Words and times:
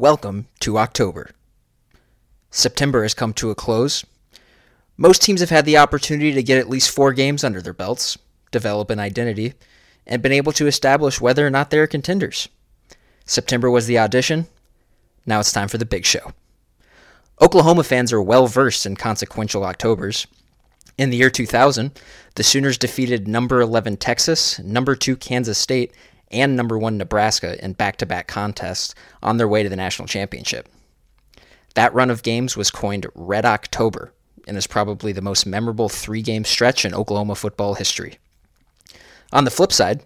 Welcome 0.00 0.46
to 0.60 0.78
October. 0.78 1.32
September 2.52 3.02
has 3.02 3.14
come 3.14 3.32
to 3.32 3.50
a 3.50 3.56
close. 3.56 4.06
Most 4.96 5.20
teams 5.22 5.40
have 5.40 5.50
had 5.50 5.64
the 5.64 5.76
opportunity 5.76 6.32
to 6.34 6.42
get 6.44 6.56
at 6.56 6.68
least 6.68 6.92
four 6.92 7.12
games 7.12 7.42
under 7.42 7.60
their 7.60 7.72
belts, 7.72 8.16
develop 8.52 8.90
an 8.90 9.00
identity, 9.00 9.54
and 10.06 10.22
been 10.22 10.30
able 10.30 10.52
to 10.52 10.68
establish 10.68 11.20
whether 11.20 11.44
or 11.44 11.50
not 11.50 11.70
they 11.70 11.80
are 11.80 11.88
contenders. 11.88 12.48
September 13.24 13.68
was 13.68 13.88
the 13.88 13.98
audition. 13.98 14.46
Now 15.26 15.40
it's 15.40 15.50
time 15.50 15.66
for 15.66 15.78
the 15.78 15.84
big 15.84 16.06
show. 16.06 16.30
Oklahoma 17.42 17.82
fans 17.82 18.12
are 18.12 18.22
well 18.22 18.46
versed 18.46 18.86
in 18.86 18.94
consequential 18.94 19.64
Octobers. 19.64 20.28
In 20.96 21.10
the 21.10 21.16
year 21.16 21.28
2000, 21.28 22.00
the 22.36 22.44
Sooners 22.44 22.78
defeated 22.78 23.26
number 23.26 23.60
11 23.60 23.96
Texas, 23.96 24.60
number 24.60 24.94
2 24.94 25.16
Kansas 25.16 25.58
State, 25.58 25.92
and 26.30 26.56
number 26.56 26.78
1 26.78 26.98
Nebraska 26.98 27.62
in 27.64 27.72
back 27.72 27.96
to 27.96 28.06
back 28.06 28.26
contests 28.26 28.94
on 29.22 29.36
their 29.36 29.48
way 29.48 29.62
to 29.62 29.68
the 29.68 29.76
national 29.76 30.08
championship. 30.08 30.68
That 31.74 31.94
run 31.94 32.10
of 32.10 32.22
games 32.22 32.56
was 32.56 32.70
coined 32.70 33.06
Red 33.14 33.44
October 33.44 34.12
and 34.46 34.56
is 34.56 34.66
probably 34.66 35.12
the 35.12 35.20
most 35.20 35.46
memorable 35.46 35.88
three 35.88 36.22
game 36.22 36.44
stretch 36.44 36.84
in 36.84 36.94
Oklahoma 36.94 37.34
football 37.34 37.74
history. 37.74 38.18
On 39.32 39.44
the 39.44 39.50
flip 39.50 39.72
side, 39.72 40.02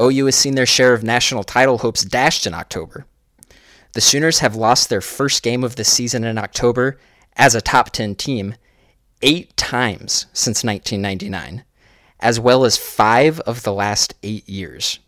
OU 0.00 0.26
has 0.26 0.34
seen 0.34 0.54
their 0.54 0.66
share 0.66 0.94
of 0.94 1.02
national 1.02 1.44
title 1.44 1.78
hopes 1.78 2.04
dashed 2.04 2.46
in 2.46 2.54
October. 2.54 3.06
The 3.92 4.00
Sooners 4.00 4.38
have 4.38 4.56
lost 4.56 4.88
their 4.88 5.02
first 5.02 5.42
game 5.42 5.62
of 5.62 5.76
the 5.76 5.84
season 5.84 6.24
in 6.24 6.38
October 6.38 6.98
as 7.36 7.54
a 7.54 7.60
top 7.60 7.90
10 7.90 8.14
team 8.14 8.54
eight 9.20 9.54
times 9.56 10.26
since 10.32 10.64
1999, 10.64 11.64
as 12.20 12.40
well 12.40 12.64
as 12.64 12.76
five 12.78 13.40
of 13.40 13.62
the 13.62 13.72
last 13.72 14.14
eight 14.22 14.48
years. 14.48 14.98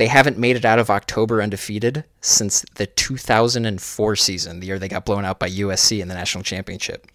They 0.00 0.06
haven't 0.06 0.38
made 0.38 0.56
it 0.56 0.64
out 0.64 0.78
of 0.78 0.88
October 0.88 1.42
undefeated 1.42 2.04
since 2.22 2.64
the 2.76 2.86
2004 2.86 4.16
season, 4.16 4.60
the 4.60 4.68
year 4.68 4.78
they 4.78 4.88
got 4.88 5.04
blown 5.04 5.26
out 5.26 5.38
by 5.38 5.50
USC 5.50 6.00
in 6.00 6.08
the 6.08 6.14
national 6.14 6.42
championship. 6.42 7.06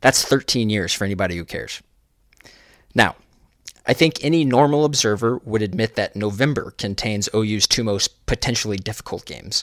That's 0.00 0.24
13 0.24 0.70
years 0.70 0.92
for 0.92 1.04
anybody 1.04 1.36
who 1.36 1.44
cares. 1.44 1.80
Now, 2.96 3.14
I 3.86 3.92
think 3.92 4.24
any 4.24 4.44
normal 4.44 4.84
observer 4.84 5.38
would 5.44 5.62
admit 5.62 5.94
that 5.94 6.16
November 6.16 6.72
contains 6.72 7.28
OU's 7.32 7.68
two 7.68 7.84
most 7.84 8.26
potentially 8.26 8.78
difficult 8.78 9.24
games, 9.24 9.62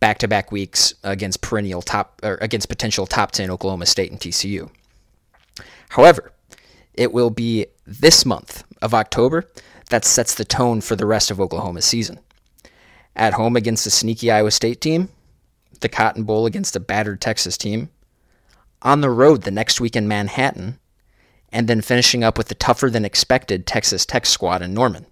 back-to-back 0.00 0.50
weeks 0.50 0.94
against 1.04 1.42
perennial 1.42 1.80
top 1.80 2.18
or 2.24 2.38
against 2.40 2.68
potential 2.68 3.06
top 3.06 3.30
10 3.30 3.52
Oklahoma 3.52 3.86
State 3.86 4.10
and 4.10 4.18
TCU. 4.18 4.68
However, 5.90 6.32
it 6.94 7.12
will 7.12 7.30
be 7.30 7.66
this 7.86 8.26
month 8.26 8.64
of 8.82 8.92
October 8.94 9.48
that 9.90 10.04
sets 10.04 10.34
the 10.34 10.44
tone 10.44 10.80
for 10.80 10.96
the 10.96 11.06
rest 11.06 11.30
of 11.30 11.40
Oklahoma's 11.40 11.84
season. 11.84 12.20
At 13.14 13.34
home 13.34 13.56
against 13.56 13.86
a 13.86 13.90
sneaky 13.90 14.30
Iowa 14.30 14.50
State 14.50 14.80
team, 14.80 15.08
the 15.80 15.88
Cotton 15.88 16.24
Bowl 16.24 16.46
against 16.46 16.76
a 16.76 16.80
battered 16.80 17.20
Texas 17.20 17.58
team, 17.58 17.90
on 18.82 19.00
the 19.00 19.10
road 19.10 19.42
the 19.42 19.50
next 19.50 19.80
week 19.80 19.94
in 19.94 20.08
Manhattan, 20.08 20.78
and 21.52 21.68
then 21.68 21.82
finishing 21.82 22.24
up 22.24 22.38
with 22.38 22.48
the 22.48 22.54
tougher 22.54 22.88
than 22.88 23.04
expected 23.04 23.66
Texas 23.66 24.06
Tech 24.06 24.26
squad 24.26 24.62
in 24.62 24.74
Norman. 24.74 25.06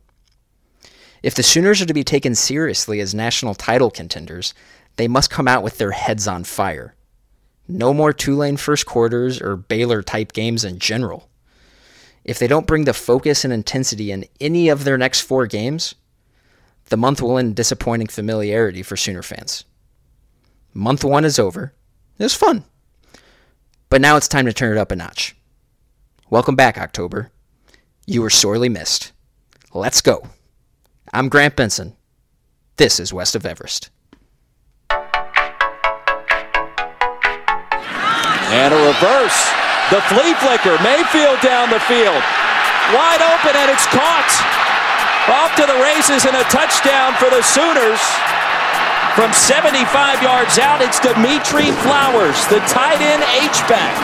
If 1.23 1.35
the 1.35 1.43
Sooners 1.43 1.83
are 1.83 1.87
to 1.87 1.95
be 1.95 2.05
taken 2.05 2.35
seriously 2.35 3.01
as 3.01 3.15
national 3.15 3.55
title 3.55 3.91
contenders, 3.91 4.55
they 4.97 5.07
must 5.07 5.31
come 5.31 5.47
out 5.47 5.63
with 5.63 5.79
their 5.79 5.93
heads 5.93 6.27
on 6.27 6.45
fire. 6.45 6.95
No 7.69 7.95
more 7.95 8.13
Tulane 8.13 8.57
first 8.57 8.87
quarters 8.87 9.41
or 9.41 9.57
Baylor 9.57 10.03
type 10.03 10.33
games 10.33 10.65
in 10.65 10.79
general. 10.79 11.30
If 12.25 12.39
they 12.39 12.47
don't 12.47 12.67
bring 12.67 12.85
the 12.85 12.93
focus 12.93 13.45
and 13.45 13.53
intensity 13.53 14.13
in 14.13 14.27
any 14.41 14.69
of 14.69 14.85
their 14.85 14.99
next 14.99 15.21
four 15.21 15.47
games, 15.47 15.95
the 16.91 16.97
month 16.97 17.23
will 17.23 17.39
end 17.39 17.57
disappointing 17.57 18.09
familiarity 18.09 18.83
for 18.83 18.97
Sooner 18.97 19.23
fans. 19.23 19.65
Month 20.75 21.03
one 21.05 21.25
is 21.25 21.39
over. 21.39 21.73
It 22.19 22.23
was 22.25 22.35
fun. 22.35 22.65
But 23.89 24.01
now 24.01 24.17
it's 24.17 24.29
time 24.29 24.47
to 24.47 24.53
turn 24.53 24.77
it 24.77 24.81
up 24.81 24.93
a 24.93 24.97
notch. 24.97 25.35
Welcome 26.29 26.57
back, 26.57 26.79
October. 26.79 27.31
You 28.07 28.23
were 28.23 28.31
sorely 28.31 28.69
missed. 28.69 29.13
Let's 29.73 30.01
go. 30.01 30.29
I'm 31.13 31.29
Grant 31.29 31.57
Benson. 31.57 31.97
This 32.77 33.01
is 33.01 33.13
West 33.13 33.35
of 33.35 33.47
Everest. 33.47 33.91
And 38.53 38.75
a 38.75 38.77
reverse. 38.77 39.70
The 39.91 40.01
flea 40.07 40.35
flicker. 40.39 40.79
Mayfield 40.87 41.43
down 41.43 41.71
the 41.71 41.83
field. 41.91 42.23
Wide 42.95 43.23
open, 43.23 43.55
and 43.59 43.71
it's 43.71 43.87
caught. 43.91 44.31
Off 45.29 45.55
to 45.57 45.67
the 45.67 45.79
races 45.83 46.27
and 46.27 46.35
a 46.35 46.45
touchdown 46.51 47.15
for 47.19 47.31
the 47.31 47.43
Sooners. 47.43 48.01
From 49.15 49.33
75 49.33 50.23
yards 50.23 50.59
out, 50.59 50.81
it's 50.81 50.99
Dimitri 51.01 51.71
Flowers, 51.83 52.47
the 52.47 52.61
tight 52.71 53.01
end 53.01 53.23
H-back. 53.43 53.95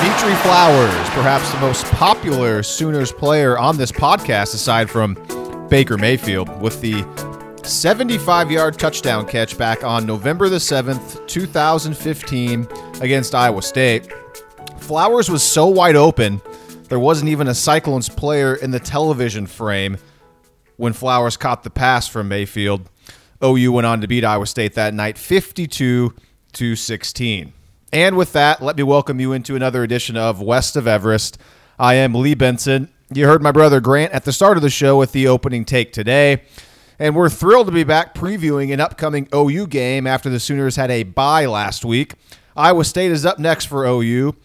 Dimitri 0.00 0.34
Flowers, 0.42 1.08
perhaps 1.10 1.52
the 1.52 1.60
most 1.60 1.84
popular 1.92 2.62
Sooners 2.62 3.12
player 3.12 3.58
on 3.58 3.76
this 3.76 3.92
podcast, 3.92 4.54
aside 4.54 4.90
from 4.90 5.14
Baker 5.68 5.96
Mayfield, 5.96 6.48
with 6.60 6.80
the 6.80 7.02
75 7.66 8.50
yard 8.50 8.78
touchdown 8.78 9.26
catch 9.26 9.56
back 9.56 9.82
on 9.82 10.04
November 10.06 10.48
the 10.48 10.56
7th, 10.56 11.26
2015, 11.26 12.68
against 13.00 13.34
Iowa 13.34 13.62
State. 13.62 14.12
Flowers 14.78 15.30
was 15.30 15.42
so 15.42 15.66
wide 15.66 15.96
open, 15.96 16.40
there 16.88 16.98
wasn't 16.98 17.30
even 17.30 17.48
a 17.48 17.54
Cyclones 17.54 18.08
player 18.08 18.54
in 18.54 18.70
the 18.70 18.78
television 18.78 19.46
frame 19.46 19.96
when 20.76 20.92
Flowers 20.92 21.36
caught 21.36 21.62
the 21.62 21.70
pass 21.70 22.06
from 22.06 22.28
Mayfield. 22.28 22.88
OU 23.42 23.72
went 23.72 23.86
on 23.86 24.00
to 24.00 24.06
beat 24.06 24.24
Iowa 24.24 24.46
State 24.46 24.74
that 24.74 24.92
night 24.92 25.16
52 25.16 26.14
to 26.52 26.76
16. 26.76 27.52
And 27.92 28.16
with 28.16 28.32
that, 28.34 28.60
let 28.62 28.76
me 28.76 28.82
welcome 28.82 29.20
you 29.20 29.32
into 29.32 29.56
another 29.56 29.82
edition 29.82 30.16
of 30.16 30.40
West 30.40 30.76
of 30.76 30.86
Everest. 30.86 31.38
I 31.78 31.94
am 31.94 32.14
Lee 32.14 32.34
Benson. 32.34 32.90
You 33.12 33.26
heard 33.26 33.42
my 33.42 33.52
brother 33.52 33.80
Grant 33.80 34.12
at 34.12 34.24
the 34.24 34.32
start 34.32 34.56
of 34.56 34.62
the 34.62 34.70
show 34.70 34.98
with 34.98 35.12
the 35.12 35.28
opening 35.28 35.64
take 35.64 35.92
today. 35.92 36.42
And 36.98 37.16
we're 37.16 37.28
thrilled 37.28 37.66
to 37.66 37.72
be 37.72 37.84
back 37.84 38.14
previewing 38.14 38.72
an 38.72 38.80
upcoming 38.80 39.28
OU 39.34 39.66
game 39.68 40.06
after 40.06 40.30
the 40.30 40.38
Sooners 40.38 40.76
had 40.76 40.90
a 40.90 41.02
bye 41.02 41.46
last 41.46 41.84
week. 41.84 42.14
Iowa 42.56 42.84
State 42.84 43.10
is 43.10 43.26
up 43.26 43.38
next 43.38 43.66
for 43.66 43.84
OU. 43.84 44.36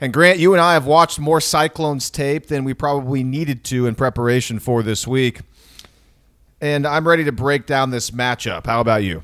And 0.00 0.12
Grant, 0.12 0.40
you 0.40 0.52
and 0.52 0.60
I 0.60 0.72
have 0.72 0.86
watched 0.86 1.20
more 1.20 1.40
Cyclones 1.40 2.10
tape 2.10 2.48
than 2.48 2.64
we 2.64 2.74
probably 2.74 3.22
needed 3.22 3.62
to 3.64 3.86
in 3.86 3.94
preparation 3.94 4.58
for 4.58 4.82
this 4.82 5.06
week. 5.06 5.40
And 6.60 6.86
I'm 6.86 7.06
ready 7.06 7.24
to 7.24 7.32
break 7.32 7.66
down 7.66 7.90
this 7.90 8.10
matchup. 8.10 8.66
How 8.66 8.80
about 8.80 9.04
you? 9.04 9.22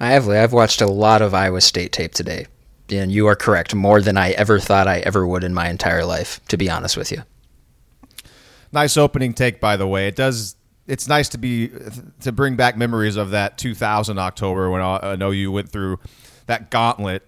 I 0.00 0.08
have. 0.08 0.28
I've 0.28 0.52
watched 0.52 0.80
a 0.80 0.86
lot 0.86 1.20
of 1.20 1.34
Iowa 1.34 1.60
State 1.60 1.92
tape 1.92 2.12
today 2.12 2.46
and 2.90 3.10
you 3.10 3.26
are 3.26 3.36
correct, 3.36 3.74
more 3.74 4.00
than 4.00 4.16
I 4.16 4.30
ever 4.32 4.58
thought 4.58 4.86
I 4.86 4.98
ever 5.00 5.26
would 5.26 5.44
in 5.44 5.54
my 5.54 5.68
entire 5.68 6.04
life, 6.04 6.40
to 6.48 6.56
be 6.56 6.70
honest 6.70 6.96
with 6.96 7.10
you. 7.10 7.22
Nice 8.72 8.96
opening 8.96 9.32
take, 9.32 9.60
by 9.60 9.76
the 9.76 9.86
way. 9.86 10.08
It 10.08 10.16
does. 10.16 10.56
It's 10.86 11.08
nice 11.08 11.28
to 11.30 11.38
be 11.38 11.70
to 12.20 12.32
bring 12.32 12.56
back 12.56 12.76
memories 12.76 13.16
of 13.16 13.30
that 13.30 13.58
2000 13.58 14.18
October 14.18 14.70
when 14.70 14.82
I 14.82 15.16
know 15.16 15.30
you 15.30 15.50
went 15.50 15.68
through 15.68 15.98
that 16.46 16.70
gauntlet 16.70 17.22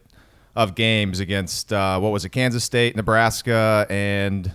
of 0.54 0.74
games 0.74 1.20
against 1.20 1.72
uh, 1.72 1.98
what 1.98 2.10
was 2.10 2.24
it, 2.24 2.30
Kansas 2.30 2.64
State, 2.64 2.94
Nebraska, 2.96 3.86
and 3.88 4.52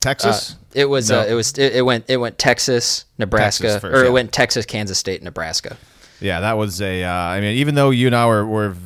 Texas. 0.00 0.52
Uh, 0.52 0.54
it 0.74 0.84
was. 0.88 1.10
No. 1.10 1.20
Uh, 1.20 1.24
it 1.24 1.34
was. 1.34 1.56
It, 1.58 1.76
it, 1.76 1.82
went. 1.82 2.04
It 2.08 2.18
went 2.18 2.38
Texas, 2.38 3.06
Nebraska, 3.18 3.64
Texas 3.64 3.80
first, 3.80 3.96
or 3.96 4.04
it 4.04 4.12
went 4.12 4.32
Texas, 4.32 4.66
Kansas 4.66 4.98
State, 4.98 5.22
Nebraska. 5.22 5.76
Yeah, 6.20 6.40
that 6.40 6.52
was 6.52 6.80
a. 6.80 7.04
Uh, 7.04 7.10
I 7.10 7.40
mean, 7.40 7.56
even 7.56 7.74
though 7.74 7.90
you 7.90 8.06
and 8.06 8.14
I 8.14 8.26
were, 8.26 8.46
were 8.46 8.76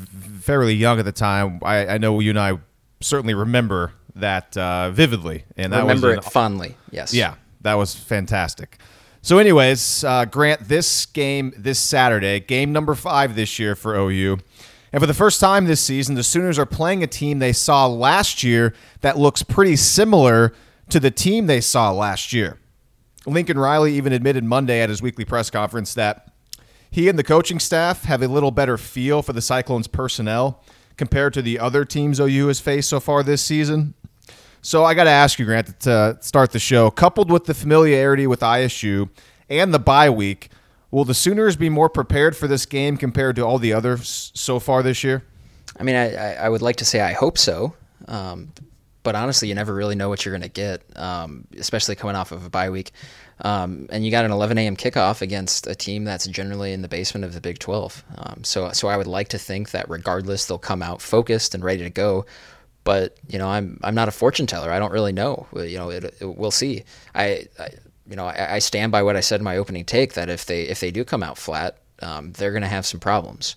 fairly 0.49 0.73
young 0.73 0.99
at 0.99 1.05
the 1.05 1.13
time. 1.13 1.61
I, 1.63 1.87
I 1.87 1.99
know 1.99 2.21
you 2.21 2.31
and 2.31 2.41
I 2.41 2.59
certainly 3.03 3.35
remember 3.35 3.93
that 4.15 4.57
uh, 4.57 4.91
vividly, 4.91 5.45
and 5.59 5.75
that 5.75 5.83
remember 5.83 6.17
was 6.17 6.27
it 6.27 6.31
fondly. 6.31 6.75
Yes. 6.91 7.13
Yeah, 7.13 7.35
that 7.61 7.75
was 7.75 7.95
fantastic. 7.95 8.79
So, 9.29 9.37
anyways, 9.37 10.05
uh, 10.05 10.25
Grant, 10.25 10.69
this 10.69 11.05
game 11.05 11.53
this 11.55 11.79
Saturday, 11.79 12.41
game 12.41 12.73
number 12.73 12.95
five 12.95 13.37
this 13.37 13.59
year 13.59 13.77
for 13.77 13.95
OU. 13.95 14.39
And 14.91 15.03
for 15.03 15.07
the 15.07 15.13
first 15.13 15.39
time 15.39 15.67
this 15.67 15.83
season, 15.83 16.15
the 16.15 16.23
Sooners 16.23 16.59
are 16.59 16.65
playing 16.65 17.03
a 17.03 17.07
team 17.07 17.39
they 17.39 17.53
saw 17.53 17.87
last 17.87 18.43
year 18.43 18.73
that 19.03 19.19
looks 19.19 19.43
pretty 19.43 19.77
similar 19.77 20.55
to 20.89 20.99
the 20.99 21.11
team 21.11 21.47
they 21.47 21.61
saw 21.61 21.93
last 21.93 22.33
year. 22.33 22.59
Lincoln 23.27 23.59
Riley 23.59 23.93
even 23.97 24.15
admitted 24.15 24.45
Monday 24.45 24.81
at 24.81 24.89
his 24.89 25.03
weekly 25.03 25.27
press 25.27 25.51
conference 25.51 25.93
that 25.93 26.33
he 26.91 27.11
and 27.11 27.19
the 27.19 27.23
coaching 27.23 27.59
staff 27.59 28.05
have 28.05 28.23
a 28.23 28.29
little 28.29 28.51
better 28.51 28.79
feel 28.79 29.21
for 29.21 29.35
the 29.35 29.43
Cyclones 29.43 29.89
personnel 29.89 30.65
compared 30.97 31.35
to 31.35 31.43
the 31.43 31.59
other 31.59 31.85
teams 31.85 32.19
OU 32.19 32.47
has 32.47 32.61
faced 32.61 32.89
so 32.89 32.99
far 32.99 33.23
this 33.23 33.45
season. 33.45 33.93
So 34.63 34.85
I 34.85 34.95
got 34.95 35.05
to 35.05 35.11
ask 35.11 35.39
you, 35.39 35.45
Grant, 35.45 35.81
to 35.81 36.19
start 36.21 36.53
the 36.53 36.59
show. 36.59 36.91
Coupled 36.91 37.31
with 37.31 37.45
the 37.45 37.55
familiarity 37.55 38.27
with 38.27 38.41
ISU 38.41 39.09
and 39.49 39.73
the 39.73 39.79
bye 39.79 40.11
week, 40.11 40.51
will 40.91 41.05
the 41.05 41.15
Sooners 41.15 41.57
be 41.57 41.69
more 41.69 41.89
prepared 41.89 42.37
for 42.37 42.49
this 42.49 42.67
game 42.67 42.97
compared 42.97 43.37
to 43.37 43.43
all 43.43 43.59
the 43.59 43.73
others 43.73 44.33
so 44.35 44.59
far 44.59 44.83
this 44.83 45.05
year? 45.05 45.25
I 45.79 45.83
mean, 45.83 45.95
I, 45.95 46.35
I 46.35 46.49
would 46.49 46.63
like 46.63 46.77
to 46.77 46.85
say 46.85 47.01
I 47.01 47.13
hope 47.13 47.39
so, 47.39 47.75
um, 48.09 48.53
but 49.03 49.15
honestly, 49.15 49.49
you 49.49 49.55
never 49.55 49.75
really 49.75 49.95
know 49.95 50.09
what 50.09 50.25
you're 50.25 50.33
going 50.33 50.43
to 50.43 50.49
get, 50.49 50.83
um, 50.97 51.47
especially 51.57 51.95
coming 51.95 52.17
off 52.17 52.33
of 52.33 52.45
a 52.45 52.51
bye 52.51 52.71
week. 52.71 52.93
Um, 53.41 53.87
and 53.91 54.05
you 54.05 54.11
got 54.11 54.25
an 54.25 54.33
11 54.33 54.59
a.m. 54.59 54.77
kickoff 54.77 55.23
against 55.23 55.69
a 55.69 55.75
team 55.75 56.05
that's 56.05 56.27
generally 56.27 56.73
in 56.73 56.83
the 56.83 56.89
basement 56.89 57.25
of 57.25 57.33
the 57.33 57.41
Big 57.41 57.61
12. 57.61 58.05
Um, 58.17 58.43
so, 58.43 58.73
so 58.73 58.89
I 58.89 58.97
would 58.97 59.07
like 59.07 59.29
to 59.29 59.39
think 59.39 59.71
that 59.71 59.89
regardless, 59.89 60.47
they'll 60.47 60.59
come 60.59 60.83
out 60.83 61.01
focused 61.01 61.55
and 61.55 61.63
ready 61.63 61.85
to 61.85 61.91
go. 61.91 62.27
But 62.89 63.19
you 63.29 63.39
know, 63.39 63.49
I'm 63.49 63.79
I'm 63.83 63.95
not 63.95 64.09
a 64.09 64.11
fortune 64.11 64.47
teller. 64.47 64.71
I 64.71 64.79
don't 64.79 64.93
really 64.93 65.13
know. 65.13 65.47
You 65.53 65.77
know, 65.77 65.91
it, 65.91 66.05
it, 66.05 66.25
we'll 66.25 66.51
see. 66.51 66.85
I, 67.15 67.47
I 67.61 67.69
you 68.09 68.17
know, 68.17 68.25
I, 68.25 68.55
I, 68.55 68.59
stand 68.61 68.91
by 68.91 69.03
what 69.03 69.15
I 69.15 69.21
said 69.21 69.41
in 69.41 69.45
my 69.45 69.59
opening 69.59 69.85
take 69.85 70.15
that 70.15 70.31
if 70.31 70.47
they 70.47 70.63
if 70.63 70.81
they 70.81 70.91
do 70.91 71.05
come 71.05 71.23
out 71.23 71.37
flat, 71.37 71.77
um, 72.01 72.33
they're 72.33 72.51
going 72.51 72.63
to 72.63 72.67
have 72.67 72.87
some 72.87 72.99
problems. 72.99 73.57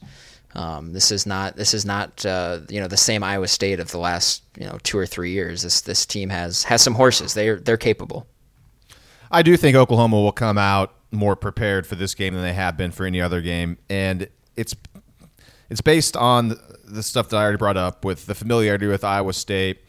Um, 0.54 0.92
this 0.92 1.14
is 1.14 1.26
not 1.26 1.56
this 1.56 1.74
is 1.74 1.86
not 1.86 2.26
uh, 2.26 2.60
you 2.68 2.82
know 2.82 2.90
the 2.90 2.98
same 2.98 3.24
Iowa 3.24 3.48
State 3.48 3.80
of 3.80 3.90
the 3.92 4.00
last 4.00 4.44
you 4.60 4.66
know 4.66 4.78
two 4.84 4.98
or 4.98 5.06
three 5.06 5.32
years. 5.32 5.62
This 5.62 5.80
this 5.80 6.06
team 6.06 6.28
has 6.28 6.66
has 6.66 6.82
some 6.82 6.96
horses. 6.96 7.34
They're 7.34 7.56
they're 7.56 7.78
capable. 7.78 8.28
I 9.32 9.44
do 9.44 9.56
think 9.56 9.78
Oklahoma 9.78 10.18
will 10.18 10.34
come 10.34 10.58
out 10.58 10.94
more 11.10 11.38
prepared 11.38 11.88
for 11.88 11.96
this 11.96 12.16
game 12.16 12.34
than 12.34 12.44
they 12.44 12.52
have 12.52 12.76
been 12.76 12.92
for 12.92 13.06
any 13.06 13.22
other 13.22 13.40
game, 13.40 13.78
and 13.90 14.28
it's 14.58 14.76
it's 15.70 15.80
based 15.80 16.18
on 16.18 16.60
the 16.92 17.04
stuff 17.04 17.30
that 17.30 17.38
I 17.38 17.44
already 17.44 17.58
brought 17.58 17.78
up 17.78 18.06
with 18.06 18.26
the 18.26 18.36
familiarity 18.36 18.88
with 18.88 19.04
Iowa 19.04 19.34
State, 19.34 19.80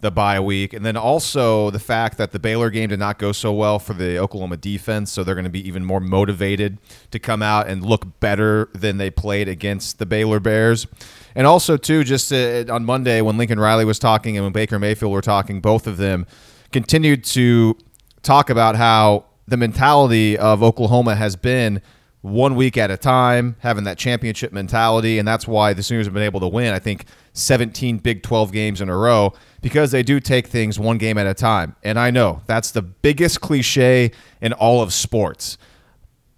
the 0.00 0.10
bye 0.10 0.40
week, 0.40 0.72
and 0.72 0.84
then 0.84 0.96
also 0.96 1.70
the 1.70 1.78
fact 1.78 2.18
that 2.18 2.32
the 2.32 2.38
Baylor 2.38 2.70
game 2.70 2.90
did 2.90 2.98
not 2.98 3.18
go 3.18 3.32
so 3.32 3.52
well 3.52 3.78
for 3.78 3.94
the 3.94 4.18
Oklahoma 4.18 4.56
defense, 4.56 5.10
so 5.10 5.24
they're 5.24 5.34
going 5.34 5.44
to 5.44 5.50
be 5.50 5.66
even 5.66 5.84
more 5.84 6.00
motivated 6.00 6.78
to 7.10 7.18
come 7.18 7.42
out 7.42 7.66
and 7.66 7.84
look 7.84 8.20
better 8.20 8.68
than 8.74 8.98
they 8.98 9.10
played 9.10 9.48
against 9.48 9.98
the 9.98 10.06
Baylor 10.06 10.38
Bears. 10.40 10.86
And 11.34 11.46
also, 11.46 11.76
too, 11.76 12.04
just 12.04 12.32
uh, 12.32 12.64
on 12.68 12.84
Monday 12.84 13.20
when 13.20 13.38
Lincoln 13.38 13.58
Riley 13.58 13.84
was 13.84 13.98
talking 13.98 14.36
and 14.36 14.44
when 14.44 14.52
Baker 14.52 14.78
Mayfield 14.78 15.12
were 15.12 15.22
talking, 15.22 15.60
both 15.60 15.86
of 15.86 15.96
them 15.96 16.26
continued 16.72 17.24
to 17.24 17.76
talk 18.22 18.50
about 18.50 18.76
how 18.76 19.24
the 19.48 19.56
mentality 19.56 20.36
of 20.36 20.62
Oklahoma 20.62 21.14
has 21.14 21.36
been 21.36 21.80
one 22.26 22.56
week 22.56 22.76
at 22.76 22.90
a 22.90 22.96
time, 22.96 23.54
having 23.60 23.84
that 23.84 23.98
championship 23.98 24.52
mentality, 24.52 25.18
and 25.18 25.28
that's 25.28 25.46
why 25.46 25.72
the 25.72 25.82
Sooners 25.82 26.06
have 26.06 26.14
been 26.14 26.24
able 26.24 26.40
to 26.40 26.48
win. 26.48 26.74
I 26.74 26.80
think 26.80 27.04
17 27.34 27.98
Big 27.98 28.22
12 28.22 28.50
games 28.50 28.80
in 28.80 28.88
a 28.88 28.96
row 28.96 29.32
because 29.62 29.92
they 29.92 30.02
do 30.02 30.18
take 30.18 30.48
things 30.48 30.78
one 30.78 30.98
game 30.98 31.18
at 31.18 31.26
a 31.26 31.34
time. 31.34 31.76
And 31.84 31.98
I 31.98 32.10
know 32.10 32.42
that's 32.46 32.72
the 32.72 32.82
biggest 32.82 33.40
cliche 33.40 34.10
in 34.40 34.52
all 34.54 34.82
of 34.82 34.92
sports, 34.92 35.56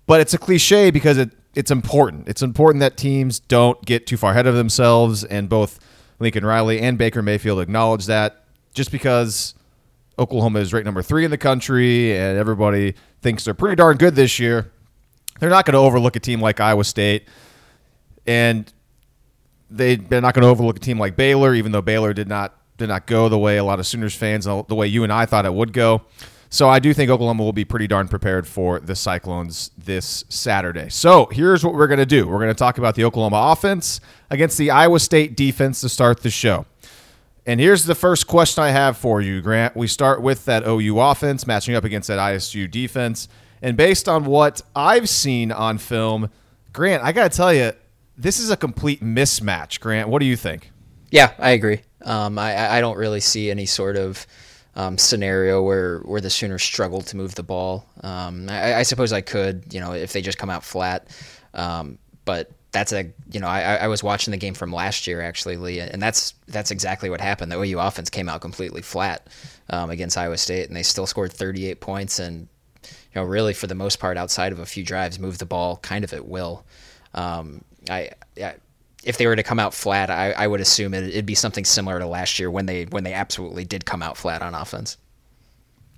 but 0.07 0.21
it's 0.21 0.35
a 0.35 0.39
cliche 0.39 0.91
because 0.91 1.17
it 1.17 1.31
it's 1.55 1.71
important. 1.71 2.29
It's 2.29 2.43
important 2.43 2.81
that 2.81 2.97
teams 2.97 3.41
don't 3.41 3.83
get 3.85 4.07
too 4.07 4.17
far 4.17 4.33
ahead 4.33 4.47
of 4.47 4.55
themselves, 4.55 5.25
and 5.25 5.49
both 5.49 5.81
Lincoln 6.21 6.45
Riley 6.45 6.81
and 6.81 6.99
Baker 6.99 7.23
Mayfield 7.23 7.61
acknowledge 7.61 8.07
that. 8.07 8.45
Just 8.75 8.93
because 8.93 9.55
Oklahoma 10.19 10.61
is 10.61 10.73
ranked 10.73 10.85
number 10.85 11.03
three 11.03 11.25
in 11.25 11.31
the 11.31 11.39
country, 11.39 12.17
and 12.17 12.39
everybody 12.39 12.95
thinks 13.23 13.45
they're 13.45 13.55
pretty 13.55 13.75
darn 13.75 13.97
good 13.97 14.15
this 14.15 14.39
year. 14.39 14.71
They're 15.39 15.51
not 15.51 15.65
going 15.65 15.75
to 15.75 15.79
overlook 15.79 16.17
a 16.17 16.21
team 16.21 16.41
like 16.41 16.61
Iowa 16.61 16.85
State, 16.85 17.29
and 18.27 18.71
they 19.71 19.97
they're 19.97 20.21
not 20.21 20.35
going 20.35 20.43
to 20.43 20.49
overlook 20.49 20.77
a 20.77 20.81
team 20.81 20.99
like 20.99 21.17
Baylor, 21.17 21.55
even 21.55 21.73
though 21.73 21.83
Baylor 21.83 22.13
did 22.13 22.29
not 22.29 22.57
did 22.77 22.89
not 22.89 23.07
go 23.07 23.29
the 23.29 23.39
way 23.39 23.57
a 23.57 23.65
lot 23.65 23.79
of 23.79 23.87
Sooners 23.87 24.15
fans, 24.15 24.47
uh, 24.47 24.63
the 24.63 24.75
way 24.75 24.87
you 24.87 25.05
and 25.05 25.13
I 25.13 25.27
thought 25.27 25.45
it 25.45 25.53
would 25.55 25.73
go. 25.73 26.03
So 26.51 26.69
I 26.69 26.79
do 26.79 26.95
think 26.95 27.11
Oklahoma 27.11 27.45
will 27.45 27.53
be 27.53 27.67
pretty 27.67 27.87
darn 27.87 28.09
prepared 28.09 28.47
for 28.47 28.81
the 28.81 28.97
Cyclones 28.97 29.71
this 29.77 30.25
Saturday. 30.31 30.89
So 30.89 31.27
here's 31.27 31.63
what 31.63 31.75
we're 31.75 31.89
going 31.89 31.99
to 31.99 32.07
do. 32.07 32.27
We're 32.27 32.39
going 32.39 32.49
to 32.49 32.55
talk 32.55 32.79
about 32.79 32.95
the 32.95 33.05
Oklahoma 33.05 33.51
offense 33.53 34.01
against 34.31 34.57
the 34.57 34.71
Iowa 34.71 34.99
State 34.99 35.37
defense 35.37 35.83
to 35.83 35.91
start 35.91 36.23
the 36.23 36.31
show. 36.31 36.65
And 37.45 37.61
here's 37.61 37.85
the 37.85 37.95
first 37.95 38.27
question 38.27 38.65
I 38.65 38.71
have 38.71 38.97
for 38.97 39.21
you, 39.21 39.43
Grant. 39.43 39.77
We 39.77 39.87
start 39.89 40.23
with 40.23 40.47
that 40.47 40.67
OU 40.67 40.99
offense 41.01 41.47
matching 41.47 41.75
up 41.75 41.85
against 41.85 42.09
that 42.09 42.19
ISU 42.19 42.71
defense. 42.71 43.29
And 43.63 43.77
based 43.77 44.09
on 44.09 44.25
what 44.25 44.63
I've 44.75 45.09
seen 45.09 45.53
on 45.53 45.79
film, 45.79 46.31
Grant, 46.73 47.03
I 47.03 47.13
got 47.13 47.31
to 47.31 47.37
tell 47.37 47.53
you, 47.53 47.73
this 48.17 48.39
is 48.39 48.51
a 48.51 48.57
complete 48.57 49.03
mismatch. 49.03 49.81
Grant, 49.81 50.09
what 50.09 50.21
do 50.21 50.27
you 50.27 50.37
think? 50.37 50.71
Yeah, 51.11 51.33
I 51.39 51.51
agree. 51.51 51.81
Um, 52.05 52.39
I, 52.39 52.77
I 52.77 52.81
don't 52.81 52.97
really 52.97 53.21
see 53.21 53.51
any 53.51 53.67
sort 53.67 53.97
of 53.97 54.27
um, 54.77 54.99
scenario 54.99 55.63
where, 55.63 56.01
where 56.01 56.21
the 56.21 56.31
Sooners 56.31 56.63
struggle 56.63 57.01
to 57.03 57.17
move 57.17 57.35
the 57.35 57.43
ball. 57.43 57.87
Um, 58.03 58.49
I, 58.49 58.75
I, 58.75 58.83
suppose 58.83 59.13
I 59.13 59.21
could, 59.21 59.73
you 59.73 59.81
know, 59.81 59.93
if 59.93 60.13
they 60.13 60.23
just 60.23 60.39
come 60.39 60.51
out 60.51 60.63
flat. 60.63 61.09
Um, 61.55 61.99
but 62.25 62.51
that's 62.71 62.93
a 62.93 63.11
you 63.33 63.41
know 63.41 63.47
I, 63.47 63.77
I 63.77 63.89
was 63.89 64.03
watching 64.03 64.31
the 64.31 64.37
game 64.37 64.55
from 64.55 64.73
last 64.73 65.07
year 65.07 65.23
actually, 65.23 65.57
Lee, 65.57 65.81
and 65.81 66.03
that's 66.03 66.35
that's 66.47 66.71
exactly 66.71 67.09
what 67.11 67.21
happened. 67.21 67.51
The 67.51 67.59
OU 67.59 67.79
offense 67.79 68.11
came 68.11 68.29
out 68.29 68.41
completely 68.41 68.83
flat 68.83 69.27
um, 69.71 69.91
against 69.91 70.19
Iowa 70.19 70.37
State, 70.37 70.69
and 70.69 70.77
they 70.77 70.83
still 70.83 71.07
scored 71.07 71.33
38 71.33 71.81
points, 71.81 72.19
and 72.19 72.49
you 73.15 73.21
know 73.21 73.25
really 73.25 73.55
for 73.55 73.67
the 73.67 73.75
most 73.75 73.99
part, 73.99 74.17
outside 74.17 74.53
of 74.53 74.59
a 74.59 74.67
few 74.67 74.85
drives, 74.85 75.19
move 75.19 75.39
the 75.39 75.47
ball 75.47 75.77
kind 75.79 76.05
of 76.05 76.13
at 76.13 76.27
will. 76.27 76.65
Um, 77.15 77.65
I, 77.89 78.11
I, 78.43 78.55
if 79.05 79.17
they 79.19 79.27
were 79.27 79.37
to 79.37 79.43
come 79.43 79.59
out 79.59 79.75
flat, 79.75 80.11
I, 80.11 80.33
I 80.33 80.47
would 80.47 80.61
assume 80.61 80.93
it, 80.95 81.05
it'd 81.05 81.27
be 81.27 81.35
something 81.35 81.65
similar 81.65 81.99
to 81.99 82.07
last 82.07 82.39
year 82.39 82.51
when 82.51 82.67
they 82.67 82.85
when 82.85 83.05
they 83.05 83.15
absolutely 83.15 83.65
did 83.65 83.85
come 83.85 84.03
out 84.03 84.17
flat 84.17 84.43
on 84.43 84.55
offense. 84.55 84.97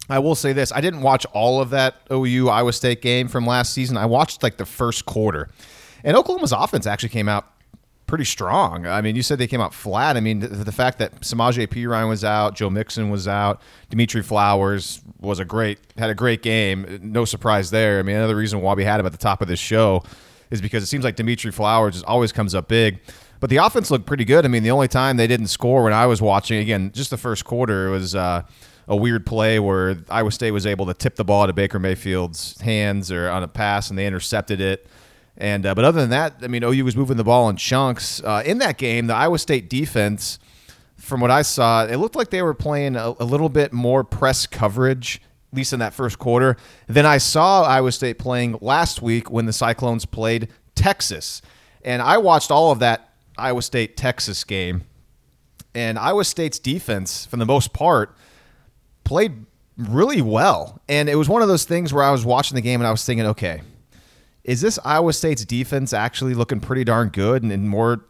I 0.08 0.18
will 0.18 0.34
say 0.34 0.52
this: 0.52 0.72
I 0.72 0.80
didn't 0.80 1.02
watch 1.02 1.26
all 1.32 1.60
of 1.60 1.70
that 1.70 1.96
OU 2.12 2.48
Iowa 2.48 2.72
State 2.72 3.02
game 3.02 3.28
from 3.28 3.46
last 3.46 3.72
season. 3.72 3.96
I 3.96 4.06
watched 4.06 4.42
like 4.42 4.56
the 4.56 4.66
first 4.66 5.06
quarter 5.06 5.48
and 6.04 6.16
Oklahoma's 6.16 6.52
offense 6.52 6.86
actually 6.86 7.10
came 7.10 7.28
out 7.28 7.46
pretty 8.10 8.24
strong. 8.24 8.88
I 8.88 9.00
mean, 9.00 9.14
you 9.14 9.22
said 9.22 9.38
they 9.38 9.46
came 9.46 9.60
out 9.60 9.72
flat. 9.72 10.16
I 10.16 10.20
mean, 10.20 10.40
the, 10.40 10.48
the 10.48 10.72
fact 10.72 10.98
that 10.98 11.20
Samaje 11.20 11.64
Perine 11.68 12.08
was 12.08 12.24
out, 12.24 12.56
Joe 12.56 12.68
Mixon 12.68 13.08
was 13.08 13.28
out, 13.28 13.62
Dimitri 13.88 14.20
Flowers 14.20 15.00
was 15.20 15.38
a 15.38 15.44
great 15.44 15.78
had 15.96 16.10
a 16.10 16.14
great 16.14 16.42
game. 16.42 16.98
No 17.02 17.24
surprise 17.24 17.70
there. 17.70 18.00
I 18.00 18.02
mean, 18.02 18.16
another 18.16 18.34
reason 18.34 18.60
why 18.60 18.74
we 18.74 18.84
had 18.84 18.98
him 18.98 19.06
at 19.06 19.12
the 19.12 19.18
top 19.18 19.40
of 19.40 19.46
this 19.48 19.60
show 19.60 20.02
is 20.50 20.60
because 20.60 20.82
it 20.82 20.86
seems 20.86 21.04
like 21.04 21.14
Dimitri 21.14 21.52
Flowers 21.52 21.94
just 21.94 22.04
always 22.04 22.32
comes 22.32 22.52
up 22.52 22.66
big. 22.66 22.98
But 23.38 23.48
the 23.48 23.58
offense 23.58 23.92
looked 23.92 24.06
pretty 24.06 24.24
good. 24.24 24.44
I 24.44 24.48
mean, 24.48 24.64
the 24.64 24.72
only 24.72 24.88
time 24.88 25.16
they 25.16 25.28
didn't 25.28 25.46
score 25.46 25.84
when 25.84 25.92
I 25.92 26.06
was 26.06 26.20
watching 26.20 26.58
again, 26.58 26.90
just 26.92 27.10
the 27.10 27.16
first 27.16 27.44
quarter, 27.44 27.86
it 27.86 27.90
was 27.90 28.16
uh, 28.16 28.42
a 28.88 28.96
weird 28.96 29.24
play 29.24 29.60
where 29.60 29.96
Iowa 30.10 30.32
State 30.32 30.50
was 30.50 30.66
able 30.66 30.86
to 30.86 30.94
tip 30.94 31.14
the 31.14 31.24
ball 31.24 31.46
to 31.46 31.52
Baker 31.52 31.78
Mayfield's 31.78 32.60
hands 32.60 33.12
or 33.12 33.30
on 33.30 33.44
a 33.44 33.48
pass, 33.48 33.88
and 33.88 33.96
they 33.96 34.06
intercepted 34.06 34.60
it. 34.60 34.88
And 35.40 35.64
uh, 35.64 35.74
but 35.74 35.86
other 35.86 36.02
than 36.02 36.10
that, 36.10 36.34
I 36.42 36.48
mean, 36.48 36.62
OU 36.62 36.84
was 36.84 36.94
moving 36.94 37.16
the 37.16 37.24
ball 37.24 37.48
in 37.48 37.56
chunks. 37.56 38.22
Uh, 38.22 38.42
in 38.44 38.58
that 38.58 38.76
game, 38.76 39.06
the 39.06 39.14
Iowa 39.14 39.38
State 39.38 39.70
defense, 39.70 40.38
from 40.98 41.22
what 41.22 41.30
I 41.30 41.40
saw, 41.40 41.86
it 41.86 41.96
looked 41.96 42.14
like 42.14 42.28
they 42.28 42.42
were 42.42 42.52
playing 42.52 42.94
a, 42.94 43.14
a 43.18 43.24
little 43.24 43.48
bit 43.48 43.72
more 43.72 44.04
press 44.04 44.46
coverage, 44.46 45.22
at 45.50 45.56
least 45.56 45.72
in 45.72 45.78
that 45.78 45.94
first 45.94 46.18
quarter, 46.18 46.58
than 46.88 47.06
I 47.06 47.16
saw 47.16 47.62
Iowa 47.62 47.90
State 47.90 48.18
playing 48.18 48.58
last 48.60 49.00
week 49.00 49.30
when 49.30 49.46
the 49.46 49.52
Cyclones 49.54 50.04
played 50.04 50.48
Texas. 50.74 51.40
And 51.82 52.02
I 52.02 52.18
watched 52.18 52.50
all 52.50 52.70
of 52.70 52.80
that 52.80 53.08
Iowa 53.38 53.62
State 53.62 53.96
Texas 53.96 54.44
game, 54.44 54.82
and 55.74 55.98
Iowa 55.98 56.24
State's 56.26 56.58
defense, 56.58 57.24
for 57.24 57.38
the 57.38 57.46
most 57.46 57.72
part, 57.72 58.14
played 59.04 59.46
really 59.78 60.20
well. 60.20 60.82
And 60.86 61.08
it 61.08 61.14
was 61.14 61.30
one 61.30 61.40
of 61.40 61.48
those 61.48 61.64
things 61.64 61.94
where 61.94 62.04
I 62.04 62.10
was 62.10 62.26
watching 62.26 62.56
the 62.56 62.60
game 62.60 62.80
and 62.80 62.86
I 62.86 62.90
was 62.90 63.06
thinking, 63.06 63.24
okay 63.28 63.62
is 64.50 64.60
this 64.60 64.80
Iowa 64.84 65.12
State's 65.12 65.44
defense 65.44 65.92
actually 65.92 66.34
looking 66.34 66.58
pretty 66.58 66.82
darn 66.82 67.10
good 67.10 67.44
and, 67.44 67.52
and 67.52 67.68
more 67.68 68.04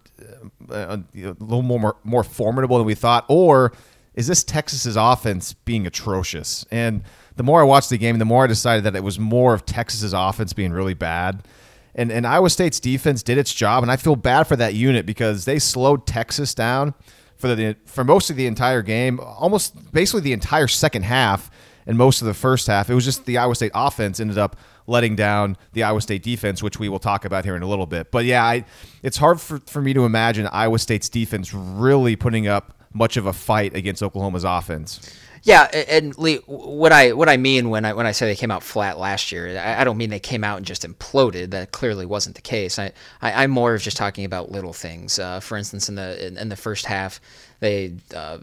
uh, 0.70 0.74
uh 0.74 0.96
a 1.14 1.36
little 1.38 1.60
more 1.60 1.98
more 2.02 2.24
formidable 2.24 2.78
than 2.78 2.86
we 2.86 2.94
thought, 2.94 3.26
or 3.28 3.72
is 4.14 4.26
this 4.26 4.42
Texas's 4.42 4.96
offense 4.96 5.52
being 5.52 5.86
atrocious? 5.86 6.64
And 6.70 7.02
the 7.36 7.42
more 7.42 7.60
I 7.60 7.64
watched 7.64 7.90
the 7.90 7.98
game, 7.98 8.18
the 8.18 8.24
more 8.24 8.44
I 8.44 8.46
decided 8.46 8.84
that 8.84 8.96
it 8.96 9.04
was 9.04 9.18
more 9.18 9.52
of 9.52 9.66
Texas's 9.66 10.14
offense 10.14 10.54
being 10.54 10.72
really 10.72 10.94
bad. 10.94 11.46
And, 11.94 12.10
and 12.10 12.26
Iowa 12.26 12.48
State's 12.48 12.80
defense 12.80 13.22
did 13.22 13.36
its 13.36 13.52
job, 13.52 13.82
and 13.82 13.92
I 13.92 13.96
feel 13.96 14.16
bad 14.16 14.44
for 14.44 14.56
that 14.56 14.72
unit 14.72 15.04
because 15.04 15.44
they 15.44 15.58
slowed 15.58 16.06
Texas 16.06 16.54
down 16.54 16.94
for 17.36 17.54
the 17.54 17.76
for 17.84 18.02
most 18.02 18.30
of 18.30 18.36
the 18.36 18.46
entire 18.46 18.80
game, 18.80 19.20
almost 19.20 19.92
basically 19.92 20.22
the 20.22 20.32
entire 20.32 20.68
second 20.68 21.02
half 21.02 21.50
and 21.86 21.98
most 21.98 22.22
of 22.22 22.26
the 22.26 22.34
first 22.34 22.66
half. 22.66 22.88
It 22.88 22.94
was 22.94 23.04
just 23.04 23.26
the 23.26 23.36
Iowa 23.36 23.54
State 23.54 23.72
offense 23.74 24.20
ended 24.20 24.38
up 24.38 24.56
letting 24.90 25.16
down 25.16 25.56
the 25.72 25.84
Iowa 25.84 26.00
State 26.00 26.22
defense, 26.22 26.62
which 26.62 26.78
we 26.78 26.88
will 26.88 26.98
talk 26.98 27.24
about 27.24 27.44
here 27.44 27.56
in 27.56 27.62
a 27.62 27.68
little 27.68 27.86
bit. 27.86 28.10
But 28.10 28.24
yeah, 28.24 28.44
I, 28.44 28.64
it's 29.02 29.16
hard 29.16 29.40
for, 29.40 29.60
for 29.60 29.80
me 29.80 29.94
to 29.94 30.04
imagine 30.04 30.48
Iowa 30.48 30.78
State's 30.78 31.08
defense 31.08 31.54
really 31.54 32.16
putting 32.16 32.48
up 32.48 32.74
much 32.92 33.16
of 33.16 33.24
a 33.24 33.32
fight 33.32 33.74
against 33.74 34.02
Oklahoma's 34.02 34.44
offense. 34.44 35.14
Yeah, 35.42 35.62
and 35.88 36.16
Lee, 36.18 36.36
what 36.46 36.92
I 36.92 37.12
what 37.12 37.30
I 37.30 37.38
mean 37.38 37.70
when 37.70 37.86
I 37.86 37.94
when 37.94 38.06
I 38.06 38.12
say 38.12 38.26
they 38.26 38.36
came 38.36 38.50
out 38.50 38.62
flat 38.62 38.98
last 38.98 39.32
year, 39.32 39.58
I, 39.58 39.80
I 39.80 39.84
don't 39.84 39.96
mean 39.96 40.10
they 40.10 40.20
came 40.20 40.44
out 40.44 40.58
and 40.58 40.66
just 40.66 40.86
imploded. 40.86 41.52
That 41.52 41.72
clearly 41.72 42.04
wasn't 42.04 42.36
the 42.36 42.42
case. 42.42 42.78
I, 42.78 42.92
I 43.22 43.44
am 43.44 43.50
more 43.50 43.74
of 43.74 43.80
just 43.80 43.96
talking 43.96 44.26
about 44.26 44.50
little 44.50 44.74
things. 44.74 45.18
Uh, 45.18 45.40
for 45.40 45.56
instance, 45.56 45.88
in 45.88 45.94
the 45.94 46.26
in, 46.26 46.36
in 46.36 46.50
the 46.50 46.56
first 46.56 46.84
half, 46.84 47.22
they 47.60 47.94
uh, 48.14 48.38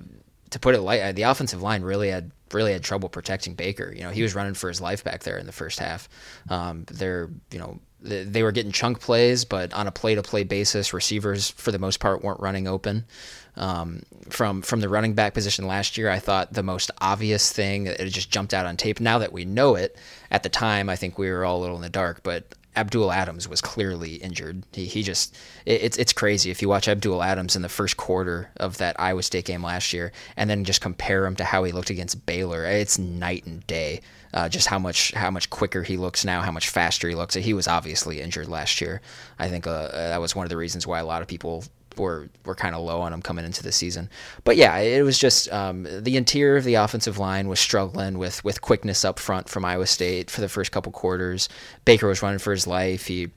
to 0.51 0.59
put 0.59 0.75
it 0.75 0.81
light, 0.81 1.01
uh, 1.01 1.11
the 1.11 1.23
offensive 1.23 1.61
line 1.61 1.81
really 1.83 2.09
had 2.09 2.31
really 2.53 2.73
had 2.73 2.83
trouble 2.83 3.09
protecting 3.09 3.55
Baker. 3.55 3.93
You 3.93 4.03
know, 4.03 4.09
he 4.09 4.23
was 4.23 4.35
running 4.35 4.53
for 4.53 4.69
his 4.69 4.79
life 4.79 5.03
back 5.03 5.23
there 5.23 5.37
in 5.37 5.45
the 5.45 5.51
first 5.51 5.79
half. 5.79 6.07
Um, 6.49 6.85
they're, 6.89 7.29
you 7.51 7.59
know, 7.59 7.79
they 7.99 8.43
were 8.43 8.51
getting 8.51 8.71
chunk 8.71 9.01
plays, 9.01 9.43
but 9.43 9.73
on 9.73 9.87
a 9.87 9.91
play 9.91 10.15
to 10.15 10.23
play 10.23 10.43
basis, 10.43 10.93
receivers 10.93 11.49
for 11.49 11.71
the 11.71 11.79
most 11.79 11.99
part 11.99 12.23
weren't 12.23 12.39
running 12.39 12.67
open. 12.67 13.05
Um, 13.55 14.03
from 14.29 14.61
from 14.61 14.81
the 14.81 14.89
running 14.89 15.15
back 15.15 15.33
position 15.33 15.65
last 15.65 15.97
year, 15.97 16.09
I 16.09 16.19
thought 16.19 16.53
the 16.53 16.63
most 16.63 16.91
obvious 17.01 17.51
thing 17.51 17.87
it 17.87 18.05
just 18.09 18.29
jumped 18.29 18.53
out 18.53 18.67
on 18.67 18.77
tape. 18.77 18.99
Now 18.99 19.17
that 19.17 19.33
we 19.33 19.45
know 19.45 19.75
it, 19.75 19.97
at 20.29 20.43
the 20.43 20.49
time 20.49 20.89
I 20.89 20.95
think 20.95 21.17
we 21.17 21.31
were 21.31 21.43
all 21.43 21.59
a 21.59 21.61
little 21.61 21.75
in 21.75 21.81
the 21.81 21.89
dark, 21.89 22.21
but 22.21 22.53
Abdul 22.77 23.11
Adams 23.11 23.49
was 23.49 23.59
clearly 23.59 24.15
injured. 24.15 24.63
He, 24.71 24.85
he 24.85 25.03
just 25.03 25.35
it, 25.65 25.81
it's 25.81 25.97
it's 25.97 26.13
crazy 26.13 26.51
if 26.51 26.61
you 26.61 26.69
watch 26.69 26.87
Abdul 26.87 27.23
Adams 27.23 27.55
in 27.55 27.61
the 27.61 27.69
first 27.69 27.97
quarter 27.97 28.49
of 28.57 28.77
that 28.77 28.99
Iowa 28.99 29.23
State 29.23 29.45
game 29.45 29.63
last 29.63 29.93
year, 29.93 30.11
and 30.37 30.49
then 30.49 30.63
just 30.63 30.81
compare 30.81 31.25
him 31.25 31.35
to 31.35 31.43
how 31.43 31.63
he 31.63 31.71
looked 31.71 31.89
against 31.89 32.25
Baylor. 32.25 32.65
It's 32.65 32.97
night 32.97 33.45
and 33.45 33.65
day. 33.67 34.01
Uh, 34.33 34.47
just 34.47 34.67
how 34.67 34.77
much 34.77 35.11
how 35.13 35.31
much 35.31 35.49
quicker 35.49 35.83
he 35.83 35.97
looks 35.97 36.23
now, 36.23 36.41
how 36.41 36.51
much 36.51 36.69
faster 36.69 37.09
he 37.09 37.15
looks. 37.15 37.33
He 37.33 37.53
was 37.53 37.67
obviously 37.67 38.21
injured 38.21 38.47
last 38.47 38.81
year. 38.81 39.01
I 39.39 39.49
think 39.49 39.65
uh, 39.65 39.87
that 39.87 40.21
was 40.21 40.35
one 40.35 40.45
of 40.45 40.49
the 40.49 40.57
reasons 40.57 40.85
why 40.85 40.99
a 40.99 41.05
lot 41.05 41.21
of 41.21 41.27
people 41.27 41.63
were 41.99 42.29
were 42.45 42.55
kind 42.55 42.75
of 42.75 42.81
low 42.81 43.01
on 43.01 43.13
him 43.13 43.21
coming 43.21 43.45
into 43.45 43.63
the 43.63 43.71
season. 43.71 44.09
But 44.43 44.57
yeah, 44.57 44.77
it 44.77 45.03
was 45.03 45.17
just 45.17 45.51
um, 45.51 45.87
the 45.89 46.17
interior 46.17 46.57
of 46.57 46.63
the 46.63 46.75
offensive 46.75 47.17
line 47.17 47.47
was 47.47 47.59
struggling 47.59 48.17
with 48.17 48.43
with 48.43 48.61
quickness 48.61 49.05
up 49.05 49.19
front 49.19 49.49
from 49.49 49.65
Iowa 49.65 49.87
State 49.87 50.29
for 50.29 50.41
the 50.41 50.49
first 50.49 50.71
couple 50.71 50.91
quarters. 50.91 51.49
Baker 51.85 52.07
was 52.07 52.21
running 52.21 52.39
for 52.39 52.51
his 52.51 52.67
life. 52.67 53.07
He 53.07 53.29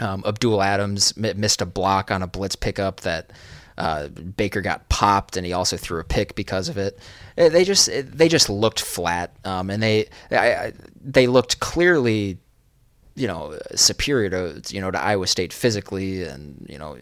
um, 0.00 0.22
Abdul 0.26 0.62
Adams 0.62 1.16
missed 1.16 1.62
a 1.62 1.66
block 1.66 2.10
on 2.10 2.22
a 2.22 2.26
blitz 2.26 2.56
pickup 2.56 3.00
that. 3.00 3.32
Uh, 3.78 4.08
Baker 4.08 4.62
got 4.62 4.88
popped, 4.88 5.36
and 5.36 5.44
he 5.44 5.52
also 5.52 5.76
threw 5.76 6.00
a 6.00 6.04
pick 6.04 6.34
because 6.34 6.70
of 6.70 6.78
it. 6.78 6.98
Uh, 7.36 7.50
they 7.50 7.62
just 7.62 7.90
they 7.92 8.26
just 8.26 8.48
looked 8.48 8.80
flat, 8.80 9.36
um, 9.44 9.68
and 9.68 9.82
they 9.82 10.08
I, 10.30 10.72
they 10.98 11.26
looked 11.26 11.60
clearly, 11.60 12.38
you 13.16 13.26
know, 13.26 13.58
superior 13.74 14.30
to 14.30 14.74
you 14.74 14.80
know 14.80 14.90
to 14.90 14.98
Iowa 14.98 15.26
State 15.26 15.52
physically, 15.52 16.22
and 16.22 16.64
you 16.66 16.78
know 16.78 16.96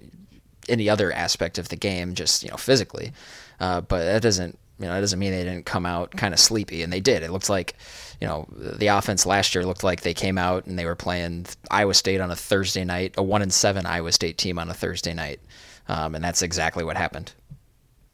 any 0.68 0.88
other 0.88 1.12
aspect 1.12 1.58
of 1.58 1.68
the 1.68 1.76
game, 1.76 2.14
just 2.14 2.42
you 2.42 2.50
know 2.50 2.56
physically. 2.56 3.12
Uh, 3.60 3.80
but 3.80 4.04
that 4.04 4.22
doesn't 4.22 4.58
you 4.78 4.86
know 4.86 4.94
that 4.94 5.00
doesn't 5.00 5.18
mean 5.18 5.30
they 5.30 5.44
didn't 5.44 5.66
come 5.66 5.86
out 5.86 6.10
kind 6.12 6.34
of 6.34 6.40
sleepy, 6.40 6.82
and 6.82 6.92
they 6.92 7.00
did. 7.00 7.22
It 7.22 7.30
looked 7.30 7.48
like 7.48 7.74
you 8.20 8.26
know 8.26 8.48
the 8.50 8.88
offense 8.88 9.24
last 9.24 9.54
year 9.54 9.64
looked 9.64 9.84
like 9.84 10.02
they 10.02 10.14
came 10.14 10.36
out 10.36 10.66
and 10.66 10.78
they 10.78 10.84
were 10.84 10.96
playing 10.96 11.46
Iowa 11.70 11.94
State 11.94 12.20
on 12.20 12.30
a 12.30 12.36
Thursday 12.36 12.84
night, 12.84 13.14
a 13.16 13.22
one 13.22 13.42
and 13.42 13.52
seven 13.52 13.86
Iowa 13.86 14.12
State 14.12 14.36
team 14.36 14.58
on 14.58 14.68
a 14.68 14.74
Thursday 14.74 15.14
night, 15.14 15.40
um, 15.88 16.14
and 16.14 16.24
that's 16.24 16.42
exactly 16.42 16.84
what 16.84 16.96
happened. 16.96 17.32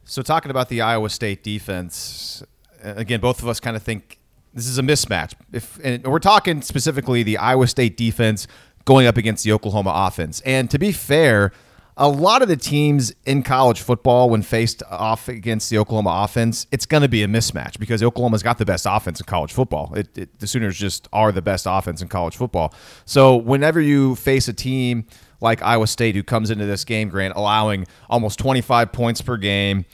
So 0.05 0.23
talking 0.23 0.51
about 0.51 0.69
the 0.69 0.83
Iowa 0.83 1.09
State 1.09 1.43
defense, 1.43 2.43
again, 2.83 3.21
both 3.21 3.43
of 3.43 3.49
us 3.49 3.61
kind 3.61 3.77
of 3.77 3.83
think 3.83 4.19
this 4.53 4.67
is 4.67 4.77
a 4.77 4.83
mismatch. 4.83 5.35
If 5.53 5.79
and 5.83 6.05
we're 6.05 6.19
talking 6.19 6.61
specifically 6.63 7.23
the 7.23 7.39
Iowa 7.39 7.69
State 7.69 7.97
defense 7.97 8.47
going 8.85 9.07
up 9.07 9.17
against 9.17 9.45
the 9.45 9.53
Oklahoma 9.53 9.93
offense, 9.95 10.41
and 10.43 10.71
to 10.71 10.79
be 10.79 10.93
fair 10.93 11.53
a 12.01 12.09
lot 12.09 12.41
of 12.41 12.49
the 12.49 12.57
teams 12.57 13.13
in 13.27 13.43
college 13.43 13.83
football, 13.83 14.31
when 14.31 14.41
faced 14.41 14.83
off 14.91 15.29
against 15.29 15.69
the 15.69 15.77
Oklahoma 15.77 16.23
offense, 16.25 16.67
it's 16.73 16.87
going 16.87 17.03
to 17.03 17.11
be 17.11 17.23
a 17.23 17.29
mismatch 17.29 17.79
because 17.79 18.03
Oklahoma's 18.03 18.43
got 18.43 18.57
the 18.57 18.65
best 18.65 18.87
offense 18.89 19.21
in 19.21 19.27
college 19.27 19.53
football. 19.53 19.93
It, 19.95 20.17
it, 20.17 20.39
the 20.39 20.47
Sooners 20.47 20.79
just 20.79 21.09
are 21.13 21.31
the 21.31 21.43
best 21.43 21.67
offense 21.69 22.01
in 22.01 22.09
college 22.09 22.39
football. 22.39 22.73
So 23.05 23.37
whenever 23.37 23.83
you 23.83 24.17
face 24.17 24.49
a 24.49 24.55
team 24.55 25.05
like 25.43 25.61
Iowa 25.61 25.87
State, 25.87 26.15
who 26.15 26.23
comes 26.23 26.51
into 26.51 26.65
this 26.65 26.87
game, 26.87 27.11
Grant, 27.11 27.35
allowing 27.37 27.87
almost 28.09 28.39
25 28.39 28.93
points 28.93 29.21
per 29.21 29.37
game, 29.37 29.85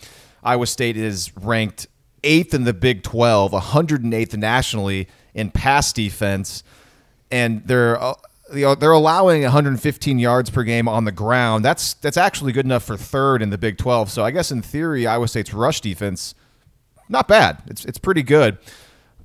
Iowa 0.45 0.69
State 0.69 0.97
is 0.97 1.37
ranked 1.37 1.89
eighth 2.23 2.55
in 2.55 2.63
the 2.63 2.73
Big 2.73 3.03
12, 3.03 3.51
108th 3.51 4.37
nationally 4.37 5.09
in 5.35 5.51
pass 5.51 5.93
defense, 5.93 6.63
and 7.33 7.67
they're 7.67 8.01
uh, 8.01 8.15
you 8.53 8.63
know, 8.63 8.75
they're 8.75 8.93
allowing 8.93 9.43
115 9.43 10.19
yards 10.19 10.51
per 10.51 10.63
game 10.63 10.89
on 10.89 11.05
the 11.05 11.13
ground. 11.13 11.65
That's 11.65 11.95
that's 11.95 12.17
actually 12.17 12.53
good 12.53 12.65
enough 12.65 12.85
for 12.85 12.97
third 12.97 13.43
in 13.43 13.51
the 13.51 13.59
Big 13.59 13.79
12. 13.79 14.11
So 14.11 14.25
I 14.25 14.31
guess 14.31 14.51
in 14.51 14.63
theory, 14.63 15.07
Iowa 15.07 15.29
State's 15.29 15.53
rush 15.53 15.81
defense 15.81 16.35
not 17.09 17.29
bad. 17.29 17.63
It's 17.67 17.85
it's 17.85 17.99
pretty 17.99 18.23
good. 18.23 18.59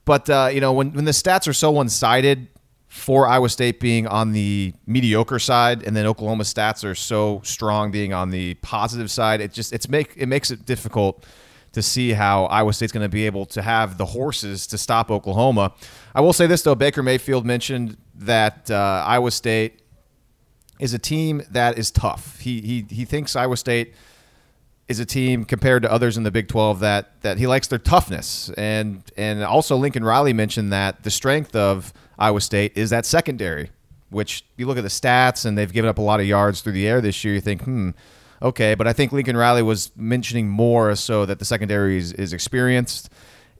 But 0.05 0.29
uh, 0.29 0.49
you 0.51 0.61
know, 0.61 0.73
when 0.73 0.93
when 0.93 1.05
the 1.05 1.11
stats 1.11 1.47
are 1.47 1.53
so 1.53 1.71
one 1.71 1.89
sided 1.89 2.47
for 2.87 3.27
Iowa 3.27 3.49
State 3.49 3.79
being 3.79 4.07
on 4.07 4.33
the 4.33 4.73
mediocre 4.85 5.39
side, 5.39 5.83
and 5.83 5.95
then 5.95 6.05
Oklahoma 6.05 6.43
stats 6.43 6.83
are 6.83 6.95
so 6.95 7.41
strong 7.43 7.91
being 7.91 8.13
on 8.13 8.29
the 8.29 8.55
positive 8.55 9.09
side, 9.09 9.41
it 9.41 9.53
just 9.53 9.73
it's 9.73 9.89
make 9.89 10.13
it 10.17 10.27
makes 10.27 10.51
it 10.51 10.65
difficult 10.65 11.25
to 11.73 11.81
see 11.81 12.11
how 12.11 12.45
Iowa 12.45 12.73
State's 12.73 12.91
going 12.91 13.05
to 13.05 13.09
be 13.09 13.25
able 13.25 13.45
to 13.45 13.61
have 13.61 13.97
the 13.97 14.05
horses 14.05 14.67
to 14.67 14.77
stop 14.77 15.09
Oklahoma. 15.09 15.73
I 16.13 16.21
will 16.21 16.33
say 16.33 16.47
this 16.47 16.63
though: 16.63 16.75
Baker 16.75 17.03
Mayfield 17.03 17.45
mentioned 17.45 17.97
that 18.21 18.69
uh, 18.71 19.03
Iowa 19.05 19.31
State 19.31 19.81
is 20.79 20.93
a 20.93 20.99
team 20.99 21.43
that 21.51 21.77
is 21.77 21.91
tough. 21.91 22.39
He 22.39 22.61
he 22.61 22.85
he 22.89 23.05
thinks 23.05 23.35
Iowa 23.35 23.57
State 23.57 23.93
is 24.87 24.99
a 24.99 25.05
team 25.05 25.45
compared 25.45 25.83
to 25.83 25.91
others 25.91 26.17
in 26.17 26.23
the 26.23 26.31
Big 26.31 26.47
12 26.47 26.79
that 26.81 27.21
that 27.21 27.37
he 27.37 27.47
likes 27.47 27.67
their 27.67 27.79
toughness. 27.79 28.49
And 28.57 29.03
and 29.15 29.43
also 29.43 29.77
Lincoln 29.77 30.03
Riley 30.03 30.33
mentioned 30.33 30.73
that 30.73 31.03
the 31.03 31.11
strength 31.11 31.55
of 31.55 31.93
Iowa 32.19 32.41
State 32.41 32.73
is 32.75 32.89
that 32.89 33.05
secondary, 33.05 33.71
which 34.09 34.43
you 34.57 34.67
look 34.67 34.77
at 34.77 34.83
the 34.83 34.89
stats 34.89 35.45
and 35.45 35.57
they've 35.57 35.71
given 35.71 35.89
up 35.89 35.97
a 35.97 36.01
lot 36.01 36.19
of 36.19 36.25
yards 36.25 36.61
through 36.61 36.73
the 36.73 36.87
air 36.87 36.99
this 36.99 37.23
year. 37.23 37.33
You 37.33 37.41
think, 37.41 37.63
hmm, 37.63 37.91
okay. 38.41 38.75
But 38.75 38.87
I 38.87 38.93
think 38.93 39.11
Lincoln 39.11 39.37
Riley 39.37 39.63
was 39.63 39.91
mentioning 39.95 40.49
more 40.49 40.95
so 40.95 41.25
that 41.25 41.39
the 41.39 41.45
secondary 41.45 41.97
is, 41.97 42.11
is 42.13 42.33
experienced. 42.33 43.09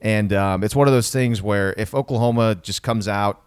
And 0.00 0.32
um, 0.32 0.64
it's 0.64 0.74
one 0.74 0.88
of 0.88 0.92
those 0.92 1.10
things 1.10 1.40
where 1.40 1.74
if 1.76 1.94
Oklahoma 1.94 2.56
just 2.56 2.82
comes 2.82 3.06
out 3.06 3.42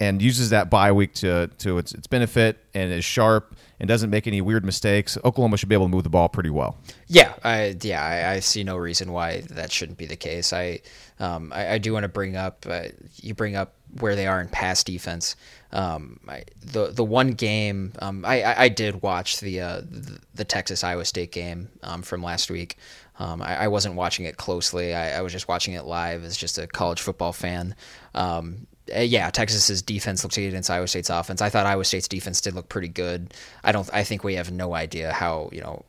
and 0.00 0.20
uses 0.20 0.50
that 0.50 0.70
bye 0.70 0.92
week 0.92 1.14
to 1.14 1.48
to 1.58 1.78
its, 1.78 1.92
its 1.92 2.06
benefit 2.06 2.58
and 2.74 2.92
is 2.92 3.04
sharp 3.04 3.54
and 3.80 3.88
doesn't 3.88 4.10
make 4.10 4.26
any 4.26 4.40
weird 4.40 4.64
mistakes, 4.64 5.18
Oklahoma 5.24 5.56
should 5.56 5.68
be 5.68 5.74
able 5.74 5.86
to 5.86 5.90
move 5.90 6.04
the 6.04 6.10
ball 6.10 6.28
pretty 6.28 6.50
well. 6.50 6.78
Yeah, 7.06 7.34
I 7.42 7.76
yeah 7.82 8.02
I, 8.02 8.34
I 8.34 8.40
see 8.40 8.64
no 8.64 8.76
reason 8.76 9.12
why 9.12 9.42
that 9.50 9.70
shouldn't 9.70 9.98
be 9.98 10.06
the 10.06 10.16
case. 10.16 10.52
I 10.52 10.80
um, 11.20 11.52
I, 11.54 11.74
I, 11.74 11.78
do 11.78 11.92
want 11.92 12.02
to 12.02 12.08
bring 12.08 12.34
up 12.34 12.66
uh, 12.68 12.86
you 13.16 13.34
bring 13.34 13.54
up 13.54 13.74
where 14.00 14.16
they 14.16 14.26
are 14.26 14.40
in 14.40 14.48
pass 14.48 14.82
defense. 14.82 15.36
Um, 15.72 16.18
I, 16.28 16.44
the 16.60 16.88
the 16.88 17.04
one 17.04 17.32
game 17.32 17.92
um, 18.00 18.24
I, 18.24 18.62
I, 18.62 18.68
did 18.68 19.02
watch 19.02 19.40
the, 19.40 19.60
uh, 19.60 19.80
the, 19.88 20.18
the 20.34 20.44
Texas 20.44 20.82
Iowa 20.82 21.04
State 21.04 21.30
game 21.30 21.68
um, 21.82 22.02
from 22.02 22.22
last 22.22 22.50
week. 22.50 22.78
Um, 23.18 23.42
I, 23.42 23.64
I, 23.64 23.68
wasn't 23.68 23.94
watching 23.94 24.24
it 24.24 24.36
closely. 24.36 24.92
I, 24.92 25.18
I, 25.18 25.22
was 25.22 25.32
just 25.32 25.46
watching 25.46 25.74
it 25.74 25.84
live 25.84 26.24
as 26.24 26.36
just 26.36 26.58
a 26.58 26.66
college 26.66 27.00
football 27.00 27.32
fan. 27.32 27.76
Um, 28.14 28.66
uh, 28.94 29.00
yeah, 29.00 29.30
Texas's 29.30 29.82
defense 29.82 30.22
looked 30.22 30.36
good 30.36 30.48
against 30.48 30.70
Iowa 30.70 30.86
State's 30.86 31.10
offense. 31.10 31.40
I 31.40 31.48
thought 31.48 31.66
Iowa 31.66 31.84
State's 31.84 32.08
defense 32.08 32.40
did 32.40 32.54
look 32.54 32.68
pretty 32.68 32.88
good. 32.88 33.32
I 33.62 33.72
don't. 33.72 33.88
I 33.92 34.04
think 34.04 34.24
we 34.24 34.34
have 34.34 34.50
no 34.50 34.74
idea 34.74 35.12
how 35.12 35.48
you 35.52 35.60
know 35.60 35.84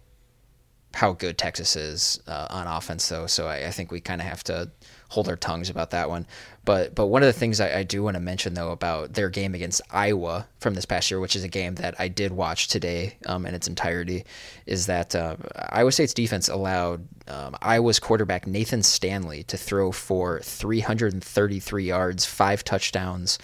how 0.93 1.11
good 1.11 1.37
Texas 1.37 1.75
is 1.75 2.21
uh, 2.27 2.47
on 2.49 2.67
offense, 2.67 3.07
though. 3.09 3.27
So 3.27 3.47
I, 3.47 3.67
I 3.67 3.71
think 3.71 3.91
we 3.91 3.99
kind 3.99 4.21
of 4.21 4.27
have 4.27 4.43
to 4.45 4.71
hold 5.09 5.29
our 5.29 5.35
tongues 5.35 5.69
about 5.69 5.91
that 5.91 6.09
one. 6.09 6.25
But 6.63 6.95
but 6.95 7.07
one 7.07 7.21
of 7.21 7.27
the 7.27 7.39
things 7.39 7.59
I, 7.59 7.79
I 7.79 7.83
do 7.83 8.01
want 8.01 8.15
to 8.15 8.19
mention 8.19 8.55
though 8.55 8.71
about 8.71 9.13
their 9.13 9.29
game 9.29 9.53
against 9.53 9.81
Iowa 9.91 10.47
from 10.59 10.73
this 10.73 10.85
past 10.85 11.11
year, 11.11 11.19
which 11.19 11.35
is 11.35 11.43
a 11.43 11.47
game 11.47 11.75
that 11.75 11.95
I 11.99 12.07
did 12.07 12.31
watch 12.31 12.67
today 12.67 13.17
um, 13.27 13.45
in 13.45 13.53
its 13.53 13.67
entirety, 13.67 14.25
is 14.65 14.87
that 14.87 15.15
uh, 15.15 15.35
Iowa 15.69 15.91
State's 15.91 16.13
defense 16.13 16.49
allowed 16.49 17.07
um, 17.27 17.55
Iowa's 17.61 17.99
quarterback 17.99 18.47
Nathan 18.47 18.83
Stanley 18.83 19.43
to 19.43 19.57
throw 19.57 19.91
for 19.91 20.39
333 20.39 21.83
yards, 21.85 22.25
five 22.25 22.63
touchdowns, 22.63 23.37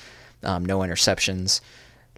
um, 0.43 0.65
no 0.65 0.79
interceptions. 0.79 1.61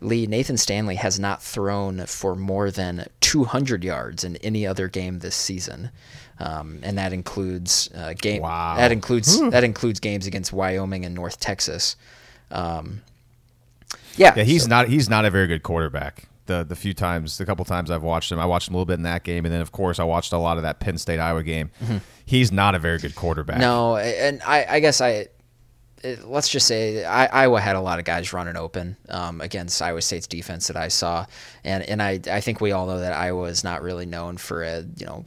Lee 0.01 0.27
Nathan 0.27 0.57
Stanley 0.57 0.95
has 0.95 1.19
not 1.19 1.41
thrown 1.41 2.05
for 2.07 2.35
more 2.35 2.71
than 2.71 3.07
200 3.21 3.83
yards 3.83 4.23
in 4.23 4.35
any 4.37 4.65
other 4.65 4.87
game 4.87 5.19
this 5.19 5.35
season 5.35 5.91
um, 6.39 6.79
and 6.83 6.97
that 6.97 7.13
includes 7.13 7.89
uh, 7.95 8.13
game. 8.13 8.41
Wow. 8.41 8.75
That 8.77 8.91
includes 8.91 9.39
that 9.51 9.63
includes 9.63 9.99
games 9.99 10.27
against 10.27 10.53
Wyoming 10.53 11.05
and 11.05 11.13
North 11.15 11.39
Texas. 11.39 11.95
Um, 12.51 13.01
yeah, 14.15 14.33
yeah, 14.35 14.43
he's 14.43 14.63
so. 14.63 14.69
not 14.69 14.87
he's 14.87 15.09
not 15.09 15.25
a 15.25 15.31
very 15.31 15.47
good 15.47 15.63
quarterback. 15.63 16.25
The 16.45 16.63
the 16.63 16.75
few 16.75 16.93
times, 16.93 17.37
the 17.37 17.45
couple 17.45 17.63
times 17.65 17.89
I've 17.89 18.03
watched 18.03 18.31
him, 18.31 18.39
I 18.39 18.45
watched 18.45 18.67
him 18.67 18.75
a 18.75 18.77
little 18.77 18.85
bit 18.85 18.95
in 18.95 19.03
that 19.03 19.23
game, 19.23 19.45
and 19.45 19.53
then 19.53 19.61
of 19.61 19.71
course 19.71 19.99
I 19.99 20.03
watched 20.03 20.33
a 20.33 20.37
lot 20.37 20.57
of 20.57 20.63
that 20.63 20.79
Penn 20.79 20.97
State 20.97 21.19
Iowa 21.19 21.43
game. 21.43 21.71
Mm-hmm. 21.81 21.97
He's 22.25 22.51
not 22.51 22.75
a 22.75 22.79
very 22.79 22.99
good 22.99 23.15
quarterback. 23.15 23.59
No, 23.59 23.97
and 23.97 24.41
I, 24.43 24.65
I 24.69 24.79
guess 24.79 25.01
I 25.01 25.27
let's 26.25 26.49
just 26.49 26.67
say 26.67 27.05
I, 27.05 27.25
Iowa 27.27 27.61
had 27.61 27.75
a 27.75 27.81
lot 27.81 27.99
of 27.99 28.05
guys 28.05 28.33
running 28.33 28.57
open 28.57 28.97
um, 29.09 29.41
against 29.41 29.81
Iowa 29.81 30.01
State's 30.01 30.27
defense 30.27 30.67
that 30.67 30.75
I 30.75 30.89
saw, 30.89 31.25
and 31.63 31.83
and 31.83 32.01
I 32.01 32.19
I 32.29 32.41
think 32.41 32.61
we 32.61 32.71
all 32.71 32.87
know 32.87 32.99
that 32.99 33.13
Iowa 33.13 33.45
is 33.45 33.63
not 33.63 33.81
really 33.81 34.05
known 34.05 34.37
for 34.37 34.63
a 34.63 34.83
you 34.97 35.05
know 35.05 35.25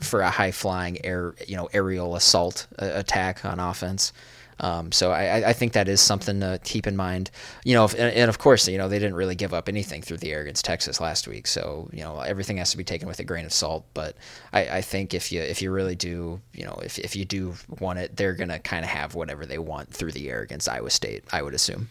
for 0.00 0.20
a 0.20 0.30
high 0.30 0.50
flying 0.50 1.04
air, 1.04 1.34
you 1.46 1.56
know, 1.56 1.68
aerial 1.72 2.16
assault 2.16 2.66
uh, 2.78 2.90
attack 2.94 3.44
on 3.44 3.58
offense. 3.58 4.12
Um, 4.60 4.92
so 4.92 5.10
I, 5.10 5.48
I, 5.48 5.52
think 5.54 5.72
that 5.72 5.88
is 5.88 6.02
something 6.02 6.40
to 6.40 6.60
keep 6.62 6.86
in 6.86 6.94
mind. 6.94 7.30
You 7.64 7.74
know, 7.74 7.86
if, 7.86 7.94
and, 7.94 8.14
and, 8.14 8.28
of 8.28 8.38
course, 8.38 8.68
you 8.68 8.76
know 8.76 8.88
they 8.88 8.98
didn't 8.98 9.14
really 9.14 9.34
give 9.34 9.54
up 9.54 9.70
anything 9.70 10.02
through 10.02 10.18
the 10.18 10.30
air 10.30 10.42
against 10.42 10.66
Texas 10.66 11.00
last 11.00 11.26
week. 11.26 11.46
So 11.46 11.88
you 11.92 12.02
know 12.02 12.20
everything 12.20 12.58
has 12.58 12.70
to 12.72 12.76
be 12.76 12.84
taken 12.84 13.08
with 13.08 13.18
a 13.20 13.24
grain 13.24 13.46
of 13.46 13.54
salt. 13.54 13.86
But 13.94 14.16
I, 14.52 14.68
I 14.68 14.80
think 14.82 15.14
if 15.14 15.32
you 15.32 15.40
if 15.40 15.62
you 15.62 15.70
really 15.70 15.96
do, 15.96 16.42
you 16.52 16.64
know, 16.64 16.78
if 16.82 16.98
if 16.98 17.16
you 17.16 17.24
do 17.24 17.54
want 17.80 18.00
it, 18.00 18.16
they're 18.16 18.34
gonna 18.34 18.58
kind 18.58 18.84
of 18.84 18.90
have 18.90 19.14
whatever 19.14 19.46
they 19.46 19.58
want 19.58 19.94
through 19.94 20.12
the 20.12 20.28
air 20.28 20.42
against 20.42 20.68
Iowa 20.68 20.90
State. 20.90 21.24
I 21.32 21.40
would 21.40 21.54
assume. 21.54 21.88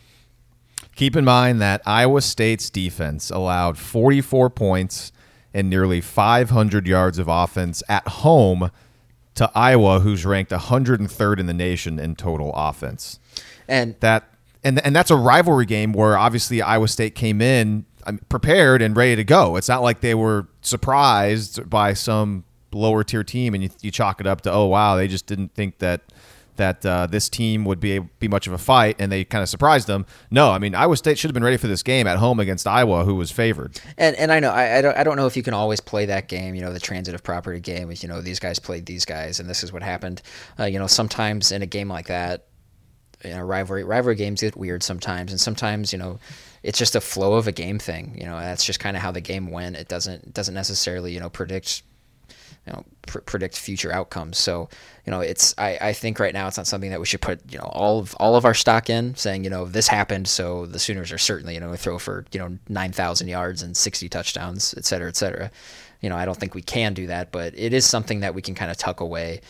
Keep 0.96 1.16
in 1.16 1.26
mind 1.26 1.62
that 1.62 1.82
Iowa 1.86 2.22
State's 2.22 2.70
defense 2.70 3.32
allowed 3.32 3.78
44 3.78 4.50
points 4.52 5.12
and 5.54 5.70
nearly 5.70 6.02
500 6.02 6.88
yards 6.88 7.18
of 7.18 7.28
offense 7.28 7.82
at 7.90 8.08
home 8.08 8.72
to 9.36 9.52
Iowa, 9.56 10.00
who's 10.00 10.26
ranked 10.26 10.52
103rd 10.52 11.40
in 11.40 11.46
the 11.46 11.54
nation 11.54 12.00
in 12.00 12.16
total 12.16 12.52
offense. 12.54 13.20
And 13.68 13.96
that 14.02 14.30
and 14.64 14.84
and 14.86 14.96
that's 14.96 15.12
a 15.12 15.16
rivalry 15.16 15.66
game 15.66 15.94
where 15.94 16.18
obviously 16.18 16.62
Iowa 16.62 16.88
State 16.88 17.16
came 17.16 17.42
in 17.42 17.86
um, 18.06 18.20
prepared 18.30 18.82
and 18.82 18.96
ready 18.96 19.16
to 19.16 19.24
go. 19.24 19.56
It's 19.56 19.70
not 19.70 19.82
like 19.82 20.02
they 20.02 20.16
were 20.16 20.48
surprised 20.62 21.70
by 21.70 21.94
some 21.94 22.44
lower 22.72 23.04
tier 23.04 23.24
team 23.24 23.54
and 23.54 23.64
you, 23.64 23.70
you 23.82 23.92
chalk 23.92 24.20
it 24.22 24.28
up 24.28 24.42
to 24.42 24.52
oh 24.52 24.66
wow 24.66 24.96
they 24.96 25.08
just 25.08 25.26
didn't 25.26 25.54
think 25.56 25.80
that 25.80 26.02
that 26.60 26.86
uh, 26.86 27.08
this 27.08 27.28
team 27.28 27.66
would 27.66 27.80
be 27.80 28.00
be 28.00 28.28
much 28.28 28.46
of 28.46 28.54
a 28.54 28.58
fight, 28.58 28.98
and 29.00 29.12
they 29.12 29.26
kind 29.26 29.42
of 29.42 29.50
surprised 29.50 29.88
them. 29.88 30.06
No, 30.30 30.52
I 30.52 30.60
mean 30.60 30.76
Iowa 30.76 30.96
State 30.96 31.18
should 31.18 31.30
have 31.30 31.34
been 31.34 31.44
ready 31.44 31.58
for 31.58 31.68
this 31.68 31.82
game 31.82 32.06
at 32.06 32.18
home 32.20 32.40
against 32.40 32.68
Iowa, 32.68 33.04
who 33.04 33.16
was 33.16 33.32
favored. 33.32 33.80
And 33.98 34.16
and 34.18 34.32
I 34.32 34.40
know 34.40 34.52
I, 34.52 34.78
I 34.78 34.82
don't 34.82 34.96
I 34.98 35.04
don't 35.04 35.18
know 35.18 35.26
if 35.26 35.36
you 35.36 35.44
can 35.44 35.54
always 35.54 35.80
play 35.80 36.06
that 36.06 36.28
game. 36.28 36.54
You 36.54 36.62
know 36.62 36.72
the 36.72 36.80
transitive 36.80 37.24
property 37.24 37.60
game. 37.60 37.90
is 37.92 38.04
You 38.04 38.10
know 38.10 38.22
these 38.22 38.40
guys 38.40 38.60
played 38.60 38.86
these 38.86 39.06
guys, 39.06 39.40
and 39.40 39.50
this 39.50 39.64
is 39.64 39.74
what 39.74 39.82
happened. 39.82 40.22
Uh, 40.60 40.66
you 40.66 40.78
know 40.78 40.88
sometimes 40.88 41.52
in 41.52 41.62
a 41.62 41.68
game 41.68 41.88
like 41.88 42.08
that, 42.08 42.46
you 43.24 43.32
know 43.32 43.42
rivalry 43.42 43.84
rivalry 43.84 44.16
games 44.16 44.42
get 44.42 44.56
weird 44.56 44.84
sometimes, 44.84 45.32
and 45.32 45.40
sometimes 45.40 45.92
you 45.92 46.00
know 46.00 46.20
it's 46.62 46.78
just 46.78 46.96
a 46.96 47.02
flow 47.02 47.34
of 47.34 47.48
a 47.48 47.52
game 47.52 47.80
thing. 47.80 48.16
You 48.20 48.26
know 48.26 48.38
that's 48.38 48.66
just 48.66 48.80
kind 48.80 48.96
of 48.96 49.02
how 49.02 49.12
the 49.12 49.22
game 49.22 49.50
went. 49.50 49.76
It 49.76 49.88
doesn't 49.88 50.34
doesn't 50.34 50.54
necessarily 50.54 51.14
you 51.14 51.20
know 51.20 51.30
predict 51.30 51.84
you 52.66 52.74
know 52.74 52.84
pr- 53.08 53.20
predict 53.20 53.58
future 53.58 53.92
outcomes. 53.92 54.38
So 54.38 54.70
you 55.06 55.12
know 55.12 55.22
it's 55.22 55.56
I, 55.58 55.78
I 55.82 55.94
think 55.94 56.20
right 56.20 56.34
now 56.34 56.48
it's 56.48 56.58
not 56.58 56.68
something 56.68 56.92
that 56.92 57.00
we 57.00 57.06
should 57.06 57.22
put 57.22 57.40
you 57.52 57.58
know 57.58 57.66
all 57.66 58.00
of 58.00 58.16
all 58.16 58.36
of 58.36 58.46
our 58.46 58.54
stock 58.54 58.90
in 58.90 59.16
saying 59.16 59.44
you 59.44 59.50
know 59.50 59.66
this 59.66 59.88
happened 59.88 60.28
so 60.28 60.66
the 60.66 60.80
Sooners 60.80 61.12
are 61.12 61.18
certainly 61.18 61.54
you 61.56 61.60
know 61.60 61.76
throw 61.76 61.98
for 61.98 62.26
you 62.32 62.40
know 62.40 62.58
nine 62.68 62.92
thousand 62.92 63.28
yards 63.28 63.62
and 63.62 63.76
sixty 63.76 64.10
touchdowns 64.10 64.74
et 64.78 64.86
cetera 64.86 65.08
et 65.08 65.16
cetera. 65.16 65.52
You 66.02 66.10
know 66.10 66.16
I 66.16 66.26
don't 66.26 66.38
think 66.38 66.56
we 66.56 66.62
can 66.62 66.94
do 66.94 67.08
that, 67.08 67.32
but 67.32 67.54
it 67.58 67.74
is 67.74 67.86
something 67.86 68.22
that 68.22 68.36
we 68.36 68.42
can 68.42 68.56
kind 68.56 68.72
of 68.72 68.78
tuck 68.78 69.00
away. 69.00 69.42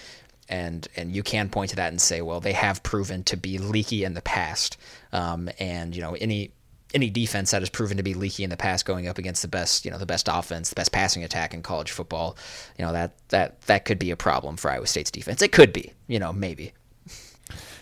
And, 0.52 0.88
and 0.96 1.16
you 1.16 1.22
can 1.22 1.50
point 1.50 1.70
to 1.70 1.76
that 1.76 1.90
and 1.90 2.02
say, 2.02 2.24
well, 2.24 2.40
they 2.40 2.54
have 2.54 2.82
proven 2.82 3.24
to 3.26 3.38
be 3.38 3.60
leaky 3.60 4.04
in 4.04 4.16
the 4.16 4.22
past, 4.24 4.78
um, 5.14 5.48
and 5.60 5.96
you 5.96 6.02
know 6.02 6.16
any 6.20 6.54
any 6.94 7.10
defense 7.10 7.52
that 7.52 7.62
has 7.62 7.70
proven 7.70 7.98
to 7.98 8.04
be 8.04 8.14
leaky 8.14 8.44
in 8.44 8.50
the 8.50 8.58
past 8.58 8.86
going 8.86 9.08
up 9.08 9.18
against 9.18 9.42
the 9.42 9.48
best, 9.48 9.86
you 9.86 9.92
know, 9.92 9.98
the 9.98 10.06
best 10.06 10.28
offense, 10.32 10.70
the 10.70 10.76
best 10.76 10.92
passing 10.92 11.24
attack 11.24 11.54
in 11.54 11.62
college 11.62 11.92
football, 11.92 12.38
you 12.78 12.86
know, 12.86 12.92
that 12.92 13.14
that 13.30 13.62
that 13.64 13.86
could 13.86 14.00
be 14.00 14.12
a 14.12 14.18
problem 14.18 14.58
for 14.58 14.72
Iowa 14.72 14.88
State's 14.88 15.12
defense. 15.12 15.42
It 15.42 15.52
could 15.52 15.72
be, 15.72 15.94
you 16.08 16.20
know, 16.20 16.34
maybe. 16.34 16.74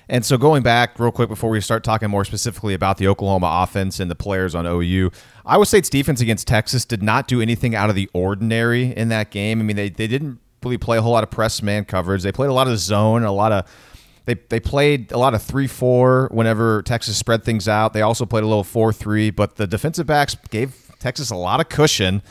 And 0.10 0.26
so 0.26 0.38
going 0.38 0.64
back 0.64 1.00
real 1.00 1.12
quick 1.12 1.28
before 1.28 1.50
we 1.50 1.60
start 1.60 1.84
talking 1.84 2.10
more 2.10 2.24
specifically 2.24 2.74
about 2.74 2.98
the 2.98 3.08
Oklahoma 3.08 3.64
offense 3.64 4.00
and 4.00 4.10
the 4.10 4.16
players 4.16 4.56
on 4.56 4.66
OU, 4.66 5.12
Iowa 5.46 5.66
State's 5.66 5.90
defense 5.90 6.22
against 6.22 6.48
Texas 6.48 6.86
did 6.86 7.04
not 7.04 7.28
do 7.28 7.42
anything 7.42 7.76
out 7.76 7.90
of 7.90 7.96
the 7.96 8.10
ordinary 8.14 8.96
in 8.96 9.10
that 9.10 9.32
game. 9.32 9.60
I 9.60 9.64
mean, 9.64 9.76
they, 9.76 9.90
they 9.90 10.08
didn't 10.08 10.40
really 10.64 10.78
play 10.78 10.98
a 10.98 11.02
whole 11.02 11.12
lot 11.12 11.24
of 11.24 11.32
press 11.32 11.62
man 11.62 11.84
coverage. 11.84 12.24
They 12.24 12.32
played 12.32 12.50
a 12.50 12.54
lot 12.54 12.70
of 12.70 12.78
zone, 12.78 13.24
a 13.24 13.32
lot 13.34 13.52
of 13.52 13.70
they 14.28 14.36
they 14.50 14.60
played 14.60 15.14
a 15.14 15.18
lot 15.18 15.34
of 15.34 15.42
three 15.42 15.68
four 15.68 16.28
whenever 16.32 16.84
Texas 16.84 17.18
spread 17.18 17.44
things 17.46 17.68
out. 17.68 17.94
They 17.94 18.02
also 18.02 18.26
played 18.26 18.44
a 18.44 18.48
little 18.48 18.66
four 18.66 18.92
three, 18.92 19.30
but 19.32 19.56
the 19.56 19.66
defensive 19.66 20.06
backs 20.06 20.36
gave 20.50 20.76
Texas 21.00 21.32
a 21.32 21.36
lot 21.36 21.62
of 21.62 21.70
cushion. 21.70 22.22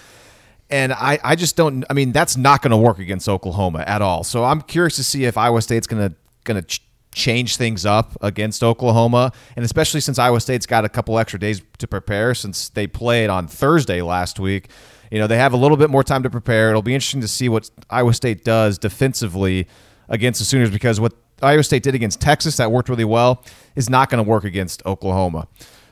And 0.69 0.93
I, 0.93 1.19
I 1.25 1.37
just 1.37 1.57
don't. 1.57 1.85
I 1.89 1.95
mean, 1.95 2.13
that's 2.13 2.37
not 2.37 2.61
going 2.61 2.73
to 2.73 2.77
work 2.77 2.99
against 2.99 3.29
Oklahoma 3.29 3.83
at 3.87 4.03
all. 4.03 4.25
So 4.25 4.45
I'm 4.45 4.61
curious 4.61 4.97
to 4.97 5.05
see 5.05 5.25
if 5.25 5.39
Iowa 5.39 5.63
State's 5.63 5.87
going 5.87 6.11
to 6.11 6.15
going 6.45 6.61
to 6.61 6.67
ch- 6.67 6.83
change 7.13 7.57
things 7.57 7.87
up 7.87 8.15
against 8.21 8.63
Oklahoma, 8.63 9.33
and 9.57 9.65
especially 9.65 10.01
since 10.01 10.19
Iowa 10.19 10.41
State's 10.41 10.67
got 10.67 10.85
a 10.85 10.91
couple 10.91 11.19
extra 11.19 11.41
days 11.41 11.63
to 11.79 11.87
prepare 11.87 12.35
since 12.35 12.69
they 12.69 12.87
played 12.87 13.31
on 13.31 13.49
Thursday 13.49 14.03
last 14.03 14.39
week. 14.39 14.69
You 15.11 15.19
know, 15.19 15.27
they 15.27 15.39
have 15.39 15.55
a 15.55 15.57
little 15.57 15.79
bit 15.79 15.89
more 15.89 16.05
time 16.05 16.25
to 16.25 16.31
prepare. 16.31 16.69
It'll 16.69 16.83
be 16.83 16.95
interesting 16.95 17.23
to 17.23 17.29
see 17.29 17.49
what 17.49 17.71
Iowa 17.89 18.13
State 18.13 18.45
does 18.45 18.77
defensively 18.77 19.67
against 20.11 20.41
the 20.41 20.45
Sooners 20.45 20.71
because 20.71 21.01
what 21.01 21.15
Iowa 21.43 21.63
State 21.63 21.83
did 21.83 21.95
against 21.95 22.21
Texas, 22.21 22.57
that 22.57 22.73
worked 22.73 22.89
really 22.89 23.05
well, 23.05 23.45
is 23.75 23.91
not 23.91 24.09
going 24.09 24.25
to 24.25 24.29
work 24.29 24.45
against 24.45 24.85
Oklahoma. 24.87 25.49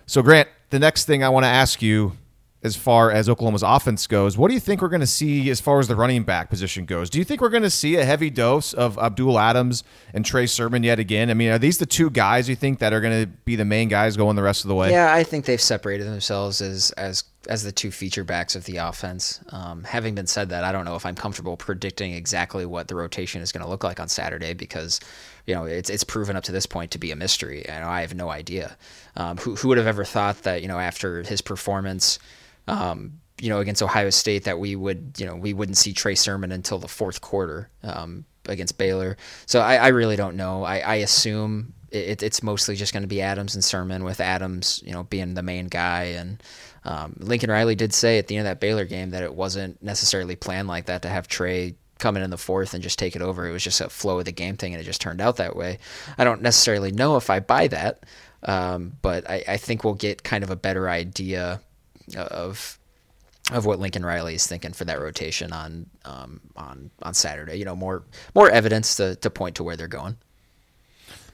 So, 0.06 0.22
Grant, 0.22 0.48
the 0.70 0.78
next 0.78 1.04
thing 1.04 1.22
I 1.22 1.28
want 1.28 1.44
to 1.44 1.48
ask 1.48 1.82
you 1.82 2.12
as 2.64 2.74
far 2.76 3.10
as 3.10 3.28
Oklahoma's 3.28 3.62
offense 3.62 4.06
goes, 4.06 4.38
what 4.38 4.48
do 4.48 4.54
you 4.54 4.60
think 4.60 4.80
we're 4.80 4.88
going 4.88 5.00
to 5.00 5.06
see 5.06 5.50
as 5.50 5.60
far 5.60 5.80
as 5.80 5.86
the 5.86 5.94
running 5.94 6.22
back 6.22 6.48
position 6.48 6.86
goes? 6.86 7.10
Do 7.10 7.18
you 7.18 7.24
think 7.24 7.42
we're 7.42 7.50
going 7.50 7.62
to 7.62 7.70
see 7.70 7.96
a 7.96 8.04
heavy 8.06 8.30
dose 8.30 8.72
of 8.72 8.98
Abdul 8.98 9.38
Adams 9.38 9.84
and 10.14 10.24
Trey 10.24 10.46
Sermon 10.46 10.82
yet 10.82 10.98
again? 10.98 11.28
I 11.28 11.34
mean, 11.34 11.50
are 11.50 11.58
these 11.58 11.76
the 11.76 11.84
two 11.84 12.08
guys 12.08 12.48
you 12.48 12.56
think 12.56 12.78
that 12.78 12.94
are 12.94 13.02
going 13.02 13.24
to 13.24 13.30
be 13.44 13.54
the 13.54 13.66
main 13.66 13.88
guys 13.88 14.16
going 14.16 14.34
the 14.34 14.42
rest 14.42 14.64
of 14.64 14.68
the 14.68 14.74
way? 14.74 14.90
Yeah, 14.90 15.12
I 15.12 15.24
think 15.24 15.44
they've 15.44 15.60
separated 15.60 16.04
themselves 16.04 16.62
as 16.62 16.90
as 16.92 17.24
as 17.46 17.62
the 17.62 17.72
two 17.72 17.90
feature 17.90 18.24
backs 18.24 18.56
of 18.56 18.64
the 18.64 18.78
offense. 18.78 19.40
Um, 19.50 19.84
having 19.84 20.14
been 20.14 20.26
said 20.26 20.48
that, 20.48 20.64
I 20.64 20.72
don't 20.72 20.86
know 20.86 20.96
if 20.96 21.04
I'm 21.04 21.14
comfortable 21.14 21.58
predicting 21.58 22.12
exactly 22.12 22.64
what 22.64 22.88
the 22.88 22.94
rotation 22.94 23.42
is 23.42 23.52
going 23.52 23.62
to 23.62 23.68
look 23.68 23.84
like 23.84 24.00
on 24.00 24.08
Saturday 24.08 24.54
because 24.54 25.00
you 25.46 25.54
know 25.54 25.64
it's 25.64 25.90
it's 25.90 26.04
proven 26.04 26.36
up 26.36 26.44
to 26.44 26.52
this 26.52 26.66
point 26.66 26.90
to 26.92 26.98
be 26.98 27.10
a 27.10 27.16
mystery, 27.16 27.64
and 27.66 27.84
I 27.84 28.00
have 28.00 28.14
no 28.14 28.30
idea. 28.30 28.76
Um, 29.16 29.36
who 29.38 29.54
who 29.56 29.68
would 29.68 29.78
have 29.78 29.86
ever 29.86 30.04
thought 30.04 30.42
that 30.42 30.62
you 30.62 30.68
know 30.68 30.78
after 30.78 31.22
his 31.22 31.40
performance. 31.40 32.18
Um, 32.66 33.20
you 33.40 33.48
know, 33.50 33.58
against 33.58 33.82
Ohio 33.82 34.10
State, 34.10 34.44
that 34.44 34.60
we 34.60 34.76
would, 34.76 35.14
you 35.18 35.26
know, 35.26 35.34
we 35.34 35.52
wouldn't 35.52 35.76
see 35.76 35.92
Trey 35.92 36.14
Sermon 36.14 36.52
until 36.52 36.78
the 36.78 36.88
fourth 36.88 37.20
quarter 37.20 37.68
um, 37.82 38.24
against 38.46 38.78
Baylor. 38.78 39.16
So 39.46 39.60
I, 39.60 39.74
I, 39.74 39.88
really 39.88 40.14
don't 40.14 40.36
know. 40.36 40.62
I, 40.62 40.78
I 40.78 40.94
assume 40.96 41.74
it, 41.90 42.22
it's 42.22 42.42
mostly 42.42 42.76
just 42.76 42.92
going 42.92 43.02
to 43.02 43.08
be 43.08 43.20
Adams 43.20 43.54
and 43.54 43.64
Sermon, 43.64 44.04
with 44.04 44.20
Adams, 44.20 44.82
you 44.84 44.92
know, 44.92 45.04
being 45.04 45.34
the 45.34 45.42
main 45.42 45.66
guy. 45.66 46.04
And 46.04 46.42
um, 46.84 47.16
Lincoln 47.18 47.50
Riley 47.50 47.74
did 47.74 47.92
say 47.92 48.18
at 48.18 48.26
the 48.26 48.36
end 48.36 48.46
of 48.46 48.50
that 48.50 48.60
Baylor 48.60 48.84
game 48.84 49.10
that 49.10 49.22
it 49.22 49.34
wasn't 49.34 49.82
necessarily 49.82 50.36
planned 50.36 50.68
like 50.68 50.86
that 50.86 51.02
to 51.02 51.08
have 51.08 51.28
Trey 51.28 51.74
come 52.04 52.18
in 52.18 52.22
in 52.22 52.28
the 52.28 52.36
fourth 52.36 52.74
and 52.74 52.82
just 52.82 52.98
take 52.98 53.16
it 53.16 53.22
over. 53.22 53.48
It 53.48 53.52
was 53.52 53.64
just 53.64 53.80
a 53.80 53.88
flow 53.88 54.18
of 54.18 54.26
the 54.26 54.32
game 54.32 54.58
thing, 54.58 54.74
and 54.74 54.80
it 54.80 54.84
just 54.84 55.00
turned 55.00 55.22
out 55.22 55.36
that 55.36 55.56
way. 55.56 55.78
I 56.18 56.24
don't 56.24 56.42
necessarily 56.42 56.92
know 56.92 57.16
if 57.16 57.30
I 57.30 57.40
buy 57.40 57.66
that, 57.68 58.04
um, 58.42 58.92
but 59.00 59.28
I, 59.28 59.42
I, 59.48 59.56
think 59.56 59.84
we'll 59.84 59.94
get 59.94 60.22
kind 60.22 60.44
of 60.44 60.50
a 60.50 60.56
better 60.56 60.90
idea 60.90 61.62
of 62.14 62.78
of 63.52 63.64
what 63.64 63.78
Lincoln 63.78 64.04
Riley 64.04 64.34
is 64.34 64.46
thinking 64.46 64.74
for 64.74 64.84
that 64.84 65.00
rotation 65.00 65.50
on 65.54 65.86
um, 66.04 66.42
on 66.56 66.90
on 67.02 67.14
Saturday. 67.14 67.56
You 67.56 67.64
know, 67.64 67.74
more 67.74 68.04
more 68.34 68.50
evidence 68.50 68.96
to, 68.96 69.16
to 69.16 69.30
point 69.30 69.56
to 69.56 69.64
where 69.64 69.76
they're 69.76 69.88
going. 69.88 70.18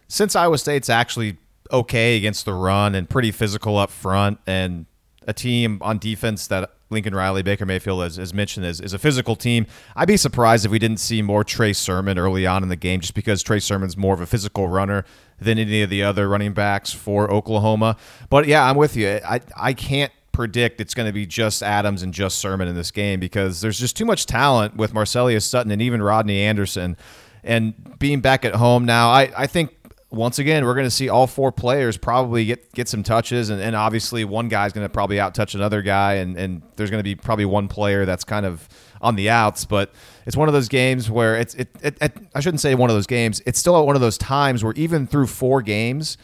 Since 0.07 0.37
Iowa 0.37 0.57
State's 0.57 0.89
actually 0.89 1.37
okay 1.73 2.17
against 2.17 2.45
the 2.45 2.55
run 2.55 2.95
and 2.95 3.11
pretty 3.11 3.33
physical 3.33 3.77
up 3.77 3.91
front, 3.91 4.39
and 4.47 4.87
a 5.27 5.33
team 5.33 5.79
on 5.81 5.99
defense 5.99 6.47
that 6.47 6.71
Lincoln 6.90 7.14
Riley, 7.14 7.42
Baker 7.42 7.64
Mayfield, 7.64 8.03
as, 8.03 8.18
as 8.18 8.35
mentioned, 8.35 8.66
is, 8.66 8.81
is 8.81 8.92
a 8.92 8.98
physical 8.98 9.37
team. 9.37 9.66
I'd 9.94 10.09
be 10.09 10.16
surprised 10.16 10.64
if 10.64 10.70
we 10.70 10.79
didn't 10.79 10.98
see 10.98 11.22
more 11.22 11.44
Trey 11.44 11.72
Sermon 11.72 12.18
early 12.18 12.46
on 12.46 12.62
in 12.62 12.68
the 12.68 12.76
game, 12.76 13.00
just 13.00 13.14
because 13.14 13.42
Trey 13.42 13.61
Sermon's 13.61 13.96
more 13.96 14.14
of 14.14 14.20
a 14.20 14.26
physical 14.26 14.68
runner 14.68 15.05
than 15.40 15.59
any 15.59 15.83
of 15.83 15.90
the 15.90 16.03
other 16.03 16.29
running 16.29 16.53
backs 16.53 16.92
for 16.92 17.31
Oklahoma. 17.31 17.96
But 18.29 18.46
yeah, 18.46 18.68
I'm 18.68 18.76
with 18.76 18.96
you. 18.96 19.20
I 19.24 19.40
I 19.57 19.72
can't 19.72 20.12
predict 20.33 20.81
it's 20.81 20.94
going 20.94 21.07
to 21.09 21.12
be 21.12 21.26
just 21.26 21.62
Adams 21.62 22.03
and 22.03 22.14
just 22.14 22.38
Sermon 22.38 22.68
in 22.68 22.74
this 22.74 22.90
game 22.90 23.20
because 23.20 23.61
there's 23.61 23.79
just 23.79 23.96
too 23.96 24.05
much 24.05 24.26
talent 24.26 24.76
with 24.76 24.92
Marcelias 24.92 25.42
Sutton 25.42 25.70
and 25.70 25.83
even 25.83 26.03
Rodney 26.03 26.40
Anderson. 26.40 26.96
And 27.42 27.98
being 27.98 28.20
back 28.20 28.44
at 28.44 28.55
home 28.55 28.85
now, 28.85 29.11
I, 29.11 29.33
I 29.37 29.46
think 29.46 29.74
once 30.11 30.40
again, 30.40 30.64
we're 30.64 30.75
going 30.75 30.87
to 30.87 30.90
see 30.90 31.09
all 31.09 31.27
four 31.27 31.53
players 31.53 31.96
probably 31.96 32.44
get, 32.44 32.73
get 32.73 32.88
some 32.88 33.03
touches, 33.03 33.49
and, 33.49 33.61
and 33.61 33.77
obviously 33.77 34.25
one 34.25 34.49
guy's 34.49 34.73
going 34.73 34.85
to 34.85 34.88
probably 34.88 35.20
out 35.20 35.35
touch 35.35 35.55
another 35.55 35.83
guy, 35.83 36.14
and, 36.14 36.37
and 36.37 36.62
there's 36.77 36.90
going 36.90 36.99
to 36.99 37.05
be 37.05 37.14
probably 37.14 37.44
one 37.44 37.68
player 37.68 38.05
that's 38.05 38.25
kind 38.25 38.44
of 38.44 38.68
on 39.01 39.14
the 39.14 39.31
outs. 39.31 39.64
But 39.64 39.92
it's 40.27 40.37
one 40.37 40.49
of 40.49 40.55
those 40.55 40.68
games 40.68 41.09
where 41.11 41.37
it's 41.37 41.55
it, 41.55 41.68
it, 41.81 41.96
it 42.01 42.12
I 42.35 42.40
shouldn't 42.40 42.61
say 42.61 42.75
one 42.75 42.90
of 42.90 42.96
those 42.96 43.07
games. 43.07 43.40
It's 43.46 43.59
still 43.59 43.87
one 43.87 43.94
of 43.94 44.03
those 44.03 44.18
times 44.18 44.64
where 44.64 44.75
even 44.75 45.07
through 45.07 45.29
four 45.29 45.62
games, 45.62 46.18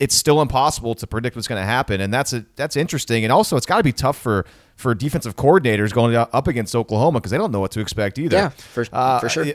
it's 0.00 0.16
still 0.16 0.42
impossible 0.42 0.96
to 0.96 1.06
predict 1.06 1.36
what's 1.36 1.46
going 1.46 1.60
to 1.60 1.66
happen, 1.66 2.00
and 2.00 2.12
that's 2.12 2.32
a, 2.32 2.44
that's 2.56 2.76
interesting. 2.76 3.22
And 3.24 3.32
also, 3.32 3.56
it's 3.56 3.66
got 3.66 3.76
to 3.76 3.84
be 3.84 3.92
tough 3.92 4.18
for 4.18 4.44
for 4.74 4.96
defensive 4.96 5.36
coordinators 5.36 5.92
going 5.92 6.16
up 6.16 6.48
against 6.48 6.74
Oklahoma 6.74 7.20
because 7.20 7.30
they 7.30 7.38
don't 7.38 7.52
know 7.52 7.60
what 7.60 7.70
to 7.72 7.80
expect 7.80 8.18
either. 8.18 8.36
Yeah, 8.36 8.48
for, 8.48 8.84
uh, 8.92 9.20
for 9.20 9.28
sure. 9.28 9.46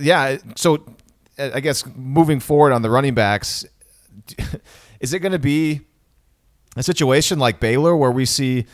Yeah, 0.00 0.38
so 0.56 0.84
I 1.38 1.60
guess 1.60 1.84
moving 1.94 2.40
forward 2.40 2.72
on 2.72 2.82
the 2.82 2.90
running 2.90 3.14
backs, 3.14 3.64
is 5.00 5.12
it 5.12 5.20
going 5.20 5.32
to 5.32 5.38
be 5.38 5.82
a 6.76 6.82
situation 6.82 7.38
like 7.38 7.60
Baylor 7.60 7.96
where 7.96 8.10
we 8.10 8.24
see 8.24 8.66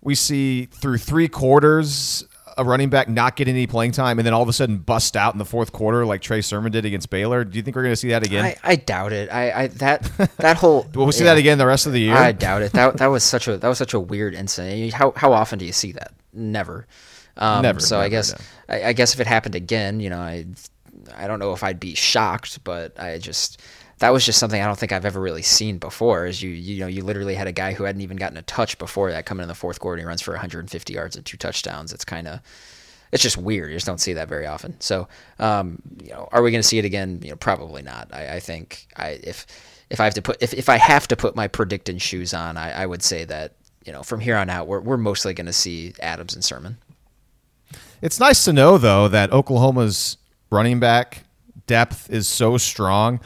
we 0.00 0.14
see 0.14 0.66
through 0.66 0.98
three 0.98 1.28
quarters 1.28 2.24
a 2.56 2.64
running 2.64 2.90
back 2.90 3.08
not 3.08 3.36
getting 3.36 3.54
any 3.54 3.66
playing 3.66 3.92
time 3.92 4.18
and 4.18 4.26
then 4.26 4.34
all 4.34 4.42
of 4.42 4.48
a 4.48 4.52
sudden 4.52 4.78
bust 4.78 5.16
out 5.16 5.34
in 5.34 5.38
the 5.38 5.44
fourth 5.44 5.72
quarter 5.72 6.04
like 6.04 6.20
Trey 6.20 6.40
Sermon 6.40 6.72
did 6.72 6.84
against 6.84 7.08
Baylor? 7.10 7.44
Do 7.44 7.56
you 7.56 7.62
think 7.62 7.76
we're 7.76 7.82
going 7.82 7.92
to 7.92 7.96
see 7.96 8.08
that 8.08 8.24
again? 8.24 8.44
I, 8.44 8.56
I 8.62 8.76
doubt 8.76 9.12
it. 9.12 9.30
I, 9.32 9.62
I 9.62 9.66
that 9.68 10.02
that 10.38 10.56
whole 10.56 10.86
will 10.94 11.06
we 11.06 11.12
see 11.12 11.24
yeah, 11.24 11.34
that 11.34 11.38
again 11.38 11.58
the 11.58 11.66
rest 11.66 11.86
of 11.86 11.92
the 11.92 12.00
year? 12.00 12.14
I 12.14 12.32
doubt 12.32 12.62
it. 12.62 12.72
That 12.72 12.98
that 12.98 13.06
was 13.06 13.24
such 13.24 13.48
a 13.48 13.56
that 13.56 13.68
was 13.68 13.78
such 13.78 13.94
a 13.94 14.00
weird 14.00 14.34
incident. 14.34 14.92
How 14.92 15.12
how 15.16 15.32
often 15.32 15.58
do 15.58 15.64
you 15.64 15.72
see 15.72 15.92
that? 15.92 16.12
Never. 16.32 16.86
Um, 17.36 17.62
never. 17.62 17.80
So 17.80 17.96
never, 17.96 18.04
I 18.04 18.08
guess 18.08 18.32
no. 18.32 18.74
I, 18.74 18.88
I, 18.88 18.92
guess 18.92 19.14
if 19.14 19.20
it 19.20 19.26
happened 19.26 19.54
again, 19.54 20.00
you 20.00 20.10
know, 20.10 20.18
I 20.18 20.46
I 21.16 21.26
don't 21.26 21.38
know 21.38 21.52
if 21.52 21.62
I'd 21.62 21.80
be 21.80 21.94
shocked, 21.94 22.62
but 22.64 22.98
I 22.98 23.18
just 23.18 23.60
that 23.98 24.12
was 24.12 24.24
just 24.24 24.38
something 24.38 24.60
I 24.60 24.66
don't 24.66 24.78
think 24.78 24.92
I've 24.92 25.04
ever 25.04 25.20
really 25.20 25.42
seen 25.42 25.78
before. 25.78 26.26
Is 26.26 26.42
you 26.42 26.50
you 26.50 26.80
know 26.80 26.86
you 26.86 27.04
literally 27.04 27.34
had 27.34 27.46
a 27.46 27.52
guy 27.52 27.72
who 27.72 27.84
hadn't 27.84 28.02
even 28.02 28.16
gotten 28.16 28.36
a 28.36 28.42
touch 28.42 28.78
before 28.78 29.10
that 29.10 29.26
coming 29.26 29.42
in 29.42 29.48
the 29.48 29.54
fourth 29.54 29.80
quarter 29.80 29.94
and 29.94 30.02
he 30.02 30.08
runs 30.08 30.22
for 30.22 30.32
150 30.32 30.92
yards 30.92 31.16
and 31.16 31.24
two 31.24 31.36
touchdowns. 31.36 31.92
It's 31.92 32.04
kind 32.04 32.26
of 32.26 32.40
it's 33.12 33.22
just 33.22 33.36
weird. 33.36 33.70
You 33.70 33.76
just 33.76 33.86
don't 33.86 34.00
see 34.00 34.12
that 34.14 34.28
very 34.28 34.46
often. 34.46 34.80
So, 34.80 35.08
um, 35.38 35.82
you 36.02 36.10
know, 36.10 36.28
are 36.32 36.42
we 36.42 36.50
going 36.50 36.62
to 36.62 36.66
see 36.66 36.78
it 36.78 36.84
again? 36.84 37.20
You 37.22 37.30
know, 37.30 37.36
probably 37.36 37.82
not. 37.82 38.08
I, 38.12 38.36
I, 38.36 38.40
think 38.40 38.86
I 38.96 39.20
if 39.22 39.46
if 39.90 40.00
I 40.00 40.04
have 40.04 40.14
to 40.14 40.22
put 40.22 40.36
if, 40.40 40.54
if 40.54 40.68
I 40.68 40.76
have 40.76 41.08
to 41.08 41.16
put 41.16 41.34
my 41.34 41.48
predicting 41.48 41.98
shoes 41.98 42.32
on, 42.32 42.56
I, 42.56 42.82
I 42.82 42.86
would 42.86 43.02
say 43.02 43.24
that 43.24 43.54
you 43.84 43.92
know 43.92 44.02
from 44.02 44.20
here 44.20 44.36
on 44.36 44.48
out 44.48 44.66
we're 44.66 44.80
we're 44.80 44.96
mostly 44.96 45.34
going 45.34 45.46
to 45.46 45.52
see 45.52 45.94
Adams 46.00 46.34
and 46.34 46.44
Sermon. 46.44 46.78
It's 48.00 48.20
nice 48.20 48.44
to 48.44 48.52
know 48.52 48.78
though 48.78 49.08
that 49.08 49.32
Oklahoma's 49.32 50.16
running 50.50 50.80
back 50.80 51.24
depth 51.66 52.10
is 52.10 52.26
so 52.26 52.58
strong 52.58 53.20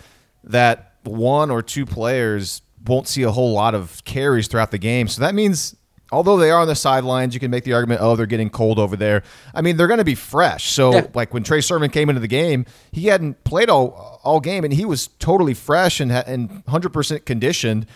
that 0.44 0.94
one 1.04 1.50
or 1.50 1.62
two 1.62 1.86
players 1.86 2.62
won't 2.86 3.08
see 3.08 3.22
a 3.22 3.30
whole 3.30 3.52
lot 3.52 3.74
of 3.74 4.04
carries 4.04 4.48
throughout 4.48 4.70
the 4.70 4.78
game. 4.78 5.08
So 5.08 5.22
that 5.22 5.34
means 5.34 5.76
although 6.12 6.36
they 6.36 6.50
are 6.50 6.60
on 6.60 6.68
the 6.68 6.74
sidelines, 6.74 7.34
you 7.34 7.40
can 7.40 7.50
make 7.50 7.64
the 7.64 7.72
argument, 7.72 8.00
oh, 8.00 8.16
they're 8.16 8.26
getting 8.26 8.50
cold 8.50 8.78
over 8.78 8.96
there. 8.96 9.22
I 9.54 9.62
mean, 9.62 9.76
they're 9.76 9.86
going 9.86 9.98
to 9.98 10.04
be 10.04 10.14
fresh. 10.14 10.70
So, 10.70 10.92
yeah. 10.92 11.06
like 11.14 11.34
when 11.34 11.42
Trey 11.42 11.60
Sermon 11.60 11.90
came 11.90 12.08
into 12.08 12.20
the 12.20 12.28
game, 12.28 12.66
he 12.92 13.06
hadn't 13.06 13.44
played 13.44 13.68
all 13.68 14.20
all 14.22 14.40
game, 14.40 14.64
and 14.64 14.72
he 14.72 14.84
was 14.84 15.08
totally 15.18 15.54
fresh 15.54 16.00
and 16.00 16.12
and 16.12 16.62
hundred 16.68 16.90
percent 16.90 17.26
conditioned, 17.26 17.86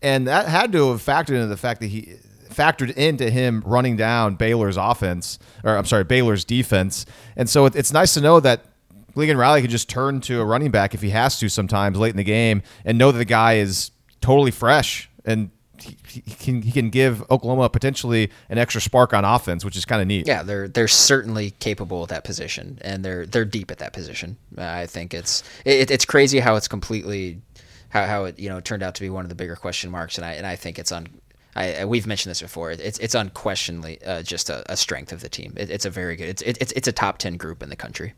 and 0.00 0.26
that 0.28 0.46
had 0.46 0.72
to 0.72 0.90
have 0.90 1.02
factored 1.02 1.34
into 1.34 1.46
the 1.46 1.56
fact 1.56 1.80
that 1.80 1.88
he 1.88 2.16
factored 2.50 2.94
into 2.94 3.30
him 3.30 3.62
running 3.64 3.96
down 3.96 4.34
Baylor's 4.34 4.76
offense, 4.76 5.38
or 5.64 5.76
I'm 5.76 5.86
sorry, 5.86 6.04
Baylor's 6.04 6.44
defense. 6.44 7.06
And 7.36 7.48
so 7.48 7.66
it, 7.66 7.74
it's 7.74 7.92
nice 7.92 8.14
to 8.14 8.20
know 8.20 8.40
that 8.40 8.66
Lincoln 9.14 9.36
Riley 9.36 9.60
can 9.60 9.70
just 9.70 9.88
turn 9.88 10.20
to 10.22 10.40
a 10.40 10.44
running 10.44 10.70
back 10.70 10.94
if 10.94 11.02
he 11.02 11.10
has 11.10 11.38
to 11.40 11.48
sometimes 11.48 11.98
late 11.98 12.10
in 12.10 12.16
the 12.16 12.24
game 12.24 12.62
and 12.84 12.98
know 12.98 13.12
that 13.12 13.18
the 13.18 13.24
guy 13.24 13.54
is 13.54 13.90
totally 14.20 14.50
fresh 14.50 15.10
and 15.24 15.50
he, 15.82 16.20
can 16.20 16.62
he 16.62 16.72
can 16.72 16.90
give 16.90 17.22
Oklahoma 17.30 17.68
potentially 17.68 18.30
an 18.48 18.58
extra 18.58 18.80
spark 18.80 19.12
on 19.12 19.24
offense, 19.24 19.64
which 19.64 19.76
is 19.76 19.84
kind 19.84 20.00
of 20.00 20.08
neat. 20.08 20.26
Yeah, 20.26 20.42
they're 20.42 20.68
they're 20.68 20.88
certainly 20.88 21.50
capable 21.52 22.04
at 22.04 22.08
that 22.10 22.24
position, 22.24 22.78
and 22.82 23.04
they're 23.04 23.26
they're 23.26 23.44
deep 23.44 23.70
at 23.70 23.78
that 23.78 23.92
position. 23.92 24.36
I 24.56 24.86
think 24.86 25.14
it's 25.14 25.42
it, 25.64 25.90
it's 25.90 26.04
crazy 26.04 26.40
how 26.40 26.56
it's 26.56 26.68
completely 26.68 27.40
how, 27.88 28.06
how 28.06 28.24
it 28.24 28.38
you 28.38 28.48
know 28.48 28.60
turned 28.60 28.82
out 28.82 28.94
to 28.96 29.00
be 29.00 29.10
one 29.10 29.24
of 29.24 29.28
the 29.28 29.34
bigger 29.34 29.56
question 29.56 29.90
marks, 29.90 30.18
and 30.18 30.24
I 30.24 30.32
and 30.32 30.46
I 30.46 30.56
think 30.56 30.78
it's 30.78 30.92
on. 30.92 31.08
I, 31.54 31.84
we've 31.84 32.06
mentioned 32.06 32.30
this 32.30 32.40
before. 32.40 32.70
It's 32.70 32.98
it's 32.98 33.14
unquestionably 33.14 34.02
uh, 34.04 34.22
just 34.22 34.48
a, 34.48 34.72
a, 34.72 34.76
strength 34.76 35.12
of 35.12 35.20
the 35.20 35.28
team. 35.28 35.52
It, 35.56 35.68
it's 35.68 35.84
a 35.84 35.90
very 35.90 36.16
good. 36.16 36.28
It's 36.28 36.42
it's 36.42 36.72
it's 36.72 36.88
a 36.88 36.92
top 36.92 37.18
ten 37.18 37.36
group 37.36 37.62
in 37.62 37.68
the 37.68 37.76
country. 37.76 38.14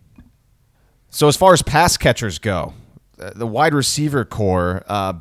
So 1.15 1.29
as 1.29 1.37
far 1.37 1.53
as 1.53 1.63
pass 1.63 1.97
catchers 1.97 2.41
go, 2.41 2.75
uh, 3.21 3.31
the 3.37 3.47
wide 3.47 3.73
receiver 3.73 4.25
corps, 4.25 4.83
uh, 4.89 5.13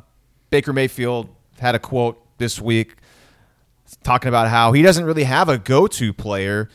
Baker 0.50 0.72
Mayfield 0.72 1.28
had 1.60 1.76
a 1.76 1.78
quote 1.78 2.20
this 2.38 2.60
week 2.60 2.96
talking 4.02 4.28
about 4.28 4.48
how 4.48 4.72
he 4.72 4.82
doesn't 4.82 5.04
really 5.04 5.22
have 5.22 5.48
a 5.48 5.56
go-to 5.56 6.12
player 6.12 6.68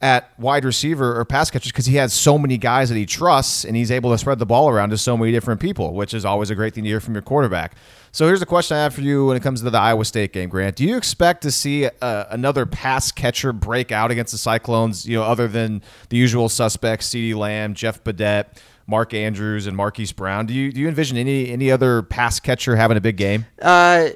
at 0.00 0.30
wide 0.38 0.64
receiver 0.64 1.18
or 1.18 1.24
pass 1.24 1.50
catchers 1.50 1.72
because 1.72 1.86
he 1.86 1.96
has 1.96 2.12
so 2.12 2.38
many 2.38 2.56
guys 2.56 2.88
that 2.88 2.94
he 2.94 3.04
trusts 3.04 3.64
and 3.64 3.74
he's 3.74 3.90
able 3.90 4.12
to 4.12 4.18
spread 4.18 4.38
the 4.38 4.46
ball 4.46 4.68
around 4.68 4.90
to 4.90 4.98
so 4.98 5.16
many 5.16 5.32
different 5.32 5.60
people, 5.60 5.94
which 5.94 6.14
is 6.14 6.24
always 6.24 6.48
a 6.48 6.54
great 6.54 6.72
thing 6.72 6.84
to 6.84 6.90
hear 6.90 7.00
from 7.00 7.14
your 7.14 7.22
quarterback. 7.22 7.74
So 8.14 8.26
here's 8.26 8.42
a 8.42 8.46
question 8.46 8.76
I 8.76 8.82
have 8.82 8.94
for 8.94 9.00
you 9.00 9.24
when 9.24 9.38
it 9.38 9.42
comes 9.42 9.62
to 9.62 9.70
the 9.70 9.78
Iowa 9.78 10.04
State 10.04 10.34
game, 10.34 10.50
Grant. 10.50 10.76
Do 10.76 10.84
you 10.84 10.98
expect 10.98 11.40
to 11.44 11.50
see 11.50 11.86
uh, 11.86 12.24
another 12.28 12.66
pass 12.66 13.10
catcher 13.10 13.54
break 13.54 13.90
out 13.90 14.10
against 14.10 14.32
the 14.32 14.38
Cyclones, 14.38 15.08
you 15.08 15.16
know, 15.16 15.22
other 15.22 15.48
than 15.48 15.80
the 16.10 16.18
usual 16.18 16.50
suspects, 16.50 17.08
CeeDee 17.08 17.34
Lamb, 17.34 17.72
Jeff 17.72 18.04
Badet, 18.04 18.58
Mark 18.86 19.14
Andrews, 19.14 19.66
and 19.66 19.74
Marquise 19.74 20.12
Brown? 20.12 20.44
Do 20.44 20.52
you 20.52 20.70
do 20.70 20.78
you 20.78 20.88
envision 20.88 21.16
any 21.16 21.48
any 21.48 21.70
other 21.70 22.02
pass 22.02 22.38
catcher 22.38 22.76
having 22.76 22.98
a 22.98 23.00
big 23.00 23.16
game? 23.16 23.46
Uh 23.62 24.10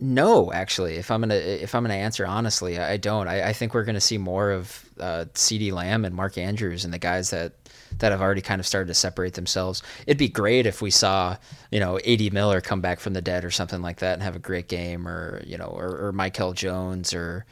no, 0.00 0.50
actually, 0.50 0.96
if 0.96 1.10
I'm 1.10 1.20
gonna 1.20 1.34
if 1.34 1.74
I'm 1.74 1.84
gonna 1.84 1.94
answer 1.94 2.26
honestly, 2.26 2.78
I, 2.78 2.96
don't. 2.96 3.28
I, 3.28 3.50
I, 3.50 3.52
think 3.52 3.72
we're 3.72 3.84
gonna 3.84 4.00
see 4.00 4.18
more 4.18 4.50
of 4.50 4.90
uh, 4.98 5.26
CeeDee 5.34 5.70
Lamb 5.70 6.04
and 6.04 6.12
Mark 6.12 6.36
Andrews 6.36 6.84
and 6.84 6.92
the 6.92 6.98
guys 6.98 7.30
that 7.30 7.52
that 7.98 8.12
have 8.12 8.20
already 8.20 8.40
kind 8.40 8.60
of 8.60 8.66
started 8.66 8.88
to 8.88 8.94
separate 8.94 9.34
themselves. 9.34 9.82
It'd 10.06 10.18
be 10.18 10.28
great 10.28 10.66
if 10.66 10.82
we 10.82 10.90
saw 10.90 11.36
you 11.70 11.80
know 11.80 11.98
A.D. 12.04 12.30
Miller 12.30 12.60
come 12.60 12.80
back 12.80 13.00
from 13.00 13.12
the 13.12 13.22
dead 13.22 13.44
or 13.44 13.50
something 13.50 13.82
like 13.82 13.98
that 13.98 14.14
and 14.14 14.22
have 14.22 14.36
a 14.36 14.40
great 14.40 14.68
game, 14.68 15.06
or 15.06 15.42
you 15.46 15.58
know, 15.58 15.66
or, 15.66 16.06
or 16.06 16.12
Michael 16.12 16.52
Jones 16.52 17.14
or 17.14 17.44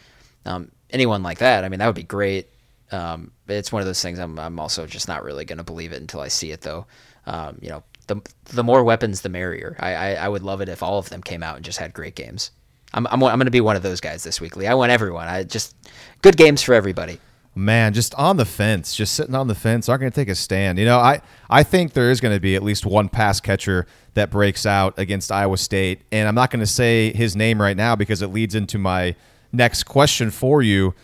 um, 0.45 0.71
anyone 0.91 1.23
like 1.23 1.39
that. 1.39 1.65
I 1.65 1.69
mean, 1.69 1.79
that 1.79 1.87
would 1.87 1.95
be 1.95 2.03
great. 2.03 2.49
Um, 2.93 3.31
it's 3.47 3.71
one 3.71 3.81
of 3.81 3.87
those 3.87 4.03
things. 4.03 4.19
I'm 4.19 4.39
I'm 4.39 4.59
also 4.59 4.87
just 4.87 5.09
not 5.09 5.25
really 5.25 5.45
gonna 5.45 5.65
believe 5.65 5.93
it 5.93 6.01
until 6.01 6.21
I 6.21 6.29
see 6.29 6.51
it 6.51 6.61
though. 6.63 6.87
Um, 7.27 7.59
you 7.61 7.69
know, 7.69 7.83
the 8.07 8.21
the 8.47 8.65
more 8.65 8.83
weapons, 8.83 9.21
the 9.21 9.29
merrier. 9.29 9.77
I, 9.79 9.95
I, 9.95 10.15
I 10.15 10.29
would 10.29 10.43
love 10.43 10.61
it 10.61 10.69
if 10.69 10.83
all 10.83 10.99
of 10.99 11.09
them 11.11 11.23
came 11.23 11.43
out 11.43 11.57
and 11.57 11.65
just 11.65 11.79
had 11.79 11.93
great 11.93 12.17
games. 12.17 12.51
I'm 12.93 13.07
I'm, 13.07 13.23
I'm 13.23 13.39
going 13.39 13.45
to 13.45 13.51
be 13.51 13.61
one 13.61 13.77
of 13.77 13.83
those 13.83 14.01
guys 14.01 14.25
this 14.25 14.41
weekly. 14.41 14.67
I 14.67 14.75
want 14.75 14.91
everyone. 14.91 15.29
I 15.29 15.45
just 15.45 15.77
good 16.23 16.37
games 16.37 16.63
for 16.63 16.75
everybody. 16.75 17.21
Man, 17.55 17.93
just 17.93 18.15
on 18.15 18.37
the 18.37 18.45
fence, 18.45 18.95
just 18.95 19.15
sitting 19.15 19.35
on 19.35 19.49
the 19.49 19.57
fence, 19.57 19.89
aren't 19.89 20.01
going 20.01 20.13
to 20.13 20.15
take 20.15 20.29
a 20.29 20.37
stand. 20.37 20.79
You 20.79 20.85
know, 20.85 20.99
I 20.99 21.21
I 21.49 21.65
think 21.65 21.95
there 21.95 22.11
is 22.11 22.21
going 22.21 22.35
to 22.35 22.41
be 22.41 22.55
at 22.55 22.63
least 22.63 22.87
one 22.87 23.09
pass 23.09 23.41
catcher 23.41 23.87
that 24.15 24.31
breaks 24.31 24.65
out 24.65 24.97
against 24.99 25.33
Iowa 25.33 25.59
State, 25.59 26.03
and 26.13 26.29
I'm 26.29 26.35
not 26.35 26.51
going 26.51 26.61
to 26.61 26.67
say 26.67 27.13
his 27.13 27.35
name 27.35 27.61
right 27.61 27.77
now 27.77 27.97
because 27.97 28.23
it 28.23 28.29
leads 28.29 28.55
into 28.55 28.79
my 28.79 29.17
next 29.53 29.85
question 29.85 30.31
for 30.31 30.63
you 30.63 30.95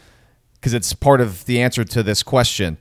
because 0.54 0.72
it's 0.72 0.92
part 0.92 1.20
of 1.20 1.44
the 1.46 1.60
answer 1.60 1.84
to 1.84 2.02
this 2.02 2.22
question. 2.22 2.78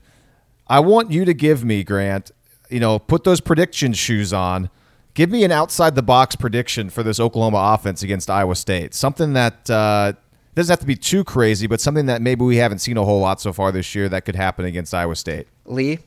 I 0.68 0.80
want 0.80 1.10
you 1.10 1.24
to 1.24 1.34
give 1.34 1.64
me, 1.64 1.84
Grant, 1.84 2.30
you 2.70 2.80
know, 2.80 2.98
put 2.98 3.24
those 3.24 3.40
prediction 3.40 3.92
shoes 3.92 4.32
on. 4.32 4.70
Give 5.14 5.30
me 5.30 5.44
an 5.44 5.52
outside 5.52 5.94
the 5.94 6.02
box 6.02 6.36
prediction 6.36 6.90
for 6.90 7.02
this 7.02 7.18
Oklahoma 7.18 7.72
offense 7.74 8.02
against 8.02 8.28
Iowa 8.28 8.54
State. 8.54 8.92
Something 8.92 9.32
that 9.32 9.70
uh, 9.70 10.12
doesn't 10.56 10.72
have 10.72 10.80
to 10.80 10.86
be 10.86 10.96
too 10.96 11.22
crazy, 11.22 11.66
but 11.66 11.80
something 11.80 12.06
that 12.06 12.22
maybe 12.22 12.42
we 12.44 12.56
haven't 12.56 12.78
seen 12.78 12.96
a 12.96 13.04
whole 13.04 13.20
lot 13.20 13.40
so 13.40 13.52
far 13.52 13.70
this 13.70 13.94
year 13.94 14.08
that 14.08 14.24
could 14.24 14.36
happen 14.36 14.64
against 14.64 14.94
Iowa 14.94 15.14
State. 15.14 15.46
Lee, 15.66 15.98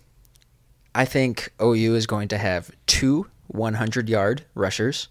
I 0.95 1.05
think 1.05 1.53
OU 1.61 1.95
is 1.95 2.07
going 2.07 2.27
to 2.29 2.37
have 2.37 2.71
two 2.87 3.27
100 3.47 4.09
yard 4.09 4.43
rushers, 4.55 5.07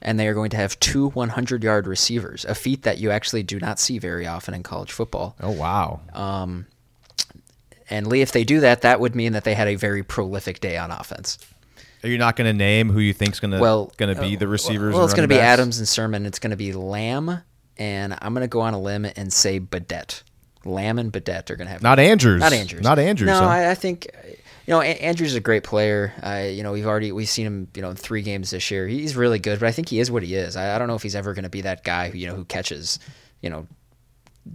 and 0.00 0.18
they 0.18 0.28
are 0.28 0.34
going 0.34 0.50
to 0.50 0.56
have 0.56 0.78
two 0.78 1.08
100 1.08 1.64
yard 1.64 1.88
receivers, 1.88 2.44
a 2.44 2.54
feat 2.54 2.82
that 2.82 2.98
you 2.98 3.10
actually 3.10 3.42
do 3.42 3.58
not 3.58 3.80
see 3.80 3.98
very 3.98 4.28
often 4.28 4.54
in 4.54 4.62
college 4.62 4.92
football. 4.92 5.34
Oh, 5.40 5.50
wow. 5.50 6.00
Um, 6.12 6.66
and 7.90 8.06
Lee, 8.06 8.22
if 8.22 8.30
they 8.30 8.44
do 8.44 8.60
that, 8.60 8.82
that 8.82 9.00
would 9.00 9.16
mean 9.16 9.32
that 9.32 9.42
they 9.42 9.54
had 9.54 9.66
a 9.66 9.74
very 9.74 10.04
prolific 10.04 10.60
day 10.60 10.76
on 10.76 10.92
offense. 10.92 11.38
Are 12.04 12.08
you 12.08 12.18
not 12.18 12.36
going 12.36 12.46
to 12.46 12.56
name 12.56 12.90
who 12.90 13.00
you 13.00 13.12
think's 13.12 13.40
going 13.40 13.50
to 13.50 13.58
well, 13.58 13.92
going 13.96 14.14
to 14.14 14.20
be 14.20 14.36
the 14.36 14.46
receivers? 14.46 14.94
Well, 14.94 15.04
it's 15.04 15.14
going 15.14 15.28
to 15.28 15.34
be 15.34 15.40
Adams 15.40 15.78
and 15.78 15.88
Sermon. 15.88 16.26
It's 16.26 16.38
going 16.38 16.52
to 16.52 16.56
be 16.56 16.72
Lamb, 16.72 17.42
and 17.78 18.16
I'm 18.20 18.34
going 18.34 18.42
to 18.42 18.48
go 18.48 18.60
on 18.60 18.74
a 18.74 18.80
limb 18.80 19.04
and 19.04 19.32
say 19.32 19.60
Badet. 19.60 20.22
Lamb 20.64 20.98
and 20.98 21.12
Badet 21.12 21.50
are 21.50 21.56
going 21.56 21.66
to 21.66 21.72
have 21.72 21.82
not 21.82 21.98
Andrews. 21.98 22.40
Not 22.40 22.52
Andrews. 22.52 22.82
Not 22.82 22.98
Andrews. 22.98 23.28
No, 23.28 23.38
huh? 23.38 23.46
I, 23.46 23.70
I, 23.70 23.74
think 23.74 24.08
you 24.66 24.72
know 24.72 24.80
Andrews 24.80 25.30
is 25.30 25.36
a 25.36 25.40
great 25.40 25.62
player. 25.62 26.12
Uh, 26.22 26.48
you 26.50 26.62
know 26.62 26.72
we've 26.72 26.86
already 26.86 27.12
we've 27.12 27.28
seen 27.28 27.46
him 27.46 27.68
you 27.74 27.82
know 27.82 27.90
in 27.90 27.96
three 27.96 28.22
games 28.22 28.50
this 28.50 28.70
year. 28.70 28.88
He's 28.88 29.16
really 29.16 29.38
good, 29.38 29.60
but 29.60 29.68
I 29.68 29.72
think 29.72 29.88
he 29.88 30.00
is 30.00 30.10
what 30.10 30.22
he 30.22 30.34
is. 30.34 30.56
I, 30.56 30.74
I 30.74 30.78
don't 30.78 30.88
know 30.88 30.96
if 30.96 31.02
he's 31.02 31.14
ever 31.14 31.34
going 31.34 31.44
to 31.44 31.48
be 31.48 31.60
that 31.62 31.84
guy 31.84 32.10
who 32.10 32.18
you 32.18 32.26
know 32.26 32.34
who 32.34 32.44
catches 32.44 32.98
you 33.42 33.50
know 33.50 33.66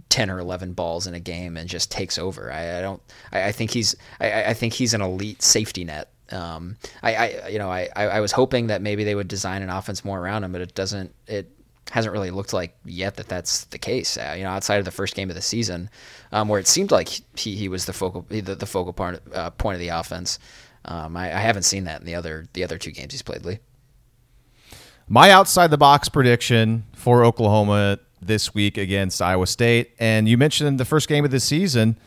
10 0.08 0.30
or 0.30 0.38
11 0.38 0.72
balls 0.74 1.06
in 1.06 1.14
a 1.14 1.20
game 1.20 1.56
and 1.56 1.68
just 1.68 1.90
takes 1.90 2.18
over. 2.18 2.52
I, 2.52 2.78
I 2.78 2.80
don't, 2.80 3.02
I, 3.30 3.44
I, 3.44 3.52
think 3.52 3.70
he's, 3.70 3.94
I, 4.20 4.44
I, 4.44 4.54
think 4.54 4.72
he's 4.72 4.94
an 4.94 5.02
elite 5.02 5.42
safety 5.42 5.84
net. 5.84 6.10
Um, 6.30 6.76
I, 7.02 7.14
I, 7.14 7.48
you 7.48 7.58
know, 7.58 7.70
I, 7.70 7.88
I 7.94 8.20
was 8.20 8.32
hoping 8.32 8.68
that 8.68 8.80
maybe 8.80 9.04
they 9.04 9.14
would 9.14 9.28
design 9.28 9.60
an 9.60 9.68
offense 9.68 10.02
more 10.02 10.18
around 10.18 10.44
him, 10.44 10.52
but 10.52 10.62
it 10.62 10.74
doesn't, 10.74 11.14
it 11.26 11.50
hasn't 11.92 12.14
really 12.14 12.30
looked 12.30 12.54
like 12.54 12.74
yet 12.86 13.16
that 13.16 13.28
that's 13.28 13.64
the 13.66 13.76
case. 13.76 14.16
Uh, 14.16 14.34
you 14.34 14.44
know, 14.44 14.48
outside 14.48 14.78
of 14.78 14.86
the 14.86 14.90
first 14.90 15.14
game 15.14 15.28
of 15.28 15.36
the 15.36 15.42
season, 15.42 15.90
um, 16.32 16.48
where 16.48 16.58
it 16.58 16.66
seemed 16.66 16.90
like 16.90 17.06
he, 17.36 17.54
he 17.54 17.68
was 17.68 17.84
the 17.84 17.92
focal, 17.92 18.24
the, 18.30 18.40
the 18.40 18.64
focal 18.64 18.94
part, 18.94 19.22
uh, 19.34 19.50
point 19.50 19.74
of 19.74 19.80
the 19.80 19.88
offense. 19.88 20.38
Um, 20.86 21.18
I, 21.18 21.26
I 21.26 21.40
haven't 21.40 21.64
seen 21.64 21.84
that 21.84 22.00
in 22.00 22.06
the 22.06 22.14
other, 22.14 22.46
the 22.54 22.64
other 22.64 22.78
two 22.78 22.92
games 22.92 23.12
he's 23.12 23.20
played, 23.20 23.44
Lee. 23.44 23.58
My 25.06 25.30
outside 25.30 25.66
the 25.66 25.76
box 25.76 26.08
prediction 26.08 26.84
for 26.94 27.26
Oklahoma 27.26 27.98
this 28.22 28.54
week 28.54 28.78
against 28.78 29.20
Iowa 29.20 29.46
State. 29.46 29.92
And 29.98 30.26
you 30.26 30.38
mentioned 30.38 30.80
the 30.80 30.86
first 30.86 31.10
game 31.10 31.26
of 31.26 31.30
the 31.30 31.40
season. 31.40 31.98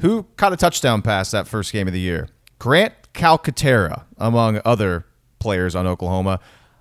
Who 0.00 0.26
caught 0.36 0.52
a 0.52 0.58
touchdown 0.58 1.00
pass 1.00 1.30
that 1.30 1.48
first 1.48 1.72
game 1.72 1.86
of 1.86 1.94
the 1.94 2.00
year? 2.00 2.28
Grant 2.58 2.92
Calcaterra, 3.14 4.04
among 4.18 4.60
other 4.66 5.06
players 5.38 5.74
on 5.74 5.86
Oklahoma. 5.86 6.40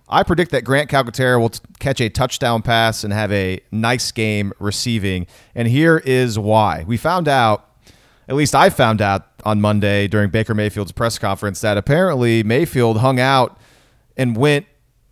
I 0.10 0.24
predict 0.24 0.52
that 0.52 0.64
Grant 0.64 0.90
Calcaterra 0.90 1.40
will 1.40 1.50
t- 1.50 1.60
catch 1.80 2.02
a 2.02 2.10
touchdown 2.10 2.62
pass 2.62 3.04
and 3.04 3.14
have 3.14 3.32
a 3.32 3.60
nice 3.72 4.12
game 4.12 4.52
receiving. 4.60 5.28
And 5.54 5.68
here 5.68 5.98
is 5.98 6.40
why. 6.40 6.84
We 6.88 6.98
found 6.98 7.28
out, 7.28 7.70
at 8.28 8.36
least 8.36 8.56
I 8.56 8.70
found 8.70 9.02
out 9.02 9.28
on 9.46 9.62
Monday 9.62 10.08
during 10.08 10.30
Baker 10.30 10.56
Mayfield's 10.56 10.92
press 10.92 11.20
conference, 11.20 11.62
that 11.62 11.78
apparently 11.78 12.44
Mayfield 12.44 13.00
hung 13.00 13.20
out 13.20 13.60
and 14.18 14.36
went 14.36 14.66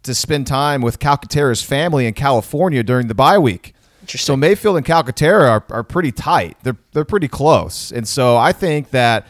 to 0.04 0.16
spend 0.16 0.48
time 0.48 0.82
with 0.82 1.00
Calcaterra's 1.00 1.62
family 1.62 2.08
in 2.08 2.14
California 2.14 2.84
during 2.84 3.08
the 3.08 3.16
bye 3.16 3.38
week. 3.38 3.74
So 4.08 4.38
Mayfield 4.38 4.78
and 4.78 4.86
Calcaterra 4.86 5.50
are, 5.50 5.64
are 5.70 5.84
pretty 5.84 6.14
tight. 6.14 6.58
They're 6.64 6.78
they're 6.94 7.04
pretty 7.04 7.28
close, 7.28 7.92
and 7.92 8.08
so 8.08 8.38
I 8.38 8.54
think 8.54 8.92
that 8.92 9.28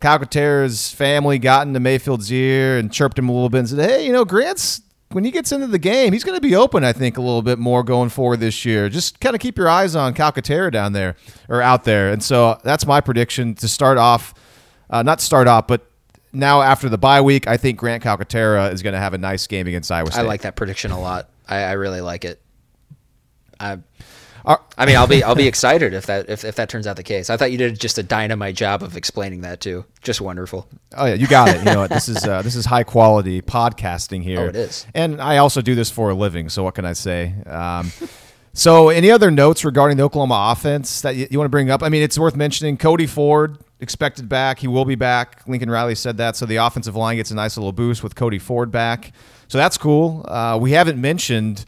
Calcaterra's 0.00 0.92
family 0.92 1.38
got 1.38 1.66
into 1.66 1.80
Mayfield's 1.80 2.30
ear 2.30 2.78
and 2.78 2.92
chirped 2.92 3.18
him 3.18 3.28
a 3.28 3.32
little 3.32 3.48
bit 3.48 3.58
and 3.60 3.68
said, 3.68 3.90
"Hey, 3.90 4.06
you 4.06 4.12
know, 4.12 4.24
Grant's 4.24 4.82
when 5.10 5.24
he 5.24 5.30
gets 5.30 5.52
into 5.52 5.66
the 5.66 5.78
game, 5.78 6.12
he's 6.12 6.24
going 6.24 6.36
to 6.36 6.40
be 6.40 6.54
open, 6.56 6.84
I 6.84 6.92
think, 6.92 7.16
a 7.16 7.20
little 7.20 7.42
bit 7.42 7.58
more 7.58 7.82
going 7.82 8.08
forward 8.08 8.40
this 8.40 8.64
year. 8.64 8.88
Just 8.88 9.20
kind 9.20 9.34
of 9.34 9.40
keep 9.40 9.56
your 9.56 9.68
eyes 9.68 9.94
on 9.94 10.14
Calcaterra 10.14 10.70
down 10.72 10.92
there 10.92 11.16
or 11.48 11.62
out 11.62 11.84
there. 11.84 12.12
And 12.12 12.22
so 12.22 12.58
that's 12.64 12.86
my 12.86 13.00
prediction 13.00 13.54
to 13.56 13.68
start 13.68 13.98
off, 13.98 14.34
uh, 14.90 15.02
not 15.02 15.20
start 15.20 15.46
off, 15.46 15.68
but 15.68 15.88
now 16.32 16.60
after 16.60 16.88
the 16.88 16.98
bye 16.98 17.20
week, 17.20 17.46
I 17.46 17.56
think 17.56 17.78
Grant 17.78 18.02
Calcaterra 18.02 18.72
is 18.72 18.82
going 18.82 18.94
to 18.94 18.98
have 18.98 19.14
a 19.14 19.18
nice 19.18 19.46
game 19.46 19.66
against 19.66 19.90
Iowa 19.92 20.10
State. 20.10 20.20
I 20.20 20.24
like 20.24 20.42
that 20.42 20.56
prediction 20.56 20.90
a 20.90 21.00
lot. 21.00 21.30
I, 21.48 21.58
I 21.58 21.72
really 21.72 22.00
like 22.00 22.24
it. 22.24 22.42
I, 23.60 23.78
I 24.46 24.86
mean, 24.86 24.96
I'll 24.96 25.06
be 25.06 25.22
I'll 25.22 25.34
be 25.34 25.46
excited 25.48 25.92
if 25.92 26.06
that 26.06 26.28
if, 26.28 26.44
if 26.44 26.56
that 26.56 26.68
turns 26.68 26.86
out 26.86 26.96
the 26.96 27.02
case. 27.02 27.30
I 27.30 27.36
thought 27.36 27.50
you 27.50 27.58
did 27.58 27.80
just 27.80 27.98
a 27.98 28.02
dynamite 28.02 28.54
job 28.54 28.82
of 28.82 28.96
explaining 28.96 29.40
that 29.40 29.60
too. 29.60 29.84
Just 30.02 30.20
wonderful. 30.20 30.68
Oh 30.96 31.06
yeah, 31.06 31.14
you 31.14 31.26
got 31.26 31.48
it. 31.48 31.58
You 31.58 31.64
know 31.64 31.80
what? 31.80 31.90
This 31.90 32.08
is 32.08 32.24
uh, 32.24 32.42
this 32.42 32.54
is 32.54 32.64
high 32.64 32.84
quality 32.84 33.42
podcasting 33.42 34.22
here. 34.22 34.40
Oh, 34.40 34.46
it 34.46 34.56
is. 34.56 34.86
And 34.94 35.20
I 35.20 35.38
also 35.38 35.60
do 35.60 35.74
this 35.74 35.90
for 35.90 36.10
a 36.10 36.14
living. 36.14 36.48
So 36.48 36.62
what 36.62 36.74
can 36.74 36.84
I 36.84 36.92
say? 36.92 37.34
Um, 37.46 37.90
so 38.52 38.88
any 38.88 39.10
other 39.10 39.30
notes 39.30 39.64
regarding 39.64 39.96
the 39.96 40.04
Oklahoma 40.04 40.52
offense 40.52 41.00
that 41.02 41.16
you, 41.16 41.26
you 41.30 41.38
want 41.38 41.46
to 41.46 41.50
bring 41.50 41.70
up? 41.70 41.82
I 41.82 41.88
mean, 41.88 42.02
it's 42.02 42.18
worth 42.18 42.36
mentioning. 42.36 42.76
Cody 42.76 43.06
Ford 43.06 43.58
expected 43.80 44.28
back. 44.28 44.60
He 44.60 44.68
will 44.68 44.84
be 44.84 44.94
back. 44.94 45.46
Lincoln 45.46 45.70
Riley 45.70 45.94
said 45.94 46.16
that. 46.18 46.36
So 46.36 46.46
the 46.46 46.56
offensive 46.56 46.96
line 46.96 47.16
gets 47.16 47.30
a 47.30 47.34
nice 47.34 47.56
little 47.56 47.72
boost 47.72 48.02
with 48.02 48.14
Cody 48.14 48.38
Ford 48.38 48.70
back. 48.70 49.12
So 49.48 49.58
that's 49.58 49.76
cool. 49.76 50.24
Uh, 50.26 50.58
we 50.60 50.72
haven't 50.72 51.00
mentioned 51.00 51.64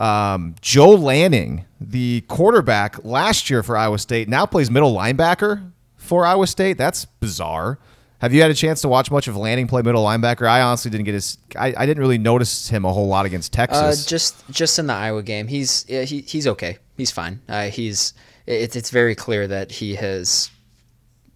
um, 0.00 0.54
Joel 0.62 0.98
Lanning, 0.98 1.66
the 1.80 2.22
quarterback 2.22 3.04
last 3.04 3.50
year 3.50 3.62
for 3.62 3.76
Iowa 3.76 3.98
State, 3.98 4.28
now 4.28 4.46
plays 4.46 4.70
middle 4.70 4.94
linebacker 4.94 5.70
for 5.96 6.24
Iowa 6.24 6.46
State. 6.46 6.78
That's 6.78 7.04
bizarre. 7.04 7.78
Have 8.20 8.34
you 8.34 8.42
had 8.42 8.50
a 8.50 8.54
chance 8.54 8.80
to 8.82 8.88
watch 8.88 9.10
much 9.10 9.28
of 9.28 9.36
Lanning 9.36 9.66
play 9.66 9.82
middle 9.82 10.04
linebacker? 10.04 10.46
I 10.46 10.62
honestly 10.62 10.90
didn't 10.90 11.04
get 11.04 11.14
his. 11.14 11.38
I, 11.56 11.74
I 11.76 11.86
didn't 11.86 12.00
really 12.00 12.18
notice 12.18 12.68
him 12.68 12.84
a 12.84 12.92
whole 12.92 13.06
lot 13.06 13.24
against 13.24 13.52
Texas. 13.52 14.06
Uh, 14.06 14.08
just 14.08 14.48
just 14.50 14.78
in 14.78 14.86
the 14.86 14.94
Iowa 14.94 15.22
game, 15.22 15.48
he's 15.48 15.84
he, 15.84 16.20
he's 16.22 16.46
okay. 16.46 16.78
He's 16.96 17.10
fine. 17.10 17.40
Uh, 17.48 17.68
he's 17.68 18.12
it's 18.46 18.76
it's 18.76 18.90
very 18.90 19.14
clear 19.14 19.46
that 19.48 19.70
he 19.70 19.94
has, 19.94 20.50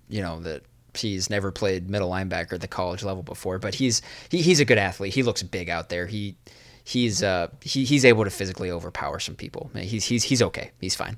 you 0.08 0.20
know, 0.20 0.40
that 0.40 0.62
he's 0.94 1.30
never 1.30 1.50
played 1.50 1.88
middle 1.88 2.10
linebacker 2.10 2.52
at 2.52 2.60
the 2.60 2.68
college 2.68 3.02
level 3.02 3.22
before. 3.22 3.58
But 3.58 3.74
he's 3.74 4.02
he, 4.30 4.42
he's 4.42 4.60
a 4.60 4.64
good 4.66 4.78
athlete. 4.78 5.14
He 5.14 5.22
looks 5.22 5.42
big 5.42 5.70
out 5.70 5.88
there. 5.88 6.06
He 6.06 6.36
he's 6.84 7.22
uh 7.22 7.48
he, 7.60 7.84
he's 7.84 8.04
able 8.04 8.24
to 8.24 8.30
physically 8.30 8.70
overpower 8.70 9.18
some 9.18 9.34
people. 9.34 9.70
He's 9.74 10.04
he's 10.04 10.24
he's 10.24 10.42
okay. 10.42 10.70
He's 10.80 10.94
fine. 10.94 11.16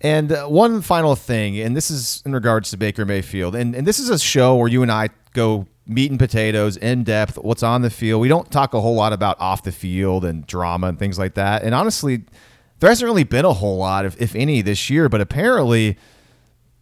And 0.00 0.30
uh, 0.30 0.46
one 0.46 0.80
final 0.80 1.16
thing, 1.16 1.58
and 1.58 1.76
this 1.76 1.90
is 1.90 2.22
in 2.24 2.32
regards 2.32 2.70
to 2.70 2.76
Baker 2.76 3.04
Mayfield, 3.04 3.54
and 3.54 3.74
and 3.74 3.86
this 3.86 3.98
is 3.98 4.08
a 4.08 4.18
show 4.18 4.56
where 4.56 4.68
you 4.68 4.82
and 4.82 4.92
I 4.92 5.10
go 5.34 5.66
meat 5.86 6.10
and 6.10 6.18
potatoes 6.18 6.76
in 6.76 7.02
depth, 7.02 7.36
what's 7.38 7.62
on 7.62 7.82
the 7.82 7.90
field. 7.90 8.20
We 8.20 8.28
don't 8.28 8.50
talk 8.50 8.74
a 8.74 8.80
whole 8.80 8.94
lot 8.94 9.12
about 9.12 9.40
off 9.40 9.62
the 9.62 9.72
field 9.72 10.24
and 10.24 10.46
drama 10.46 10.88
and 10.88 10.98
things 10.98 11.18
like 11.18 11.34
that. 11.34 11.62
And 11.62 11.74
honestly, 11.74 12.24
there 12.78 12.90
hasn't 12.90 13.06
really 13.06 13.24
been 13.24 13.46
a 13.46 13.54
whole 13.54 13.78
lot, 13.78 14.04
if, 14.04 14.20
if 14.20 14.36
any, 14.36 14.60
this 14.60 14.90
year. 14.90 15.08
But 15.08 15.22
apparently, 15.22 15.96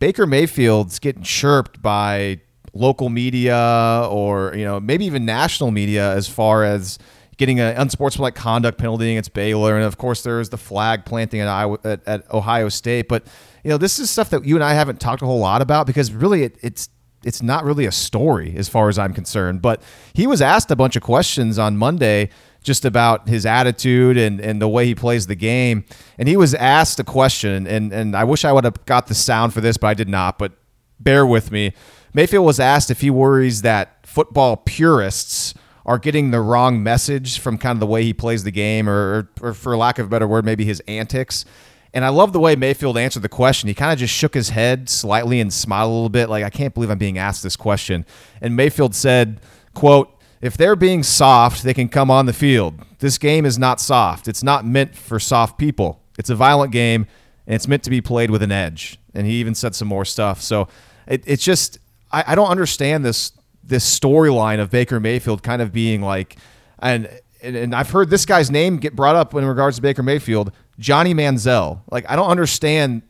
Baker 0.00 0.26
Mayfield's 0.26 0.98
getting 0.98 1.22
chirped 1.22 1.80
by 1.80 2.40
local 2.74 3.09
media 3.09 4.06
or 4.11 4.54
you 4.54 4.64
know 4.64 4.78
maybe 4.78 5.06
even 5.06 5.24
national 5.24 5.70
media 5.70 6.12
as 6.12 6.28
far 6.28 6.62
as 6.62 6.98
getting 7.37 7.61
an 7.61 7.77
unsportsmanlike 7.77 8.35
conduct 8.35 8.79
penalty 8.79 9.12
against 9.12 9.33
Baylor, 9.35 9.77
and 9.77 9.85
of 9.85 9.99
course 9.99 10.22
there's 10.22 10.49
the 10.49 10.57
flag 10.57 11.05
planting 11.05 11.40
at, 11.40 11.49
Iowa, 11.49 11.79
at, 11.85 12.07
at, 12.07 12.33
Ohio 12.33 12.68
State. 12.68 13.09
But 13.09 13.27
you 13.62 13.70
know, 13.70 13.79
this 13.79 13.99
is 13.99 14.11
stuff 14.11 14.31
that 14.31 14.44
you 14.44 14.55
and 14.55 14.64
I 14.64 14.75
haven't 14.75 15.01
talked 15.01 15.22
a 15.22 15.27
whole 15.27 15.40
lot 15.40 15.62
about 15.62 15.87
because 15.87 16.12
really 16.12 16.44
it, 16.44 16.57
it's 16.62 16.88
it's 17.25 17.42
not 17.42 17.64
really 17.64 17.87
a 17.87 17.92
story 17.92 18.55
as 18.57 18.68
far 18.68 18.88
as 18.88 18.99
I'm 18.99 19.12
concerned. 19.12 19.61
But 19.61 19.83
he 20.12 20.27
was 20.27 20.40
asked 20.40 20.70
a 20.70 20.77
bunch 20.77 20.96
of 20.96 21.03
questions 21.03 21.59
on 21.59 21.77
Monday 21.77 22.31
just 22.62 22.85
about 22.85 23.29
his 23.29 23.44
attitude 23.44 24.16
and, 24.16 24.40
and 24.40 24.62
the 24.62 24.68
way 24.68 24.87
he 24.87 24.94
plays 24.94 25.27
the 25.27 25.35
game. 25.35 25.85
And 26.18 26.29
he 26.29 26.37
was 26.37 26.55
asked 26.55 27.01
a 27.01 27.05
question, 27.05 27.66
and, 27.66 27.92
and 27.92 28.16
I 28.16 28.25
wish 28.25 28.44
I 28.44 28.53
would 28.53 28.64
have 28.64 28.85
got 28.87 29.09
the 29.09 29.14
sound 29.14 29.55
for 29.55 29.61
this, 29.61 29.77
but 29.77 29.88
I 29.88 29.94
did 29.94 30.09
not. 30.09 30.38
But 30.38 30.53
bear 31.01 31.27
with 31.27 31.51
me. 31.51 31.72
Mayfield 32.12 32.46
was 32.46 32.61
asked 32.61 32.90
if 32.90 33.01
he 33.01 33.11
worries 33.11 33.62
that 33.62 34.07
football 34.07 34.57
purists– 34.57 35.55
are 35.87 35.99
getting 35.99 36.33
the 36.33 36.40
wrong 36.40 36.83
message 36.83 37.38
from 37.38 37.57
kind 37.57 37.77
of 37.77 37.81
the 37.81 37.87
way 37.87 38.03
he 38.03 38.12
plays 38.12 38.42
the 38.42 38.51
game, 38.51 38.88
or, 38.88 39.31
or 39.40 39.55
for 39.55 39.77
lack 39.77 39.99
of 39.99 40.07
a 40.07 40.09
better 40.09 40.27
word, 40.27 40.44
maybe 40.44 40.64
his 40.64 40.81
antics. 40.88 41.44
And 41.94 42.05
I 42.05 42.09
love 42.09 42.33
the 42.33 42.40
way 42.40 42.57
Mayfield 42.57 42.99
answered 42.99 43.22
the 43.22 43.29
question. 43.29 43.68
He 43.68 43.75
kind 43.75 43.92
of 43.92 43.99
just 43.99 44.12
shook 44.12 44.35
his 44.35 44.51
head 44.51 44.88
slightly 44.90 45.40
and 45.40 45.53
smiled 45.53 45.88
a 45.88 45.94
little 45.94 46.09
bit, 46.09 46.29
like 46.29 46.44
I 46.44 46.51
can't 46.51 46.75
believe 46.75 46.90
I'm 46.90 46.99
being 46.99 47.16
asked 47.16 47.42
this 47.42 47.57
question. 47.57 48.05
And 48.42 48.57
Mayfield 48.57 48.94
said, 48.94 49.40
"quote 49.72 50.12
If 50.42 50.57
they're 50.57 50.77
being 50.77 51.03
soft, 51.03 51.62
they 51.62 51.72
can 51.72 51.88
come 51.88 52.11
on 52.11 52.27
the 52.27 52.35
field. 52.35 52.75
This 52.99 53.16
game 53.16 53.46
is 53.46 53.59
not 53.59 53.81
soft. 53.81 54.29
It's 54.29 54.42
not 54.42 54.66
meant 54.66 54.94
for 54.94 55.18
soft 55.18 55.57
people. 55.57 56.03
It's 56.18 56.29
a 56.29 56.35
violent 56.35 56.72
game, 56.72 57.07
and 57.46 57.55
it's 57.55 57.66
meant 57.66 57.85
to 57.85 57.90
be 57.90 58.01
played 58.03 58.31
with 58.31 58.42
an 58.42 58.53
edge." 58.53 58.99
And 59.14 59.27
he 59.27 59.35
even 59.35 59.55
said 59.55 59.75
some 59.75 59.88
more 59.88 60.05
stuff. 60.05 60.42
So 60.42 60.68
it, 61.07 61.22
it's 61.27 61.44
just 61.44 61.79
I, 62.11 62.25
I 62.29 62.35
don't 62.35 62.51
understand 62.51 63.05
this 63.05 63.33
this 63.66 63.98
storyline 63.98 64.61
of 64.61 64.70
Baker 64.70 65.00
Mayfield 65.00 65.42
kind 65.42 65.61
of 65.61 65.72
being 65.72 66.02
like, 66.02 66.37
and, 66.79 67.09
and 67.42 67.57
and 67.57 67.74
I've 67.74 67.90
heard 67.90 68.11
this 68.11 68.24
guy's 68.24 68.50
name 68.50 68.79
get 68.79 68.94
brought 68.96 69.16
up 69.16 69.35
in 69.35 69.44
regards 69.44 69.76
to 69.76 69.83
Baker 69.83 70.02
Mayfield, 70.02 70.52
Johnny 70.79 71.14
Manziel. 71.14 71.81
Like 71.90 72.09
I 72.09 72.16
don't 72.16 72.29
understand 72.29 73.02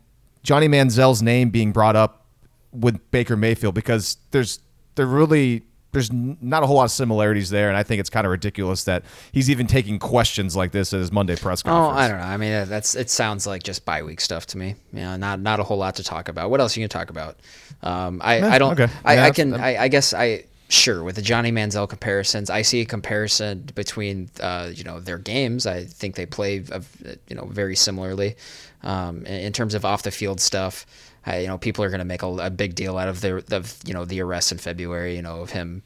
Johnny 0.42 0.68
Manziel's 0.68 1.22
name 1.22 1.50
being 1.50 1.72
brought 1.72 1.96
up 1.96 2.26
with 2.72 3.10
Baker 3.10 3.36
Mayfield 3.36 3.74
because 3.74 4.18
there's 4.30 4.60
there 4.94 5.06
really 5.06 5.64
there's 5.96 6.12
not 6.12 6.62
a 6.62 6.66
whole 6.66 6.76
lot 6.76 6.84
of 6.84 6.90
similarities 6.90 7.48
there, 7.48 7.68
and 7.68 7.76
I 7.76 7.82
think 7.82 8.00
it's 8.00 8.10
kind 8.10 8.26
of 8.26 8.30
ridiculous 8.30 8.84
that 8.84 9.02
he's 9.32 9.48
even 9.48 9.66
taking 9.66 9.98
questions 9.98 10.54
like 10.54 10.70
this 10.70 10.92
at 10.92 11.00
his 11.00 11.10
Monday 11.10 11.36
press 11.36 11.62
conference. 11.62 11.96
Oh, 11.96 11.98
I 11.98 12.08
don't 12.08 12.18
know. 12.18 12.24
I 12.24 12.36
mean, 12.36 12.68
that's 12.68 12.94
it 12.94 13.08
sounds 13.08 13.46
like 13.46 13.62
just 13.62 13.86
bye 13.86 14.02
week 14.02 14.20
stuff 14.20 14.46
to 14.48 14.58
me. 14.58 14.74
You 14.92 15.00
know, 15.00 15.16
not 15.16 15.40
not 15.40 15.58
a 15.58 15.62
whole 15.62 15.78
lot 15.78 15.94
to 15.96 16.04
talk 16.04 16.28
about. 16.28 16.50
What 16.50 16.60
else 16.60 16.76
are 16.76 16.80
you 16.80 16.86
gonna 16.86 16.88
talk 17.02 17.08
about? 17.08 17.38
Um, 17.82 18.20
I, 18.22 18.40
I 18.40 18.58
don't. 18.58 18.78
Okay. 18.78 18.92
I, 19.04 19.14
yeah, 19.14 19.24
I 19.24 19.30
can. 19.30 19.54
I, 19.54 19.82
I 19.84 19.88
guess 19.88 20.14
I 20.14 20.44
sure 20.68 21.02
with 21.02 21.16
the 21.16 21.22
Johnny 21.22 21.52
Manziel 21.52 21.88
comparisons, 21.88 22.50
I 22.50 22.62
see 22.62 22.80
a 22.80 22.84
comparison 22.84 23.68
between 23.74 24.30
uh, 24.40 24.70
you 24.72 24.84
know 24.84 25.00
their 25.00 25.18
games. 25.18 25.66
I 25.66 25.84
think 25.84 26.16
they 26.16 26.26
play 26.26 26.64
uh, 26.70 26.80
you 27.28 27.36
know 27.36 27.46
very 27.46 27.76
similarly 27.76 28.36
um, 28.82 29.24
in 29.26 29.52
terms 29.52 29.74
of 29.74 29.84
off 29.84 30.02
the 30.02 30.10
field 30.10 30.40
stuff. 30.40 30.86
I, 31.24 31.40
you 31.40 31.48
know, 31.48 31.58
people 31.58 31.84
are 31.84 31.88
going 31.88 31.98
to 31.98 32.04
make 32.04 32.22
a, 32.22 32.28
a, 32.28 32.50
big 32.50 32.76
deal 32.76 32.96
out 32.98 33.08
of 33.08 33.20
their 33.20 33.42
of 33.50 33.76
you 33.84 33.94
know 33.94 34.04
the 34.04 34.20
arrest 34.20 34.52
in 34.52 34.58
February. 34.58 35.16
You 35.16 35.22
know 35.22 35.40
of 35.40 35.50
him, 35.50 35.82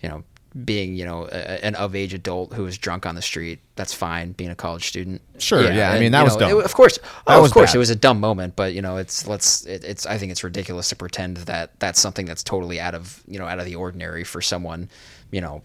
you 0.00 0.08
know 0.08 0.24
being 0.64 0.94
you 0.94 1.04
know 1.04 1.26
a, 1.26 1.64
an 1.64 1.74
of 1.76 1.94
age 1.96 2.12
adult 2.12 2.52
who 2.52 2.64
was 2.64 2.76
drunk 2.76 3.06
on 3.06 3.14
the 3.14 3.22
street. 3.22 3.60
That's 3.76 3.94
fine. 3.94 4.32
Being 4.32 4.50
a 4.50 4.54
college 4.54 4.86
student. 4.86 5.22
Sure. 5.38 5.62
Yeah. 5.62 5.74
yeah 5.74 5.92
I 5.92 6.00
mean 6.00 6.12
that 6.12 6.24
was 6.24 6.34
know, 6.34 6.40
dumb. 6.40 6.60
It, 6.60 6.64
of 6.64 6.74
course. 6.74 6.98
Oh, 7.26 7.44
of 7.44 7.52
course, 7.52 7.70
bad. 7.70 7.76
it 7.76 7.78
was 7.78 7.90
a 7.90 7.96
dumb 7.96 8.20
moment. 8.20 8.56
But 8.56 8.74
you 8.74 8.82
know, 8.82 8.96
it's 8.98 9.26
let's 9.26 9.64
it, 9.64 9.84
it's. 9.84 10.06
I 10.06 10.18
think 10.18 10.32
it's 10.32 10.44
ridiculous 10.44 10.88
to 10.90 10.96
pretend 10.96 11.38
that 11.38 11.78
that's 11.80 12.00
something 12.00 12.26
that's 12.26 12.42
totally 12.42 12.80
out 12.80 12.94
of 12.94 13.22
you 13.26 13.38
know 13.38 13.46
out 13.46 13.58
of 13.58 13.64
the 13.64 13.76
ordinary 13.76 14.24
for 14.24 14.40
someone, 14.40 14.90
you 15.30 15.40
know. 15.40 15.62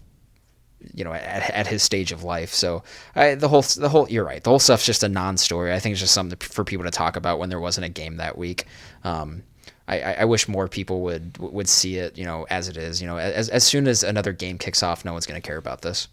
You 0.94 1.02
know, 1.02 1.12
at, 1.12 1.50
at 1.50 1.66
his 1.66 1.82
stage 1.82 2.12
of 2.12 2.22
life, 2.22 2.54
so 2.54 2.84
I, 3.16 3.34
the 3.34 3.48
whole 3.48 3.62
the 3.62 3.88
whole 3.88 4.08
you're 4.08 4.24
right. 4.24 4.40
The 4.40 4.50
whole 4.50 4.60
stuff's 4.60 4.86
just 4.86 5.02
a 5.02 5.08
non-story. 5.08 5.72
I 5.72 5.80
think 5.80 5.94
it's 5.94 6.00
just 6.00 6.14
something 6.14 6.38
for 6.38 6.62
people 6.62 6.84
to 6.84 6.92
talk 6.92 7.16
about 7.16 7.40
when 7.40 7.48
there 7.48 7.58
wasn't 7.58 7.86
a 7.86 7.88
game 7.88 8.18
that 8.18 8.38
week. 8.38 8.64
Um, 9.02 9.42
I, 9.88 10.16
I 10.20 10.24
wish 10.26 10.46
more 10.48 10.68
people 10.68 11.00
would 11.02 11.38
would 11.38 11.68
see 11.68 11.96
it, 11.96 12.18
you 12.18 12.24
know, 12.24 12.46
as 12.50 12.68
it 12.68 12.76
is. 12.76 13.00
You 13.00 13.08
know, 13.08 13.16
as 13.16 13.48
as 13.48 13.64
soon 13.64 13.88
as 13.88 14.02
another 14.02 14.32
game 14.32 14.58
kicks 14.58 14.82
off, 14.82 15.04
no 15.04 15.12
one's 15.12 15.26
going 15.26 15.40
to 15.40 15.46
care 15.46 15.56
about 15.56 15.82
this. 15.82 16.08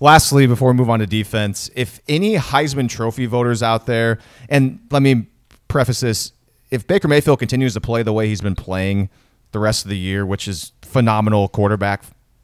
Lastly, 0.00 0.46
before 0.46 0.72
we 0.72 0.76
move 0.76 0.90
on 0.90 0.98
to 0.98 1.06
defense, 1.06 1.70
if 1.76 2.00
any 2.08 2.34
Heisman 2.34 2.88
Trophy 2.88 3.26
voters 3.26 3.62
out 3.62 3.86
there, 3.86 4.18
and 4.48 4.80
let 4.90 5.02
me 5.02 5.26
preface 5.68 6.00
this: 6.00 6.32
if 6.70 6.86
Baker 6.86 7.06
Mayfield 7.06 7.38
continues 7.38 7.74
to 7.74 7.80
play 7.80 8.02
the 8.02 8.12
way 8.12 8.26
he's 8.26 8.40
been 8.40 8.56
playing 8.56 9.08
the 9.52 9.60
rest 9.60 9.84
of 9.84 9.88
the 9.88 9.98
year, 9.98 10.26
which 10.26 10.48
is 10.48 10.72
phenomenal 10.82 11.48
quarterback 11.48 12.02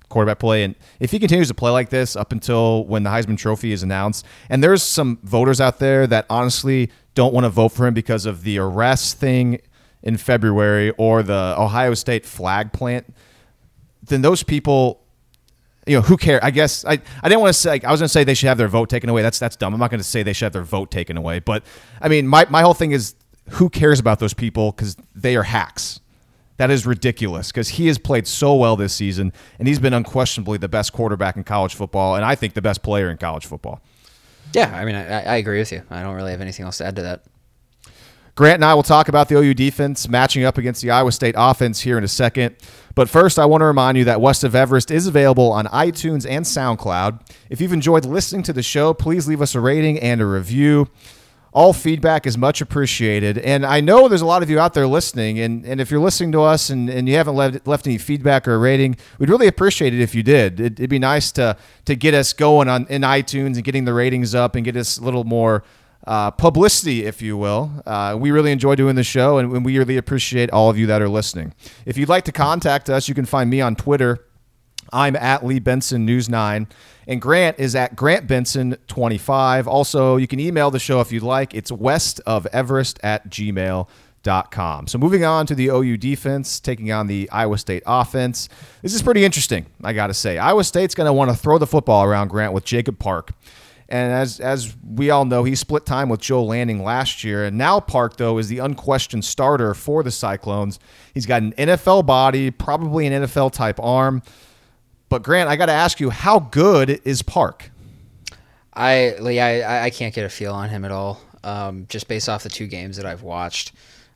quarterback 0.08 0.38
play, 0.38 0.62
and 0.62 0.76
if 1.00 1.10
he 1.10 1.18
continues 1.18 1.48
to 1.48 1.54
play 1.54 1.72
like 1.72 1.90
this 1.90 2.14
up 2.14 2.30
until 2.30 2.84
when 2.84 3.02
the 3.02 3.10
Heisman 3.10 3.36
Trophy 3.36 3.72
is 3.72 3.82
announced, 3.82 4.24
and 4.48 4.62
there's 4.62 4.84
some 4.84 5.18
voters 5.24 5.60
out 5.60 5.80
there 5.80 6.06
that 6.06 6.24
honestly 6.30 6.92
don't 7.16 7.34
want 7.34 7.44
to 7.44 7.50
vote 7.50 7.70
for 7.70 7.84
him 7.84 7.94
because 7.94 8.26
of 8.26 8.44
the 8.44 8.58
arrest 8.58 9.18
thing 9.18 9.58
in 10.06 10.16
February 10.16 10.92
or 10.98 11.24
the 11.24 11.56
Ohio 11.58 11.92
State 11.92 12.24
flag 12.24 12.72
plant, 12.72 13.12
then 14.04 14.22
those 14.22 14.44
people, 14.44 15.02
you 15.84 15.96
know, 15.96 16.00
who 16.00 16.16
care? 16.16 16.38
I 16.44 16.52
guess 16.52 16.84
I, 16.84 16.92
I 16.92 17.28
didn't 17.28 17.40
want 17.40 17.52
to 17.52 17.60
say 17.60 17.80
I 17.82 17.90
was 17.90 18.00
going 18.00 18.06
to 18.06 18.08
say 18.08 18.22
they 18.22 18.34
should 18.34 18.46
have 18.46 18.56
their 18.56 18.68
vote 18.68 18.88
taken 18.88 19.10
away. 19.10 19.22
That's 19.22 19.40
that's 19.40 19.56
dumb. 19.56 19.74
I'm 19.74 19.80
not 19.80 19.90
going 19.90 20.00
to 20.00 20.04
say 20.04 20.22
they 20.22 20.32
should 20.32 20.46
have 20.46 20.52
their 20.52 20.62
vote 20.62 20.92
taken 20.92 21.16
away. 21.16 21.40
But 21.40 21.64
I 22.00 22.08
mean, 22.08 22.28
my 22.28 22.46
my 22.48 22.62
whole 22.62 22.72
thing 22.72 22.92
is 22.92 23.16
who 23.50 23.68
cares 23.68 23.98
about 23.98 24.20
those 24.20 24.32
people 24.32 24.70
because 24.70 24.96
they 25.14 25.34
are 25.34 25.42
hacks. 25.42 26.00
That 26.58 26.70
is 26.70 26.86
ridiculous 26.86 27.50
because 27.50 27.68
he 27.70 27.88
has 27.88 27.98
played 27.98 28.28
so 28.28 28.54
well 28.54 28.76
this 28.76 28.94
season 28.94 29.32
and 29.58 29.66
he's 29.68 29.80
been 29.80 29.92
unquestionably 29.92 30.56
the 30.56 30.68
best 30.68 30.92
quarterback 30.92 31.36
in 31.36 31.44
college 31.44 31.74
football 31.74 32.14
and 32.14 32.24
I 32.24 32.34
think 32.34 32.54
the 32.54 32.62
best 32.62 32.82
player 32.82 33.10
in 33.10 33.18
college 33.18 33.44
football. 33.44 33.82
Yeah, 34.54 34.74
I 34.74 34.84
mean, 34.86 34.94
I, 34.94 35.22
I 35.22 35.36
agree 35.36 35.58
with 35.58 35.70
you. 35.70 35.82
I 35.90 36.02
don't 36.02 36.14
really 36.14 36.30
have 36.30 36.40
anything 36.40 36.64
else 36.64 36.78
to 36.78 36.86
add 36.86 36.96
to 36.96 37.02
that. 37.02 37.24
Grant 38.36 38.56
and 38.56 38.66
I 38.66 38.74
will 38.74 38.82
talk 38.82 39.08
about 39.08 39.30
the 39.30 39.36
OU 39.36 39.54
defense 39.54 40.10
matching 40.10 40.44
up 40.44 40.58
against 40.58 40.82
the 40.82 40.90
Iowa 40.90 41.10
State 41.10 41.34
offense 41.38 41.80
here 41.80 41.96
in 41.96 42.04
a 42.04 42.08
second. 42.08 42.54
But 42.94 43.08
first, 43.08 43.38
I 43.38 43.46
want 43.46 43.62
to 43.62 43.64
remind 43.64 43.96
you 43.96 44.04
that 44.04 44.20
West 44.20 44.44
of 44.44 44.54
Everest 44.54 44.90
is 44.90 45.06
available 45.06 45.50
on 45.50 45.64
iTunes 45.68 46.26
and 46.28 46.44
SoundCloud. 46.44 47.18
If 47.48 47.62
you've 47.62 47.72
enjoyed 47.72 48.04
listening 48.04 48.42
to 48.42 48.52
the 48.52 48.62
show, 48.62 48.92
please 48.92 49.26
leave 49.26 49.40
us 49.40 49.54
a 49.54 49.60
rating 49.60 49.98
and 50.00 50.20
a 50.20 50.26
review. 50.26 50.88
All 51.54 51.72
feedback 51.72 52.26
is 52.26 52.36
much 52.36 52.60
appreciated. 52.60 53.38
And 53.38 53.64
I 53.64 53.80
know 53.80 54.06
there's 54.06 54.20
a 54.20 54.26
lot 54.26 54.42
of 54.42 54.50
you 54.50 54.60
out 54.60 54.74
there 54.74 54.86
listening. 54.86 55.38
And, 55.38 55.64
and 55.64 55.80
if 55.80 55.90
you're 55.90 56.00
listening 56.00 56.32
to 56.32 56.42
us 56.42 56.68
and, 56.68 56.90
and 56.90 57.08
you 57.08 57.14
haven't 57.14 57.36
left, 57.36 57.66
left 57.66 57.86
any 57.86 57.96
feedback 57.96 58.46
or 58.46 58.56
a 58.56 58.58
rating, 58.58 58.98
we'd 59.18 59.30
really 59.30 59.46
appreciate 59.46 59.94
it 59.94 60.02
if 60.02 60.14
you 60.14 60.22
did. 60.22 60.60
It, 60.60 60.78
would 60.78 60.90
be 60.90 60.98
nice 60.98 61.32
to, 61.32 61.56
to 61.86 61.96
get 61.96 62.12
us 62.12 62.34
going 62.34 62.68
on 62.68 62.86
in 62.88 63.00
iTunes 63.00 63.54
and 63.54 63.64
getting 63.64 63.86
the 63.86 63.94
ratings 63.94 64.34
up 64.34 64.56
and 64.56 64.62
get 64.62 64.76
us 64.76 64.98
a 64.98 65.02
little 65.02 65.24
more 65.24 65.64
uh, 66.06 66.30
publicity, 66.30 67.04
if 67.04 67.20
you 67.20 67.36
will. 67.36 67.70
Uh, 67.84 68.16
we 68.18 68.30
really 68.30 68.52
enjoy 68.52 68.74
doing 68.74 68.94
the 68.94 69.04
show, 69.04 69.38
and, 69.38 69.64
we 69.64 69.78
really 69.78 69.96
appreciate 69.96 70.50
all 70.50 70.70
of 70.70 70.78
you 70.78 70.86
that 70.86 71.02
are 71.02 71.08
listening. 71.08 71.52
If 71.84 71.96
you'd 71.96 72.08
like 72.08 72.24
to 72.24 72.32
contact 72.32 72.88
us, 72.88 73.08
you 73.08 73.14
can 73.14 73.24
find 73.24 73.50
me 73.50 73.60
on 73.60 73.74
Twitter. 73.74 74.24
I'm 74.92 75.16
at 75.16 75.44
Lee 75.44 75.58
Benson 75.58 76.06
News 76.06 76.28
9. 76.28 76.68
And 77.08 77.20
Grant 77.22 77.58
is 77.58 77.74
at 77.76 77.94
Grant 77.94 78.26
Benson 78.26 78.76
25. 78.88 79.68
Also, 79.68 80.16
you 80.16 80.26
can 80.26 80.40
email 80.40 80.70
the 80.70 80.78
show 80.78 81.00
if 81.00 81.12
you'd 81.12 81.22
like. 81.22 81.54
It's 81.54 81.70
west 81.70 82.20
of 82.26 82.46
Everest 82.46 82.98
at 83.02 83.28
gmail.com. 83.28 84.86
So 84.88 84.98
moving 84.98 85.24
on 85.24 85.46
to 85.46 85.54
the 85.54 85.68
OU 85.68 85.98
defense, 85.98 86.58
taking 86.58 86.90
on 86.90 87.06
the 87.06 87.30
Iowa 87.30 87.58
State 87.58 87.84
offense. 87.86 88.48
This 88.82 88.92
is 88.92 89.02
pretty 89.02 89.24
interesting, 89.24 89.66
I 89.84 89.92
got 89.92 90.08
to 90.08 90.14
say. 90.14 90.38
Iowa 90.38 90.64
State's 90.64 90.96
going 90.96 91.06
to 91.06 91.12
want 91.12 91.30
to 91.30 91.36
throw 91.36 91.58
the 91.58 91.66
football 91.66 92.04
around 92.04 92.28
Grant 92.28 92.52
with 92.52 92.64
Jacob 92.64 92.98
Park. 92.98 93.32
And 93.88 94.12
as 94.12 94.40
as 94.40 94.74
we 94.84 95.10
all 95.10 95.24
know, 95.24 95.44
he 95.44 95.54
split 95.54 95.86
time 95.86 96.08
with 96.08 96.20
Joel 96.20 96.48
Lanning 96.48 96.82
last 96.82 97.22
year. 97.22 97.44
And 97.44 97.56
now 97.56 97.78
Park, 97.78 98.16
though, 98.16 98.38
is 98.38 98.48
the 98.48 98.58
unquestioned 98.58 99.24
starter 99.24 99.74
for 99.74 100.02
the 100.02 100.10
Cyclones. 100.10 100.80
He's 101.14 101.26
got 101.26 101.42
an 101.42 101.52
NFL 101.52 102.04
body, 102.04 102.50
probably 102.50 103.06
an 103.06 103.24
NFL 103.24 103.52
type 103.52 103.78
arm. 103.80 104.22
But 105.08 105.22
Grant, 105.22 105.48
I 105.48 105.54
got 105.54 105.66
to 105.66 105.72
ask 105.72 106.00
you, 106.00 106.10
how 106.10 106.40
good 106.40 107.00
is 107.04 107.22
Park? 107.22 107.70
I 108.72 109.14
I, 109.20 109.84
I 109.84 109.90
can't 109.90 110.14
get 110.14 110.24
a 110.24 110.28
feel 110.28 110.52
on 110.52 110.68
him 110.68 110.84
at 110.84 110.90
all. 110.90 111.20
Um, 111.44 111.86
just 111.88 112.08
based 112.08 112.28
off 112.28 112.42
the 112.42 112.48
two 112.48 112.66
games 112.66 112.96
that 112.96 113.06
I've 113.06 113.22
watched. 113.22 113.72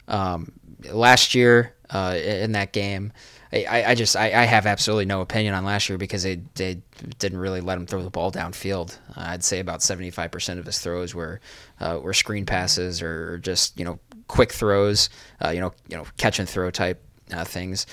Um, 0.09 0.51
last 0.91 1.35
year 1.37 1.75
uh, 1.91 2.19
in 2.21 2.53
that 2.53 2.73
game, 2.73 3.13
I, 3.53 3.85
I 3.89 3.95
just 3.97 4.15
I, 4.15 4.27
I, 4.27 4.45
have 4.45 4.65
absolutely 4.65 5.07
no 5.07 5.23
opinion 5.23 5.55
on 5.55 5.65
last 5.65 5.89
year 5.89 5.99
because 5.99 6.23
they, 6.23 6.41
they 6.55 6.81
didn't 7.19 7.39
really 7.39 7.61
let 7.61 7.79
him 7.79 7.87
throw 7.87 8.03
the 8.03 8.11
ball 8.11 8.31
downfield. 8.31 8.97
Uh, 9.17 9.23
I'd 9.23 9.43
say 9.43 9.59
about 9.59 9.81
75% 9.81 10.59
of 10.59 10.67
his 10.67 10.79
throws 10.79 11.17
were 11.17 11.41
uh, 11.81 11.99
were 12.01 12.15
screen 12.15 12.47
passes 12.47 13.03
or 13.03 13.39
just 13.39 13.77
you 13.77 13.85
know 13.85 13.99
quick 14.29 14.53
throws, 14.53 15.11
uh, 15.45 15.51
you 15.51 15.61
know 15.61 15.73
you 15.89 15.97
know 15.97 16.07
catch 16.17 16.39
and 16.39 16.49
throw 16.49 16.71
type 16.71 17.03
uh, 17.33 17.45
things. 17.45 17.87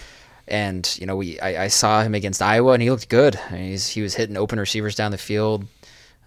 And 0.47 0.95
you 0.99 1.07
know 1.07 1.15
we 1.15 1.39
I, 1.39 1.63
I, 1.63 1.67
saw 1.69 2.03
him 2.03 2.13
against 2.13 2.41
Iowa 2.41 2.73
and 2.73 2.83
he 2.83 2.91
looked 2.91 3.09
good. 3.09 3.39
I 3.49 3.53
mean, 3.53 3.77
he 3.79 4.01
was 4.01 4.13
hitting 4.13 4.37
open 4.37 4.59
receivers 4.59 4.95
down 4.95 5.11
the 5.11 5.17
field. 5.17 5.65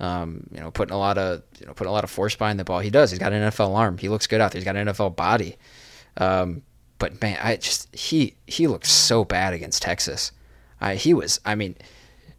Um, 0.01 0.47
you 0.53 0.61
know, 0.61 0.71
putting 0.73 0.93
a 0.93 0.99
lot 0.99 1.19
of 1.19 1.43
you 1.61 1.66
know 1.66 1.73
putting 1.73 1.90
a 1.90 1.93
lot 1.93 2.05
of 2.05 2.11
force 2.11 2.35
behind 2.35 2.59
the 2.59 2.64
ball. 2.64 2.81
He 2.81 2.90
does. 2.90 3.11
He's 3.11 3.21
got 3.21 3.33
an 3.33 3.49
NFL 3.51 3.77
arm. 3.77 3.97
He 3.97 4.09
looks 4.09 4.27
good 4.27 4.40
out 4.40 4.51
there. 4.51 4.59
He's 4.59 4.64
got 4.64 4.75
an 4.75 4.88
NFL 4.88 5.14
body. 5.14 5.57
Um, 6.16 6.62
but 7.01 7.21
man, 7.21 7.37
I 7.43 7.57
just 7.57 7.93
he 7.93 8.37
he 8.47 8.69
looked 8.69 8.87
so 8.87 9.25
bad 9.25 9.53
against 9.53 9.83
Texas. 9.83 10.31
I, 10.81 10.95
he 10.95 11.13
was. 11.13 11.41
I 11.45 11.57
mean, 11.57 11.75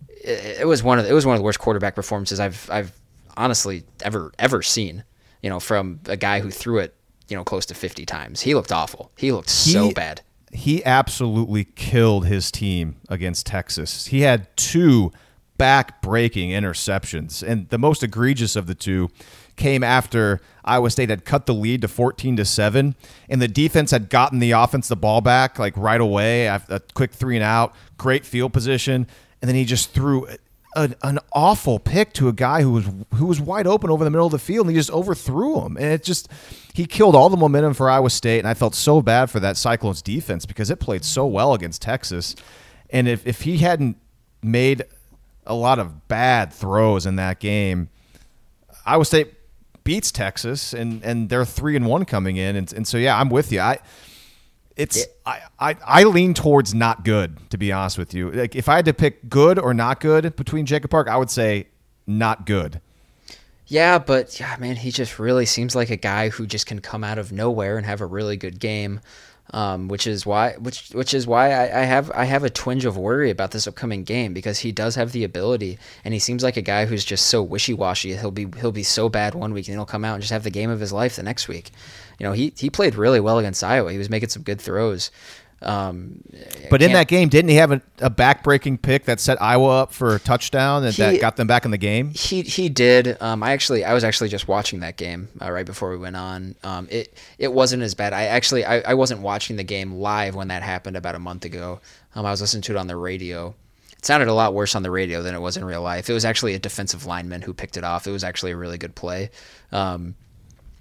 it, 0.08 0.62
it, 0.62 0.68
was 0.68 0.82
one 0.82 0.98
of 1.00 1.04
the, 1.04 1.12
it 1.12 1.14
was 1.14 1.26
one 1.26 1.36
of 1.36 1.40
the 1.40 1.44
worst 1.44 1.60
quarterback 1.60 1.96
performances 1.96 2.40
I've 2.40 2.70
I've 2.72 2.94
honestly 3.36 3.84
ever 4.04 4.32
ever 4.40 4.62
seen. 4.62 5.04
You 5.42 5.50
know, 5.50 5.60
from 5.60 6.00
a 6.06 6.16
guy 6.16 6.40
who 6.40 6.52
threw 6.52 6.78
it 6.78 6.96
you 7.28 7.36
know 7.36 7.44
close 7.44 7.66
to 7.66 7.74
50 7.74 8.06
times. 8.06 8.42
He 8.42 8.54
looked 8.54 8.72
awful. 8.72 9.12
He 9.18 9.32
looked 9.32 9.50
he, 9.50 9.72
so 9.72 9.92
bad. 9.92 10.22
He 10.54 10.86
absolutely 10.86 11.64
killed 11.64 12.28
his 12.28 12.52
team 12.52 12.98
against 13.10 13.46
Texas. 13.46 14.08
He 14.08 14.22
had 14.22 14.56
two 14.58 15.12
back-breaking 15.58 16.50
interceptions, 16.50 17.42
and 17.42 17.70
the 17.70 17.78
most 17.78 18.04
egregious 18.04 18.56
of 18.56 18.68
the 18.68 18.76
two 18.76 19.10
came 19.62 19.84
after 19.84 20.42
Iowa 20.66 20.90
State 20.90 21.12
had 21.12 21.24
cut 21.24 21.46
the 21.46 21.54
lead 21.54 21.82
to 21.82 21.88
14 21.88 22.36
to 22.38 22.46
7 22.46 22.96
and 23.30 23.42
the 23.42 23.48
defense 23.48 23.92
had 23.92 24.10
gotten 24.10 24.40
the 24.40 24.52
offense 24.52 24.88
the 24.88 24.96
ball 24.96 25.22
back 25.22 25.60
like 25.60 25.78
right 25.78 26.02
away 26.02 26.48
a 26.48 26.82
quick 26.96 27.12
3 27.12 27.38
and 27.38 27.44
out 27.44 27.76
great 27.98 28.26
field 28.26 28.54
position 28.54 29.06
and 29.40 29.48
then 29.48 29.56
he 29.56 29.64
just 29.64 29.92
threw 29.92 30.28
a, 30.76 30.96
an 31.04 31.20
awful 31.32 31.78
pick 31.78 32.12
to 32.14 32.28
a 32.28 32.34
guy 32.34 32.64
who 32.64 32.72
was 32.72 32.90
who 33.16 33.28
was 33.28 33.40
wide 33.40 33.68
open 33.68 33.92
over 33.92 34.04
the 34.04 34.10
middle 34.10 34.26
of 34.26 34.32
the 34.32 34.40
field 34.40 34.66
and 34.66 34.76
he 34.76 34.80
just 34.80 34.90
overthrew 34.90 35.62
him 35.62 35.78
and 35.78 35.86
it 35.86 36.04
just 36.04 36.28
he 36.74 36.86
killed 36.88 37.16
all 37.16 37.30
the 37.30 37.38
momentum 37.38 37.76
for 37.76 37.88
Iowa 37.88 38.10
State 38.10 38.40
and 38.40 38.48
I 38.48 38.56
felt 38.56 38.74
so 38.74 39.00
bad 39.00 39.30
for 39.30 39.40
that 39.42 39.58
Cyclones 39.58 40.02
defense 40.02 40.48
because 40.48 40.72
it 40.72 40.80
played 40.80 41.06
so 41.06 41.28
well 41.28 41.54
against 41.54 41.84
Texas 41.84 42.36
and 42.90 43.08
if 43.08 43.28
if 43.28 43.42
he 43.42 43.60
hadn't 43.60 43.98
made 44.42 44.86
a 45.46 45.54
lot 45.54 45.78
of 45.78 46.08
bad 46.08 46.52
throws 46.52 47.06
in 47.06 47.16
that 47.18 47.40
game 47.40 47.90
Iowa 48.88 49.06
State 49.06 49.36
beats 49.92 50.10
Texas, 50.10 50.74
and 50.74 51.04
and 51.04 51.28
they're 51.28 51.44
three 51.44 51.76
and 51.76 51.86
one 51.86 52.06
coming 52.06 52.38
in, 52.38 52.56
and 52.56 52.72
and 52.72 52.88
so 52.88 52.98
yeah, 52.98 53.20
I'm 53.20 53.30
with 53.30 53.52
you. 53.52 53.60
I 53.60 53.80
it's 54.78 55.04
it, 55.04 55.18
I, 55.26 55.42
I 55.60 55.76
I 55.86 56.04
lean 56.06 56.34
towards 56.34 56.74
not 56.74 57.04
good 57.04 57.38
to 57.50 57.58
be 57.58 57.74
honest 57.74 57.98
with 57.98 58.14
you. 58.14 58.32
Like 58.32 58.56
if 58.56 58.70
I 58.70 58.78
had 58.78 58.86
to 58.86 58.94
pick 58.94 59.30
good 59.30 59.60
or 59.60 59.74
not 59.74 60.00
good 60.00 60.34
between 60.38 60.66
Jacob 60.66 60.92
Park, 60.92 61.10
I 61.10 61.18
would 61.18 61.30
say 61.30 61.68
not 62.08 62.46
good. 62.46 62.80
Yeah, 63.68 64.00
but 64.00 64.40
yeah, 64.40 64.56
man, 64.60 64.78
he 64.78 64.92
just 64.92 65.20
really 65.20 65.46
seems 65.46 65.76
like 65.76 65.90
a 65.90 65.98
guy 65.98 66.30
who 66.30 66.48
just 66.48 66.68
can 66.68 66.80
come 66.80 67.04
out 67.04 67.18
of 67.18 67.34
nowhere 67.34 67.76
and 67.76 67.86
have 67.86 68.00
a 68.00 68.06
really 68.06 68.38
good 68.38 68.60
game 68.62 69.02
um, 69.52 69.90
which 69.90 70.08
is 70.08 70.26
why 70.26 70.54
which 70.54 70.90
which 70.92 71.14
is 71.14 71.28
why 71.28 71.52
I, 71.52 71.82
I, 71.82 71.84
have 71.84 72.10
I 72.12 72.24
have 72.24 72.44
a 72.44 72.50
twinge 72.50 72.86
of 72.86 72.98
worry 72.98 73.30
about 73.30 73.52
this 73.52 73.68
upcoming 73.68 74.04
game 74.04 74.34
because 74.34 74.60
he 74.60 74.72
does 74.72 74.96
have 74.96 75.12
the 75.12 75.26
ability 75.26 75.78
and 76.06 76.14
he 76.14 76.20
seems 76.20 76.42
like 76.42 76.56
a 76.56 76.62
guy 76.62 76.86
who's 76.86 77.04
just 77.04 77.28
so 77.28 77.44
wishy 77.44 77.74
washy. 77.74 78.16
He'll 78.16 78.32
be 78.32 78.48
he'll 78.60 78.72
be 78.72 78.84
so 78.84 79.10
bad 79.10 79.36
one 79.36 79.54
week 79.54 79.68
and 79.68 79.76
he'll 79.76 79.86
come 79.86 80.06
out 80.06 80.14
and 80.14 80.22
just 80.22 80.32
have 80.32 80.44
the 80.44 80.50
game 80.50 80.70
of 80.70 80.80
his 80.80 80.94
life 80.94 81.18
the 81.18 81.24
next 81.24 81.48
week. 81.48 81.72
You 82.18 82.26
know, 82.26 82.34
he 82.34 82.54
he 82.56 82.70
played 82.70 82.96
really 82.96 83.20
well 83.20 83.40
against 83.40 83.64
Iowa. 83.64 83.92
He 83.92 83.98
was 83.98 84.10
making 84.10 84.30
some 84.30 84.44
good 84.44 84.62
throws. 84.62 85.12
Um, 85.62 86.24
but 86.70 86.82
in 86.82 86.94
that 86.94 87.08
game, 87.08 87.30
didn't 87.30 87.50
he 87.50 87.56
have 87.58 87.72
a, 87.72 87.82
a 88.00 88.10
back-breaking 88.10 88.80
pick 88.80 89.06
that 89.06 89.20
set 89.20 89.40
Iowa 89.42 89.82
up 89.82 89.94
for 89.94 90.16
a 90.16 90.20
touchdown 90.20 90.84
and 90.84 90.94
he, 90.94 91.02
that 91.02 91.22
got 91.22 91.36
them 91.36 91.46
back 91.48 91.66
in 91.66 91.72
the 91.72 91.78
game? 91.78 92.12
He 92.16 92.42
he 92.42 92.68
did. 92.68 93.22
Um, 93.22 93.44
I 93.44 93.52
actually 93.52 93.84
I 93.84 93.94
was 93.94 94.04
actually 94.04 94.30
just 94.30 94.48
watching 94.48 94.80
that 94.80 94.98
game 94.98 95.30
uh, 95.40 95.52
right 95.52 95.66
before 95.66 95.92
we 95.92 95.98
went 95.98 96.16
on. 96.16 96.56
Um, 96.64 96.88
it 96.90 97.16
it 97.38 97.54
wasn't 97.54 97.84
as 97.84 97.94
bad. 97.94 98.14
I 98.14 98.24
actually 98.24 98.66
I, 98.66 98.80
I 98.80 98.94
wasn't 98.96 99.22
watching 99.22 99.56
the 99.56 99.64
game 99.64 99.94
live 99.94 100.36
when 100.36 100.48
that 100.48 100.64
happened 100.64 100.98
about 100.98 101.16
a 101.16 101.20
month 101.20 101.46
ago. 101.46 101.80
Um, 102.16 102.26
I 102.26 102.32
was 102.32 102.42
listening 102.42 102.64
to 102.64 102.72
it 102.74 102.78
on 102.78 102.88
the 102.88 102.96
radio. 102.96 103.54
It 103.98 104.06
sounded 104.06 104.30
a 104.30 104.34
lot 104.34 104.56
worse 104.56 104.74
on 104.74 104.82
the 104.82 104.90
radio 104.90 105.22
than 105.22 105.36
it 105.36 105.40
was 105.40 105.58
in 105.58 105.64
real 105.64 105.84
life. 105.84 106.10
It 106.10 106.14
was 106.14 106.26
actually 106.26 106.56
a 106.56 106.60
defensive 106.60 107.06
lineman 107.06 107.44
who 107.44 107.54
picked 107.54 107.78
it 107.78 107.84
off. 107.84 108.08
It 108.08 108.12
was 108.12 108.24
actually 108.24 108.52
a 108.52 108.58
really 108.58 108.80
good 108.80 108.96
play. 108.96 109.30
Um, 109.72 110.16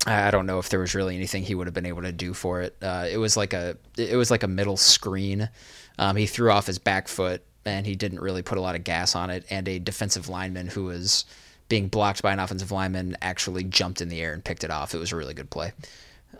I 0.06 0.30
don't 0.30 0.46
know 0.46 0.58
if 0.58 0.70
there 0.70 0.80
was 0.80 0.94
really 0.94 1.14
anything 1.14 1.42
he 1.42 1.54
would 1.54 1.66
have 1.66 1.74
been 1.74 1.86
able 1.86 2.02
to 2.02 2.12
do 2.12 2.32
for 2.32 2.62
it. 2.62 2.74
Uh, 2.80 3.06
it 3.10 3.18
was 3.18 3.36
like 3.36 3.52
a 3.52 3.76
it 3.98 4.16
was 4.16 4.30
like 4.30 4.42
a 4.42 4.48
middle 4.48 4.76
screen. 4.76 5.50
Um, 5.98 6.16
he 6.16 6.26
threw 6.26 6.50
off 6.50 6.66
his 6.66 6.78
back 6.78 7.06
foot 7.06 7.42
and 7.66 7.86
he 7.86 7.94
didn't 7.94 8.20
really 8.20 8.42
put 8.42 8.56
a 8.56 8.60
lot 8.60 8.74
of 8.74 8.84
gas 8.84 9.14
on 9.14 9.28
it. 9.28 9.44
And 9.50 9.68
a 9.68 9.78
defensive 9.78 10.28
lineman 10.28 10.68
who 10.68 10.84
was 10.84 11.26
being 11.68 11.88
blocked 11.88 12.22
by 12.22 12.32
an 12.32 12.38
offensive 12.38 12.72
lineman 12.72 13.16
actually 13.20 13.64
jumped 13.64 14.00
in 14.00 14.08
the 14.08 14.20
air 14.20 14.32
and 14.32 14.42
picked 14.42 14.64
it 14.64 14.70
off. 14.70 14.94
It 14.94 14.98
was 14.98 15.12
a 15.12 15.16
really 15.16 15.34
good 15.34 15.50
play. 15.50 15.72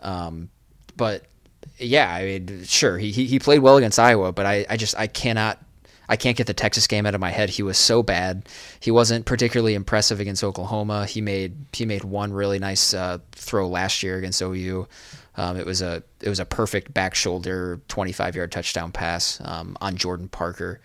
Um, 0.01 0.49
but 0.97 1.25
yeah, 1.77 2.11
I 2.11 2.23
mean, 2.25 2.63
sure, 2.63 2.97
he, 2.97 3.11
he 3.11 3.37
played 3.37 3.59
well 3.59 3.77
against 3.77 3.99
Iowa, 3.99 4.31
but 4.31 4.45
I, 4.45 4.65
I 4.69 4.77
just 4.77 4.97
I 4.97 5.05
cannot 5.05 5.63
I 6.11 6.17
can't 6.17 6.35
get 6.35 6.45
the 6.45 6.53
Texas 6.53 6.87
game 6.87 7.05
out 7.05 7.15
of 7.15 7.21
my 7.21 7.29
head. 7.29 7.49
He 7.49 7.63
was 7.63 7.77
so 7.77 8.03
bad. 8.03 8.49
He 8.81 8.91
wasn't 8.91 9.25
particularly 9.25 9.75
impressive 9.75 10.19
against 10.19 10.43
Oklahoma. 10.43 11.05
He 11.05 11.21
made 11.21 11.55
he 11.71 11.85
made 11.85 12.03
one 12.03 12.33
really 12.33 12.59
nice 12.59 12.93
uh, 12.93 13.19
throw 13.31 13.69
last 13.69 14.03
year 14.03 14.17
against 14.17 14.41
OU. 14.41 14.89
Um, 15.37 15.55
it 15.55 15.65
was 15.65 15.81
a 15.81 16.03
it 16.19 16.27
was 16.27 16.41
a 16.41 16.45
perfect 16.45 16.93
back 16.93 17.15
shoulder 17.15 17.79
25 17.87 18.35
yard 18.35 18.51
touchdown 18.51 18.91
pass 18.91 19.39
um, 19.45 19.77
on 19.79 19.95
Jordan 19.95 20.27
Parker. 20.27 20.81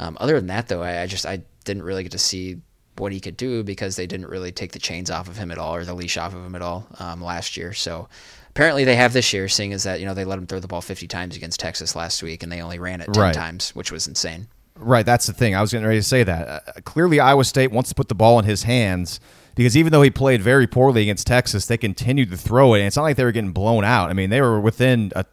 Um, 0.00 0.16
other 0.20 0.34
than 0.34 0.48
that, 0.48 0.66
though, 0.66 0.82
I, 0.82 1.02
I, 1.02 1.06
just 1.06 1.24
I 1.24 1.44
didn't 1.62 1.84
really 1.84 2.02
get 2.02 2.10
to 2.10 2.18
see 2.18 2.60
what 2.96 3.12
he 3.12 3.20
could 3.20 3.36
do 3.36 3.62
because 3.62 3.94
they 3.94 4.08
didn't 4.08 4.26
really 4.26 4.50
take 4.50 4.72
the 4.72 4.80
chains 4.80 5.08
off 5.08 5.28
of 5.28 5.36
him 5.36 5.52
at 5.52 5.58
all 5.58 5.76
or 5.76 5.84
the 5.84 5.94
leash 5.94 6.16
off 6.16 6.34
of 6.34 6.44
him 6.44 6.56
at 6.56 6.62
all 6.62 6.88
um, 6.98 7.22
last 7.22 7.56
year. 7.56 7.72
So 7.72 8.08
apparently 8.50 8.82
they 8.82 8.96
have 8.96 9.12
this 9.12 9.32
year, 9.32 9.48
seeing 9.48 9.72
as 9.72 9.84
that 9.84 10.00
you 10.00 10.06
know 10.06 10.14
they 10.14 10.24
let 10.24 10.36
him 10.40 10.48
throw 10.48 10.58
the 10.58 10.66
ball 10.66 10.80
50 10.80 11.06
times 11.06 11.36
against 11.36 11.60
Texas 11.60 11.94
last 11.94 12.24
week 12.24 12.42
and 12.42 12.50
they 12.50 12.60
only 12.60 12.80
ran 12.80 13.00
it 13.00 13.12
10 13.12 13.22
right. 13.22 13.32
times, 13.32 13.70
which 13.76 13.92
was 13.92 14.08
insane. 14.08 14.48
Right, 14.76 15.06
that's 15.06 15.26
the 15.26 15.32
thing. 15.32 15.54
I 15.54 15.60
was 15.60 15.70
getting 15.70 15.86
ready 15.86 16.00
to 16.00 16.02
say 16.02 16.24
that. 16.24 16.48
Uh, 16.48 16.80
clearly, 16.84 17.20
Iowa 17.20 17.44
State 17.44 17.70
wants 17.70 17.90
to 17.90 17.94
put 17.94 18.08
the 18.08 18.14
ball 18.14 18.38
in 18.38 18.44
his 18.44 18.64
hands 18.64 19.20
because 19.54 19.76
even 19.76 19.92
though 19.92 20.02
he 20.02 20.10
played 20.10 20.42
very 20.42 20.66
poorly 20.66 21.02
against 21.02 21.26
Texas, 21.26 21.66
they 21.66 21.78
continued 21.78 22.30
to 22.30 22.36
throw 22.36 22.74
it. 22.74 22.78
And 22.78 22.88
it's 22.88 22.96
not 22.96 23.02
like 23.02 23.16
they 23.16 23.24
were 23.24 23.32
getting 23.32 23.52
blown 23.52 23.84
out. 23.84 24.10
I 24.10 24.14
mean, 24.14 24.30
they 24.30 24.40
were 24.40 24.60
within 24.60 25.12
a, 25.14 25.24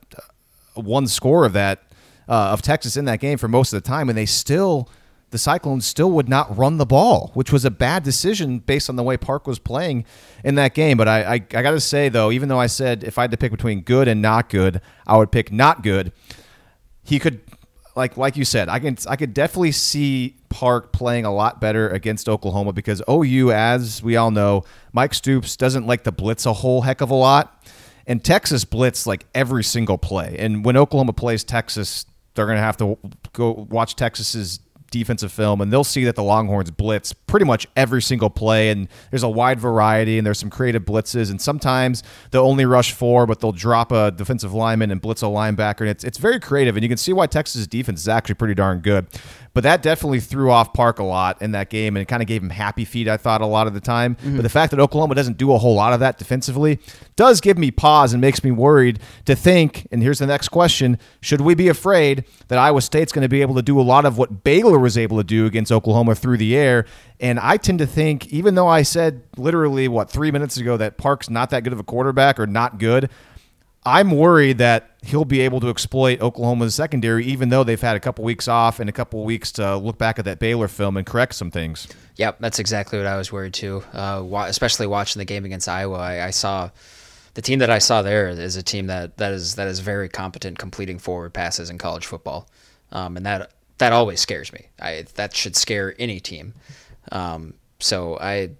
a 0.76 0.82
one 0.82 1.08
score 1.08 1.44
of 1.44 1.54
that 1.54 1.82
uh, 2.30 2.52
of 2.52 2.62
Texas 2.62 2.96
in 2.98 3.06
that 3.06 3.20
game 3.20 3.38
for 3.38 3.48
most 3.48 3.74
of 3.74 3.82
the 3.82 3.88
time, 3.88 4.10
and 4.10 4.18
they 4.18 4.28
still 4.28 4.90
the 5.32 5.38
Cyclones 5.38 5.86
still 5.86 6.12
would 6.12 6.30
not 6.30 6.56
run 6.56 6.78
the 6.78 6.86
ball, 6.86 7.32
which 7.34 7.52
was 7.52 7.64
a 7.64 7.72
bad 7.72 8.04
decision 8.04 8.60
based 8.60 8.90
on 8.90 8.98
the 8.98 9.04
way 9.04 9.16
Park 9.16 9.48
was 9.48 9.60
playing 9.60 10.06
in 10.44 10.56
that 10.56 10.74
game. 10.74 10.98
But 10.98 11.08
I, 11.08 11.24
I, 11.24 11.34
I 11.34 11.38
got 11.40 11.72
to 11.72 11.80
say, 11.80 12.10
though, 12.10 12.32
even 12.32 12.50
though 12.50 12.60
I 12.60 12.68
said 12.68 13.04
if 13.04 13.18
I 13.18 13.24
had 13.24 13.32
to 13.32 13.38
pick 13.38 13.52
between 13.52 13.82
good 13.82 14.10
and 14.10 14.22
not 14.22 14.50
good, 14.50 14.82
I 15.08 15.18
would 15.18 15.32
pick 15.32 15.52
not 15.52 15.84
good. 15.84 16.12
He 17.04 17.18
could, 17.18 17.42
like 17.96 18.18
like 18.18 18.38
you 18.38 18.46
said, 18.46 18.70
I 18.70 18.80
can 18.80 18.98
I 19.08 19.16
could 19.16 19.34
definitely 19.34 19.72
see 19.72 20.36
Park 20.50 20.92
playing 20.92 21.26
a 21.26 21.34
lot 21.34 21.60
better 21.60 21.90
against 21.90 22.30
Oklahoma 22.30 22.74
because 22.74 23.02
OU, 23.10 23.52
as 23.52 24.02
we 24.02 24.16
all 24.16 24.32
know, 24.32 24.64
Mike 24.94 25.14
Stoops 25.14 25.56
doesn't 25.58 25.86
like 25.88 26.04
to 26.04 26.12
blitz 26.12 26.46
a 26.46 26.54
whole 26.54 26.82
heck 26.82 27.02
of 27.02 27.10
a 27.10 27.16
lot. 27.16 27.66
And 28.08 28.24
Texas 28.24 28.66
blitz 28.66 29.06
like 29.06 29.26
every 29.36 29.64
single 29.64 29.98
play. 29.98 30.36
And 30.40 30.66
when 30.66 30.76
Oklahoma 30.76 31.14
plays 31.14 31.44
Texas, 31.44 32.06
they're 32.34 32.46
going 32.46 32.58
to 32.58 32.64
have 32.64 32.78
to 32.78 32.98
go 33.34 33.68
watch 33.70 33.96
Texas's 33.96 34.60
defensive 34.92 35.32
film 35.32 35.62
and 35.62 35.74
they'll 35.74 35.84
see 35.84 36.04
that 36.04 36.16
the 36.16 36.24
Longhorns 36.24 36.70
blitz 36.70 37.14
pretty 37.14 37.46
much 37.46 37.66
every 37.76 38.02
single 38.02 38.30
play 38.30 38.70
and 38.70 38.88
there's 39.10 39.24
a 39.24 39.30
wide 39.30 39.60
variety 39.60 40.18
and 40.18 40.28
there's 40.28 40.38
some 40.38 40.50
creative 40.50 40.84
blitzes 40.84 41.32
and 41.32 41.42
sometimes 41.42 42.04
they'll 42.30 42.46
only 42.46 42.66
rush 42.66 42.92
four 42.92 43.26
but 43.26 43.40
they'll 43.40 43.52
drop 43.52 43.92
a 43.92 44.12
defensive 44.12 44.54
lineman 44.54 44.92
and 44.92 45.02
blitz 45.02 45.24
a 45.24 45.26
linebacker 45.26 45.82
and 45.82 45.90
it's 45.90 46.04
it's 46.04 46.18
very 46.18 46.40
creative 46.40 46.76
and 46.76 46.84
you 46.84 46.90
can 46.90 46.98
see 46.98 47.14
why 47.14 47.26
Texas' 47.26 47.66
defense 47.66 48.02
is 48.02 48.08
actually 48.08 48.36
pretty 48.36 48.54
darn 48.54 48.80
good. 48.80 49.08
But 49.54 49.64
that 49.64 49.82
definitely 49.82 50.22
threw 50.22 50.50
off 50.50 50.74
Park 50.74 51.00
a 51.00 51.04
lot 51.04 51.42
in 51.42 51.52
that 51.52 51.70
game 51.70 51.96
and 51.96 52.02
it 52.02 52.06
kind 52.06 52.22
of 52.22 52.28
gave 52.28 52.42
him 52.42 52.50
happy 52.50 52.86
feet, 52.86 53.08
I 53.10 53.18
thought, 53.18 53.42
a 53.42 53.46
lot 53.46 53.68
of 53.68 53.74
the 53.74 53.82
time. 53.82 54.16
Mm-hmm. 54.16 54.38
But 54.38 54.44
the 54.44 54.50
fact 54.50 54.72
that 54.72 54.80
Oklahoma 54.80 55.16
doesn't 55.16 55.38
do 55.38 55.52
a 55.52 55.58
whole 55.58 55.76
lot 55.76 55.92
of 55.92 56.00
that 56.00 56.18
defensively 56.18 56.80
does 57.18 57.42
give 57.42 57.58
me 57.58 57.70
pause 57.70 58.14
and 58.14 58.22
makes 58.22 58.44
me 58.44 58.52
worried 58.52 59.00
to 59.26 59.36
think, 59.36 59.88
and 59.92 60.02
here's 60.02 60.20
the 60.20 60.28
next 60.28 60.50
question 60.50 60.98
should 61.22 61.42
we 61.42 61.54
be 61.54 61.68
afraid 61.68 62.24
that 62.48 62.58
Iowa 62.58 62.82
State's 62.82 63.12
going 63.12 63.24
to 63.24 63.30
be 63.30 63.42
able 63.42 63.56
to 63.56 63.62
do 63.62 63.80
a 63.80 63.84
lot 63.84 64.06
of 64.06 64.18
what 64.18 64.44
Baylor 64.44 64.80
was 64.80 64.98
able 64.98 65.18
to 65.18 65.24
do 65.24 65.46
against 65.46 65.72
Oklahoma 65.72 66.16
through 66.16 66.38
the 66.38 66.56
air? 66.56 66.86
And 67.20 67.40
I 67.40 67.58
tend 67.58 67.80
to 67.80 67.86
think, 67.86 68.28
even 68.34 68.56
though 68.56 68.68
I 68.68 68.82
said 68.82 69.22
literally, 69.38 69.88
what, 69.88 70.10
three 70.10 70.32
minutes 70.32 70.58
ago 70.58 70.78
that 70.78 70.98
Park's 70.98 71.30
not 71.30 71.50
that 71.52 71.64
good 71.64 71.74
of 71.74 71.80
a 71.80 71.84
quarterback 71.84 72.40
or 72.40 72.48
not 72.48 72.80
good, 72.80 73.10
I'm 73.84 74.12
worried 74.12 74.60
that 74.60 74.92
he'll 75.02 75.26
be 75.26 75.42
able 75.42 75.60
to 75.62 75.70
exploit 75.70 76.22
Oklahoma's 76.22 76.76
secondary, 76.76 77.26
even 77.26 77.50
though 77.50 77.64
they've 77.64 77.82
had 77.82 77.96
a 77.96 78.00
couple 78.00 78.24
weeks 78.24 78.48
off 78.48 78.80
and 78.80 78.88
a 78.88 78.94
couple 78.94 79.24
weeks 79.24 79.52
to 79.54 79.76
look 79.78 79.98
back 79.98 80.20
at 80.20 80.26
that 80.26 80.38
Baylor 80.38 80.68
film 80.68 80.98
and 80.98 81.06
correct 81.06 81.34
some 81.34 81.50
things. 81.50 81.88
Yep, 82.18 82.38
that's 82.40 82.60
exactly 82.60 83.00
what 83.00 83.08
I 83.08 83.18
was 83.18 83.32
worried 83.32 83.56
too. 83.56 83.84
Uh, 83.92 84.24
especially 84.48 84.86
watching 84.86 85.20
the 85.20 85.26
game 85.26 85.46
against 85.46 85.68
Iowa, 85.68 85.98
I, 85.98 86.28
I, 86.28 86.30
saw 86.30 86.70
the 87.34 87.42
team 87.42 87.60
that 87.60 87.72
I 87.72 87.80
saw 87.80 88.04
there 88.04 88.30
is 88.30 88.56
a 88.56 88.62
team 88.62 88.86
that, 88.88 89.18
that 89.18 89.34
is 89.34 89.56
that 89.56 89.68
is 89.68 89.80
very 89.80 90.10
competent 90.10 90.60
completing 90.60 91.00
forward 91.00 91.34
passes 91.34 91.72
in 91.72 91.80
college 91.80 92.06
football, 92.06 92.48
um, 92.92 93.18
and 93.18 93.26
that 93.26 93.52
that 93.80 93.94
always 93.94 94.20
scares 94.20 94.54
me. 94.54 94.68
I, 94.80 95.06
that 95.16 95.36
should 95.36 95.56
scare 95.56 95.96
any 95.98 96.20
team. 96.20 96.54
Um, 97.12 97.56
so 97.80 98.20
I 98.20 98.52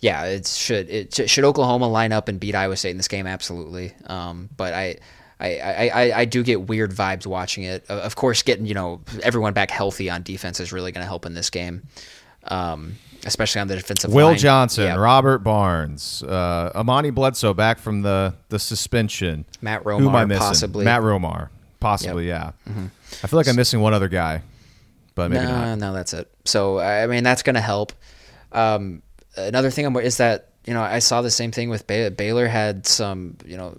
yeah, 0.00 0.24
it 0.24 0.46
should 0.46 0.88
it 0.88 1.30
should 1.30 1.44
Oklahoma 1.44 1.88
line 1.88 2.12
up 2.12 2.28
and 2.28 2.40
beat 2.40 2.54
Iowa 2.54 2.76
State 2.76 2.92
in 2.92 2.96
this 2.96 3.08
game? 3.08 3.26
Absolutely. 3.26 3.92
Um, 4.06 4.48
but 4.56 4.72
I, 4.72 4.96
I, 5.38 5.90
I, 5.92 6.18
I 6.20 6.24
do 6.24 6.42
get 6.42 6.68
weird 6.68 6.90
vibes 6.90 7.26
watching 7.26 7.64
it. 7.64 7.84
Of 7.88 8.16
course, 8.16 8.42
getting 8.42 8.66
you 8.66 8.74
know 8.74 9.00
everyone 9.22 9.52
back 9.52 9.70
healthy 9.70 10.08
on 10.08 10.22
defense 10.22 10.58
is 10.58 10.72
really 10.72 10.90
going 10.90 11.02
to 11.02 11.08
help 11.08 11.26
in 11.26 11.34
this 11.34 11.50
game, 11.50 11.82
um, 12.44 12.96
especially 13.26 13.60
on 13.60 13.68
the 13.68 13.76
defensive 13.76 14.10
line. 14.10 14.16
Will 14.16 14.26
line. 14.28 14.38
Johnson. 14.38 14.98
Robert 14.98 15.40
Barnes, 15.40 16.22
uh, 16.22 16.72
Amani 16.74 17.10
Bledsoe 17.10 17.52
back 17.52 17.78
from 17.78 18.00
the 18.00 18.34
the 18.48 18.58
suspension. 18.58 19.44
Matt 19.60 19.84
Romar, 19.84 20.00
Who 20.00 20.08
am 20.08 20.16
I 20.16 20.24
missing? 20.24 20.40
possibly. 20.40 20.84
Matt 20.86 21.02
Romar, 21.02 21.50
possibly. 21.78 22.28
Yep. 22.28 22.54
Yeah. 22.66 22.72
Mm-hmm. 22.72 22.86
I 23.22 23.26
feel 23.26 23.36
like 23.36 23.48
I'm 23.48 23.56
missing 23.56 23.80
one 23.80 23.92
other 23.92 24.08
guy, 24.08 24.40
but 25.14 25.30
maybe 25.30 25.44
no, 25.44 25.50
not. 25.50 25.78
No, 25.78 25.92
that's 25.92 26.14
it. 26.14 26.30
So 26.46 26.78
I 26.78 27.06
mean, 27.06 27.22
that's 27.22 27.42
going 27.42 27.56
to 27.56 27.60
help. 27.60 27.92
Um, 28.52 29.02
another 29.36 29.70
thing 29.70 29.94
is 29.96 30.16
that 30.18 30.48
you 30.66 30.74
know 30.74 30.82
I 30.82 30.98
saw 30.98 31.22
the 31.22 31.30
same 31.30 31.52
thing 31.52 31.70
with 31.70 31.86
Baylor. 31.86 32.10
Baylor 32.10 32.46
had 32.46 32.86
some 32.86 33.36
you 33.44 33.56
know 33.56 33.78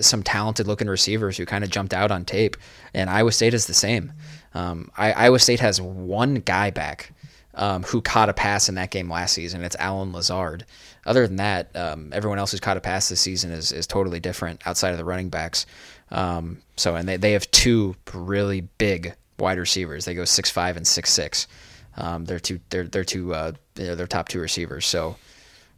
some 0.00 0.22
talented 0.22 0.66
looking 0.66 0.88
receivers 0.88 1.36
who 1.36 1.46
kind 1.46 1.64
of 1.64 1.70
jumped 1.70 1.92
out 1.92 2.10
on 2.10 2.24
tape, 2.24 2.56
and 2.92 3.10
Iowa 3.10 3.32
State 3.32 3.54
is 3.54 3.66
the 3.66 3.74
same. 3.74 4.12
Um, 4.54 4.90
I, 4.96 5.12
Iowa 5.12 5.38
State 5.38 5.60
has 5.60 5.80
one 5.80 6.36
guy 6.36 6.70
back 6.70 7.12
um, 7.54 7.82
who 7.84 8.00
caught 8.00 8.28
a 8.28 8.34
pass 8.34 8.68
in 8.68 8.74
that 8.76 8.90
game 8.90 9.10
last 9.10 9.34
season. 9.34 9.62
It's 9.62 9.76
Allen 9.78 10.12
Lazard. 10.12 10.64
Other 11.06 11.26
than 11.26 11.36
that, 11.36 11.74
um, 11.76 12.10
everyone 12.12 12.38
else 12.38 12.52
who's 12.52 12.60
caught 12.60 12.76
a 12.76 12.80
pass 12.80 13.08
this 13.08 13.20
season 13.20 13.50
is, 13.50 13.72
is 13.72 13.86
totally 13.86 14.20
different 14.20 14.66
outside 14.66 14.90
of 14.90 14.98
the 14.98 15.04
running 15.04 15.28
backs. 15.28 15.66
Um, 16.10 16.58
so, 16.76 16.96
and 16.96 17.08
they, 17.08 17.16
they 17.16 17.32
have 17.32 17.50
two 17.50 17.94
really 18.12 18.62
big 18.78 19.14
wide 19.38 19.58
receivers. 19.58 20.04
They 20.04 20.14
go 20.14 20.24
six 20.24 20.50
five 20.50 20.76
and 20.76 20.86
six 20.86 21.10
six. 21.10 21.46
Um, 21.96 22.24
they're 22.24 22.40
two 22.40 22.60
they're 22.70 22.84
they're 22.84 23.04
two 23.04 23.34
uh, 23.34 23.52
they're 23.74 23.96
their 23.96 24.06
top 24.06 24.28
two 24.28 24.40
receivers. 24.40 24.86
So 24.86 25.16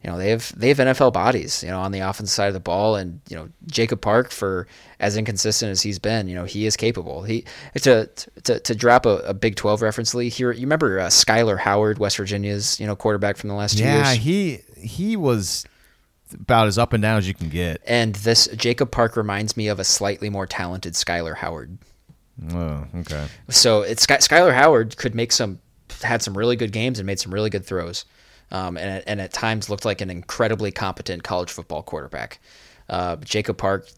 you 0.05 0.11
know 0.11 0.19
they 0.19 0.31
have 0.31 0.57
they 0.59 0.69
have 0.69 0.79
NFL 0.79 1.13
bodies 1.13 1.63
you 1.63 1.71
know 1.71 1.81
on 1.81 1.91
the 1.91 2.01
offensive 2.01 2.35
side 2.35 2.49
of 2.49 2.55
the 2.55 2.61
ball. 2.61 2.97
And 2.97 3.21
you 3.29 3.37
know 3.37 3.49
Jacob 3.67 4.01
Park 4.01 4.31
for 4.31 4.67
as 5.01 5.17
inconsistent 5.17 5.71
as 5.71 5.83
he's 5.83 5.99
been 5.99 6.29
you 6.29 6.35
know 6.35 6.45
he 6.45 6.67
is 6.67 6.77
capable. 6.77 7.23
He 7.23 7.45
to 7.83 8.07
to, 8.45 8.61
to 8.61 8.75
drop 8.75 9.07
a, 9.07 9.19
a 9.19 9.35
Big 9.35 9.57
12 9.57 9.83
reference 9.83 10.15
Lee 10.15 10.29
here 10.29 10.53
you 10.53 10.63
remember 10.63 11.01
uh, 11.01 11.07
Skyler 11.07 11.59
Howard 11.59 11.99
West 11.99 12.19
Virginia's 12.19 12.79
you 12.79 12.87
know 12.87 12.97
quarterback 12.97 13.37
from 13.37 13.49
the 13.49 13.55
last 13.55 13.79
two 13.79 13.85
yeah, 13.85 13.97
years? 13.97 14.09
yeah 14.09 14.15
he 14.15 14.61
he 14.77 15.17
was 15.17 15.65
about 16.33 16.67
as 16.67 16.79
up 16.79 16.93
and 16.93 17.03
down 17.03 17.19
as 17.19 17.29
you 17.29 17.35
can 17.35 17.49
get. 17.49 17.81
And 17.87 18.15
this 18.17 18.49
Jacob 18.57 18.91
Park 18.91 19.17
reminds 19.17 19.57
me 19.57 19.69
of 19.69 19.79
a 19.79 19.85
slightly 19.85 20.29
more 20.31 20.47
talented 20.47 20.95
Skyler 20.95 21.37
Howard. 21.37 21.79
Oh 22.53 22.85
okay. 22.97 23.27
So 23.49 23.83
it's 23.83 24.03
Sky, 24.03 24.17
Skyler 24.19 24.55
Howard 24.55 24.97
could 24.97 25.15
make 25.15 25.33
some 25.33 25.61
had 26.03 26.23
some 26.23 26.37
really 26.37 26.57
good 26.57 26.73
games 26.73 26.99
and 26.99 27.07
made 27.07 27.19
some 27.19 27.33
really 27.33 27.51
good 27.51 27.65
throws, 27.65 28.05
um, 28.51 28.77
and 28.77 29.03
and 29.07 29.21
at 29.21 29.33
times 29.33 29.71
looked 29.71 29.85
like 29.85 30.01
an 30.01 30.11
incredibly 30.11 30.71
competent 30.71 31.23
college 31.23 31.51
football 31.51 31.83
quarterback. 31.83 32.39
Uh, 32.89 33.17
Jacob 33.17 33.57
Park 33.57 33.89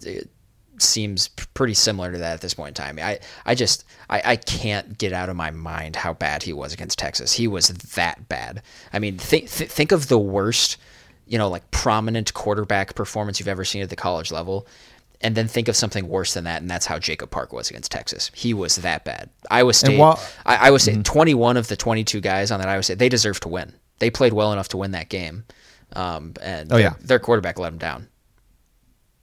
seems 0.78 1.28
pretty 1.28 1.74
similar 1.74 2.12
to 2.12 2.18
that 2.18 2.34
at 2.34 2.40
this 2.40 2.54
point 2.54 2.68
in 2.68 2.74
time. 2.74 2.98
I, 3.00 3.18
I 3.44 3.54
just 3.54 3.84
I, 4.08 4.22
I 4.24 4.36
can't 4.36 4.96
get 4.98 5.12
out 5.12 5.28
of 5.28 5.36
my 5.36 5.50
mind 5.50 5.96
how 5.96 6.14
bad 6.14 6.42
he 6.42 6.52
was 6.52 6.72
against 6.72 6.98
Texas. 6.98 7.32
He 7.32 7.48
was 7.48 7.68
that 7.68 8.28
bad. 8.28 8.62
I 8.92 8.98
mean, 8.98 9.18
think 9.18 9.50
th- 9.50 9.70
think 9.70 9.92
of 9.92 10.08
the 10.08 10.18
worst, 10.18 10.76
you 11.26 11.38
know, 11.38 11.48
like 11.48 11.70
prominent 11.70 12.32
quarterback 12.34 12.94
performance 12.94 13.38
you've 13.38 13.48
ever 13.48 13.64
seen 13.64 13.82
at 13.82 13.90
the 13.90 13.96
college 13.96 14.30
level, 14.30 14.66
and 15.20 15.34
then 15.34 15.48
think 15.48 15.68
of 15.68 15.76
something 15.76 16.08
worse 16.08 16.34
than 16.34 16.44
that, 16.44 16.62
and 16.62 16.70
that's 16.70 16.86
how 16.86 16.98
Jacob 16.98 17.30
Park 17.30 17.52
was 17.52 17.70
against 17.70 17.90
Texas. 17.90 18.30
He 18.34 18.54
was 18.54 18.76
that 18.76 19.04
bad. 19.04 19.30
Iowa 19.50 19.72
State, 19.74 19.98
while, 19.98 20.20
I, 20.46 20.56
Iowa 20.56 20.78
State, 20.78 20.94
mm-hmm. 20.94 21.02
21 21.02 21.56
of 21.56 21.68
the 21.68 21.76
22 21.76 22.20
guys 22.20 22.50
on 22.50 22.60
that 22.60 22.68
Iowa 22.68 22.82
State, 22.82 22.98
they 22.98 23.08
deserve 23.08 23.40
to 23.40 23.48
win. 23.48 23.72
They 23.98 24.10
played 24.10 24.32
well 24.32 24.52
enough 24.52 24.68
to 24.68 24.76
win 24.76 24.92
that 24.92 25.08
game, 25.08 25.44
um, 25.94 26.34
and 26.40 26.72
oh, 26.72 26.76
yeah. 26.76 26.90
their, 26.90 27.06
their 27.06 27.18
quarterback 27.18 27.58
let 27.58 27.70
them 27.70 27.78
down. 27.78 28.08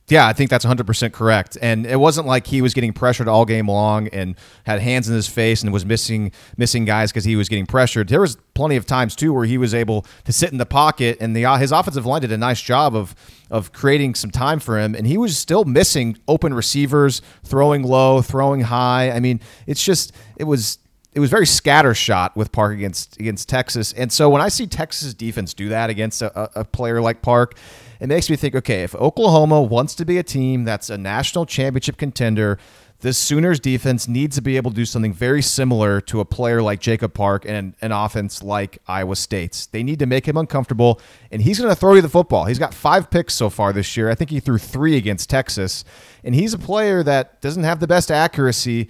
Yeah, 0.07 0.27
I 0.27 0.33
think 0.33 0.51
that's 0.51 0.65
100% 0.65 1.13
correct. 1.13 1.57
And 1.61 1.87
it 1.87 1.99
wasn't 1.99 2.27
like 2.27 2.45
he 2.45 2.61
was 2.61 2.75
getting 2.75 2.93
pressured 2.93 3.27
all 3.27 3.43
game 3.43 3.67
long 3.67 4.07
and 4.09 4.35
had 4.63 4.79
hands 4.79 5.09
in 5.09 5.15
his 5.15 5.27
face 5.27 5.63
and 5.63 5.73
was 5.73 5.83
missing 5.83 6.31
missing 6.57 6.85
guys 6.85 7.11
because 7.11 7.25
he 7.25 7.35
was 7.35 7.49
getting 7.49 7.65
pressured. 7.65 8.09
There 8.09 8.21
was 8.21 8.37
plenty 8.53 8.75
of 8.75 8.85
times 8.85 9.15
too 9.15 9.33
where 9.33 9.45
he 9.45 9.57
was 9.57 9.73
able 9.73 10.05
to 10.25 10.31
sit 10.31 10.51
in 10.51 10.59
the 10.59 10.65
pocket 10.65 11.17
and 11.19 11.35
the 11.35 11.45
his 11.57 11.71
offensive 11.71 12.05
line 12.05 12.21
did 12.21 12.31
a 12.31 12.37
nice 12.37 12.61
job 12.61 12.95
of 12.95 13.15
of 13.51 13.71
creating 13.71 14.15
some 14.15 14.31
time 14.31 14.59
for 14.59 14.79
him 14.79 14.95
and 14.95 15.05
he 15.05 15.17
was 15.17 15.37
still 15.37 15.65
missing 15.65 16.17
open 16.27 16.53
receivers, 16.53 17.21
throwing 17.43 17.83
low, 17.83 18.21
throwing 18.21 18.61
high. 18.61 19.11
I 19.11 19.19
mean, 19.19 19.39
it's 19.67 19.83
just 19.83 20.11
it 20.37 20.45
was 20.45 20.79
it 21.13 21.19
was 21.19 21.29
very 21.29 21.45
scattershot 21.45 22.35
with 22.35 22.51
Park 22.51 22.73
against 22.73 23.19
against 23.19 23.47
Texas. 23.47 23.93
And 23.93 24.11
so 24.11 24.29
when 24.29 24.41
I 24.41 24.49
see 24.49 24.67
Texas 24.67 25.13
defense 25.13 25.53
do 25.53 25.69
that 25.69 25.89
against 25.89 26.21
a, 26.21 26.59
a 26.59 26.65
player 26.65 27.01
like 27.01 27.21
Park, 27.21 27.55
it 27.99 28.07
makes 28.07 28.29
me 28.29 28.35
think 28.35 28.55
okay, 28.55 28.83
if 28.83 28.93
Oklahoma 28.95 29.61
wants 29.61 29.95
to 29.95 30.05
be 30.05 30.17
a 30.17 30.23
team 30.23 30.65
that's 30.65 30.89
a 30.89 30.97
national 30.97 31.45
championship 31.45 31.97
contender, 31.97 32.57
this 33.05 33.19
Sooners 33.19 33.59
defense 33.59 34.07
needs 34.07 34.35
to 34.35 34.41
be 34.41 34.57
able 34.57 34.71
to 34.71 34.75
do 34.75 34.83
something 34.83 35.13
very 35.13 35.43
similar 35.43 36.01
to 36.01 36.21
a 36.21 36.25
player 36.25 36.63
like 36.63 36.79
Jacob 36.79 37.13
Park 37.13 37.45
and 37.45 37.75
an 37.79 37.91
offense 37.91 38.41
like 38.41 38.79
Iowa 38.87 39.15
State's. 39.15 39.67
They 39.67 39.83
need 39.83 39.99
to 39.99 40.07
make 40.07 40.27
him 40.27 40.37
uncomfortable, 40.37 40.99
and 41.29 41.39
he's 41.39 41.59
going 41.59 41.69
to 41.69 41.75
throw 41.75 41.93
you 41.93 42.01
the 42.01 42.09
football. 42.09 42.45
He's 42.45 42.57
got 42.57 42.73
five 42.73 43.11
picks 43.11 43.35
so 43.35 43.51
far 43.51 43.73
this 43.73 43.95
year. 43.95 44.09
I 44.09 44.15
think 44.15 44.31
he 44.31 44.39
threw 44.39 44.57
three 44.57 44.97
against 44.97 45.29
Texas, 45.29 45.85
and 46.23 46.33
he's 46.33 46.55
a 46.55 46.57
player 46.57 47.03
that 47.03 47.41
doesn't 47.41 47.63
have 47.63 47.79
the 47.79 47.85
best 47.85 48.09
accuracy. 48.09 48.89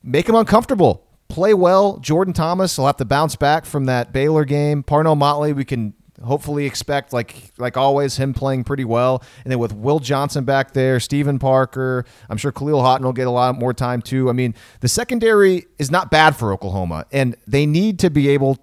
Make 0.00 0.28
him 0.28 0.36
uncomfortable. 0.36 1.04
Play 1.26 1.54
well. 1.54 1.96
Jordan 1.96 2.32
Thomas 2.32 2.78
will 2.78 2.86
have 2.86 2.98
to 2.98 3.04
bounce 3.04 3.34
back 3.34 3.64
from 3.66 3.86
that 3.86 4.12
Baylor 4.12 4.44
game. 4.44 4.84
Parnell 4.84 5.16
Motley, 5.16 5.52
we 5.52 5.64
can 5.64 5.92
hopefully 6.24 6.66
expect 6.66 7.12
like 7.12 7.52
like 7.58 7.76
always 7.76 8.16
him 8.16 8.34
playing 8.34 8.64
pretty 8.64 8.84
well. 8.84 9.22
And 9.44 9.52
then 9.52 9.58
with 9.58 9.72
will 9.72 9.98
johnson 10.00 10.44
back 10.44 10.72
there 10.72 11.00
Steven 11.00 11.38
parker 11.38 12.04
i'm 12.28 12.36
sure 12.36 12.52
Kahlil 12.52 12.80
haughton 12.80 13.04
will 13.04 13.12
get 13.12 13.26
a 13.26 13.30
lot 13.30 13.58
more 13.58 13.72
time 13.72 14.02
too. 14.02 14.28
I 14.28 14.32
mean 14.32 14.54
the 14.80 14.88
secondary 14.88 15.66
is 15.78 15.90
not 15.90 16.10
bad 16.10 16.36
for 16.36 16.52
oklahoma 16.52 17.06
and 17.12 17.36
they 17.46 17.66
need 17.66 17.98
to 18.00 18.10
be 18.10 18.28
able 18.28 18.58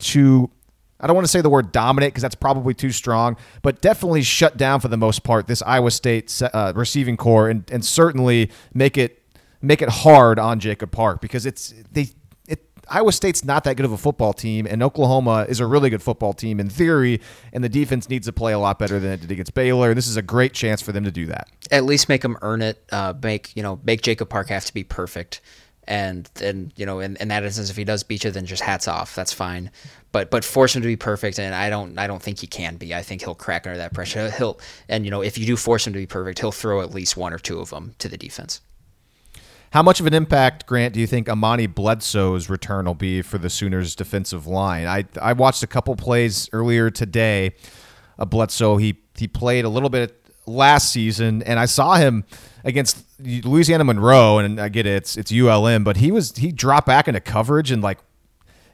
to 0.00 0.50
I 1.00 1.06
don't 1.06 1.16
want 1.16 1.24
to 1.24 1.30
say 1.30 1.40
the 1.40 1.50
word 1.50 1.72
dominate 1.72 2.08
because 2.08 2.22
that's 2.22 2.34
probably 2.34 2.74
too 2.74 2.90
strong, 2.90 3.36
but 3.62 3.80
definitely 3.80 4.22
shut 4.22 4.56
down 4.56 4.80
for 4.80 4.88
the 4.88 4.98
most 4.98 5.24
part 5.24 5.46
this 5.46 5.62
Iowa 5.62 5.90
State 5.90 6.40
uh, 6.42 6.74
receiving 6.76 7.16
corps 7.16 7.48
and, 7.48 7.64
and 7.70 7.84
certainly 7.84 8.50
make 8.74 8.98
it 8.98 9.22
make 9.62 9.82
it 9.82 9.88
hard 9.88 10.38
on 10.38 10.60
Jacob 10.60 10.90
Park 10.90 11.20
because 11.20 11.46
it's 11.46 11.74
they 11.92 12.08
Iowa 12.90 13.12
State's 13.12 13.44
not 13.44 13.64
that 13.64 13.76
good 13.76 13.86
of 13.86 13.92
a 13.92 13.96
football 13.96 14.32
team, 14.32 14.66
and 14.66 14.82
Oklahoma 14.82 15.46
is 15.48 15.60
a 15.60 15.66
really 15.66 15.90
good 15.90 16.02
football 16.02 16.32
team 16.32 16.58
in 16.58 16.68
theory, 16.68 17.20
and 17.52 17.62
the 17.62 17.68
defense 17.68 18.08
needs 18.08 18.26
to 18.26 18.32
play 18.32 18.52
a 18.52 18.58
lot 18.58 18.78
better 18.78 18.98
than 18.98 19.12
it 19.12 19.20
did 19.20 19.30
against 19.30 19.54
Baylor. 19.54 19.94
This 19.94 20.08
is 20.08 20.16
a 20.16 20.22
great 20.22 20.52
chance 20.52 20.82
for 20.82 20.92
them 20.92 21.04
to 21.04 21.10
do 21.10 21.26
that. 21.26 21.48
At 21.70 21.84
least 21.84 22.08
make 22.08 22.22
them 22.22 22.36
earn 22.42 22.62
it. 22.62 22.82
Uh, 22.90 23.14
make 23.22 23.56
you 23.56 23.62
know 23.62 23.80
make 23.84 24.02
Jacob 24.02 24.28
Park 24.28 24.48
have 24.48 24.64
to 24.64 24.74
be 24.74 24.84
perfect 24.84 25.40
and 25.90 26.30
and 26.40 26.72
you 26.76 26.86
know 26.86 27.00
in, 27.00 27.16
in 27.16 27.28
that 27.28 27.42
instance 27.42 27.68
if 27.68 27.76
he 27.76 27.84
does 27.84 28.02
beat 28.02 28.22
you 28.24 28.30
then 28.30 28.46
just 28.46 28.62
hats 28.62 28.86
off 28.86 29.14
that's 29.14 29.32
fine 29.32 29.70
but 30.12 30.30
but 30.30 30.44
force 30.44 30.76
him 30.76 30.82
to 30.82 30.88
be 30.88 30.96
perfect 30.96 31.38
and 31.38 31.54
i 31.54 31.68
don't 31.68 31.98
i 31.98 32.06
don't 32.06 32.22
think 32.22 32.38
he 32.38 32.46
can 32.46 32.76
be 32.76 32.94
i 32.94 33.02
think 33.02 33.22
he'll 33.22 33.34
crack 33.34 33.66
under 33.66 33.76
that 33.76 33.92
pressure 33.92 34.30
he'll 34.30 34.58
and 34.88 35.04
you 35.04 35.10
know 35.10 35.20
if 35.20 35.36
you 35.36 35.44
do 35.44 35.56
force 35.56 35.86
him 35.86 35.92
to 35.92 35.98
be 35.98 36.06
perfect 36.06 36.38
he'll 36.38 36.52
throw 36.52 36.80
at 36.80 36.94
least 36.94 37.16
one 37.16 37.32
or 37.32 37.38
two 37.38 37.58
of 37.58 37.70
them 37.70 37.94
to 37.98 38.08
the 38.08 38.16
defense 38.16 38.60
how 39.70 39.82
much 39.82 40.00
of 40.00 40.06
an 40.06 40.14
impact, 40.14 40.66
Grant, 40.66 40.94
do 40.94 41.00
you 41.00 41.06
think 41.06 41.28
Amani 41.28 41.66
Bledsoe's 41.66 42.50
return 42.50 42.86
will 42.86 42.94
be 42.94 43.22
for 43.22 43.38
the 43.38 43.48
Sooners' 43.48 43.94
defensive 43.94 44.46
line? 44.46 44.86
I 44.86 45.04
I 45.20 45.32
watched 45.32 45.62
a 45.62 45.66
couple 45.66 45.94
plays 45.96 46.48
earlier 46.52 46.90
today. 46.90 47.54
of 48.18 48.30
Bledsoe, 48.30 48.76
he 48.76 49.00
he 49.16 49.28
played 49.28 49.64
a 49.64 49.68
little 49.68 49.88
bit 49.88 50.20
last 50.46 50.90
season, 50.90 51.42
and 51.44 51.58
I 51.58 51.66
saw 51.66 51.94
him 51.94 52.24
against 52.64 53.04
Louisiana 53.20 53.84
Monroe, 53.84 54.38
and 54.38 54.60
I 54.60 54.68
get 54.68 54.86
it, 54.86 54.96
it's 54.96 55.16
it's 55.16 55.32
ULM, 55.32 55.84
but 55.84 55.98
he 55.98 56.10
was 56.10 56.36
he 56.36 56.52
dropped 56.52 56.86
back 56.86 57.06
into 57.06 57.20
coverage 57.20 57.70
and 57.70 57.82
like 57.82 57.98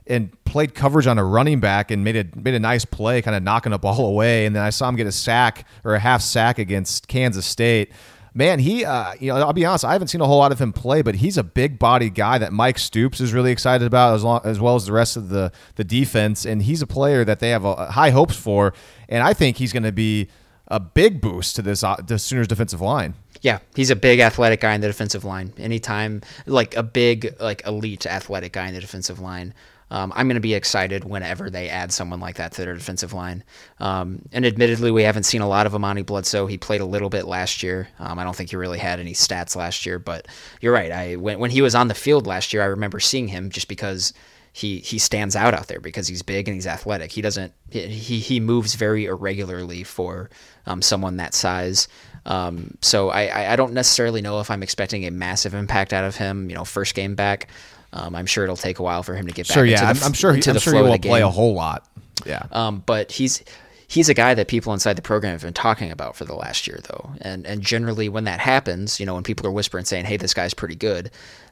and 0.07 0.33
played 0.45 0.75
coverage 0.75 1.07
on 1.07 1.19
a 1.19 1.25
running 1.25 1.61
back 1.61 1.91
and 1.91 2.05
made 2.05 2.17
a 2.17 2.25
made 2.39 2.55
a 2.55 2.61
nice 2.61 2.85
play, 2.85 3.21
kind 3.21 3.37
of 3.37 3.43
knocking 3.43 3.73
a 3.73 3.79
ball 3.79 4.07
away. 4.07 4.47
And 4.47 4.57
then 4.57 4.63
I 4.63 4.71
saw 4.71 4.89
him 4.89 4.97
get 4.97 5.07
a 5.07 5.13
sack 5.13 5.67
or 5.85 5.95
a 5.95 5.99
half 6.01 6.23
sack 6.23 6.59
against 6.59 7.09
Kansas 7.09 7.45
State. 7.45 7.93
Man, 8.37 8.59
he, 8.59 8.85
uh, 8.85 9.15
you 9.19 9.33
know, 9.33 9.39
I'll 9.39 9.55
be 9.55 9.65
honest, 9.65 9.83
I 9.83 9.95
haven't 9.95 10.09
seen 10.09 10.21
a 10.21 10.27
whole 10.27 10.37
lot 10.37 10.53
of 10.53 10.61
him 10.61 10.71
play, 10.71 11.01
but 11.01 11.15
he's 11.15 11.39
a 11.39 11.43
big 11.43 11.79
body 11.79 12.11
guy 12.11 12.37
that 12.37 12.53
Mike 12.53 12.79
Stoops 12.79 13.19
is 13.19 13.33
really 13.33 13.51
excited 13.51 13.87
about, 13.87 14.15
as, 14.15 14.25
long, 14.25 14.43
as 14.45 14.61
well 14.61 14.75
as 14.75 14.85
the 14.85 14.93
rest 14.93 15.17
of 15.17 15.31
the 15.31 15.51
the 15.77 15.85
defense. 15.85 16.45
And 16.45 16.61
he's 16.61 16.83
a 16.83 16.87
player 16.87 17.25
that 17.25 17.41
they 17.41 17.49
have 17.49 17.65
a, 17.65 17.93
high 17.93 18.11
hopes 18.11 18.37
for, 18.37 18.75
and 19.09 19.23
I 19.23 19.33
think 19.33 19.57
he's 19.57 19.73
going 19.73 19.85
to 19.85 19.93
be 19.93 20.29
a 20.69 20.79
big 20.79 21.23
boost 21.23 21.57
to 21.57 21.63
this 21.63 21.83
uh, 21.83 21.97
the 22.07 22.19
Sooners 22.19 22.47
defensive 22.47 22.83
line. 22.83 23.15
Yeah, 23.41 23.61
he's 23.75 23.91
a 23.91 23.97
big 23.97 24.21
athletic 24.21 24.61
guy 24.61 24.75
in 24.75 24.83
the 24.83 24.87
defensive 24.87 25.25
line. 25.25 25.55
Anytime, 25.57 26.21
like 26.45 26.77
a 26.77 26.83
big, 26.83 27.35
like 27.41 27.67
elite 27.67 28.05
athletic 28.05 28.53
guy 28.53 28.69
in 28.69 28.75
the 28.75 28.81
defensive 28.83 29.19
line. 29.19 29.55
Um, 29.91 30.13
I'm 30.17 30.27
going 30.27 30.35
to 30.35 30.41
be 30.41 30.55
excited 30.55 31.05
whenever 31.05 31.49
they 31.49 31.69
add 31.69 31.93
someone 31.93 32.19
like 32.19 32.37
that 32.37 32.53
to 32.53 32.63
their 32.63 32.75
defensive 32.75 33.13
line. 33.13 33.45
Um, 33.79 34.23
and 34.33 34.45
admittedly, 34.45 34.91
we 34.91 35.05
haven't 35.05 35.23
seen 35.23 35.43
a 35.43 35.49
lot 35.49 35.67
of 35.67 35.75
Amani 35.75 36.03
Bledsoe. 36.03 36.47
He 36.47 36.59
played 36.59 36.81
a 36.81 36.87
little 36.87 37.09
bit 37.09 37.27
last 37.27 37.63
year. 37.63 37.89
Um, 37.99 38.19
I 38.19 38.25
don't 38.25 38.35
think 38.35 38.51
he 38.51 38.57
really 38.57 38.79
had 38.79 38.99
any 38.99 39.13
stats 39.13 39.55
last 39.55 39.87
year, 39.87 39.99
but 39.99 40.27
you're 40.61 40.73
right. 40.73 40.91
I 40.91 41.17
when 41.17 41.39
when 41.39 41.51
he 41.51 41.63
was 41.63 41.75
on 41.75 41.89
the 41.89 41.95
field 41.95 42.27
last 42.27 42.53
year, 42.53 42.63
I 42.63 42.67
remember 42.67 42.99
seeing 42.99 43.29
him 43.29 43.51
just 43.51 43.69
because 43.69 44.13
he 44.53 44.79
he 44.79 44.99
stands 44.99 45.37
out 45.37 45.53
out 45.53 45.69
there 45.69 45.81
because 45.81 46.09
he's 46.09 46.23
big 46.23 46.49
and 46.49 46.55
he's 46.55 46.67
athletic. 46.67 47.13
He 47.13 47.21
doesn't 47.21 47.53
he 47.71 48.19
he 48.19 48.41
moves 48.41 48.75
very 48.75 49.05
irregularly 49.05 49.85
for 49.85 50.31
um, 50.65 50.81
someone 50.83 51.19
that 51.19 51.35
size. 51.35 51.89
Um, 52.25 52.77
so 52.81 53.11
I, 53.11 53.53
I 53.53 53.57
don't 53.57 53.73
necessarily 53.73 54.21
know 54.21 54.41
if 54.41 54.51
I'm 54.51 54.63
expecting 54.63 55.05
a 55.05 55.11
massive 55.11 55.55
impact 55.55 55.93
out 55.93 56.05
of 56.05 56.17
him. 56.17 56.49
You 56.49 56.57
know, 56.57 56.65
first 56.65 56.95
game 56.95 57.15
back. 57.15 57.49
Um, 57.93 58.15
I'm 58.15 58.27
sure 58.27 58.45
it'll 58.45 58.57
take 58.57 58.79
a 58.79 58.83
while 58.83 59.03
for 59.03 59.15
him 59.15 59.27
to 59.27 59.33
get 59.33 59.49
back. 59.49 59.55
Sure, 59.55 59.65
yeah, 59.65 59.93
the, 59.93 60.05
I'm, 60.05 60.13
sure. 60.13 60.35
He, 60.35 60.43
I'm 60.47 60.59
sure 60.59 60.75
he 60.75 60.83
will 60.83 60.99
play 60.99 61.23
a 61.23 61.29
whole 61.29 61.55
lot. 61.55 61.87
Yeah. 62.25 62.47
Um, 62.53 62.83
but 62.85 63.13
he's 63.13 63.43
he's 63.89 64.09
a 64.09 64.15
guy 64.15 64.35
that 64.35 64.49
people 64.49 64.73
inside 64.73 64.95
the 64.95 65.03
program 65.03 65.33
have 65.33 65.43
been 65.43 65.55
talking 65.55 65.91
about 65.91 66.17
for 66.17 66.25
the 66.25 66.35
last 66.35 66.67
year, 66.67 66.81
though. 66.85 67.11
And 67.21 67.47
and 67.47 67.63
generally, 67.63 68.09
when 68.09 68.25
that 68.25 68.41
happens, 68.41 68.99
you 69.01 69.07
know, 69.07 69.15
when 69.15 69.23
people 69.23 69.47
are 69.47 69.53
whispering 69.53 69.85
saying, 69.85 70.05
"Hey, 70.05 70.17
this 70.17 70.35
guy's 70.35 70.55
pretty 70.55 70.75
good," 70.75 71.11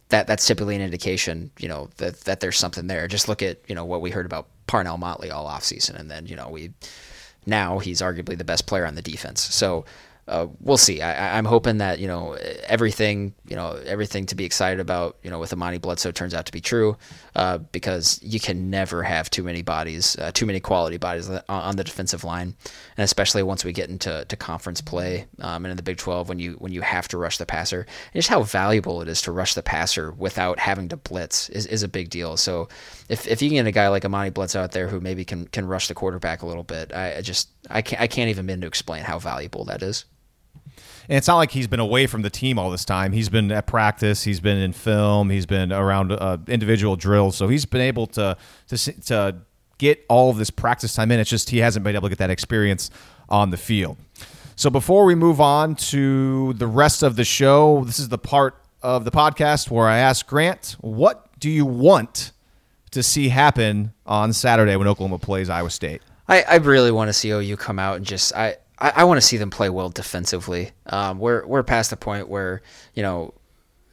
that 0.08 0.26
that's 0.26 0.46
typically 0.46 0.76
an 0.76 0.82
indication, 0.82 1.50
you 1.58 1.68
know, 1.68 1.88
that 1.98 2.20
that 2.22 2.40
there's 2.40 2.58
something 2.58 2.86
there. 2.86 3.08
Just 3.08 3.28
look 3.28 3.42
at 3.42 3.58
you 3.68 3.74
know 3.74 3.84
what 3.84 4.00
we 4.00 4.10
heard 4.10 4.26
about 4.26 4.48
Parnell 4.66 4.98
Motley 4.98 5.30
all 5.30 5.46
offseason, 5.46 5.94
and 5.98 6.10
then 6.10 6.26
you 6.26 6.36
know 6.36 6.48
we 6.48 6.72
now 7.46 7.78
he's 7.78 8.00
arguably 8.00 8.36
the 8.36 8.44
best 8.44 8.66
player 8.66 8.86
on 8.86 8.94
the 8.94 9.02
defense. 9.02 9.42
So 9.42 9.84
uh, 10.26 10.46
we'll 10.60 10.78
see. 10.78 11.02
I, 11.02 11.38
am 11.38 11.44
hoping 11.44 11.78
that 11.78 11.98
you 11.98 12.06
know 12.06 12.32
everything, 12.66 13.34
you 13.46 13.56
know 13.56 13.72
everything 13.84 14.24
to 14.26 14.34
be 14.34 14.44
excited 14.44 14.80
about, 14.80 15.18
you 15.22 15.30
know, 15.30 15.38
with 15.38 15.52
Amani 15.52 15.78
Bledsoe 15.78 16.12
turns 16.12 16.32
out 16.32 16.46
to 16.46 16.52
be 16.52 16.62
true, 16.62 16.96
uh, 17.36 17.58
because 17.58 18.20
you 18.22 18.40
can 18.40 18.70
never 18.70 19.02
have 19.02 19.28
too 19.28 19.42
many 19.42 19.60
bodies, 19.60 20.16
uh, 20.18 20.30
too 20.32 20.46
many 20.46 20.60
quality 20.60 20.96
bodies 20.96 21.28
on 21.48 21.76
the 21.76 21.84
defensive 21.84 22.24
line, 22.24 22.54
and 22.96 23.04
especially 23.04 23.42
once 23.42 23.64
we 23.64 23.72
get 23.72 23.90
into 23.90 24.24
to 24.24 24.36
conference 24.36 24.80
play 24.80 25.26
um, 25.40 25.66
and 25.66 25.72
in 25.72 25.76
the 25.76 25.82
Big 25.82 25.98
12 25.98 26.28
when 26.28 26.38
you 26.38 26.52
when 26.54 26.72
you 26.72 26.80
have 26.80 27.06
to 27.08 27.18
rush 27.18 27.36
the 27.36 27.46
passer, 27.46 27.80
and 27.80 28.14
just 28.14 28.28
how 28.28 28.42
valuable 28.42 29.02
it 29.02 29.08
is 29.08 29.20
to 29.22 29.32
rush 29.32 29.52
the 29.52 29.62
passer 29.62 30.10
without 30.12 30.58
having 30.58 30.88
to 30.88 30.96
blitz 30.96 31.50
is, 31.50 31.66
is 31.66 31.82
a 31.82 31.88
big 31.88 32.08
deal. 32.08 32.38
So 32.38 32.68
if, 33.10 33.26
if 33.26 33.42
you 33.42 33.50
can 33.50 33.56
get 33.56 33.66
a 33.66 33.72
guy 33.72 33.88
like 33.88 34.06
Amani 34.06 34.30
Bledsoe 34.30 34.62
out 34.62 34.72
there 34.72 34.88
who 34.88 35.00
maybe 35.00 35.24
can 35.26 35.46
can 35.48 35.66
rush 35.66 35.88
the 35.88 35.94
quarterback 35.94 36.40
a 36.40 36.46
little 36.46 36.64
bit, 36.64 36.94
I, 36.94 37.18
I 37.18 37.20
just 37.20 37.50
I 37.68 37.82
can't 37.82 38.00
I 38.00 38.06
can't 38.06 38.30
even 38.30 38.46
begin 38.46 38.62
to 38.62 38.66
explain 38.66 39.04
how 39.04 39.18
valuable 39.18 39.66
that 39.66 39.82
is. 39.82 40.06
And 41.08 41.18
it's 41.18 41.28
not 41.28 41.36
like 41.36 41.50
he's 41.50 41.66
been 41.66 41.80
away 41.80 42.06
from 42.06 42.22
the 42.22 42.30
team 42.30 42.58
all 42.58 42.70
this 42.70 42.84
time. 42.84 43.12
He's 43.12 43.28
been 43.28 43.52
at 43.52 43.66
practice. 43.66 44.22
He's 44.22 44.40
been 44.40 44.58
in 44.58 44.72
film. 44.72 45.30
He's 45.30 45.46
been 45.46 45.72
around 45.72 46.12
uh, 46.12 46.38
individual 46.48 46.96
drills. 46.96 47.36
So 47.36 47.48
he's 47.48 47.64
been 47.64 47.82
able 47.82 48.06
to 48.08 48.36
to 48.68 49.00
to 49.02 49.36
get 49.78 50.04
all 50.08 50.30
of 50.30 50.38
this 50.38 50.50
practice 50.50 50.94
time 50.94 51.10
in. 51.10 51.20
It's 51.20 51.30
just 51.30 51.50
he 51.50 51.58
hasn't 51.58 51.84
been 51.84 51.94
able 51.94 52.08
to 52.08 52.10
get 52.10 52.18
that 52.18 52.30
experience 52.30 52.90
on 53.28 53.50
the 53.50 53.56
field. 53.56 53.96
So 54.56 54.70
before 54.70 55.04
we 55.04 55.14
move 55.14 55.40
on 55.40 55.74
to 55.76 56.52
the 56.54 56.66
rest 56.66 57.02
of 57.02 57.16
the 57.16 57.24
show, 57.24 57.82
this 57.84 57.98
is 57.98 58.08
the 58.08 58.18
part 58.18 58.54
of 58.82 59.04
the 59.04 59.10
podcast 59.10 59.70
where 59.70 59.88
I 59.88 59.98
ask 59.98 60.26
Grant, 60.26 60.76
what 60.80 61.38
do 61.40 61.50
you 61.50 61.66
want 61.66 62.32
to 62.92 63.02
see 63.02 63.28
happen 63.28 63.92
on 64.06 64.32
Saturday 64.32 64.76
when 64.76 64.86
Oklahoma 64.86 65.18
plays 65.18 65.50
Iowa 65.50 65.70
State? 65.70 66.02
I, 66.28 66.42
I 66.42 66.56
really 66.56 66.92
want 66.92 67.08
to 67.08 67.12
see 67.12 67.30
OU 67.30 67.56
come 67.56 67.78
out 67.78 67.96
and 67.96 68.06
just 68.06 68.34
I 68.34 68.56
I, 68.78 68.92
I 68.96 69.04
want 69.04 69.20
to 69.20 69.26
see 69.26 69.36
them 69.36 69.50
play 69.50 69.70
well 69.70 69.88
defensively. 69.88 70.72
Um, 70.86 71.18
we're 71.18 71.46
we're 71.46 71.62
past 71.62 71.90
the 71.90 71.96
point 71.96 72.28
where 72.28 72.62
you 72.94 73.02
know, 73.02 73.34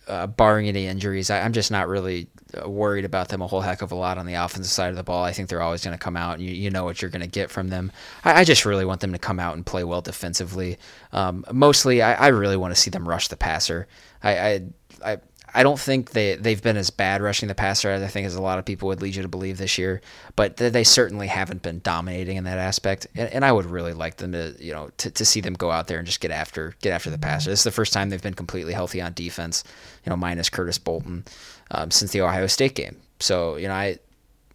uh, 0.08 0.28
barring 0.28 0.68
any 0.68 0.88
injuries, 0.88 1.30
I, 1.30 1.40
am 1.40 1.54
just 1.54 1.72
not 1.72 1.88
really 1.88 2.28
uh, 2.60 2.70
worried 2.70 3.06
about 3.06 3.30
them 3.30 3.42
a 3.42 3.48
whole 3.48 3.62
heck 3.62 3.82
of 3.82 3.92
a 3.92 3.96
lot 3.96 4.18
on 4.18 4.26
the 4.26 4.34
offensive 4.34 4.72
side 4.72 4.90
of 4.90 4.96
the 4.96 5.04
ball. 5.04 5.24
I 5.24 5.32
think 5.32 5.48
they're 5.48 5.62
always 5.62 5.84
going 5.84 5.98
to 5.98 6.04
come 6.04 6.18
out, 6.18 6.40
and 6.40 6.44
you, 6.44 6.54
you 6.54 6.70
know 6.70 6.84
what 6.84 7.02
you're 7.02 7.12
going 7.12 7.22
to 7.22 7.28
get 7.28 7.52
from 7.52 7.70
them. 7.70 7.92
I, 8.26 8.42
I, 8.42 8.44
just 8.44 8.66
really 8.66 8.86
want 8.86 9.02
them 9.02 9.14
to 9.14 9.20
come 9.20 9.40
out 9.40 9.56
and 9.56 9.66
play 9.66 9.84
well 9.84 10.02
defensively. 10.02 10.78
Um, 11.12 11.46
mostly, 11.52 12.02
I, 12.02 12.14
I, 12.14 12.28
really 12.28 12.58
want 12.58 12.74
to 12.74 12.80
see 12.80 12.90
them 12.90 13.08
rush 13.08 13.28
the 13.28 13.38
passer. 13.38 13.88
I, 14.24 14.40
I, 14.40 14.62
I 15.06 15.18
I 15.54 15.64
don't 15.64 15.80
think 15.80 16.12
they 16.12 16.36
they've 16.36 16.62
been 16.62 16.78
as 16.78 16.90
bad 16.90 17.22
rushing 17.22 17.48
the 17.48 17.56
passer 17.56 17.90
as 17.90 18.02
I 18.02 18.08
think 18.08 18.26
as 18.26 18.36
a 18.36 18.42
lot 18.42 18.58
of 18.58 18.66
people 18.66 18.88
would 18.88 19.02
lead 19.02 19.16
you 19.16 19.22
to 19.22 19.28
believe 19.28 19.58
this 19.58 19.78
year, 19.78 20.02
but 20.36 20.58
they 20.58 20.84
certainly 20.84 21.28
haven't 21.28 21.62
been 21.62 21.82
dominating 21.84 22.38
in 22.38 22.46
that 22.46 22.58
aspect. 22.58 23.08
And, 23.16 23.30
and 23.30 23.46
I 23.46 23.52
would 23.52 23.66
really 23.66 23.94
like 23.94 24.18
them 24.18 24.32
to 24.32 24.56
you 24.60 24.74
know 24.74 24.92
to, 24.98 25.12
to 25.12 25.26
see 25.26 25.42
them 25.42 25.54
go 25.54 25.70
out 25.70 25.88
there 25.88 25.98
and 25.98 26.08
just 26.08 26.22
get 26.22 26.32
after 26.32 26.76
get 26.82 26.94
after 26.94 27.10
the 27.10 27.18
passer. 27.18 27.50
This 27.50 27.60
is 27.60 27.64
the 27.66 27.72
first 27.72 27.92
time 27.92 28.10
they've 28.10 28.22
been 28.22 28.34
completely 28.34 28.74
healthy 28.74 29.02
on 29.02 29.14
defense, 29.14 29.64
you 30.06 30.10
know, 30.10 30.16
minus 30.16 30.50
Curtis 30.50 30.78
Bolton 30.78 31.26
um, 31.72 31.92
since 31.92 32.12
the 32.12 32.22
Ohio 32.22 32.48
State 32.48 32.76
game. 32.76 32.98
So 33.20 33.58
you 33.58 33.68
know 33.68 33.76
I. 33.76 34.00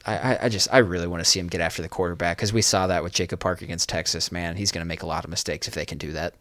I, 0.09 0.39
I 0.43 0.49
just 0.51 0.69
I 0.73 0.79
really 0.79 1.09
want 1.09 1.25
to 1.25 1.29
see 1.29 1.41
him 1.41 1.49
get 1.49 1.61
after 1.61 1.83
the 1.83 1.89
quarterback 1.89 2.37
because 2.37 2.53
we 2.53 2.63
saw 2.63 2.87
that 2.87 3.03
with 3.03 3.13
Jacob 3.13 3.41
Park 3.41 3.61
against 3.61 3.89
Texas. 3.89 4.31
Man, 4.31 4.55
he's 4.55 4.71
going 4.71 4.85
to 4.85 4.89
make 4.89 5.03
a 5.03 5.07
lot 5.07 5.25
of 5.25 5.31
mistakes 5.31 5.67
if 5.67 5.75
they 5.75 5.85
can 5.85 5.99
do 5.99 6.13
that. 6.13 6.35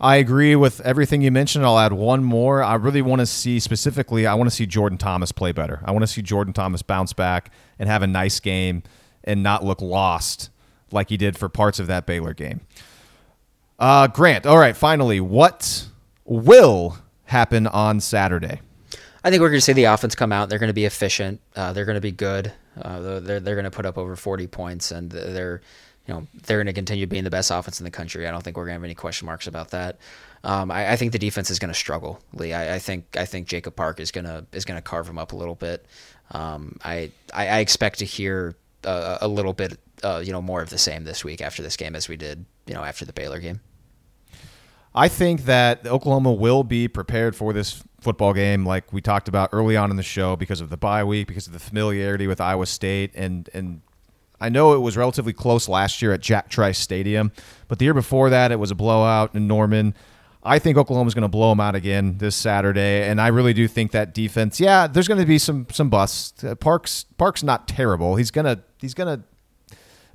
I 0.00 0.16
agree 0.16 0.56
with 0.56 0.80
everything 0.82 1.22
you 1.22 1.30
mentioned. 1.30 1.64
I'll 1.64 1.78
add 1.78 1.92
one 1.92 2.22
more. 2.22 2.62
I 2.62 2.74
really 2.74 3.02
want 3.02 3.20
to 3.20 3.26
see 3.26 3.60
specifically. 3.60 4.26
I 4.26 4.34
want 4.34 4.50
to 4.50 4.54
see 4.54 4.66
Jordan 4.66 4.98
Thomas 4.98 5.32
play 5.32 5.52
better. 5.52 5.80
I 5.84 5.92
want 5.92 6.02
to 6.02 6.06
see 6.06 6.22
Jordan 6.22 6.52
Thomas 6.52 6.82
bounce 6.82 7.12
back 7.12 7.50
and 7.78 7.88
have 7.88 8.02
a 8.02 8.06
nice 8.06 8.40
game 8.40 8.82
and 9.24 9.42
not 9.42 9.64
look 9.64 9.80
lost 9.80 10.50
like 10.92 11.08
he 11.08 11.16
did 11.16 11.38
for 11.38 11.48
parts 11.48 11.78
of 11.78 11.86
that 11.86 12.06
Baylor 12.06 12.34
game. 12.34 12.60
Uh, 13.78 14.06
Grant. 14.06 14.46
All 14.46 14.58
right. 14.58 14.76
Finally, 14.76 15.20
what 15.20 15.88
will 16.24 16.98
happen 17.24 17.66
on 17.66 18.00
Saturday? 18.00 18.60
I 19.22 19.30
think 19.30 19.40
we're 19.40 19.50
going 19.50 19.58
to 19.58 19.64
see 19.64 19.72
the 19.72 19.84
offense 19.84 20.14
come 20.14 20.32
out. 20.32 20.48
They're 20.48 20.58
going 20.58 20.68
to 20.68 20.74
be 20.74 20.84
efficient. 20.86 21.40
Uh, 21.54 21.72
they're 21.72 21.84
going 21.84 21.96
to 21.96 22.00
be 22.00 22.12
good. 22.12 22.52
Uh, 22.80 23.20
they're 23.20 23.40
they're 23.40 23.54
going 23.54 23.64
to 23.64 23.70
put 23.70 23.84
up 23.84 23.98
over 23.98 24.16
40 24.16 24.46
points, 24.46 24.90
and 24.90 25.10
they're 25.10 25.60
you 26.06 26.14
know 26.14 26.26
they're 26.46 26.58
going 26.58 26.66
to 26.66 26.72
continue 26.72 27.06
being 27.06 27.24
the 27.24 27.30
best 27.30 27.50
offense 27.50 27.80
in 27.80 27.84
the 27.84 27.90
country. 27.90 28.26
I 28.26 28.30
don't 28.30 28.42
think 28.42 28.56
we're 28.56 28.64
going 28.64 28.74
to 28.74 28.80
have 28.80 28.84
any 28.84 28.94
question 28.94 29.26
marks 29.26 29.46
about 29.46 29.70
that. 29.70 29.98
Um, 30.42 30.70
I, 30.70 30.92
I, 30.92 30.96
think 30.96 31.12
the 31.12 31.18
defense 31.18 31.50
is 31.50 31.58
going 31.58 31.72
to 31.72 31.78
struggle, 31.78 32.18
Lee. 32.32 32.54
I, 32.54 32.76
I, 32.76 32.78
think 32.78 33.16
I 33.16 33.26
think 33.26 33.46
Jacob 33.46 33.76
Park 33.76 34.00
is 34.00 34.10
going 34.10 34.24
to 34.24 34.46
is 34.52 34.64
going 34.64 34.78
to 34.78 34.82
carve 34.82 35.06
him 35.06 35.18
up 35.18 35.32
a 35.32 35.36
little 35.36 35.54
bit. 35.54 35.84
Um, 36.30 36.78
I, 36.82 37.10
I, 37.34 37.58
expect 37.58 37.98
to 37.98 38.04
hear 38.04 38.54
a, 38.84 39.18
a 39.22 39.28
little 39.28 39.52
bit, 39.52 39.78
uh, 40.02 40.22
you 40.24 40.32
know, 40.32 40.40
more 40.40 40.62
of 40.62 40.70
the 40.70 40.78
same 40.78 41.04
this 41.04 41.24
week 41.24 41.42
after 41.42 41.62
this 41.62 41.76
game 41.76 41.94
as 41.94 42.08
we 42.08 42.16
did, 42.16 42.44
you 42.66 42.74
know, 42.74 42.84
after 42.84 43.04
the 43.04 43.12
Baylor 43.12 43.40
game. 43.40 43.60
I 44.94 45.08
think 45.08 45.44
that 45.44 45.86
Oklahoma 45.86 46.32
will 46.32 46.64
be 46.64 46.88
prepared 46.88 47.36
for 47.36 47.52
this 47.52 47.82
football 48.00 48.32
game, 48.32 48.64
like 48.64 48.92
we 48.92 49.00
talked 49.00 49.28
about 49.28 49.50
early 49.52 49.76
on 49.76 49.90
in 49.90 49.96
the 49.96 50.02
show, 50.02 50.36
because 50.36 50.60
of 50.60 50.70
the 50.70 50.76
bye 50.76 51.04
week, 51.04 51.28
because 51.28 51.46
of 51.46 51.52
the 51.52 51.58
familiarity 51.58 52.26
with 52.26 52.40
Iowa 52.40 52.66
State, 52.66 53.12
and 53.14 53.48
and 53.52 53.82
I 54.40 54.48
know 54.48 54.72
it 54.74 54.78
was 54.78 54.96
relatively 54.96 55.32
close 55.32 55.68
last 55.68 56.00
year 56.00 56.12
at 56.12 56.20
Jack 56.20 56.48
Trice 56.48 56.78
Stadium, 56.78 57.32
but 57.68 57.78
the 57.78 57.84
year 57.84 57.94
before 57.94 58.30
that, 58.30 58.52
it 58.52 58.58
was 58.58 58.70
a 58.70 58.74
blowout 58.74 59.34
in 59.34 59.46
Norman. 59.46 59.94
I 60.42 60.58
think 60.58 60.78
Oklahoma's 60.78 61.12
going 61.12 61.22
to 61.22 61.28
blow 61.28 61.50
them 61.50 61.60
out 61.60 61.74
again 61.74 62.16
this 62.16 62.34
Saturday, 62.34 63.06
and 63.06 63.20
I 63.20 63.28
really 63.28 63.52
do 63.52 63.68
think 63.68 63.90
that 63.92 64.14
defense. 64.14 64.58
Yeah, 64.58 64.86
there's 64.86 65.06
going 65.06 65.20
to 65.20 65.26
be 65.26 65.38
some 65.38 65.66
some 65.70 65.90
busts. 65.90 66.42
Uh, 66.42 66.54
Parks 66.54 67.04
Parks 67.18 67.42
not 67.42 67.68
terrible. 67.68 68.16
He's 68.16 68.30
gonna 68.30 68.62
he's 68.78 68.94
gonna 68.94 69.22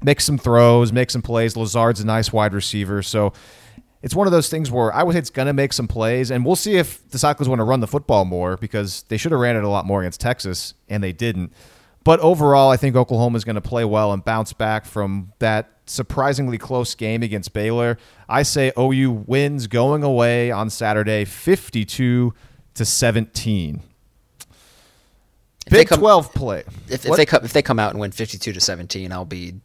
make 0.04 0.20
some 0.20 0.40
throws, 0.40 0.92
make 0.92 1.12
some 1.12 1.22
plays. 1.22 1.56
Lazard's 1.56 2.00
a 2.00 2.06
nice 2.06 2.34
wide 2.34 2.54
receiver, 2.56 3.04
so 3.04 3.34
it's 4.06 4.16
one 4.16 4.28
of 4.28 4.32
those 4.32 4.50
things 4.50 4.70
where 4.70 4.94
I 4.94 5.02
would 5.02 5.14
say 5.14 5.20
it's 5.20 5.32
going 5.32 5.48
to 5.48 5.54
make 5.54 5.74
some 5.74 5.88
plays, 5.88 6.30
and 6.30 6.46
we'll 6.46 6.56
see 6.56 6.76
if 6.76 7.08
the 7.10 7.18
Cyclones 7.18 7.50
want 7.50 7.60
to 7.60 7.64
run 7.64 7.80
the 7.80 7.88
football 7.88 8.24
more 8.24 8.56
because 8.56 9.04
they 9.08 9.18
should 9.18 9.32
have 9.32 9.42
ran 9.42 9.56
it 9.56 9.64
a 9.64 9.68
lot 9.68 9.86
more 9.88 10.02
against 10.02 10.22
Texas, 10.22 10.76
and 10.88 11.04
they 11.04 11.12
didn't. 11.12 11.54
But 12.06 12.20
overall, 12.20 12.70
I 12.70 12.78
think 12.78 12.96
Oklahoma 12.96 13.36
is 13.36 13.44
going 13.44 13.56
to 13.56 13.62
play 13.62 13.84
well 13.84 14.14
and 14.14 14.24
bounce 14.24 14.54
back 14.54 14.86
from 14.86 15.34
that 15.40 15.72
surprisingly 15.88 16.60
close 16.60 16.94
game 16.94 17.24
against 17.24 17.52
Baylor. 17.52 17.98
I 18.30 18.44
say 18.44 18.72
OU 18.78 19.24
wins 19.26 19.66
going 19.66 20.04
away 20.04 20.52
on 20.52 20.70
Saturday, 20.70 21.26
52 21.26 22.34
to 22.76 22.86
17. 22.86 23.82
Big 25.68 25.88
come, 25.88 26.00
12 26.00 26.34
play. 26.34 26.64
If, 26.88 27.08
if, 27.08 27.16
they 27.16 27.26
come 27.26 27.44
if 27.44 27.54
they 27.54 27.64
come 27.64 27.80
out 27.80 27.90
and 27.90 28.00
win 28.00 28.12
52 28.12 28.54
to 28.54 28.62
17, 28.62 29.12
I'll 29.12 29.26
be 29.26 29.56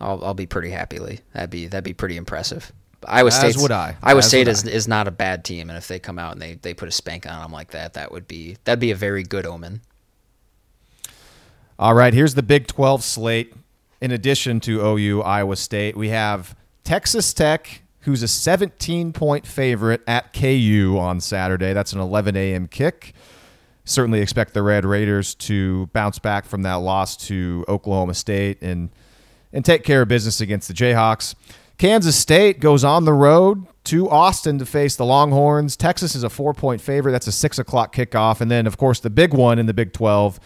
I'll, 0.00 0.24
I'll 0.24 0.34
be 0.34 0.46
pretty 0.46 0.70
happily. 0.70 1.20
That'd 1.34 1.50
be 1.50 1.66
that'd 1.66 1.84
be 1.84 1.92
pretty 1.92 2.16
impressive. 2.16 2.72
Iowa 3.06 3.30
State 3.30 3.58
would 3.58 3.70
I. 3.70 3.96
Iowa 4.02 4.20
As 4.20 4.28
State 4.28 4.48
is, 4.48 4.66
I. 4.66 4.70
is 4.70 4.88
not 4.88 5.06
a 5.06 5.10
bad 5.10 5.44
team, 5.44 5.68
and 5.68 5.76
if 5.76 5.88
they 5.88 5.98
come 5.98 6.18
out 6.18 6.32
and 6.32 6.40
they, 6.40 6.54
they 6.54 6.72
put 6.72 6.88
a 6.88 6.90
spank 6.90 7.26
on 7.26 7.42
them 7.42 7.52
like 7.52 7.72
that, 7.72 7.92
that 7.94 8.10
would 8.12 8.26
be 8.26 8.56
that'd 8.64 8.80
be 8.80 8.92
a 8.92 8.96
very 8.96 9.22
good 9.22 9.44
omen. 9.44 9.82
All 11.76 11.94
right, 11.94 12.14
here's 12.14 12.34
the 12.34 12.42
Big 12.42 12.68
12 12.68 13.02
slate. 13.02 13.52
In 14.00 14.12
addition 14.12 14.60
to 14.60 14.80
OU, 14.80 15.22
Iowa 15.22 15.56
State, 15.56 15.96
we 15.96 16.10
have 16.10 16.54
Texas 16.84 17.32
Tech, 17.32 17.82
who's 18.00 18.22
a 18.22 18.28
17 18.28 19.12
point 19.12 19.44
favorite 19.44 20.00
at 20.06 20.32
KU 20.32 20.96
on 21.00 21.20
Saturday. 21.20 21.72
That's 21.72 21.92
an 21.92 21.98
11 21.98 22.36
a.m. 22.36 22.68
kick. 22.68 23.12
Certainly 23.84 24.20
expect 24.20 24.54
the 24.54 24.62
Red 24.62 24.84
Raiders 24.84 25.34
to 25.34 25.86
bounce 25.88 26.20
back 26.20 26.44
from 26.44 26.62
that 26.62 26.74
loss 26.74 27.16
to 27.28 27.64
Oklahoma 27.68 28.14
State 28.14 28.62
and 28.62 28.90
and 29.52 29.64
take 29.64 29.84
care 29.84 30.02
of 30.02 30.08
business 30.08 30.40
against 30.40 30.68
the 30.68 30.74
Jayhawks. 30.74 31.34
Kansas 31.78 32.16
State 32.16 32.60
goes 32.60 32.84
on 32.84 33.04
the 33.04 33.12
road 33.12 33.66
to 33.84 34.08
Austin 34.10 34.58
to 34.58 34.66
face 34.66 34.96
the 34.96 35.04
Longhorns. 35.04 35.76
Texas 35.76 36.14
is 36.14 36.22
a 36.22 36.30
four 36.30 36.54
point 36.54 36.80
favorite. 36.80 37.12
That's 37.12 37.26
a 37.26 37.32
six 37.32 37.58
o'clock 37.58 37.94
kickoff. 37.94 38.40
And 38.40 38.50
then, 38.50 38.66
of 38.66 38.76
course, 38.76 39.00
the 39.00 39.10
big 39.10 39.34
one 39.34 39.58
in 39.58 39.66
the 39.66 39.74
Big 39.74 39.92
12 39.92 40.38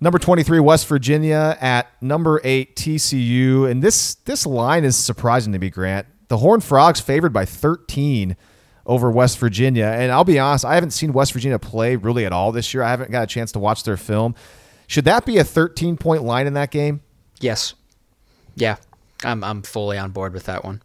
Number 0.00 0.18
23, 0.18 0.60
West 0.60 0.86
Virginia 0.86 1.58
at 1.60 1.88
number 2.02 2.40
eight, 2.42 2.74
TCU. 2.74 3.70
And 3.70 3.82
this 3.82 4.14
this 4.14 4.46
line 4.46 4.84
is 4.84 4.96
surprising 4.96 5.52
to 5.52 5.58
me, 5.58 5.68
Grant. 5.68 6.06
The 6.28 6.38
Horned 6.38 6.64
Frogs 6.64 7.00
favored 7.00 7.32
by 7.32 7.44
13 7.44 8.36
over 8.86 9.10
West 9.10 9.38
Virginia. 9.38 9.86
And 9.86 10.10
I'll 10.10 10.24
be 10.24 10.38
honest, 10.38 10.64
I 10.64 10.74
haven't 10.74 10.92
seen 10.92 11.12
West 11.12 11.32
Virginia 11.32 11.58
play 11.58 11.96
really 11.96 12.24
at 12.24 12.32
all 12.32 12.50
this 12.50 12.72
year. 12.72 12.82
I 12.82 12.90
haven't 12.90 13.10
got 13.10 13.24
a 13.24 13.26
chance 13.26 13.52
to 13.52 13.58
watch 13.58 13.82
their 13.82 13.96
film. 13.96 14.34
Should 14.86 15.04
that 15.04 15.26
be 15.26 15.38
a 15.38 15.44
13 15.44 15.96
point 15.96 16.22
line 16.22 16.46
in 16.46 16.54
that 16.54 16.70
game? 16.70 17.02
Yes. 17.40 17.74
Yeah. 18.56 18.76
I'm, 19.22 19.44
I'm 19.44 19.62
fully 19.62 19.98
on 19.98 20.12
board 20.12 20.32
with 20.32 20.44
that 20.44 20.64
one. 20.64 20.82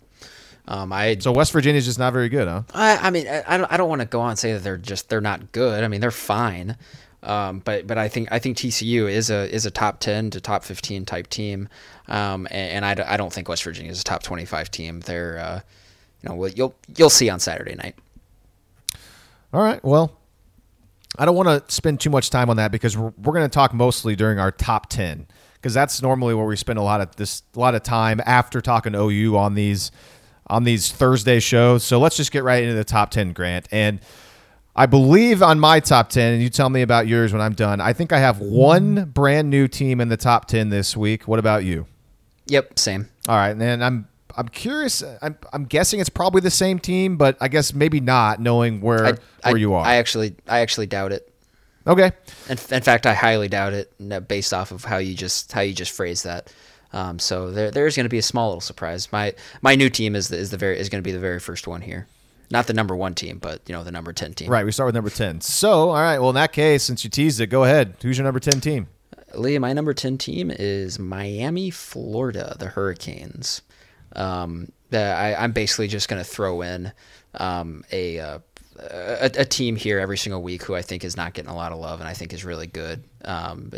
Um, 0.68 0.92
I 0.92 1.18
so 1.20 1.32
West 1.32 1.52
Virginia's 1.52 1.86
just 1.86 2.00
not 2.00 2.12
very 2.12 2.28
good, 2.28 2.48
huh? 2.48 2.64
I, 2.74 2.98
I 2.98 3.10
mean, 3.12 3.28
I, 3.28 3.44
I 3.48 3.58
don't, 3.58 3.72
I 3.72 3.78
don't 3.78 3.88
want 3.88 4.02
to 4.02 4.08
go 4.08 4.20
on 4.20 4.32
and 4.32 4.40
say 4.40 4.54
that 4.54 4.64
they're 4.64 4.78
just 4.78 5.10
they're 5.10 5.22
not 5.22 5.52
good. 5.52 5.84
I 5.84 5.88
mean, 5.88 6.02
they're 6.02 6.10
fine. 6.10 6.76
Um, 7.26 7.60
but 7.60 7.88
but 7.88 7.98
I 7.98 8.08
think 8.08 8.32
I 8.32 8.40
think 8.40 8.58
TCU 8.58 9.10
is 9.10 9.30
a 9.30 9.54
is 9.54 9.66
a 9.66 9.72
top 9.72 10.00
ten 10.00 10.30
to 10.32 10.40
top 10.40 10.64
fifteen 10.64 11.06
type 11.06 11.28
team, 11.28 11.70
um, 12.08 12.48
and, 12.52 12.86
and 12.86 13.02
I, 13.02 13.14
I 13.14 13.18
don't 13.18 13.34
think 13.34 13.50
West 13.50 13.64
Virginia 13.64 13.92
is 13.92 14.02
a 14.02 14.04
top 14.04 14.24
twenty 14.24 14.46
five 14.46 14.70
team. 14.70 15.00
They're 15.02 15.40
uh, 15.40 15.62
you 16.22 16.30
know 16.30 16.46
you'll 16.46 16.76
you'll 16.96 17.10
see 17.10 17.30
on 17.30 17.40
Saturday 17.40 17.76
night. 17.76 17.96
All 19.54 19.62
right. 19.62 19.84
Well, 19.84 20.18
I 21.18 21.26
don't 21.26 21.36
want 21.36 21.48
to 21.50 21.74
spend 21.74 22.00
too 22.00 22.10
much 22.10 22.30
time 22.30 22.50
on 22.50 22.58
that 22.58 22.72
because 22.72 22.98
we're, 22.98 23.14
we're 23.18 23.34
going 23.34 23.50
to 23.50 23.54
talk 23.54 23.74
mostly 23.74 24.16
during 24.16 24.38
our 24.38 24.52
top 24.52 24.90
ten 24.90 25.28
because 25.56 25.74
that's 25.74 26.02
normally 26.02 26.34
where 26.34 26.46
we 26.46 26.56
spend 26.56 26.78
a 26.78 26.84
lot 26.84 27.02
of 27.02 27.16
this 27.16 27.42
a 27.56 27.60
lot 27.60 27.74
of 27.74 27.84
time 27.84 28.22
after 28.26 28.62
talking 28.62 28.94
OU 28.96 29.36
on 29.38 29.56
these 29.56 29.92
on 30.48 30.64
these 30.64 30.92
Thursday 30.92 31.40
shows. 31.40 31.84
So 31.84 32.00
let's 32.00 32.18
just 32.18 32.32
get 32.32 32.44
right 32.44 32.64
into 32.64 32.76
the 32.76 32.84
top 32.84 33.12
ten, 33.12 33.34
Grant 33.34 33.68
and. 33.72 34.00
I 34.76 34.86
believe 34.88 35.42
on 35.42 35.60
my 35.60 35.80
top 35.80 36.10
10, 36.10 36.34
and 36.34 36.44
you 36.44 36.50
tell 36.50 36.70
me 36.70 36.82
about 36.82 37.08
yours 37.08 37.32
when 37.32 37.42
I'm 37.42 37.54
done. 37.54 37.80
I 37.80 37.94
think 37.94 38.12
I 38.12 38.20
have 38.20 38.40
one 38.40 39.06
brand 39.06 39.50
new 39.50 39.68
team 39.68 40.02
in 40.02 40.10
the 40.10 40.18
top 40.18 40.48
10 40.48 40.70
this 40.70 40.98
week. 40.98 41.28
What 41.28 41.40
about 41.40 41.64
you? 41.64 41.88
Yep, 42.48 42.78
same. 42.78 43.10
All 43.28 43.38
right, 43.38 43.56
and 43.56 43.84
I'm 43.84 44.08
I'm 44.38 44.50
curious. 44.50 45.04
I'm, 45.22 45.38
I'm 45.54 45.66
guessing 45.66 46.00
it's 46.00 46.10
probably 46.10 46.42
the 46.42 46.52
same 46.52 46.80
team, 46.80 47.16
but 47.18 47.38
I 47.40 47.48
guess 47.48 47.74
maybe 47.74 48.00
not, 48.02 48.40
knowing 48.40 48.82
where 48.82 49.06
I, 49.06 49.12
where 49.12 49.20
I, 49.44 49.52
you 49.56 49.74
are. 49.74 49.86
I 49.86 49.96
actually 49.96 50.36
I 50.48 50.60
actually 50.60 50.88
doubt 50.88 51.12
it. 51.12 51.32
Okay. 51.88 52.12
In, 52.50 52.58
in 52.72 52.82
fact, 52.82 53.06
I 53.06 53.14
highly 53.14 53.48
doubt 53.48 53.74
it, 53.74 54.28
based 54.28 54.54
off 54.54 54.72
of 54.72 54.84
how 54.84 54.98
you 54.98 55.16
just 55.16 55.52
how 55.52 55.62
you 55.62 55.74
just 55.74 55.92
phrased 55.92 56.26
that. 56.26 56.54
Um, 56.94 57.20
so 57.20 57.52
there, 57.52 57.72
there's 57.72 57.96
going 57.96 58.06
to 58.06 58.10
be 58.10 58.18
a 58.18 58.24
small 58.24 58.50
little 58.50 58.62
surprise. 58.62 59.12
My 59.12 59.34
my 59.62 59.76
new 59.76 59.90
team 59.90 60.16
is 60.16 60.28
the, 60.28 60.38
is 60.38 60.50
the 60.50 60.58
very 60.58 60.78
is 60.80 60.90
going 60.90 61.02
to 61.02 61.08
be 61.08 61.12
the 61.12 61.20
very 61.20 61.40
first 61.40 61.68
one 61.68 61.82
here. 61.82 62.08
Not 62.52 62.68
the 62.68 62.74
number 62.74 62.96
one 62.96 63.16
team, 63.16 63.40
but 63.40 63.62
you 63.68 63.74
know 63.74 63.84
the 63.84 63.92
number 63.92 64.14
ten 64.14 64.34
team. 64.34 64.50
Right. 64.50 64.66
We 64.66 64.72
start 64.72 64.88
with 64.88 64.96
number 64.96 65.10
ten. 65.10 65.42
So, 65.42 65.90
all 65.90 65.96
right. 65.96 66.20
Well, 66.20 66.30
in 66.30 66.36
that 66.36 66.54
case, 66.54 66.84
since 66.84 67.04
you 67.04 67.10
teased 67.10 67.40
it, 67.40 67.48
go 67.48 67.64
ahead. 67.64 67.96
Who's 68.02 68.18
your 68.18 68.26
number 68.26 68.40
ten 68.40 68.62
team? 68.62 68.88
Lee, 69.34 69.58
my 69.58 69.74
number 69.74 69.94
ten 69.94 70.18
team 70.18 70.52
is 70.52 71.00
Miami, 71.00 71.70
Florida, 71.72 72.56
the 72.60 72.68
Hurricanes. 72.68 73.62
Um, 74.16 74.72
I, 74.94 75.44
am 75.44 75.52
basically 75.52 75.88
just 75.88 76.08
going 76.08 76.24
to 76.24 76.30
throw 76.30 76.62
in 76.62 76.92
um, 77.34 77.84
a, 77.92 78.20
uh, 78.20 78.40
a, 78.80 79.32
a 79.40 79.46
team 79.46 79.76
here 79.76 80.00
every 80.00 80.18
single 80.18 80.42
week 80.42 80.64
who 80.64 80.76
I 80.76 80.82
think 80.82 81.04
is 81.04 81.18
not 81.18 81.34
getting 81.34 81.52
a 81.52 81.56
lot 81.56 81.72
of 81.72 81.80
love 81.80 82.00
and 82.00 82.08
I 82.08 82.14
think 82.14 82.34
is 82.34 82.46
really 82.46 82.68
good. 82.68 83.04
Um, 83.26 83.72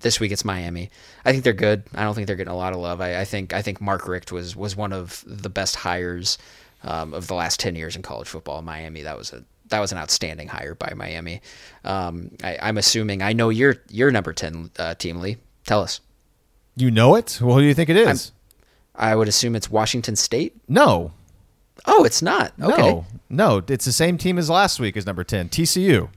this 0.00 0.20
week 0.20 0.32
it's 0.32 0.44
Miami. 0.44 0.90
I 1.24 1.32
think 1.32 1.44
they're 1.44 1.52
good. 1.52 1.84
I 1.94 2.04
don't 2.04 2.14
think 2.14 2.26
they're 2.26 2.36
getting 2.36 2.52
a 2.52 2.56
lot 2.56 2.72
of 2.72 2.78
love. 2.78 3.00
I, 3.00 3.20
I 3.20 3.24
think 3.24 3.52
I 3.52 3.62
think 3.62 3.80
Mark 3.80 4.08
Richt 4.08 4.32
was 4.32 4.56
was 4.56 4.76
one 4.76 4.92
of 4.92 5.22
the 5.26 5.50
best 5.50 5.76
hires 5.76 6.38
um, 6.82 7.14
of 7.14 7.26
the 7.26 7.34
last 7.34 7.60
10 7.60 7.76
years 7.76 7.96
in 7.96 8.02
college 8.02 8.28
football. 8.28 8.62
Miami, 8.62 9.02
that 9.02 9.16
was 9.16 9.32
a 9.32 9.44
that 9.68 9.80
was 9.80 9.92
an 9.92 9.98
outstanding 9.98 10.48
hire 10.48 10.74
by 10.74 10.92
Miami. 10.96 11.40
Um, 11.84 12.32
I, 12.42 12.68
am 12.68 12.76
assuming 12.76 13.22
I 13.22 13.32
know 13.32 13.48
your 13.48 13.76
your 13.88 14.10
number 14.10 14.32
10 14.32 14.70
uh, 14.78 14.94
team, 14.94 15.20
Lee. 15.20 15.36
Tell 15.64 15.80
us. 15.80 16.00
You 16.76 16.90
know 16.90 17.14
it? 17.14 17.38
Well, 17.40 17.54
who 17.54 17.60
do 17.60 17.66
you 17.66 17.74
think 17.74 17.88
it 17.88 17.96
is? 17.96 18.32
I 18.94 19.14
would 19.14 19.28
assume 19.28 19.54
it's 19.54 19.70
Washington 19.70 20.16
State. 20.16 20.56
No. 20.68 21.12
Oh, 21.86 22.04
it's 22.04 22.20
not. 22.20 22.52
Okay. 22.60 22.82
No, 22.82 23.06
no, 23.28 23.62
it's 23.66 23.84
the 23.84 23.92
same 23.92 24.18
team 24.18 24.38
as 24.38 24.50
last 24.50 24.78
week 24.80 24.96
as 24.96 25.06
number 25.06 25.24
10, 25.24 25.48
TCU. 25.48 26.08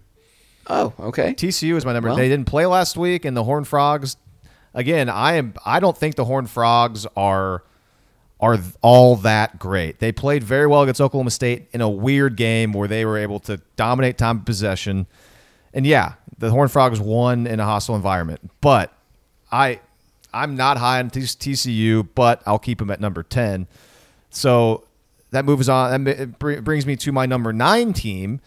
Oh, 0.68 0.94
okay. 1.00 1.34
TCU 1.34 1.76
is 1.76 1.86
my 1.86 1.94
number. 1.94 2.10
Well, 2.10 2.18
they 2.18 2.30
didn't 2.30 2.48
play 2.48 2.66
last 2.66 2.98
week, 2.98 3.26
and 3.26 3.36
the 3.36 3.44
Horned 3.44 3.68
Frogs. 3.68 4.18
Again, 4.74 5.10
I 5.10 5.34
am. 5.34 5.54
I 5.66 5.80
don't 5.80 5.98
think 5.98 6.16
the 6.16 6.26
Horned 6.26 6.50
Frogs 6.50 7.06
are 7.16 7.64
are 8.44 8.60
all 8.82 9.16
that 9.16 9.58
great. 9.58 10.00
They 10.00 10.12
played 10.12 10.44
very 10.44 10.68
well 10.68 10.82
against 10.82 11.00
Oklahoma 11.00 11.32
State 11.32 11.70
in 11.72 11.80
a 11.80 11.90
weird 11.90 12.36
game 12.36 12.74
where 12.74 12.90
they 12.90 13.06
were 13.06 13.18
able 13.18 13.40
to 13.42 13.62
dominate 13.78 14.18
time 14.18 14.40
of 14.40 14.46
possession. 14.46 15.08
And 15.74 15.88
yeah, 15.88 16.16
the 16.40 16.52
Horned 16.52 16.70
Frogs 16.70 17.00
won 17.00 17.48
in 17.48 17.62
a 17.62 17.64
hostile 17.64 17.96
environment. 17.96 18.52
But 18.60 18.92
I 19.50 19.80
I'm 20.34 20.58
not 20.58 20.78
high 20.78 21.00
on 21.00 21.10
TCU, 21.10 22.06
but 22.16 22.44
I'll 22.46 22.60
keep 22.60 22.80
them 22.80 22.92
at 22.92 23.00
number 23.00 23.24
10. 23.24 23.66
So 24.30 24.84
that 25.32 25.46
moves 25.46 25.70
on. 25.70 26.04
That 26.04 26.38
brings 26.38 26.86
me 26.86 26.98
to 26.98 27.14
my 27.14 27.26
number 27.26 27.54
nine 27.54 27.94
team. 27.94 28.42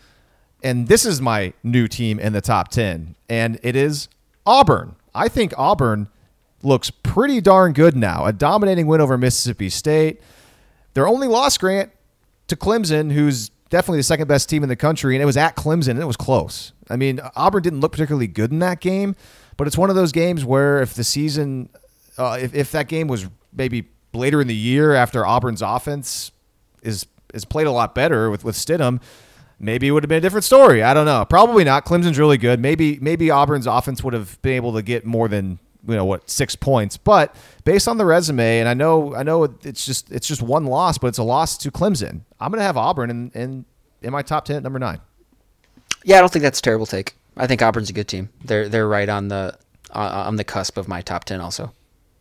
And 0.63 0.89
this 0.89 1.07
is 1.07 1.23
my 1.23 1.55
new 1.63 1.89
team 1.89 2.19
in 2.19 2.35
the 2.35 2.43
top 2.43 2.69
10. 2.69 3.15
And 3.31 3.59
it 3.63 3.75
is 3.75 4.09
Auburn. 4.45 4.97
I 5.15 5.29
think 5.29 5.55
Auburn 5.57 6.09
looks 6.67 6.91
pretty 6.91 7.41
darn 7.41 7.73
good 7.73 7.97
now. 7.97 8.27
A 8.27 8.33
dominating 8.33 8.87
win 8.87 9.01
over 9.01 9.17
Mississippi 9.17 9.71
State. 9.71 10.21
Their 10.95 11.07
only 11.07 11.29
loss, 11.29 11.57
Grant, 11.57 11.93
to 12.49 12.57
Clemson, 12.57 13.13
who's 13.13 13.51
definitely 13.71 13.99
the 13.99 14.05
second 14.05 14.29
best 14.29 14.49
team 14.49 14.63
in 14.63 14.69
the 14.69 14.77
country, 14.77 15.15
and 15.15 15.23
it 15.23 15.27
was 15.27 15.37
at 15.37 15.57
Clemson, 15.57 15.91
and 15.91 16.01
it 16.01 16.07
was 16.07 16.17
close. 16.17 16.73
I 16.89 16.97
mean, 16.97 17.21
Auburn 17.35 17.63
didn't 17.63 17.81
look 17.81 17.93
particularly 17.93 18.27
good 18.27 18.51
in 18.51 18.59
that 18.61 18.81
game, 18.81 19.17
but 19.57 19.67
it's 19.67 19.79
one 19.79 19.91
of 19.91 19.97
those 19.97 20.13
games 20.13 20.45
where 20.45 20.81
if 20.83 20.95
the 20.95 21.05
season, 21.05 21.69
uh, 22.19 22.39
if, 22.41 22.55
if 22.55 22.73
that 22.73 22.89
game 22.89 23.09
was 23.09 23.27
maybe 23.53 23.89
later 24.13 24.41
in 24.41 24.47
the 24.47 24.55
year 24.55 24.95
after 24.95 25.25
Auburn's 25.27 25.63
offense 25.63 26.33
is 26.83 27.07
is 27.35 27.45
played 27.45 27.67
a 27.67 27.73
lot 27.73 27.95
better 27.95 28.31
with 28.31 28.45
with 28.45 28.55
Stidham, 28.55 29.01
maybe 29.59 29.89
it 29.89 29.91
would 29.91 30.03
have 30.03 30.09
been 30.09 30.19
a 30.19 30.23
different 30.23 30.45
story. 30.45 30.83
I 30.83 30.95
don't 30.95 31.07
know. 31.07 31.25
Probably 31.25 31.65
not. 31.65 31.85
Clemson's 31.85 32.19
really 32.19 32.39
good. 32.39 32.61
Maybe 32.61 32.99
maybe 33.01 33.31
Auburn's 33.31 33.67
offense 33.67 34.03
would 34.05 34.15
have 34.15 34.41
been 34.43 34.55
able 34.55 34.73
to 34.75 34.83
get 34.83 35.05
more 35.05 35.29
than 35.29 35.59
you 35.87 35.95
know 35.95 36.05
what 36.05 36.29
six 36.29 36.57
points. 36.57 36.97
But 36.97 37.35
based 37.65 37.89
on 37.89 37.99
the 37.99 38.05
resume, 38.05 38.61
and 38.61 38.69
I 38.69 38.75
know 38.75 39.15
I 39.15 39.23
know 39.23 39.45
it's 39.45 39.87
just 39.87 40.11
it's 40.11 40.27
just 40.29 40.43
one 40.43 40.67
loss, 40.67 40.99
but 40.99 41.09
it's 41.09 41.19
a 41.19 41.23
loss 41.23 41.57
to 41.59 41.71
Clemson. 41.71 42.23
I'm 42.41 42.51
going 42.51 42.61
to 42.61 42.65
have 42.65 42.77
Auburn 42.77 43.11
in, 43.11 43.31
in 43.35 43.65
in 44.03 44.13
my 44.13 44.23
top 44.23 44.45
ten 44.45 44.57
at 44.57 44.63
number 44.63 44.79
nine. 44.79 45.01
Yeah, 46.05 46.19
I 46.19 46.21
don't 46.21 46.33
think 46.33 46.43
that's 46.43 46.59
a 46.59 46.63
terrible 46.63 46.87
take. 46.87 47.15
I 47.37 47.47
think 47.47 47.63
Auburn's 47.63 47.91
a 47.91 47.93
good 47.93 48.09
team. 48.09 48.31
They're 48.45 48.69
they're 48.69 48.89
right 48.89 49.09
on 49.09 49.29
the 49.29 49.59
uh, 49.91 50.25
on 50.27 50.37
the 50.37 50.45
cusp 50.45 50.77
of 50.77 50.89
my 50.89 51.03
top 51.03 51.25
ten 51.25 51.41
also. 51.41 51.73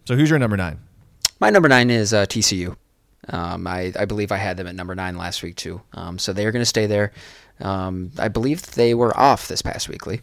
So 0.05 0.15
who's 0.15 0.29
your 0.29 0.39
number 0.39 0.57
nine? 0.57 0.79
My 1.39 1.49
number 1.49 1.67
nine 1.67 1.89
is 1.89 2.13
uh, 2.13 2.25
TCU. 2.25 2.75
Um, 3.29 3.65
I, 3.65 3.91
I 3.97 4.05
believe 4.05 4.31
I 4.31 4.37
had 4.37 4.57
them 4.57 4.67
at 4.67 4.75
number 4.75 4.95
nine 4.95 5.17
last 5.17 5.41
week 5.41 5.55
too. 5.55 5.81
Um, 5.93 6.19
so 6.19 6.31
they 6.31 6.45
are 6.45 6.51
going 6.51 6.61
to 6.61 6.65
stay 6.65 6.85
there. 6.85 7.11
Um, 7.59 8.11
I 8.19 8.27
believe 8.27 8.61
they 8.73 8.93
were 8.93 9.17
off 9.17 9.47
this 9.47 9.61
past 9.61 9.89
weekly. 9.89 10.21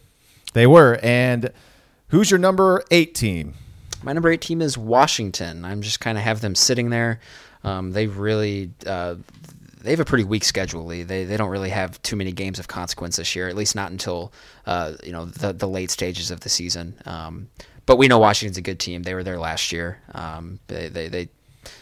They 0.53 0.67
were. 0.67 0.99
And 1.03 1.51
who's 2.13 2.29
your 2.29 2.37
number 2.37 2.83
eight 2.91 3.15
team? 3.15 3.55
My 4.03 4.13
number 4.13 4.29
eight 4.29 4.41
team 4.41 4.61
is 4.61 4.77
Washington. 4.77 5.65
I'm 5.65 5.81
just 5.81 5.99
kind 5.99 6.15
of 6.15 6.23
have 6.23 6.41
them 6.41 6.53
sitting 6.53 6.91
there. 6.91 7.19
Um, 7.63 7.91
they 7.91 8.05
really 8.05 8.69
uh, 8.85 9.15
they 9.81 9.89
have 9.89 9.99
a 9.99 10.05
pretty 10.05 10.23
weak 10.23 10.43
schedule. 10.43 10.87
They 10.87 11.01
they 11.01 11.37
don't 11.37 11.49
really 11.49 11.71
have 11.71 11.99
too 12.03 12.15
many 12.15 12.31
games 12.31 12.59
of 12.59 12.67
consequence 12.67 13.15
this 13.15 13.35
year, 13.35 13.49
at 13.49 13.55
least 13.55 13.75
not 13.75 13.89
until 13.89 14.31
uh, 14.67 14.93
you 15.03 15.11
know 15.11 15.25
the 15.25 15.53
the 15.53 15.67
late 15.67 15.89
stages 15.89 16.29
of 16.29 16.41
the 16.41 16.49
season. 16.49 16.95
Um, 17.05 17.49
but 17.87 17.97
we 17.97 18.07
know 18.07 18.19
Washington's 18.19 18.59
a 18.59 18.61
good 18.61 18.79
team. 18.79 19.01
They 19.01 19.15
were 19.15 19.23
there 19.23 19.39
last 19.39 19.71
year. 19.71 19.99
Um, 20.13 20.59
they, 20.67 20.89
they 20.89 21.07
they 21.07 21.29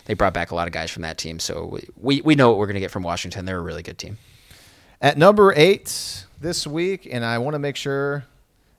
they 0.05 0.13
brought 0.13 0.33
back 0.33 0.51
a 0.51 0.55
lot 0.55 0.65
of 0.65 0.73
guys 0.73 0.91
from 0.91 1.01
that 1.01 1.17
team, 1.17 1.39
so 1.39 1.77
we 1.97 2.21
we 2.21 2.35
know 2.35 2.49
what 2.49 2.57
we're 2.57 2.67
going 2.67 2.75
to 2.75 2.79
get 2.79 2.91
from 2.91 3.03
Washington. 3.03 3.43
They're 3.43 3.57
a 3.57 3.61
really 3.61 3.83
good 3.83 3.97
team. 3.97 4.17
At 5.01 5.17
number 5.17 5.51
eight 5.57 6.25
this 6.39 6.65
week, 6.65 7.05
and 7.11 7.25
I 7.25 7.39
want 7.39 7.55
to 7.55 7.59
make 7.59 7.75
sure 7.75 8.23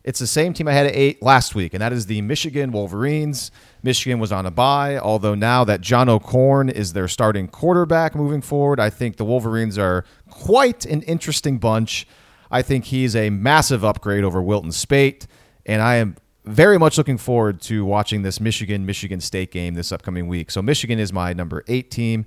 it's 0.05 0.19
the 0.19 0.27
same 0.27 0.53
team 0.53 0.67
I 0.67 0.73
had 0.73 0.87
at 0.87 0.97
eight 0.97 1.23
last 1.23 1.55
week, 1.55 1.75
and 1.75 1.81
that 1.81 1.93
is 1.93 2.07
the 2.07 2.21
Michigan 2.23 2.73
Wolverines. 2.73 3.51
Michigan 3.83 4.19
was 4.19 4.33
on 4.33 4.47
a 4.47 4.51
bye, 4.51 4.99
although 4.99 5.35
now 5.35 5.65
that 5.65 5.81
John 5.81 6.09
O'Korn 6.09 6.69
is 6.69 6.93
their 6.93 7.07
starting 7.07 7.47
quarterback 7.47 8.15
moving 8.15 8.41
forward, 8.41 8.81
I 8.81 8.91
think 8.91 9.17
the 9.17 9.25
Wolverines 9.25 9.79
are 9.79 10.05
quite 10.29 10.85
an 10.87 11.03
interesting 11.03 11.59
bunch. 11.59 12.07
I 12.51 12.63
think 12.63 12.87
he's 12.87 13.15
a 13.15 13.31
massive 13.31 13.85
upgrade 13.85 14.25
over 14.25 14.43
Wilton 14.43 14.73
Speight, 14.73 15.27
and 15.67 15.81
I 15.81 15.97
am 15.97 16.17
very 16.45 16.79
much 16.79 16.99
looking 16.99 17.19
forward 17.19 17.61
to 17.63 17.85
watching 17.85 18.23
this 18.23 18.41
Michigan 18.41 18.85
Michigan 18.85 19.21
State 19.21 19.53
game 19.53 19.75
this 19.75 19.93
upcoming 19.93 20.27
week. 20.27 20.51
So 20.51 20.61
Michigan 20.61 20.99
is 20.99 21.13
my 21.13 21.33
number 21.33 21.63
eight 21.69 21.91
team, 21.93 22.27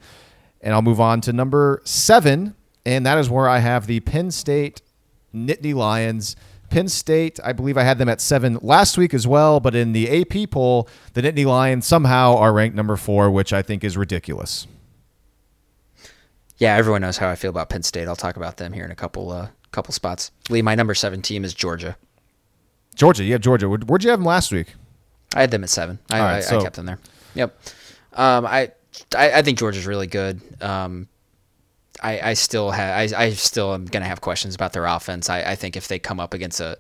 and 0.61 0.73
I'll 0.73 0.81
move 0.81 1.01
on 1.01 1.19
to 1.21 1.33
number 1.33 1.81
seven, 1.83 2.55
and 2.85 3.05
that 3.05 3.17
is 3.17 3.29
where 3.29 3.49
I 3.49 3.59
have 3.59 3.87
the 3.87 3.99
Penn 3.99 4.31
State 4.31 4.81
Nittany 5.33 5.75
Lions. 5.75 6.37
Penn 6.75 6.89
State, 6.89 7.39
I 7.41 7.53
believe 7.53 7.77
I 7.77 7.83
had 7.83 7.99
them 7.99 8.09
at 8.09 8.19
seven 8.19 8.59
last 8.61 8.97
week 8.97 9.13
as 9.13 9.25
well, 9.25 9.61
but 9.61 9.75
in 9.75 9.93
the 9.93 10.09
AP 10.21 10.51
poll, 10.51 10.89
the 11.13 11.21
Nittany 11.21 11.45
Lions 11.45 11.87
somehow 11.87 12.35
are 12.35 12.51
ranked 12.51 12.75
number 12.75 12.97
four, 12.97 13.31
which 13.31 13.53
I 13.53 13.61
think 13.61 13.81
is 13.85 13.95
ridiculous. 13.95 14.67
Yeah, 16.57 16.75
everyone 16.75 16.99
knows 16.99 17.15
how 17.15 17.29
I 17.29 17.35
feel 17.35 17.49
about 17.49 17.69
Penn 17.69 17.81
State. 17.83 18.09
I'll 18.09 18.17
talk 18.17 18.35
about 18.35 18.57
them 18.57 18.73
here 18.73 18.83
in 18.83 18.91
a 18.91 18.95
couple 18.95 19.31
uh, 19.31 19.47
couple 19.71 19.93
spots. 19.93 20.31
Lee, 20.49 20.61
my 20.61 20.75
number 20.75 20.93
seven 20.93 21.21
team 21.21 21.45
is 21.45 21.53
Georgia. 21.53 21.95
Georgia, 22.93 23.23
have 23.23 23.39
Georgia. 23.39 23.69
Where, 23.69 23.79
would 23.87 24.03
you 24.03 24.09
have 24.09 24.19
them 24.19 24.25
last 24.25 24.51
week? 24.51 24.75
I 25.33 25.39
had 25.39 25.51
them 25.51 25.63
at 25.63 25.69
seven. 25.69 25.99
I, 26.09 26.19
right, 26.19 26.35
I, 26.35 26.39
so. 26.41 26.59
I 26.59 26.63
kept 26.63 26.75
them 26.75 26.87
there. 26.87 26.99
Yep. 27.35 27.57
Um, 28.15 28.45
I, 28.45 28.73
I, 29.17 29.31
I 29.31 29.41
think 29.43 29.59
Georgia's 29.59 29.87
really 29.87 30.07
good. 30.07 30.41
Um, 30.61 31.07
I, 32.01 32.31
I 32.31 32.33
still 32.33 32.71
have 32.71 33.13
I, 33.13 33.23
I 33.25 33.29
still 33.31 33.73
am 33.73 33.85
gonna 33.85 34.05
have 34.05 34.21
questions 34.21 34.55
about 34.55 34.73
their 34.73 34.85
offense. 34.85 35.29
I, 35.29 35.41
I 35.41 35.55
think 35.55 35.75
if 35.75 35.87
they 35.87 35.99
come 35.99 36.19
up 36.19 36.33
against 36.33 36.59
a 36.59 36.77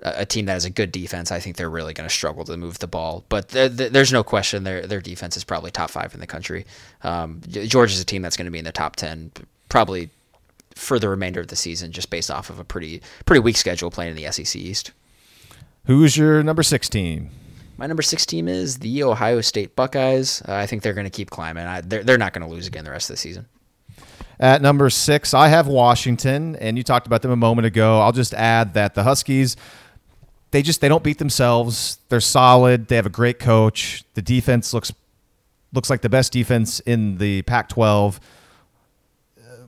a 0.00 0.26
team 0.26 0.46
that 0.46 0.52
has 0.52 0.64
a 0.64 0.70
good 0.70 0.92
defense, 0.92 1.30
I 1.32 1.40
think 1.40 1.56
they're 1.56 1.70
really 1.70 1.94
going 1.94 2.08
to 2.08 2.14
struggle 2.14 2.44
to 2.44 2.56
move 2.56 2.78
the 2.78 2.86
ball. 2.86 3.24
But 3.28 3.48
th- 3.50 3.76
th- 3.76 3.92
there's 3.92 4.12
no 4.12 4.22
question 4.22 4.64
their 4.64 4.86
their 4.86 5.00
defense 5.00 5.36
is 5.36 5.44
probably 5.44 5.70
top 5.70 5.90
five 5.90 6.12
in 6.14 6.20
the 6.20 6.26
country. 6.26 6.66
Um, 7.02 7.40
Georgia's 7.48 8.00
a 8.00 8.04
team 8.04 8.20
that's 8.20 8.36
going 8.36 8.46
to 8.46 8.50
be 8.50 8.58
in 8.58 8.64
the 8.64 8.72
top 8.72 8.96
ten 8.96 9.30
probably 9.68 10.10
for 10.74 10.98
the 10.98 11.08
remainder 11.08 11.40
of 11.40 11.48
the 11.48 11.56
season, 11.56 11.92
just 11.92 12.10
based 12.10 12.30
off 12.30 12.50
of 12.50 12.58
a 12.58 12.64
pretty 12.64 13.02
pretty 13.24 13.40
weak 13.40 13.56
schedule 13.56 13.90
playing 13.90 14.16
in 14.16 14.22
the 14.22 14.30
SEC 14.30 14.56
East. 14.56 14.90
Who's 15.86 16.16
your 16.16 16.42
number 16.42 16.62
six 16.62 16.88
team? 16.88 17.30
My 17.76 17.86
number 17.86 18.02
six 18.02 18.24
team 18.24 18.46
is 18.46 18.78
the 18.78 19.02
Ohio 19.02 19.40
State 19.40 19.74
Buckeyes. 19.74 20.42
Uh, 20.46 20.54
I 20.54 20.66
think 20.66 20.82
they're 20.82 20.94
going 20.94 21.06
to 21.06 21.10
keep 21.10 21.30
climbing. 21.30 21.66
I, 21.66 21.80
they're 21.80 22.02
they're 22.02 22.18
not 22.18 22.32
going 22.32 22.46
to 22.46 22.52
lose 22.52 22.66
again 22.66 22.84
the 22.84 22.90
rest 22.90 23.10
of 23.10 23.14
the 23.14 23.18
season. 23.18 23.46
At 24.40 24.62
number 24.62 24.90
six, 24.90 25.32
I 25.32 25.48
have 25.48 25.66
Washington, 25.66 26.56
and 26.56 26.76
you 26.76 26.82
talked 26.82 27.06
about 27.06 27.22
them 27.22 27.30
a 27.30 27.36
moment 27.36 27.66
ago. 27.66 28.00
I'll 28.00 28.12
just 28.12 28.34
add 28.34 28.74
that 28.74 28.94
the 28.94 29.04
Huskies, 29.04 29.56
they 30.50 30.62
just 30.62 30.80
they 30.80 30.88
don't 30.88 31.04
beat 31.04 31.18
themselves. 31.18 31.98
They're 32.08 32.20
solid. 32.20 32.88
They 32.88 32.96
have 32.96 33.06
a 33.06 33.10
great 33.10 33.38
coach. 33.38 34.04
The 34.14 34.22
defense 34.22 34.74
looks 34.74 34.92
looks 35.72 35.90
like 35.90 36.02
the 36.02 36.08
best 36.08 36.32
defense 36.32 36.78
in 36.80 37.18
the 37.18 37.42
Pac-12. 37.42 38.20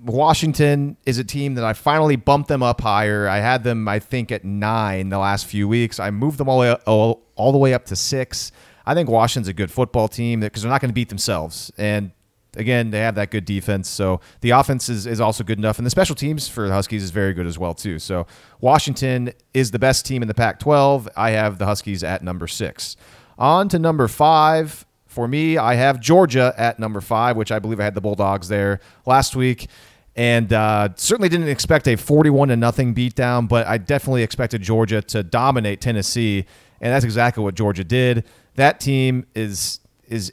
Washington 0.05 0.97
is 1.05 1.19
a 1.19 1.25
team 1.25 1.55
that 1.55 1.64
I 1.64 1.73
finally 1.73 2.14
bumped 2.14 2.49
them 2.49 2.62
up 2.62 2.81
higher. 2.81 3.27
I 3.27 3.39
had 3.39 3.64
them, 3.64 3.89
I 3.89 3.99
think, 3.99 4.31
at 4.31 4.45
nine 4.45 5.09
the 5.09 5.19
last 5.19 5.47
few 5.47 5.67
weeks. 5.67 5.99
I 5.99 6.11
moved 6.12 6.39
them 6.39 6.49
all 6.49 6.61
the 6.61 6.67
way, 6.67 6.73
all, 6.87 7.23
all 7.35 7.51
the 7.51 7.59
way 7.59 7.75
up 7.75 7.87
to 7.87 7.97
six. 7.97 8.53
I 8.85 8.95
think 8.95 9.09
Washington's 9.09 9.49
a 9.49 9.53
good 9.53 9.71
football 9.71 10.07
team 10.07 10.41
because 10.41 10.62
they're 10.62 10.71
not 10.71 10.81
going 10.81 10.91
to 10.91 10.95
beat 10.95 11.09
themselves. 11.09 11.73
And 11.77 12.12
again, 12.57 12.90
they 12.90 13.00
have 13.00 13.14
that 13.14 13.30
good 13.30 13.44
defense. 13.44 13.88
So 13.88 14.20
the 14.40 14.50
offense 14.50 14.88
is, 14.88 15.07
is 15.07 15.20
also 15.20 15.44
good 15.44 15.59
enough. 15.59 15.78
And 15.78 15.86
the 15.86 15.90
special 15.90 16.14
teams 16.14 16.48
for 16.48 16.66
the 16.66 16.74
Huskies 16.74 17.02
is 17.02 17.11
very 17.11 17.32
good 17.32 17.46
as 17.46 17.59
well, 17.59 17.74
too. 17.74 17.98
So 17.98 18.26
Washington 18.61 19.32
is 19.54 19.70
the 19.70 19.78
best 19.78 20.07
team 20.07 20.22
in 20.22 20.28
the 20.28 20.34
Pac 20.34 20.59
12. 20.59 21.09
I 21.16 21.30
have 21.30 21.59
the 21.59 21.66
Huskies 21.66 22.02
at 22.02 22.22
number 22.22 22.46
six. 22.46 22.96
On 23.38 23.68
to 23.68 23.78
number 23.78 24.09
five. 24.09 24.84
For 25.07 25.26
me, 25.28 25.57
I 25.57 25.74
have 25.74 26.00
Georgia 26.00 26.52
at 26.59 26.78
number 26.78 27.00
five, 27.00 27.36
which 27.36 27.50
I 27.50 27.59
believe 27.59 27.80
I 27.80 27.84
had 27.84 27.94
the 27.94 28.02
Bulldogs 28.02 28.48
there 28.48 28.80
last 29.07 29.34
week. 29.34 29.68
And 30.14 30.52
uh, 30.52 30.90
certainly 30.96 31.28
didn't 31.28 31.48
expect 31.48 31.86
a 31.88 31.96
41 31.96 32.48
to 32.48 32.57
nothing 32.57 32.94
beatdown, 32.94 33.48
but 33.48 33.66
I 33.66 33.78
definitely 33.78 34.22
expected 34.22 34.62
Georgia 34.62 35.02
to 35.02 35.22
dominate 35.22 35.80
Tennessee. 35.80 36.46
And 36.80 36.92
that's 36.92 37.04
exactly 37.04 37.44
what 37.44 37.54
Georgia 37.54 37.84
did. 37.84 38.24
That 38.54 38.80
team 38.80 39.26
is 39.34 39.80
is 40.09 40.32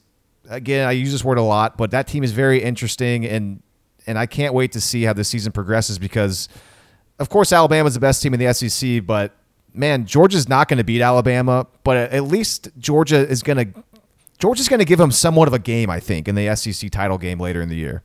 again, 0.49 0.87
I 0.87 0.91
use 0.91 1.11
this 1.11 1.23
word 1.23 1.37
a 1.37 1.43
lot, 1.43 1.77
but 1.77 1.91
that 1.91 2.07
team 2.07 2.23
is 2.23 2.31
very 2.31 2.61
interesting, 2.61 3.25
and 3.25 3.61
and 4.05 4.17
I 4.17 4.25
can't 4.25 4.53
wait 4.53 4.73
to 4.73 4.81
see 4.81 5.03
how 5.03 5.13
the 5.13 5.23
season 5.23 5.51
progresses 5.51 5.97
because, 5.97 6.49
of 7.19 7.29
course, 7.29 7.53
Alabama's 7.53 7.93
the 7.93 7.99
best 7.99 8.21
team 8.21 8.33
in 8.33 8.39
the 8.39 8.53
SEC, 8.53 9.05
but 9.05 9.33
man, 9.73 10.05
Georgia's 10.05 10.49
not 10.49 10.67
going 10.67 10.77
to 10.77 10.83
beat 10.83 11.01
Alabama, 11.01 11.67
but 11.83 11.97
at 11.97 12.23
least 12.23 12.69
Georgia 12.77 13.27
is 13.27 13.41
going 13.41 13.57
to 13.57 13.83
Georgia's 14.39 14.67
going 14.67 14.79
to 14.79 14.85
give 14.85 14.99
them 14.99 15.11
somewhat 15.11 15.47
of 15.47 15.53
a 15.53 15.59
game, 15.59 15.89
I 15.89 15.99
think, 15.99 16.27
in 16.27 16.35
the 16.35 16.53
SEC 16.55 16.91
title 16.91 17.17
game 17.17 17.39
later 17.39 17.61
in 17.61 17.69
the 17.69 17.75
year. 17.75 18.03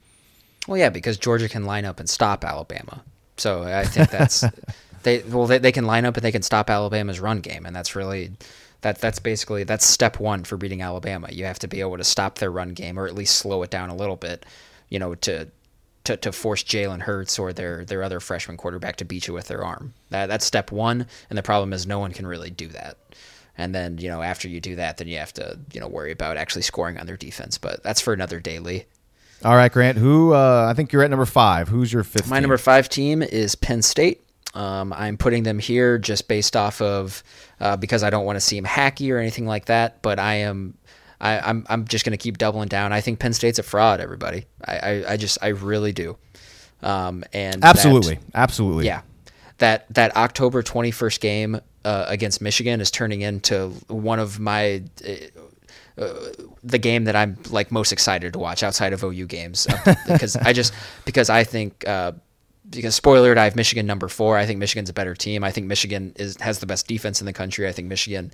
Well, 0.68 0.78
yeah, 0.78 0.90
because 0.90 1.18
Georgia 1.18 1.48
can 1.48 1.64
line 1.64 1.84
up 1.84 1.98
and 1.98 2.08
stop 2.08 2.44
Alabama, 2.44 3.02
so 3.36 3.64
I 3.64 3.84
think 3.84 4.10
that's 4.10 4.44
they 5.02 5.20
well 5.22 5.46
they, 5.46 5.58
they 5.58 5.72
can 5.72 5.86
line 5.86 6.04
up 6.04 6.16
and 6.16 6.24
they 6.24 6.32
can 6.32 6.42
stop 6.42 6.70
Alabama's 6.70 7.20
run 7.20 7.40
game, 7.40 7.66
and 7.66 7.74
that's 7.74 7.96
really 7.96 8.32
that 8.82 9.00
that's 9.00 9.18
basically 9.18 9.64
that's 9.64 9.84
step 9.84 10.20
one 10.20 10.44
for 10.44 10.56
beating 10.56 10.82
Alabama. 10.82 11.28
You 11.30 11.44
have 11.44 11.58
to 11.60 11.68
be 11.68 11.80
able 11.80 11.98
to 11.98 12.04
stop 12.04 12.38
their 12.38 12.50
run 12.50 12.70
game 12.70 12.98
or 12.98 13.06
at 13.06 13.14
least 13.14 13.36
slow 13.36 13.62
it 13.62 13.70
down 13.70 13.90
a 13.90 13.96
little 13.96 14.16
bit, 14.16 14.46
you 14.88 14.98
know, 14.98 15.14
to 15.16 15.48
to, 16.04 16.16
to 16.16 16.32
force 16.32 16.62
Jalen 16.62 17.00
Hurts 17.00 17.38
or 17.38 17.52
their 17.52 17.84
their 17.84 18.02
other 18.02 18.20
freshman 18.20 18.56
quarterback 18.56 18.96
to 18.96 19.04
beat 19.04 19.26
you 19.26 19.34
with 19.34 19.48
their 19.48 19.64
arm. 19.64 19.94
That 20.10 20.26
that's 20.26 20.44
step 20.44 20.70
one, 20.70 21.06
and 21.28 21.36
the 21.36 21.42
problem 21.42 21.72
is 21.72 21.86
no 21.86 21.98
one 21.98 22.12
can 22.12 22.26
really 22.26 22.50
do 22.50 22.68
that. 22.68 22.96
And 23.56 23.74
then 23.74 23.98
you 23.98 24.08
know 24.08 24.22
after 24.22 24.48
you 24.48 24.60
do 24.60 24.76
that, 24.76 24.98
then 24.98 25.08
you 25.08 25.18
have 25.18 25.32
to 25.34 25.58
you 25.72 25.80
know 25.80 25.88
worry 25.88 26.12
about 26.12 26.36
actually 26.36 26.62
scoring 26.62 26.98
on 26.98 27.06
their 27.06 27.16
defense. 27.16 27.58
But 27.58 27.82
that's 27.82 28.00
for 28.00 28.12
another 28.12 28.38
daily. 28.38 28.86
All 29.44 29.54
right, 29.54 29.70
Grant. 29.70 29.98
Who 29.98 30.32
uh, 30.34 30.66
I 30.70 30.74
think 30.74 30.92
you're 30.92 31.02
at 31.02 31.10
number 31.10 31.26
five. 31.26 31.68
Who's 31.68 31.92
your 31.92 32.04
fifth? 32.04 32.28
My 32.28 32.36
team? 32.36 32.42
number 32.42 32.58
five 32.58 32.88
team 32.88 33.22
is 33.22 33.54
Penn 33.54 33.82
State. 33.82 34.24
Um, 34.58 34.92
I'm 34.92 35.16
putting 35.16 35.44
them 35.44 35.60
here 35.60 35.98
just 35.98 36.26
based 36.26 36.56
off 36.56 36.82
of 36.82 37.22
uh, 37.60 37.76
because 37.76 38.02
I 38.02 38.10
don't 38.10 38.24
want 38.24 38.34
to 38.34 38.40
seem 38.40 38.64
hacky 38.64 39.12
or 39.12 39.18
anything 39.18 39.46
like 39.46 39.66
that. 39.66 40.02
But 40.02 40.18
I 40.18 40.34
am, 40.34 40.76
I, 41.20 41.34
am 41.34 41.42
I'm, 41.44 41.66
I'm 41.68 41.84
just 41.86 42.04
going 42.04 42.10
to 42.10 42.20
keep 42.20 42.38
doubling 42.38 42.66
down. 42.66 42.92
I 42.92 43.00
think 43.00 43.20
Penn 43.20 43.32
State's 43.32 43.60
a 43.60 43.62
fraud. 43.62 44.00
Everybody, 44.00 44.46
I, 44.64 44.78
I, 44.78 45.12
I 45.12 45.16
just 45.16 45.38
I 45.40 45.48
really 45.48 45.92
do. 45.92 46.18
Um, 46.82 47.22
and 47.32 47.64
absolutely, 47.64 48.16
that, 48.16 48.34
absolutely, 48.34 48.86
yeah. 48.86 49.02
That 49.58 49.86
that 49.94 50.16
October 50.16 50.64
21st 50.64 51.20
game 51.20 51.60
uh, 51.84 52.06
against 52.08 52.40
Michigan 52.40 52.80
is 52.80 52.90
turning 52.90 53.20
into 53.20 53.68
one 53.86 54.18
of 54.18 54.40
my. 54.40 54.82
Uh, 55.96 56.30
the 56.62 56.78
game 56.78 57.04
that 57.04 57.16
I'm 57.16 57.36
like 57.50 57.72
most 57.72 57.90
excited 57.90 58.32
to 58.32 58.38
watch 58.38 58.62
outside 58.62 58.92
of 58.92 59.02
OU 59.02 59.26
games 59.26 59.66
because 60.06 60.36
I 60.36 60.52
just 60.52 60.72
because 61.04 61.28
I 61.28 61.42
think 61.42 61.86
uh, 61.88 62.12
because 62.70 62.94
spoiler, 62.94 63.36
I 63.38 63.44
have 63.44 63.56
Michigan 63.56 63.86
number 63.86 64.08
four. 64.08 64.36
I 64.36 64.46
think 64.46 64.58
Michigan's 64.58 64.90
a 64.90 64.92
better 64.92 65.14
team. 65.14 65.44
I 65.44 65.50
think 65.50 65.66
Michigan 65.66 66.12
is 66.16 66.36
has 66.40 66.58
the 66.58 66.66
best 66.66 66.86
defense 66.86 67.20
in 67.20 67.26
the 67.26 67.32
country. 67.32 67.68
I 67.68 67.72
think 67.72 67.88
Michigan 67.88 68.32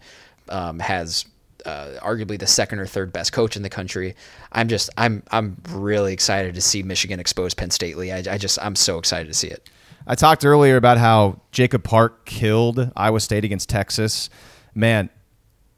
um, 0.49 0.78
has 0.78 1.26
uh, 1.64 1.99
arguably 2.03 2.39
the 2.39 2.47
second 2.47 2.78
or 2.78 2.87
third 2.87 3.12
best 3.12 3.32
coach 3.32 3.57
in 3.57 3.62
the 3.62 3.70
country. 3.70 4.14
I'm 4.53 4.68
just 4.68 4.91
I'm 4.97 5.22
I'm 5.30 5.57
really 5.70 6.12
excited 6.12 6.55
to 6.55 6.61
see 6.61 6.82
Michigan 6.82 7.20
expose 7.20 7.55
Penn 7.55 7.70
State. 7.70 7.97
Lee. 7.97 8.12
I, 8.12 8.18
I 8.18 8.39
just 8.39 8.59
I'm 8.61 8.76
so 8.76 8.99
excited 8.99 9.28
to 9.28 9.35
see 9.35 9.49
it. 9.49 9.68
I 10.07 10.14
talked 10.14 10.45
earlier 10.45 10.76
about 10.76 10.99
how 10.99 11.41
Jacob 11.51 11.82
Park 11.82 12.26
killed 12.26 12.91
Iowa 12.95 13.20
State 13.20 13.45
against 13.45 13.70
Texas. 13.70 14.28
Man, 14.74 15.09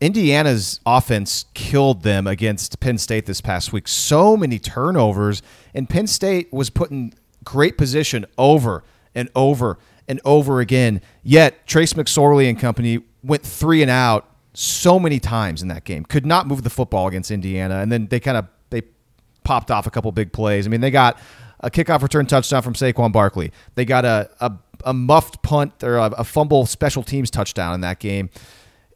Indiana's 0.01 0.81
offense 0.85 1.45
killed 1.55 2.03
them 2.03 2.27
against 2.27 2.81
Penn 2.81 2.99
State 2.99 3.27
this 3.27 3.41
past 3.41 3.73
week. 3.73 3.87
So 3.87 4.37
many 4.37 4.59
turnovers, 4.59 5.43
and 5.75 5.89
Penn 5.89 6.07
State 6.07 6.53
was 6.53 6.71
putting 6.71 7.15
great 7.47 7.79
position 7.79 8.27
over 8.37 8.85
and 9.15 9.31
over 9.35 9.79
and 10.07 10.21
over 10.27 10.61
again. 10.61 11.01
Yet 11.23 11.67
Trace 11.67 11.95
McSorley 11.95 12.51
and 12.51 12.59
company 12.59 13.01
went 13.23 13.43
three 13.43 13.81
and 13.81 13.91
out 13.91 14.29
so 14.53 14.99
many 14.99 15.19
times 15.19 15.63
in 15.63 15.69
that 15.69 15.85
game. 15.85 16.05
Could 16.05 16.27
not 16.27 16.47
move 16.47 16.63
the 16.63 16.71
football 16.71 17.09
against 17.09 17.31
Indiana, 17.31 17.77
and 17.77 17.91
then 17.91 18.09
they 18.09 18.21
kind 18.21 18.37
of 18.37 18.47
they 18.69 18.83
popped 19.45 19.71
off 19.71 19.87
a 19.87 19.91
couple 19.91 20.13
big 20.13 20.33
plays. 20.33 20.67
I 20.67 20.71
mean, 20.71 20.83
they 20.83 20.91
got 20.91 21.19
a 21.61 21.71
kickoff 21.71 22.03
return 22.03 22.27
touchdown 22.27 22.63
from 22.63 22.75
Saquon 22.75 23.13
Barkley. 23.13 23.53
They 23.75 23.87
got 23.87 24.05
a 24.05 24.29
a, 24.41 24.53
a 24.85 24.93
muffed 24.93 25.43
punt 25.43 25.83
or 25.83 25.97
a, 25.97 26.07
a 26.19 26.25
fumble 26.25 26.67
special 26.67 27.03
teams 27.03 27.31
touchdown 27.31 27.75
in 27.75 27.81
that 27.81 27.99
game. 27.99 28.29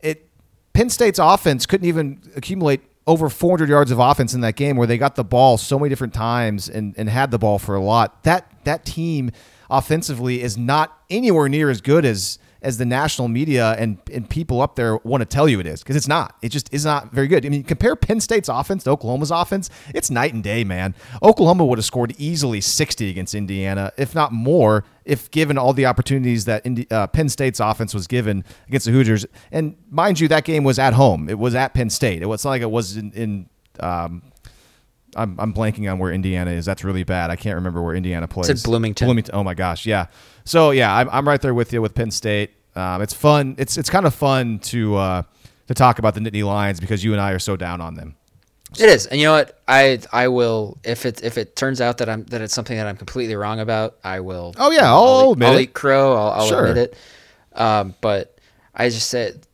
It 0.02 0.28
Penn 0.72 0.90
State's 0.90 1.18
offense 1.18 1.66
couldn't 1.66 1.86
even 1.86 2.20
accumulate 2.36 2.82
over 3.10 3.28
400 3.28 3.68
yards 3.68 3.90
of 3.90 3.98
offense 3.98 4.34
in 4.34 4.40
that 4.42 4.54
game 4.54 4.76
where 4.76 4.86
they 4.86 4.96
got 4.96 5.16
the 5.16 5.24
ball 5.24 5.58
so 5.58 5.80
many 5.80 5.88
different 5.88 6.14
times 6.14 6.68
and, 6.68 6.94
and 6.96 7.08
had 7.08 7.32
the 7.32 7.40
ball 7.40 7.58
for 7.58 7.74
a 7.74 7.80
lot. 7.80 8.22
That 8.22 8.48
that 8.62 8.84
team 8.84 9.32
offensively 9.68 10.40
is 10.40 10.56
not 10.56 10.96
anywhere 11.10 11.48
near 11.48 11.70
as 11.70 11.80
good 11.80 12.04
as 12.04 12.38
as 12.62 12.78
the 12.78 12.84
national 12.84 13.28
media 13.28 13.72
and, 13.78 13.98
and 14.12 14.28
people 14.28 14.60
up 14.60 14.76
there 14.76 14.96
want 14.98 15.20
to 15.22 15.24
tell 15.24 15.48
you 15.48 15.60
it 15.60 15.66
is 15.66 15.82
because 15.82 15.96
it's 15.96 16.08
not. 16.08 16.36
It 16.42 16.50
just 16.50 16.72
is 16.72 16.84
not 16.84 17.12
very 17.12 17.26
good. 17.28 17.44
I 17.46 17.48
mean, 17.48 17.62
compare 17.62 17.96
Penn 17.96 18.20
State's 18.20 18.48
offense 18.48 18.84
to 18.84 18.90
Oklahoma's 18.90 19.30
offense. 19.30 19.70
It's 19.94 20.10
night 20.10 20.34
and 20.34 20.42
day, 20.42 20.64
man. 20.64 20.94
Oklahoma 21.22 21.64
would 21.64 21.78
have 21.78 21.84
scored 21.84 22.14
easily 22.18 22.60
60 22.60 23.08
against 23.08 23.34
Indiana, 23.34 23.92
if 23.96 24.14
not 24.14 24.32
more, 24.32 24.84
if 25.04 25.30
given 25.30 25.58
all 25.58 25.72
the 25.72 25.86
opportunities 25.86 26.44
that 26.44 26.64
Indi- 26.66 26.90
uh, 26.90 27.06
Penn 27.06 27.28
State's 27.28 27.60
offense 27.60 27.94
was 27.94 28.06
given 28.06 28.44
against 28.68 28.86
the 28.86 28.92
Hoosiers. 28.92 29.26
And 29.50 29.76
mind 29.90 30.20
you, 30.20 30.28
that 30.28 30.44
game 30.44 30.64
was 30.64 30.78
at 30.78 30.94
home. 30.94 31.28
It 31.28 31.38
was 31.38 31.54
at 31.54 31.74
Penn 31.74 31.90
State. 31.90 32.22
It 32.22 32.26
was 32.26 32.44
not 32.44 32.50
like 32.50 32.62
it 32.62 32.70
was 32.70 32.96
in. 32.96 33.12
in 33.12 33.48
um, 33.78 34.22
I'm, 35.16 35.38
I'm 35.40 35.52
blanking 35.52 35.90
on 35.90 35.98
where 35.98 36.12
Indiana 36.12 36.50
is. 36.52 36.64
That's 36.64 36.84
really 36.84 37.04
bad. 37.04 37.30
I 37.30 37.36
can't 37.36 37.56
remember 37.56 37.82
where 37.82 37.94
Indiana 37.94 38.28
plays. 38.28 38.48
It's 38.48 38.62
Bloomington. 38.62 39.06
Bloomington. 39.06 39.34
Oh 39.34 39.42
my 39.44 39.54
gosh, 39.54 39.86
yeah. 39.86 40.06
So 40.44 40.70
yeah, 40.70 40.94
I'm, 40.94 41.08
I'm 41.10 41.26
right 41.26 41.40
there 41.40 41.54
with 41.54 41.72
you 41.72 41.82
with 41.82 41.94
Penn 41.94 42.10
State. 42.10 42.50
Um, 42.76 43.02
it's 43.02 43.14
fun. 43.14 43.54
It's 43.58 43.76
it's 43.76 43.90
kind 43.90 44.06
of 44.06 44.14
fun 44.14 44.58
to 44.60 44.96
uh, 44.96 45.22
to 45.66 45.74
talk 45.74 45.98
about 45.98 46.14
the 46.14 46.20
Nittany 46.20 46.44
Lions 46.44 46.78
because 46.80 47.02
you 47.02 47.12
and 47.12 47.20
I 47.20 47.32
are 47.32 47.38
so 47.40 47.56
down 47.56 47.80
on 47.80 47.94
them. 47.94 48.14
It 48.78 48.88
is, 48.88 49.06
and 49.06 49.18
you 49.20 49.26
know 49.26 49.32
what? 49.32 49.60
I 49.66 49.98
I 50.12 50.28
will 50.28 50.78
if 50.84 51.04
it 51.04 51.24
if 51.24 51.36
it 51.36 51.56
turns 51.56 51.80
out 51.80 51.98
that 51.98 52.08
I'm 52.08 52.22
that 52.26 52.40
it's 52.40 52.54
something 52.54 52.76
that 52.76 52.86
I'm 52.86 52.96
completely 52.96 53.34
wrong 53.34 53.58
about, 53.58 53.96
I 54.04 54.20
will. 54.20 54.54
Oh 54.58 54.70
yeah, 54.70 54.84
I'll, 54.88 55.02
I'll 55.02 55.32
admit 55.32 55.48
I'll 55.48 55.56
it. 55.56 55.62
eat 55.62 55.74
crow. 55.74 56.14
I'll, 56.14 56.30
I'll 56.42 56.46
Sure. 56.48 56.66
admit 56.66 56.76
it. 56.92 56.96
Um, 57.60 57.96
but 58.00 58.38
I 58.72 58.88
just 58.88 59.08
said 59.08 59.44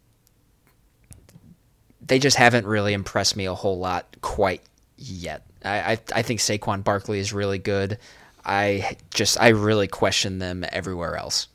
they 2.07 2.19
just 2.19 2.37
haven't 2.37 2.67
really 2.67 2.93
impressed 2.93 3.37
me 3.37 3.47
a 3.47 3.55
whole 3.55 3.79
lot 3.79 4.17
quite 4.21 4.61
yet. 4.97 5.43
I 5.65 5.93
I, 5.93 5.99
I 6.15 6.23
think 6.23 6.41
Saquon 6.41 6.83
Barkley 6.85 7.19
is 7.19 7.33
really 7.33 7.59
good. 7.59 7.99
I 8.45 8.97
just 9.13 9.41
I 9.41 9.49
really 9.49 9.89
question 9.89 10.39
them 10.39 10.65
everywhere 10.71 11.17
else, 11.17 11.49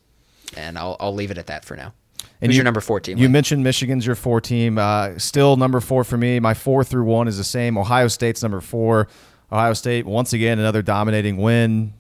and 0.58 0.78
I'll 0.78 0.98
I'll 1.00 1.14
leave 1.14 1.32
it 1.32 1.38
at 1.38 1.48
that 1.48 1.64
for 1.66 1.76
now. 1.78 1.94
And 2.42 2.50
Who's 2.50 2.56
you- 2.56 2.60
your 2.60 2.66
number 2.66 2.82
four 2.82 3.00
team? 3.00 3.18
You 3.18 3.24
Lynn? 3.26 3.32
mentioned 3.34 3.64
Michigan's 3.64 4.06
your 4.06 4.16
four 4.16 4.42
team. 4.42 4.78
Uh, 4.78 5.18
still 5.20 5.56
number 5.58 5.80
four 5.80 6.04
for 6.04 6.18
me. 6.18 6.40
My 6.40 6.54
four 6.54 6.84
through 6.84 7.04
one 7.06 7.28
is 7.28 7.38
the 7.38 7.44
same. 7.44 7.78
Ohio 7.78 8.08
State's 8.08 8.42
number 8.42 8.62
four. 8.62 9.08
Ohio 9.52 9.74
State 9.74 10.06
once 10.06 10.34
again 10.34 10.58
another 10.60 10.82
dominating 10.82 11.38
win. 11.38 11.94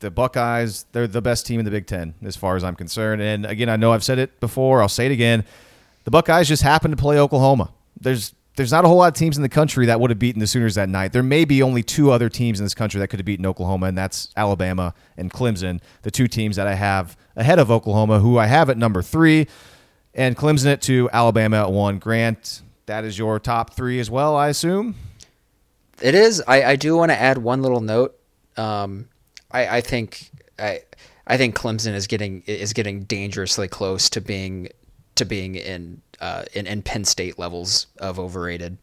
The 0.00 0.10
Buckeyes, 0.12 0.84
they're 0.92 1.08
the 1.08 1.20
best 1.20 1.44
team 1.46 1.58
in 1.58 1.64
the 1.64 1.72
Big 1.72 1.86
Ten 1.86 2.14
as 2.22 2.36
far 2.36 2.54
as 2.54 2.62
I'm 2.62 2.76
concerned. 2.76 3.20
And 3.20 3.44
again, 3.44 3.68
I 3.68 3.74
know 3.74 3.92
I've 3.92 4.04
said 4.04 4.18
it 4.20 4.38
before. 4.38 4.80
I'll 4.80 4.88
say 4.88 5.06
it 5.06 5.12
again. 5.12 5.44
The 6.04 6.12
Buckeyes 6.12 6.46
just 6.46 6.62
happened 6.62 6.92
to 6.96 7.00
play 7.00 7.18
Oklahoma. 7.18 7.72
There's 8.00 8.32
there's 8.58 8.72
not 8.72 8.84
a 8.84 8.88
whole 8.88 8.96
lot 8.96 9.06
of 9.06 9.14
teams 9.14 9.36
in 9.36 9.42
the 9.44 9.48
country 9.48 9.86
that 9.86 10.00
would 10.00 10.10
have 10.10 10.18
beaten 10.18 10.40
the 10.40 10.46
Sooners 10.46 10.74
that 10.74 10.88
night. 10.88 11.12
There 11.12 11.22
may 11.22 11.44
be 11.44 11.62
only 11.62 11.84
two 11.84 12.10
other 12.10 12.28
teams 12.28 12.58
in 12.58 12.64
this 12.64 12.74
country 12.74 12.98
that 12.98 13.06
could 13.06 13.20
have 13.20 13.24
beaten 13.24 13.46
Oklahoma, 13.46 13.86
and 13.86 13.96
that's 13.96 14.30
Alabama 14.36 14.94
and 15.16 15.30
Clemson, 15.30 15.80
the 16.02 16.10
two 16.10 16.26
teams 16.26 16.56
that 16.56 16.66
I 16.66 16.74
have 16.74 17.16
ahead 17.36 17.60
of 17.60 17.70
Oklahoma, 17.70 18.18
who 18.18 18.36
I 18.36 18.46
have 18.46 18.68
at 18.68 18.76
number 18.76 19.00
three, 19.00 19.46
and 20.12 20.36
Clemson 20.36 20.72
at 20.72 20.82
two, 20.82 21.08
Alabama 21.12 21.62
at 21.62 21.70
one. 21.70 22.00
Grant, 22.00 22.62
that 22.86 23.04
is 23.04 23.16
your 23.16 23.38
top 23.38 23.74
three 23.74 24.00
as 24.00 24.10
well, 24.10 24.34
I 24.34 24.48
assume. 24.48 24.96
It 26.02 26.16
is. 26.16 26.42
I, 26.48 26.64
I 26.64 26.76
do 26.76 26.96
want 26.96 27.12
to 27.12 27.20
add 27.20 27.38
one 27.38 27.62
little 27.62 27.80
note. 27.80 28.18
Um, 28.56 29.08
I, 29.52 29.76
I 29.76 29.80
think 29.82 30.32
I 30.58 30.82
I 31.28 31.36
think 31.36 31.54
Clemson 31.54 31.94
is 31.94 32.08
getting 32.08 32.42
is 32.46 32.72
getting 32.72 33.04
dangerously 33.04 33.68
close 33.68 34.10
to 34.10 34.20
being 34.20 34.70
to 35.18 35.24
being 35.24 35.54
in 35.54 36.00
uh, 36.20 36.44
in, 36.54 36.66
in 36.66 36.82
Penn 36.82 37.04
State 37.04 37.38
levels 37.38 37.86
of 37.98 38.18
overrated. 38.18 38.78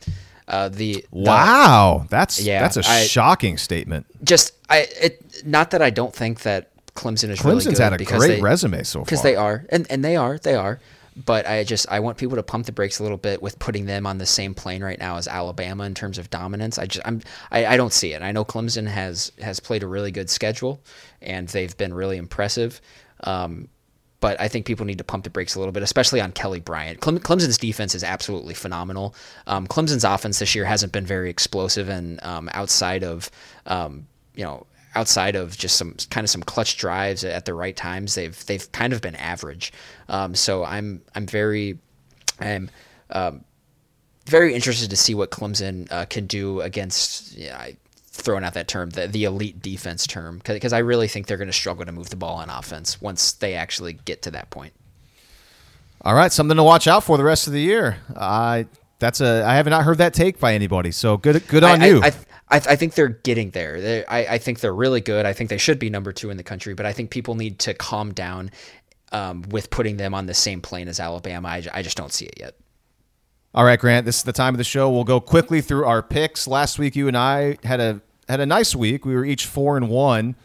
Uh, 0.48 0.70
the 0.70 0.94
the- 0.94 1.06
Wow, 1.12 2.06
that's 2.10 2.40
Yeah, 2.42 2.60
that's 2.62 2.78
a 2.78 2.88
I- 2.88 3.04
shocking 3.06 3.58
statement. 3.58 4.06
just 4.24 4.54
I 4.70 4.88
it 5.02 5.44
not 5.46 5.72
that 5.72 5.82
I 5.82 5.90
don't 5.90 6.14
think 6.14 6.42
that 6.44 6.70
Clemson 6.94 7.30
is 7.30 7.44
really 7.44 7.58
Clemson's 7.58 7.80
good 7.80 7.84
had 7.92 7.94
a 8.02 8.06
great 8.06 8.28
they, 8.28 8.42
resume 8.42 8.84
so 8.84 9.00
far. 9.00 9.06
because 9.06 9.22
they 9.24 9.36
are 9.36 9.66
and 9.70 9.86
and 9.90 10.06
they 10.06 10.16
are 10.16 10.38
they 10.38 10.56
are 10.56 10.80
but 11.26 11.46
i 11.48 11.64
just 11.64 11.86
i 11.90 12.00
want 12.00 12.18
people 12.18 12.36
to 12.36 12.44
pump 12.44 12.66
the 12.66 12.72
brakes 12.74 13.00
a 13.00 13.04
little 13.04 13.18
bit 13.18 13.42
with 13.42 13.58
putting 13.60 13.86
them 13.86 14.06
on 14.06 14.18
the 14.18 14.26
same 14.26 14.54
plane 14.54 14.84
right 14.84 15.00
now 15.00 15.16
as 15.18 15.28
alabama 15.30 15.84
in 15.86 15.94
terms 15.94 16.18
of 16.18 16.30
dominance 16.30 16.78
i 16.78 16.86
just 16.86 17.06
i'm 17.08 17.22
i, 17.52 17.66
I 17.66 17.78
don't 17.78 17.92
see 17.94 18.14
it 18.14 18.22
i 18.22 18.32
know 18.34 18.44
clemson 18.46 18.86
has 18.88 19.32
has 19.42 19.60
played 19.62 19.82
a 19.84 19.88
really 19.88 20.12
good 20.12 20.30
schedule 20.30 20.82
and 21.22 21.48
they've 21.50 21.76
been 21.78 21.94
really 21.94 22.18
impressive 22.18 22.82
um, 23.24 23.68
but 24.20 24.40
I 24.40 24.48
think 24.48 24.66
people 24.66 24.86
need 24.86 24.98
to 24.98 25.04
pump 25.04 25.24
the 25.24 25.30
brakes 25.30 25.56
a 25.56 25.60
little 25.60 25.72
bit, 25.72 25.84
especially 25.84 26.22
on 26.22 26.32
Kelly 26.32 26.60
Bryant. 26.60 27.02
Clem- 27.02 27.20
Clemson's 27.20 27.58
defense 27.58 27.94
is 27.94 28.04
absolutely 28.04 28.54
phenomenal. 28.54 29.16
Um, 29.48 29.68
Clemson's 29.68 30.04
offense 30.04 30.40
this 30.40 30.56
year 30.56 30.66
hasn't 30.66 30.92
been 30.92 31.06
very 31.06 31.30
explosive, 31.30 31.90
and 31.90 32.22
um, 32.24 32.50
outside 32.54 33.04
of 33.04 33.30
um, 33.66 34.08
you 34.36 34.44
know 34.44 34.66
outside 34.96 35.36
of 35.36 35.58
just 35.58 35.76
some 35.76 35.96
kind 36.10 36.24
of 36.24 36.30
some 36.30 36.42
clutch 36.42 36.78
drives 36.78 37.24
at 37.24 37.46
the 37.46 37.54
right 37.54 37.76
times, 37.76 38.16
they've 38.16 38.46
they've 38.46 38.72
kind 38.72 38.94
of 38.94 39.02
been 39.02 39.16
average. 39.16 39.74
Um, 40.10 40.34
so 40.36 40.64
I'm 40.64 41.02
I'm 41.14 41.28
very 41.28 41.78
I'm 42.40 42.70
um, 43.12 43.44
very 44.26 44.56
interested 44.56 44.90
to 44.90 44.96
see 44.96 45.14
what 45.14 45.32
Clemson 45.32 45.92
uh, 45.92 46.06
can 46.06 46.26
do 46.26 46.62
against. 46.62 47.38
I, 47.40 47.78
throwing 48.16 48.44
out 48.44 48.54
that 48.54 48.68
term, 48.68 48.90
the, 48.92 49.08
the 49.08 49.26
elite 49.26 49.62
defense 49.62 50.08
term, 50.08 50.42
because 50.44 50.74
I 50.74 50.80
really 50.80 51.08
think 51.08 51.28
they're 51.28 51.38
going 51.38 51.50
to 51.50 51.54
struggle 51.54 51.86
to 51.86 51.92
move 51.92 52.10
the 52.10 52.16
ball 52.16 52.38
on 52.38 52.50
offense 52.50 53.02
once 53.02 53.34
they 53.34 53.54
actually 53.54 53.94
get 53.94 54.22
to 54.24 54.32
that 54.32 54.50
point. 54.50 54.74
All 56.02 56.16
right, 56.16 56.32
something 56.32 56.58
to 56.58 56.64
watch 56.64 56.88
out 56.88 57.04
for 57.04 57.18
the 57.18 57.24
rest 57.24 57.48
of 57.48 57.54
the 57.54 57.62
year. 57.62 57.98
I 58.16 58.68
that's 59.00 59.22
a 59.22 59.44
I 59.44 59.56
have 59.56 59.68
not 59.68 59.84
heard 59.84 59.98
that 59.98 60.14
take 60.14 60.40
by 60.40 60.54
anybody. 60.54 60.92
So 60.92 61.18
good 61.18 61.48
good 61.48 61.64
on 61.64 61.82
I, 61.82 61.88
you. 61.88 62.02
I, 62.02 62.08
I, 62.50 62.58
I, 62.58 62.76
think 62.76 62.94
they're 62.94 63.08
getting 63.10 63.50
there. 63.50 64.06
I, 64.08 64.26
I 64.26 64.38
think 64.38 64.60
they're 64.60 64.74
really 64.74 65.02
good. 65.02 65.26
I 65.26 65.34
think 65.34 65.50
they 65.50 65.58
should 65.58 65.80
be 65.80 65.90
number 65.90 66.14
two 66.14 66.30
in 66.30 66.38
the 66.38 66.44
country, 66.44 66.76
but 66.76 66.86
I 66.86 66.94
think 66.94 67.10
people 67.10 67.34
need 67.34 67.58
to 67.60 67.74
calm 67.74 68.14
down 68.14 68.52
um, 69.12 69.44
with 69.50 69.72
putting 69.72 69.98
them 69.98 70.14
on 70.14 70.28
the 70.28 70.36
same 70.36 70.62
plane 70.62 70.88
as 70.88 71.00
Alabama. 71.00 71.48
I, 71.48 71.64
I 71.74 71.82
just 71.82 71.98
don't 71.98 72.14
see 72.14 72.26
it 72.26 72.36
yet. 72.40 72.56
All 73.56 73.64
right, 73.64 73.80
Grant, 73.80 74.06
this 74.06 74.18
is 74.18 74.24
the 74.24 74.34
time 74.34 74.54
of 74.54 74.58
the 74.58 74.66
show. 74.66 74.90
We'll 74.92 75.06
go 75.06 75.22
quickly 75.22 75.62
through 75.62 75.86
our 75.86 76.04
picks. 76.04 76.46
Last 76.46 76.78
week 76.78 76.94
you 76.94 77.08
and 77.08 77.16
I 77.16 77.58
had 77.64 77.80
a 77.80 78.02
had 78.28 78.42
a 78.42 78.46
nice 78.46 78.76
week. 78.76 79.06
We 79.06 79.16
were 79.16 79.24
each 79.24 79.46
4 79.46 79.78
and 79.78 79.88
1. 79.88 80.36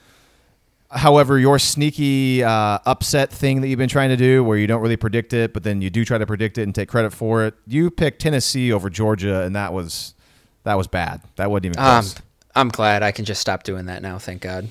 However, 0.92 1.36
your 1.38 1.58
sneaky 1.58 2.44
uh, 2.44 2.78
upset 2.86 3.32
thing 3.32 3.62
that 3.62 3.68
you've 3.68 3.78
been 3.78 3.88
trying 3.88 4.10
to 4.10 4.16
do, 4.16 4.44
where 4.44 4.56
you 4.58 4.66
don't 4.68 4.80
really 4.80 4.96
predict 4.96 5.32
it, 5.32 5.52
but 5.52 5.64
then 5.64 5.82
you 5.82 5.90
do 5.90 6.04
try 6.04 6.18
to 6.18 6.26
predict 6.26 6.56
it 6.56 6.62
and 6.62 6.74
take 6.74 6.88
credit 6.88 7.12
for 7.12 7.44
it, 7.44 7.54
you 7.66 7.90
picked 7.90 8.20
Tennessee 8.20 8.72
over 8.72 8.88
Georgia, 8.90 9.42
and 9.42 9.56
that 9.56 9.72
was 9.72 10.14
that 10.62 10.74
was 10.74 10.86
bad. 10.86 11.20
That 11.34 11.50
wasn't 11.50 11.66
even 11.66 11.78
Um, 11.80 12.02
close. 12.02 12.14
I'm 12.54 12.68
glad 12.68 13.02
I 13.02 13.10
can 13.10 13.24
just 13.24 13.40
stop 13.40 13.64
doing 13.64 13.86
that 13.86 14.02
now. 14.02 14.18
Thank 14.18 14.42
God. 14.42 14.68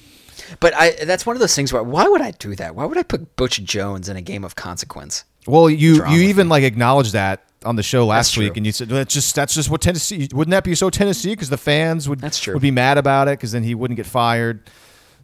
But 0.61 0.73
I 0.75 0.91
that's 1.03 1.25
one 1.25 1.35
of 1.35 1.41
those 1.41 1.55
things 1.55 1.73
where 1.73 1.83
why 1.83 2.07
would 2.07 2.21
I 2.21 2.31
do 2.31 2.55
that? 2.55 2.73
Why 2.73 2.85
would 2.85 2.97
I 2.97 3.03
put 3.03 3.35
Butch 3.35 3.61
Jones 3.63 4.07
in 4.07 4.15
a 4.15 4.21
game 4.21 4.45
of 4.45 4.55
consequence? 4.55 5.25
well, 5.47 5.69
you 5.69 6.05
you 6.07 6.21
even 6.29 6.47
like 6.47 6.63
acknowledge 6.63 7.11
that 7.13 7.43
on 7.65 7.75
the 7.75 7.83
show 7.83 8.05
last 8.05 8.37
week, 8.37 8.57
and 8.57 8.65
you 8.65 8.71
said 8.71 8.89
that's 8.89 9.13
just 9.13 9.35
that's 9.35 9.53
just 9.53 9.69
what 9.69 9.81
Tennessee. 9.81 10.27
Wouldn't 10.33 10.51
that 10.51 10.63
be 10.63 10.75
so 10.75 10.89
Tennessee? 10.89 11.31
Because 11.31 11.49
the 11.49 11.57
fans 11.57 12.07
would 12.07 12.19
That's 12.19 12.39
true. 12.39 12.53
would 12.53 12.61
be 12.61 12.71
mad 12.71 12.97
about 12.97 13.27
it 13.27 13.37
because 13.39 13.51
then 13.51 13.63
he 13.63 13.75
wouldn't 13.75 13.97
get 13.97 14.05
fired. 14.05 14.69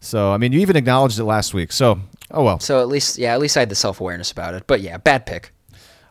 So 0.02 0.32
I 0.32 0.38
mean, 0.38 0.52
you 0.52 0.60
even 0.60 0.76
acknowledged 0.76 1.18
it 1.20 1.24
last 1.24 1.54
week. 1.54 1.72
So 1.72 2.00
oh 2.32 2.44
well. 2.44 2.60
So 2.60 2.82
at 2.82 2.88
least 2.88 3.18
yeah, 3.18 3.34
at 3.34 3.40
least 3.40 3.58
I 3.58 3.62
had 3.62 3.70
the 3.70 3.76
self 3.76 4.00
awareness 4.02 4.32
about 4.32 4.54
it. 4.54 4.64
But 4.68 4.82
yeah, 4.82 4.98
bad 4.98 5.26
pick. 5.26 5.52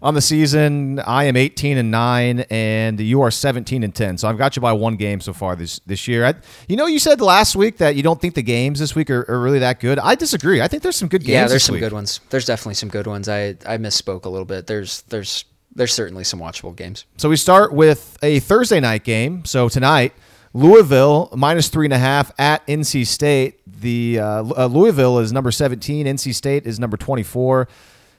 On 0.02 0.12
the 0.12 0.20
season, 0.20 0.98
I 1.00 1.24
am 1.24 1.34
18 1.34 1.78
and 1.78 1.90
9 1.90 2.40
and 2.50 3.00
you 3.00 3.22
are 3.22 3.30
17 3.30 3.82
and 3.82 3.94
10. 3.94 4.18
So 4.18 4.28
I've 4.28 4.36
got 4.36 4.54
you 4.54 4.60
by 4.60 4.72
one 4.72 4.96
game 4.96 5.18
so 5.22 5.32
far 5.32 5.56
this 5.56 5.78
this 5.86 6.06
year. 6.06 6.26
I, 6.26 6.34
you 6.68 6.76
know, 6.76 6.84
you 6.84 6.98
said 6.98 7.22
last 7.22 7.56
week 7.56 7.78
that 7.78 7.96
you 7.96 8.02
don't 8.02 8.20
think 8.20 8.34
the 8.34 8.42
games 8.42 8.80
this 8.80 8.94
week 8.94 9.08
are, 9.08 9.24
are 9.30 9.40
really 9.40 9.60
that 9.60 9.80
good. 9.80 9.98
I 9.98 10.14
disagree. 10.14 10.60
I 10.60 10.68
think 10.68 10.82
there's 10.82 10.96
some 10.96 11.08
good 11.08 11.22
games 11.22 11.30
yeah, 11.32 11.46
there's 11.46 11.64
some 11.64 11.74
week. 11.74 11.80
good 11.80 11.94
ones. 11.94 12.20
There's 12.28 12.44
definitely 12.44 12.74
some 12.74 12.90
good 12.90 13.06
ones. 13.06 13.30
I 13.30 13.50
I 13.64 13.78
misspoke 13.78 14.26
a 14.26 14.28
little 14.28 14.44
bit. 14.44 14.66
There's 14.66 15.02
there's 15.02 15.46
there's 15.74 15.92
certainly 15.92 16.24
some 16.24 16.40
watchable 16.40 16.74
games. 16.74 17.04
So 17.16 17.28
we 17.28 17.36
start 17.36 17.72
with 17.72 18.16
a 18.22 18.40
Thursday 18.40 18.80
night 18.80 19.04
game. 19.04 19.44
So 19.44 19.68
tonight, 19.68 20.12
Louisville 20.52 21.30
minus 21.34 21.68
three 21.68 21.86
and 21.86 21.92
a 21.92 21.98
half 21.98 22.32
at 22.38 22.66
NC 22.66 23.06
State. 23.06 23.60
The 23.66 24.20
uh, 24.20 24.44
uh, 24.56 24.66
Louisville 24.66 25.18
is 25.18 25.32
number 25.32 25.50
17. 25.50 26.06
NC 26.06 26.34
State 26.34 26.66
is 26.66 26.78
number 26.78 26.96
24. 26.96 27.68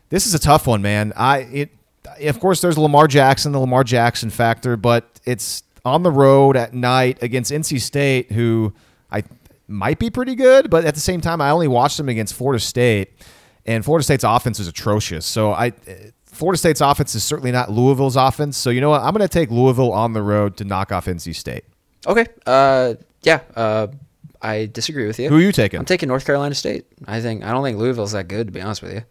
This 0.10 0.28
is 0.28 0.34
a 0.34 0.40
tough 0.40 0.68
one, 0.68 0.82
man. 0.82 1.14
I 1.16 1.38
it 1.40 1.70
of 2.28 2.40
course 2.40 2.62
there's 2.62 2.78
Lamar 2.78 3.08
Jackson, 3.08 3.52
the 3.52 3.60
Lamar 3.60 3.84
Jackson 3.84 4.30
factor, 4.30 4.78
but 4.78 5.20
it's 5.26 5.64
on 5.84 6.04
the 6.04 6.12
road 6.12 6.58
at 6.58 6.74
night 6.74 7.22
against 7.22 7.52
NC 7.52 7.80
State, 7.80 8.32
who 8.32 8.74
I 9.12 9.24
might 9.68 9.98
be 9.98 10.10
pretty 10.10 10.36
good, 10.36 10.70
but 10.70 10.86
at 10.86 10.94
the 10.94 11.00
same 11.00 11.22
time, 11.22 11.42
I 11.42 11.50
only 11.50 11.68
watched 11.68 11.98
them 11.98 12.10
against 12.10 12.34
Florida 12.34 12.60
State, 12.60 13.14
and 13.66 13.84
Florida 13.84 14.04
State's 14.04 14.24
offense 14.24 14.60
is 14.60 14.68
atrocious. 14.68 15.26
So 15.26 15.54
I. 15.54 15.72
Florida 16.36 16.58
State's 16.58 16.82
offense 16.82 17.16
is 17.16 17.24
certainly 17.24 17.52
not 17.52 17.72
Louisville's 17.72 18.16
offense. 18.16 18.58
So 18.58 18.70
you 18.70 18.82
know 18.82 18.90
what? 18.90 19.02
I'm 19.02 19.14
going 19.14 19.28
to 19.28 19.28
take 19.28 19.50
Louisville 19.50 19.94
on 19.94 20.14
the 20.14 20.22
road 20.22 20.58
to 20.58 20.66
knock 20.66 20.92
off 20.92 21.06
NC 21.06 21.36
State. 21.36 21.64
Okay. 22.06 22.26
Uh, 22.46 22.96
Yeah, 23.24 23.40
uh, 23.56 23.88
I 24.42 24.68
disagree 24.68 25.08
with 25.08 25.18
you. 25.18 25.30
Who 25.30 25.38
are 25.38 25.42
you 25.42 25.52
taking? 25.52 25.80
I'm 25.80 25.86
taking 25.86 26.08
North 26.08 26.26
Carolina 26.26 26.54
State. 26.54 26.86
I 27.06 27.22
think 27.22 27.44
I 27.44 27.52
don't 27.52 27.64
think 27.64 27.80
Louisville's 27.80 28.12
that 28.12 28.28
good 28.28 28.48
to 28.48 28.54
be 28.54 28.62
honest 28.62 28.84
with 28.84 28.94
you. 28.94 29.04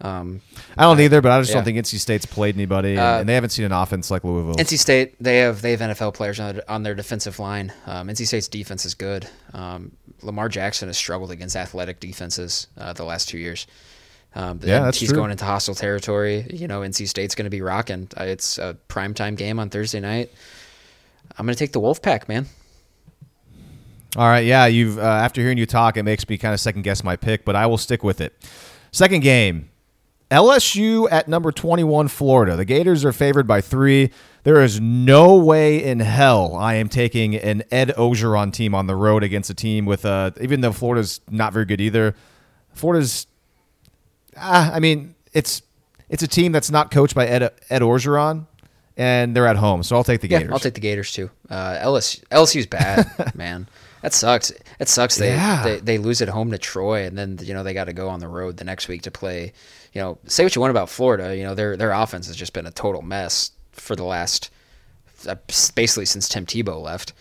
Um, 0.00 0.42
I 0.76 0.82
don't 0.82 1.00
either, 1.00 1.22
but 1.22 1.32
I 1.32 1.40
just 1.40 1.50
yeah. 1.50 1.54
don't 1.54 1.64
think 1.64 1.78
NC 1.78 1.98
State's 1.98 2.26
played 2.26 2.54
anybody, 2.54 2.90
and, 2.90 2.98
Uh, 2.98 3.16
and 3.20 3.28
they 3.28 3.34
haven't 3.34 3.50
seen 3.50 3.64
an 3.64 3.72
offense 3.72 4.10
like 4.10 4.24
Louisville. 4.24 4.54
NC 4.56 4.78
State, 4.78 5.14
they 5.20 5.38
have 5.38 5.62
they 5.62 5.70
have 5.70 5.80
NFL 5.80 6.14
players 6.14 6.38
on 6.38 6.56
their, 6.56 6.70
on 6.70 6.82
their 6.82 6.94
defensive 6.94 7.38
line. 7.38 7.72
Um, 7.86 8.08
NC 8.08 8.26
State's 8.26 8.48
defense 8.48 8.84
is 8.84 8.94
good. 8.94 9.26
Um, 9.54 9.92
Lamar 10.22 10.48
Jackson 10.48 10.88
has 10.88 10.98
struggled 10.98 11.30
against 11.30 11.56
athletic 11.56 12.00
defenses 12.00 12.66
uh, 12.76 12.92
the 12.92 13.04
last 13.04 13.28
two 13.28 13.38
years. 13.38 13.66
Um, 14.34 14.60
Yeah, 14.62 14.80
that's 14.80 14.98
he's 14.98 15.08
true. 15.10 15.16
going 15.18 15.30
into 15.30 15.44
hostile 15.44 15.74
territory. 15.74 16.46
You 16.52 16.68
know, 16.68 16.80
NC 16.80 17.08
State's 17.08 17.34
going 17.34 17.44
to 17.44 17.50
be 17.50 17.62
rocking. 17.62 18.08
Uh, 18.18 18.24
It's 18.24 18.58
a 18.58 18.76
primetime 18.88 19.36
game 19.36 19.58
on 19.58 19.70
Thursday 19.70 20.00
night. 20.00 20.30
I'm 21.38 21.46
going 21.46 21.54
to 21.54 21.58
take 21.58 21.72
the 21.72 21.80
Wolfpack, 21.80 22.28
man. 22.28 22.46
All 24.16 24.26
right, 24.26 24.46
yeah, 24.46 24.64
you've 24.66 24.98
uh, 24.98 25.02
after 25.02 25.42
hearing 25.42 25.58
you 25.58 25.66
talk, 25.66 25.96
it 25.98 26.02
makes 26.02 26.26
me 26.26 26.38
kind 26.38 26.54
of 26.54 26.60
second 26.60 26.82
guess 26.82 27.04
my 27.04 27.16
pick, 27.16 27.44
but 27.44 27.54
I 27.54 27.66
will 27.66 27.76
stick 27.76 28.02
with 28.02 28.22
it. 28.22 28.34
Second 28.90 29.20
game, 29.20 29.68
LSU 30.30 31.06
at 31.10 31.28
number 31.28 31.52
21 31.52 32.08
Florida. 32.08 32.56
The 32.56 32.64
Gators 32.64 33.04
are 33.04 33.12
favored 33.12 33.46
by 33.46 33.60
3. 33.60 34.10
There 34.44 34.62
is 34.62 34.80
no 34.80 35.36
way 35.36 35.82
in 35.84 36.00
hell 36.00 36.54
I 36.54 36.74
am 36.74 36.88
taking 36.88 37.34
an 37.34 37.62
Ed 37.70 37.88
Orgeron 37.98 38.52
team 38.54 38.74
on 38.74 38.86
the 38.86 38.96
road 38.96 39.22
against 39.22 39.50
a 39.50 39.54
team 39.54 39.84
with 39.84 40.06
uh 40.06 40.30
even 40.40 40.60
though 40.62 40.72
Florida's 40.72 41.20
not 41.28 41.52
very 41.52 41.64
good 41.66 41.80
either. 41.80 42.14
Florida's 42.72 43.26
ah, 44.36 44.72
I 44.72 44.80
mean, 44.80 45.14
it's 45.32 45.62
it's 46.08 46.22
a 46.22 46.28
team 46.28 46.52
that's 46.52 46.70
not 46.70 46.90
coached 46.90 47.14
by 47.14 47.26
Ed 47.26 47.42
Ed 47.70 47.82
Orgeron 47.82 48.46
and 48.96 49.34
they're 49.36 49.46
at 49.46 49.56
home. 49.56 49.82
So 49.82 49.96
I'll 49.96 50.04
take 50.04 50.20
the 50.20 50.28
Yeah, 50.28 50.38
Gators. 50.38 50.52
I'll 50.52 50.58
take 50.58 50.74
the 50.74 50.80
Gators 50.80 51.12
too. 51.12 51.30
Uh, 51.50 51.76
LSU, 51.82 52.22
LSU's 52.28 52.66
bad, 52.66 53.06
man. 53.34 53.68
That 54.02 54.14
sucks. 54.14 54.52
It 54.78 54.88
sucks. 54.88 55.16
They, 55.16 55.30
Yeah. 55.30 55.62
they 55.64 55.80
they 55.80 55.98
lose 55.98 56.22
at 56.22 56.28
home 56.28 56.50
to 56.52 56.58
Troy, 56.58 57.04
and 57.06 57.16
then 57.18 57.38
you 57.42 57.54
know 57.54 57.62
they 57.62 57.74
got 57.74 57.84
to 57.84 57.92
go 57.92 58.08
on 58.08 58.20
the 58.20 58.28
road 58.28 58.56
the 58.56 58.64
next 58.64 58.88
week 58.88 59.02
to 59.02 59.10
play. 59.10 59.52
You 59.92 60.00
know, 60.00 60.18
say 60.26 60.44
what 60.44 60.54
you 60.54 60.60
want 60.60 60.70
about 60.70 60.88
Florida. 60.90 61.36
You 61.36 61.42
know 61.44 61.54
their 61.54 61.76
their 61.76 61.92
offense 61.92 62.26
has 62.28 62.36
just 62.36 62.52
been 62.52 62.66
a 62.66 62.70
total 62.70 63.02
mess 63.02 63.50
for 63.72 63.96
the 63.96 64.04
last 64.04 64.50
uh, 65.28 65.34
basically 65.74 66.04
since 66.06 66.28
Tim 66.28 66.46
Tebow 66.46 66.80
left. 66.80 67.14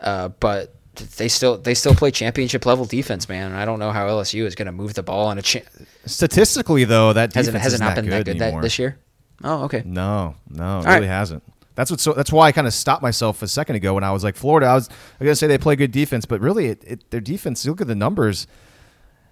Uh, 0.00 0.28
but 0.28 0.74
they 0.94 1.28
still 1.28 1.58
they 1.58 1.74
still 1.74 1.94
play 1.94 2.10
championship 2.10 2.66
level 2.66 2.84
defense, 2.84 3.28
man. 3.28 3.52
And 3.52 3.56
I 3.56 3.64
don't 3.64 3.78
know 3.78 3.90
how 3.90 4.06
LSU 4.08 4.44
is 4.44 4.54
going 4.54 4.66
to 4.66 4.72
move 4.72 4.94
the 4.94 5.02
ball 5.02 5.26
on 5.26 5.38
a 5.38 5.42
cha- 5.42 5.60
Statistically 6.06 6.84
though, 6.84 7.12
that 7.12 7.30
defense 7.30 7.46
has 7.46 7.54
it 7.54 7.58
has 7.58 7.72
it 7.72 7.76
isn't 7.76 7.86
not 7.86 7.94
that 7.96 8.02
been 8.02 8.10
that 8.10 8.24
good 8.24 8.38
that, 8.38 8.62
this 8.62 8.78
year? 8.78 8.98
Oh, 9.44 9.64
okay. 9.64 9.82
No, 9.84 10.34
no, 10.48 10.80
it 10.80 10.84
right. 10.84 10.94
really 10.96 11.06
hasn't. 11.08 11.42
That's 11.74 11.90
what. 11.90 12.00
So 12.00 12.12
that's 12.12 12.30
why 12.30 12.48
I 12.48 12.52
kind 12.52 12.66
of 12.66 12.74
stopped 12.74 13.02
myself 13.02 13.42
a 13.42 13.48
second 13.48 13.76
ago 13.76 13.94
when 13.94 14.04
I 14.04 14.12
was 14.12 14.22
like 14.22 14.36
Florida. 14.36 14.66
I 14.66 14.74
was 14.74 14.90
I 15.20 15.24
gonna 15.24 15.34
say 15.34 15.46
they 15.46 15.58
play 15.58 15.74
good 15.74 15.90
defense, 15.92 16.26
but 16.26 16.40
really, 16.40 16.66
it, 16.66 16.84
it, 16.86 17.10
their 17.10 17.20
defense. 17.20 17.64
You 17.64 17.72
look 17.72 17.80
at 17.80 17.86
the 17.86 17.94
numbers. 17.94 18.46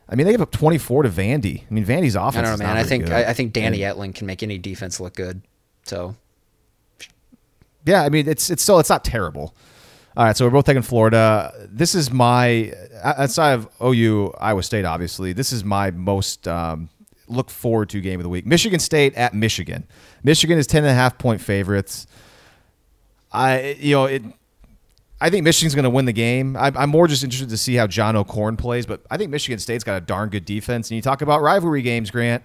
I 0.08 0.16
mean, 0.16 0.26
they 0.26 0.32
gave 0.32 0.40
up 0.40 0.50
24 0.50 1.04
to 1.04 1.08
Vandy. 1.08 1.62
I 1.62 1.72
mean, 1.72 1.84
Vandy's 1.84 2.16
offense. 2.16 2.36
I 2.36 2.50
don't 2.50 2.58
know, 2.58 2.64
man. 2.64 2.76
I 2.76 2.82
think. 2.82 3.10
I, 3.10 3.26
I 3.26 3.32
think 3.34 3.52
Danny 3.52 3.84
And- 3.84 3.96
Etling 3.96 4.14
can 4.14 4.26
make 4.26 4.42
any 4.42 4.58
defense 4.58 4.98
look 4.98 5.14
good. 5.14 5.42
So 5.84 6.16
Yeah, 7.84 8.02
I 8.02 8.08
mean, 8.08 8.26
it's 8.26 8.50
it's 8.50 8.62
still 8.62 8.78
it's 8.78 8.90
not 8.90 9.04
terrible. 9.04 9.54
All 10.16 10.24
right, 10.24 10.36
so 10.36 10.44
we're 10.44 10.50
both 10.50 10.66
taking 10.66 10.82
Florida. 10.82 11.52
This 11.70 11.94
is 11.94 12.10
my 12.10 12.72
outside 13.02 13.52
of 13.52 13.68
OU 13.80 14.32
Iowa 14.38 14.62
State, 14.62 14.84
obviously. 14.84 15.32
This 15.32 15.52
is 15.52 15.62
my 15.62 15.92
most 15.92 16.48
um, 16.48 16.88
look 17.28 17.48
forward 17.48 17.88
to 17.90 18.00
game 18.00 18.18
of 18.18 18.24
the 18.24 18.28
week. 18.28 18.44
Michigan 18.44 18.80
State 18.80 19.14
at 19.14 19.34
Michigan. 19.34 19.86
Michigan 20.24 20.58
is 20.58 20.66
ten 20.66 20.82
and 20.82 20.90
a 20.90 20.94
half 20.94 21.16
point 21.16 21.40
favorites. 21.40 22.08
I 23.32 23.76
you 23.78 23.94
know 23.94 24.06
it. 24.06 24.22
I 25.20 25.30
think 25.30 25.44
Michigan's 25.44 25.74
going 25.74 25.84
to 25.84 25.90
win 25.90 26.06
the 26.06 26.12
game. 26.12 26.56
I, 26.56 26.72
I'm 26.74 26.90
more 26.90 27.06
just 27.06 27.22
interested 27.22 27.50
to 27.50 27.58
see 27.58 27.74
how 27.74 27.86
John 27.86 28.16
O'Korn 28.16 28.56
plays, 28.56 28.86
but 28.86 29.02
I 29.10 29.16
think 29.16 29.30
Michigan 29.30 29.58
State's 29.58 29.84
got 29.84 29.96
a 29.96 30.00
darn 30.00 30.30
good 30.30 30.46
defense. 30.46 30.90
And 30.90 30.96
you 30.96 31.02
talk 31.02 31.22
about 31.22 31.42
rivalry 31.42 31.82
games, 31.82 32.10
Grant. 32.10 32.42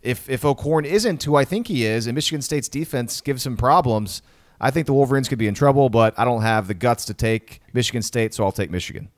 If 0.00 0.30
if 0.30 0.46
O'Corn 0.46 0.86
isn't 0.86 1.22
who 1.24 1.36
I 1.36 1.44
think 1.44 1.66
he 1.66 1.84
is, 1.84 2.06
and 2.06 2.14
Michigan 2.14 2.40
State's 2.40 2.70
defense 2.70 3.20
gives 3.20 3.44
him 3.44 3.58
problems, 3.58 4.22
I 4.60 4.70
think 4.70 4.86
the 4.86 4.92
Wolverines 4.92 5.28
could 5.28 5.38
be 5.38 5.46
in 5.48 5.54
trouble. 5.54 5.88
But 5.88 6.18
I 6.18 6.24
don't 6.24 6.42
have 6.42 6.68
the 6.68 6.74
guts 6.74 7.04
to 7.06 7.14
take 7.14 7.60
Michigan 7.72 8.02
State, 8.02 8.34
so 8.34 8.44
I'll 8.44 8.52
take 8.52 8.70
Michigan. 8.70 9.08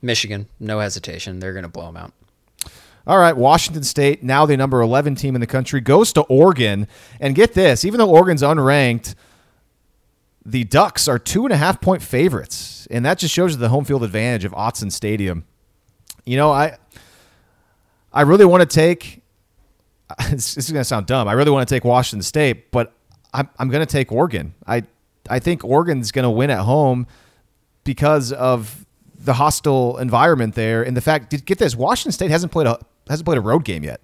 Michigan, 0.00 0.48
no 0.58 0.80
hesitation. 0.80 1.38
They're 1.38 1.52
going 1.52 1.62
to 1.64 1.68
blow 1.68 1.86
them 1.86 1.96
out. 1.96 2.12
All 3.06 3.18
right, 3.18 3.36
Washington 3.36 3.82
State, 3.82 4.22
now 4.22 4.46
the 4.46 4.56
number 4.56 4.80
11 4.80 5.16
team 5.16 5.34
in 5.34 5.40
the 5.40 5.46
country, 5.46 5.80
goes 5.80 6.12
to 6.12 6.20
Oregon. 6.22 6.86
And 7.20 7.34
get 7.34 7.54
this, 7.54 7.84
even 7.84 7.98
though 7.98 8.10
Oregon's 8.10 8.42
unranked, 8.42 9.14
the 10.44 10.64
Ducks 10.64 11.08
are 11.08 11.18
two 11.18 11.44
and 11.44 11.52
a 11.52 11.56
half 11.56 11.80
point 11.80 12.02
favorites. 12.02 12.86
And 12.90 13.04
that 13.04 13.18
just 13.18 13.34
shows 13.34 13.52
you 13.52 13.58
the 13.58 13.68
home 13.68 13.84
field 13.84 14.04
advantage 14.04 14.44
of 14.44 14.52
Autzen 14.52 14.92
Stadium. 14.92 15.44
You 16.24 16.36
know, 16.36 16.52
I 16.52 16.76
I 18.12 18.22
really 18.22 18.44
want 18.44 18.60
to 18.60 18.66
take, 18.66 19.22
this 20.30 20.56
is 20.56 20.70
going 20.70 20.80
to 20.80 20.84
sound 20.84 21.06
dumb. 21.06 21.26
I 21.26 21.32
really 21.32 21.50
want 21.50 21.66
to 21.66 21.74
take 21.74 21.84
Washington 21.84 22.22
State, 22.22 22.70
but 22.70 22.92
I'm, 23.34 23.48
I'm 23.58 23.68
going 23.68 23.84
to 23.84 23.90
take 23.90 24.12
Oregon. 24.12 24.54
I, 24.66 24.82
I 25.30 25.38
think 25.38 25.64
Oregon's 25.64 26.12
going 26.12 26.24
to 26.24 26.30
win 26.30 26.50
at 26.50 26.60
home 26.60 27.06
because 27.84 28.32
of 28.32 28.84
the 29.18 29.34
hostile 29.34 29.98
environment 29.98 30.54
there 30.54 30.82
and 30.82 30.96
the 30.96 31.00
fact 31.00 31.44
get 31.46 31.58
this 31.58 31.76
Washington 31.76 32.12
State 32.12 32.30
hasn't 32.30 32.52
played 32.52 32.66
a 32.66 32.78
hasn't 33.08 33.24
played 33.24 33.38
a 33.38 33.42
road 33.42 33.64
game 33.64 33.84
yet. 33.84 34.00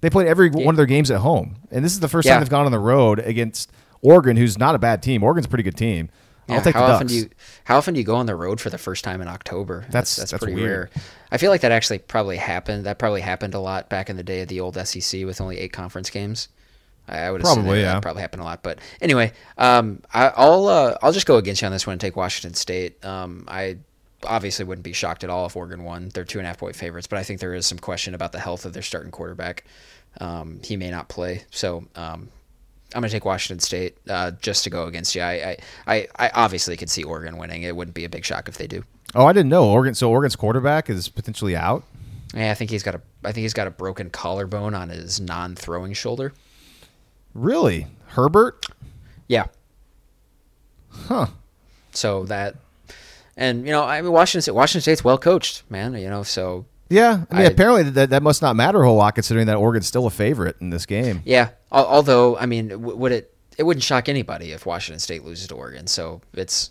They 0.00 0.08
played 0.10 0.26
every 0.28 0.48
one 0.50 0.68
of 0.68 0.76
their 0.76 0.86
games 0.86 1.10
at 1.10 1.18
home, 1.20 1.56
and 1.70 1.84
this 1.84 1.92
is 1.92 2.00
the 2.00 2.08
first 2.08 2.26
Yeah. 2.26 2.32
time 2.34 2.40
they've 2.42 2.48
gone 2.50 2.64
on 2.66 2.72
the 2.72 2.78
road 2.78 3.18
against 3.18 3.70
Oregon, 4.00 4.36
who's 4.36 4.56
not 4.58 4.74
a 4.74 4.78
bad 4.78 5.02
team. 5.02 5.22
Oregon's 5.22 5.44
a 5.46 5.48
pretty 5.48 5.62
good 5.62 5.76
team. 5.76 6.08
I'll 6.48 6.60
take 6.60 6.74
how 6.74 6.86
the 6.86 6.92
often 6.94 7.06
Ducks. 7.06 7.12
do 7.12 7.18
you 7.20 7.30
how 7.64 7.76
often 7.78 7.94
do 7.94 8.00
you 8.00 8.04
go 8.06 8.16
on 8.16 8.26
the 8.26 8.34
road 8.34 8.60
for 8.60 8.70
the 8.70 8.78
first 8.78 9.04
time 9.04 9.20
in 9.20 9.28
October? 9.28 9.82
That's- 9.90 10.16
that's, 10.16 10.32
that's 10.32 10.42
pretty 10.42 10.54
weird. 10.60 10.90
rare. 10.94 11.02
I 11.30 11.36
feel 11.38 11.50
like 11.50 11.60
that 11.60 11.70
actually 11.70 11.98
probably 11.98 12.38
happened. 12.38 12.84
That 12.86 12.98
probably 12.98 13.20
happened 13.20 13.54
a 13.54 13.60
lot 13.60 13.88
back 13.88 14.10
in 14.10 14.16
the 14.16 14.22
day 14.24 14.40
of 14.40 14.48
the 14.48 14.58
old 14.60 14.76
SEC 14.86 15.24
with 15.24 15.40
only 15.40 15.58
eight 15.58 15.72
conference 15.72 16.10
games. 16.10 16.48
I 17.10 17.30
would 17.30 17.40
Probably, 17.42 17.82
that, 17.82 17.94
yeah. 17.94 18.00
probably 18.00 18.22
happened 18.22 18.42
a 18.42 18.44
lot. 18.44 18.62
But 18.62 18.78
anyway, 19.00 19.32
um, 19.58 20.00
I, 20.12 20.32
I'll 20.36 20.66
uh, 20.68 20.96
I'll 21.02 21.12
just 21.12 21.26
go 21.26 21.36
against 21.36 21.62
you 21.62 21.66
on 21.66 21.72
this 21.72 21.86
one 21.86 21.92
and 21.92 22.00
take 22.00 22.16
Washington 22.16 22.54
State. 22.54 23.04
Um, 23.04 23.44
I 23.48 23.78
obviously 24.24 24.64
wouldn't 24.64 24.84
be 24.84 24.92
shocked 24.92 25.24
at 25.24 25.30
all 25.30 25.46
if 25.46 25.56
Oregon 25.56 25.84
won. 25.84 26.10
They're 26.12 26.24
two 26.24 26.38
and 26.38 26.46
a 26.46 26.48
half 26.48 26.58
point 26.58 26.76
favorites, 26.76 27.06
but 27.06 27.18
I 27.18 27.22
think 27.22 27.40
there 27.40 27.54
is 27.54 27.66
some 27.66 27.78
question 27.78 28.14
about 28.14 28.32
the 28.32 28.38
health 28.40 28.64
of 28.64 28.72
their 28.72 28.82
starting 28.82 29.10
quarterback. 29.10 29.64
Um, 30.20 30.60
he 30.64 30.76
may 30.76 30.90
not 30.90 31.08
play, 31.08 31.44
so 31.50 31.86
um, 31.94 32.28
I'm 32.94 33.00
going 33.00 33.04
to 33.04 33.10
take 33.10 33.24
Washington 33.24 33.60
State 33.60 33.96
uh, 34.08 34.32
just 34.42 34.64
to 34.64 34.70
go 34.70 34.86
against 34.86 35.14
you. 35.14 35.22
I, 35.22 35.32
I, 35.32 35.56
I, 35.86 36.08
I 36.18 36.30
obviously 36.34 36.76
could 36.76 36.90
see 36.90 37.04
Oregon 37.04 37.36
winning. 37.38 37.62
It 37.62 37.76
wouldn't 37.76 37.94
be 37.94 38.04
a 38.04 38.08
big 38.08 38.24
shock 38.24 38.48
if 38.48 38.58
they 38.58 38.66
do. 38.66 38.82
oh, 39.14 39.26
I 39.26 39.32
didn't 39.32 39.50
know 39.50 39.70
Oregon. 39.70 39.94
So 39.94 40.10
Oregon's 40.10 40.36
quarterback 40.36 40.90
is 40.90 41.08
potentially 41.08 41.56
out. 41.56 41.84
Yeah, 42.34 42.50
I 42.50 42.54
think 42.54 42.70
he's 42.70 42.82
got 42.82 42.94
a 42.94 43.00
I 43.24 43.32
think 43.32 43.42
he's 43.42 43.54
got 43.54 43.66
a 43.66 43.70
broken 43.70 44.10
collarbone 44.10 44.74
on 44.74 44.88
his 44.88 45.20
non-throwing 45.20 45.94
shoulder. 45.94 46.32
Really, 47.34 47.86
Herbert? 48.08 48.66
Yeah. 49.28 49.46
Huh. 50.90 51.26
So 51.92 52.24
that, 52.24 52.56
and 53.36 53.64
you 53.66 53.72
know, 53.72 53.82
I 53.84 54.00
mean, 54.02 54.12
Washington 54.12 54.42
State, 54.42 54.52
Washington 54.54 54.82
State's 54.82 55.04
well 55.04 55.18
coached, 55.18 55.62
man. 55.70 55.94
You 55.94 56.08
know, 56.10 56.22
so 56.22 56.66
Yeah, 56.88 57.24
I 57.30 57.34
mean, 57.36 57.42
I- 57.46 57.50
apparently 57.50 57.84
that 57.84 58.10
that 58.10 58.22
must 58.22 58.42
not 58.42 58.56
matter 58.56 58.82
a 58.82 58.86
whole 58.86 58.96
lot 58.96 59.14
considering 59.14 59.46
that 59.46 59.56
Oregon's 59.56 59.86
still 59.86 60.06
a 60.06 60.10
favorite 60.10 60.56
in 60.60 60.70
this 60.70 60.86
game. 60.86 61.22
yeah. 61.24 61.50
Although, 61.72 62.36
I 62.36 62.46
mean, 62.46 62.68
w- 62.68 62.96
would 62.96 63.12
it? 63.12 63.32
It 63.56 63.62
wouldn't 63.64 63.84
shock 63.84 64.08
anybody 64.08 64.52
if 64.52 64.66
Washington 64.66 64.98
State 65.00 65.22
loses 65.24 65.46
to 65.48 65.54
Oregon. 65.54 65.86
So 65.86 66.20
it's, 66.32 66.70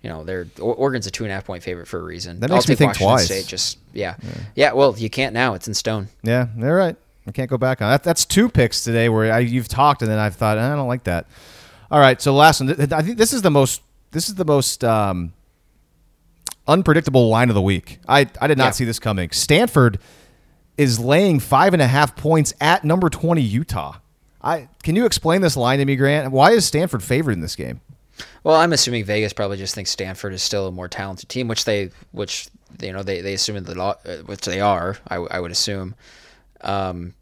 you 0.00 0.08
know, 0.08 0.24
they're 0.24 0.46
Oregon's 0.60 1.06
a 1.06 1.10
two 1.10 1.24
and 1.24 1.30
a 1.30 1.34
half 1.34 1.44
point 1.44 1.62
favorite 1.62 1.88
for 1.88 1.98
a 1.98 2.02
reason. 2.02 2.40
That 2.40 2.50
I'll 2.50 2.58
me 2.66 2.74
think 2.74 2.90
Washington 2.90 3.06
twice. 3.08 3.24
State. 3.26 3.46
Just 3.46 3.78
yeah. 3.92 4.14
yeah, 4.54 4.72
Well, 4.72 4.94
you 4.96 5.10
can't 5.10 5.34
now. 5.34 5.54
It's 5.54 5.68
in 5.68 5.74
stone. 5.74 6.08
Yeah, 6.22 6.46
they're 6.56 6.74
right. 6.76 6.96
I 7.30 7.32
can't 7.32 7.48
go 7.48 7.56
back 7.58 7.80
on 7.80 7.88
that. 7.88 8.02
That's 8.02 8.24
two 8.24 8.48
picks 8.48 8.82
today 8.82 9.08
where 9.08 9.32
I, 9.32 9.38
you've 9.38 9.68
talked 9.68 10.02
and 10.02 10.10
then 10.10 10.18
I've 10.18 10.34
thought 10.34 10.58
I 10.58 10.74
don't 10.74 10.88
like 10.88 11.04
that. 11.04 11.28
All 11.88 12.00
right, 12.00 12.20
so 12.20 12.34
last 12.34 12.60
one. 12.60 12.70
I 12.92 13.02
think 13.02 13.18
this 13.18 13.32
is 13.32 13.42
the 13.42 13.52
most. 13.52 13.82
This 14.10 14.28
is 14.28 14.34
the 14.34 14.44
most 14.44 14.82
um, 14.82 15.32
unpredictable 16.66 17.28
line 17.28 17.48
of 17.48 17.54
the 17.54 17.62
week. 17.62 18.00
I 18.08 18.26
I 18.40 18.48
did 18.48 18.58
not 18.58 18.64
Yeah. 18.64 18.70
see 18.72 18.84
this 18.84 18.98
coming. 18.98 19.30
Stanford 19.30 20.00
is 20.76 20.98
laying 20.98 21.38
five 21.38 21.72
and 21.72 21.80
a 21.80 21.86
half 21.86 22.16
points 22.16 22.52
at 22.60 22.82
number 22.84 23.08
twenty 23.10 23.42
Utah. 23.42 23.98
I 24.42 24.68
can 24.82 24.96
you 24.96 25.06
explain 25.06 25.40
this 25.40 25.56
line 25.56 25.78
to 25.78 25.84
me, 25.84 25.94
Grant? 25.94 26.32
Why 26.32 26.50
is 26.50 26.64
Stanford 26.64 27.04
favored 27.04 27.32
in 27.32 27.40
this 27.42 27.54
game? 27.54 27.80
Well, 28.42 28.56
I'm 28.56 28.72
assuming 28.72 29.04
Vegas 29.04 29.32
probably 29.32 29.56
just 29.56 29.74
thinks 29.76 29.90
Stanford 29.90 30.32
is 30.32 30.42
still 30.42 30.66
a 30.66 30.72
more 30.72 30.88
talented 30.88 31.28
team, 31.28 31.46
which 31.46 31.64
they, 31.64 31.90
which 32.10 32.48
you 32.80 32.92
know, 32.92 33.02
they 33.04 33.20
they 33.20 33.34
assume 33.34 33.62
that, 33.62 33.76
lo- 33.76 33.94
uh, 34.04 34.16
which 34.26 34.40
they 34.40 34.60
are. 34.60 34.96
I, 35.08 35.16
I 35.16 35.38
would 35.40 35.52
assume. 35.52 35.94
Um, 36.62 37.14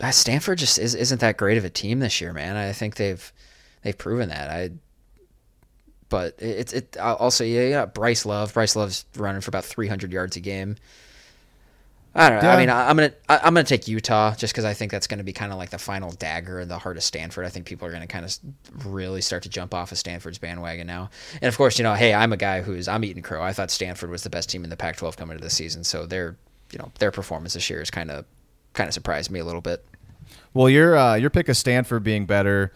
Uh, 0.00 0.10
Stanford 0.10 0.58
just 0.58 0.78
is, 0.78 0.94
isn't 0.94 1.20
that 1.20 1.36
great 1.36 1.58
of 1.58 1.64
a 1.64 1.70
team 1.70 2.00
this 2.00 2.20
year, 2.20 2.32
man. 2.32 2.56
I 2.56 2.72
think 2.72 2.96
they've 2.96 3.32
they've 3.82 3.96
proven 3.96 4.28
that. 4.28 4.50
I 4.50 4.70
but 6.08 6.34
it's 6.38 6.72
it. 6.72 6.96
I'll 7.00 7.16
also 7.16 7.44
yeah, 7.44 7.68
yeah 7.68 7.86
Bryce 7.86 8.26
Love. 8.26 8.54
Bryce 8.54 8.76
Love's 8.76 9.04
running 9.16 9.40
for 9.40 9.50
about 9.50 9.64
300 9.64 10.12
yards 10.12 10.36
a 10.36 10.40
game. 10.40 10.76
I 12.16 12.30
don't 12.30 12.40
know. 12.40 12.48
Yeah. 12.48 12.54
I 12.54 12.60
mean, 12.60 12.70
I, 12.70 12.88
I'm 12.88 12.96
gonna 12.96 13.12
I, 13.28 13.38
I'm 13.38 13.54
gonna 13.54 13.64
take 13.64 13.88
Utah 13.88 14.34
just 14.36 14.52
because 14.52 14.64
I 14.64 14.74
think 14.74 14.92
that's 14.92 15.08
gonna 15.08 15.24
be 15.24 15.32
kind 15.32 15.50
of 15.50 15.58
like 15.58 15.70
the 15.70 15.78
final 15.78 16.12
dagger 16.12 16.60
in 16.60 16.68
the 16.68 16.78
heart 16.78 16.96
of 16.96 17.02
Stanford. 17.02 17.44
I 17.44 17.48
think 17.48 17.66
people 17.66 17.88
are 17.88 17.92
gonna 17.92 18.06
kind 18.06 18.24
of 18.24 18.86
really 18.86 19.20
start 19.20 19.42
to 19.42 19.48
jump 19.48 19.74
off 19.74 19.90
of 19.90 19.98
Stanford's 19.98 20.38
bandwagon 20.38 20.86
now. 20.86 21.10
And 21.42 21.48
of 21.48 21.56
course, 21.56 21.78
you 21.78 21.82
know, 21.82 21.94
hey, 21.94 22.14
I'm 22.14 22.32
a 22.32 22.36
guy 22.36 22.62
who's 22.62 22.86
I'm 22.86 23.04
eating 23.04 23.22
crow. 23.22 23.42
I 23.42 23.52
thought 23.52 23.72
Stanford 23.72 24.10
was 24.10 24.22
the 24.22 24.30
best 24.30 24.48
team 24.48 24.62
in 24.62 24.70
the 24.70 24.76
Pac-12 24.76 25.16
coming 25.16 25.34
into 25.34 25.44
the 25.44 25.50
season, 25.50 25.82
so 25.82 26.06
their 26.06 26.36
you 26.70 26.78
know 26.78 26.92
their 27.00 27.10
performance 27.10 27.54
this 27.54 27.68
year 27.68 27.82
is 27.82 27.90
kind 27.90 28.12
of 28.12 28.24
kind 28.74 28.88
of 28.88 28.94
surprised 28.94 29.30
me 29.30 29.40
a 29.40 29.44
little 29.44 29.60
bit. 29.60 29.84
Well, 30.52 30.68
your 30.68 30.96
uh, 30.96 31.14
your 31.14 31.30
pick 31.30 31.48
of 31.48 31.56
Stanford 31.56 32.04
being 32.04 32.26
better, 32.26 32.72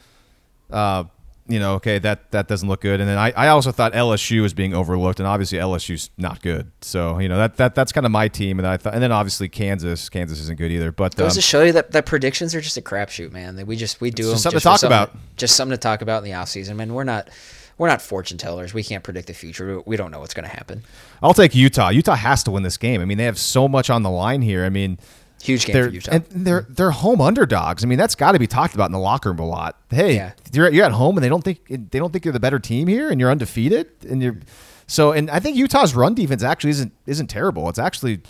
uh, 0.70 1.04
you 1.46 1.60
know, 1.60 1.74
okay, 1.74 1.98
that 2.00 2.30
that 2.32 2.48
doesn't 2.48 2.68
look 2.68 2.80
good. 2.80 3.00
And 3.00 3.08
then 3.08 3.18
I, 3.18 3.30
I 3.32 3.48
also 3.48 3.70
thought 3.70 3.92
LSU 3.92 4.42
was 4.42 4.52
being 4.52 4.74
overlooked, 4.74 5.20
and 5.20 5.26
obviously 5.26 5.58
LSU's 5.58 6.10
not 6.18 6.42
good. 6.42 6.72
So 6.80 7.18
you 7.18 7.28
know 7.28 7.38
that 7.38 7.56
that 7.56 7.74
that's 7.74 7.92
kind 7.92 8.04
of 8.04 8.10
my 8.10 8.28
team, 8.28 8.58
and 8.58 8.66
I 8.66 8.76
thought, 8.76 8.94
and 8.94 9.02
then 9.02 9.12
obviously 9.12 9.48
Kansas, 9.48 10.08
Kansas 10.08 10.40
isn't 10.40 10.58
good 10.58 10.72
either. 10.72 10.90
But 10.90 11.14
Goes 11.14 11.32
um, 11.32 11.34
to 11.36 11.40
show 11.40 11.62
you 11.62 11.72
that, 11.72 11.92
that 11.92 12.06
predictions 12.06 12.54
are 12.54 12.60
just 12.60 12.76
a 12.76 12.82
crapshoot, 12.82 13.30
man. 13.30 13.56
That 13.56 13.66
we 13.66 13.76
just 13.76 14.00
we 14.00 14.10
do 14.10 14.24
them 14.24 14.32
just 14.32 14.42
something 14.42 14.58
to 14.58 14.64
talk 14.64 14.82
about. 14.82 15.12
Just 15.36 15.56
something 15.56 15.76
to 15.76 15.80
talk 15.80 16.02
about 16.02 16.18
in 16.18 16.24
the 16.24 16.36
offseason. 16.36 16.76
Man, 16.76 16.92
we're 16.94 17.04
not 17.04 17.30
we're 17.78 17.88
not 17.88 18.02
fortune 18.02 18.36
tellers. 18.38 18.74
We 18.74 18.82
can't 18.82 19.04
predict 19.04 19.28
the 19.28 19.34
future. 19.34 19.80
We 19.86 19.96
don't 19.96 20.10
know 20.10 20.18
what's 20.18 20.34
going 20.34 20.48
to 20.48 20.54
happen. 20.54 20.82
I'll 21.22 21.34
take 21.34 21.54
Utah. 21.54 21.90
Utah 21.90 22.16
has 22.16 22.42
to 22.42 22.50
win 22.50 22.64
this 22.64 22.76
game. 22.76 23.00
I 23.00 23.04
mean, 23.04 23.18
they 23.18 23.24
have 23.24 23.38
so 23.38 23.68
much 23.68 23.88
on 23.88 24.02
the 24.02 24.10
line 24.10 24.42
here. 24.42 24.64
I 24.64 24.68
mean, 24.68 24.98
Huge 25.42 25.66
game 25.66 25.74
they're 25.74 25.84
for 25.88 25.94
Utah. 25.94 26.10
and 26.12 26.24
they're 26.30 26.66
they're 26.68 26.90
home 26.90 27.20
underdogs. 27.20 27.84
I 27.84 27.86
mean, 27.86 27.98
that's 27.98 28.14
got 28.14 28.32
to 28.32 28.38
be 28.38 28.46
talked 28.46 28.74
about 28.74 28.86
in 28.86 28.92
the 28.92 28.98
locker 28.98 29.30
room 29.30 29.38
a 29.38 29.46
lot. 29.46 29.76
Hey, 29.90 30.16
Yeah. 30.16 30.32
you're 30.52 30.70
you're 30.72 30.84
at 30.84 30.92
home, 30.92 31.16
and 31.16 31.24
they 31.24 31.28
don't 31.28 31.42
think 31.44 31.66
they 31.68 31.98
don't 31.98 32.12
think 32.12 32.24
you're 32.24 32.32
the 32.32 32.40
better 32.40 32.58
team 32.58 32.88
here, 32.88 33.08
and 33.10 33.20
you're 33.20 33.30
undefeated, 33.30 33.86
and 34.08 34.20
you're 34.22 34.38
so. 34.86 35.12
And 35.12 35.30
I 35.30 35.38
think 35.38 35.56
Utah's 35.56 35.94
run 35.94 36.14
defense 36.14 36.42
actually 36.42 36.70
isn't 36.70 36.92
isn't 37.06 37.28
terrible. 37.28 37.68
It's 37.68 37.78
actually 37.78 38.20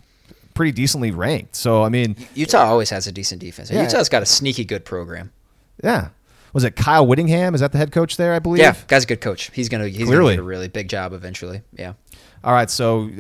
pretty 0.55 0.73
decently 0.73 1.11
ranked. 1.11 1.57
So 1.57 1.83
I 1.85 1.89
mean, 1.89 2.17
Utah 2.35 2.65
always 2.67 2.91
has 2.91 3.07
a 3.07 3.13
decent 3.13 3.41
defense. 3.41 3.71
Yeah. 3.71 3.83
Utah's 3.85 4.09
got 4.09 4.23
a 4.23 4.27
sneaky 4.27 4.65
good 4.65 4.85
program. 4.85 5.33
yeah. 5.83 6.09
Was 6.55 6.65
it 6.65 6.77
Kyle 6.77 7.07
Whittingham? 7.07 7.55
Is 7.55 7.61
that 7.61 7.73
the 7.73 7.79
head 7.79 7.93
coach 7.93 8.17
there? 8.17 8.33
I 8.33 8.39
believe. 8.39 8.61
Yeah, 8.61 8.75
guy's 8.87 9.05
a 9.05 9.07
good 9.07 9.21
coach. 9.21 9.51
He's 9.53 9.69
gonna 9.69 9.87
he's 9.87 10.07
Clearly. 10.07 10.35
gonna 10.35 10.37
get 10.37 10.41
a 10.41 10.43
really 10.45 10.69
big 10.69 10.89
job 10.89 11.13
eventually. 11.13 11.61
Yeah, 11.77 11.93
All 12.43 12.53
right. 12.55 12.71
So 12.71 13.11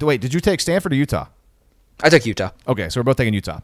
uh, 0.00 0.04
wait, 0.04 0.20
did 0.20 0.34
you 0.34 0.40
take 0.40 0.60
Stanford 0.60 0.92
or 0.92 0.96
Utah? 0.96 1.26
I 2.02 2.08
took 2.10 2.24
Utah. 2.26 2.50
Okay, 2.66 2.88
so 2.88 3.00
we're 3.00 3.04
both 3.04 3.16
taking 3.16 3.34
Utah. 3.34 3.60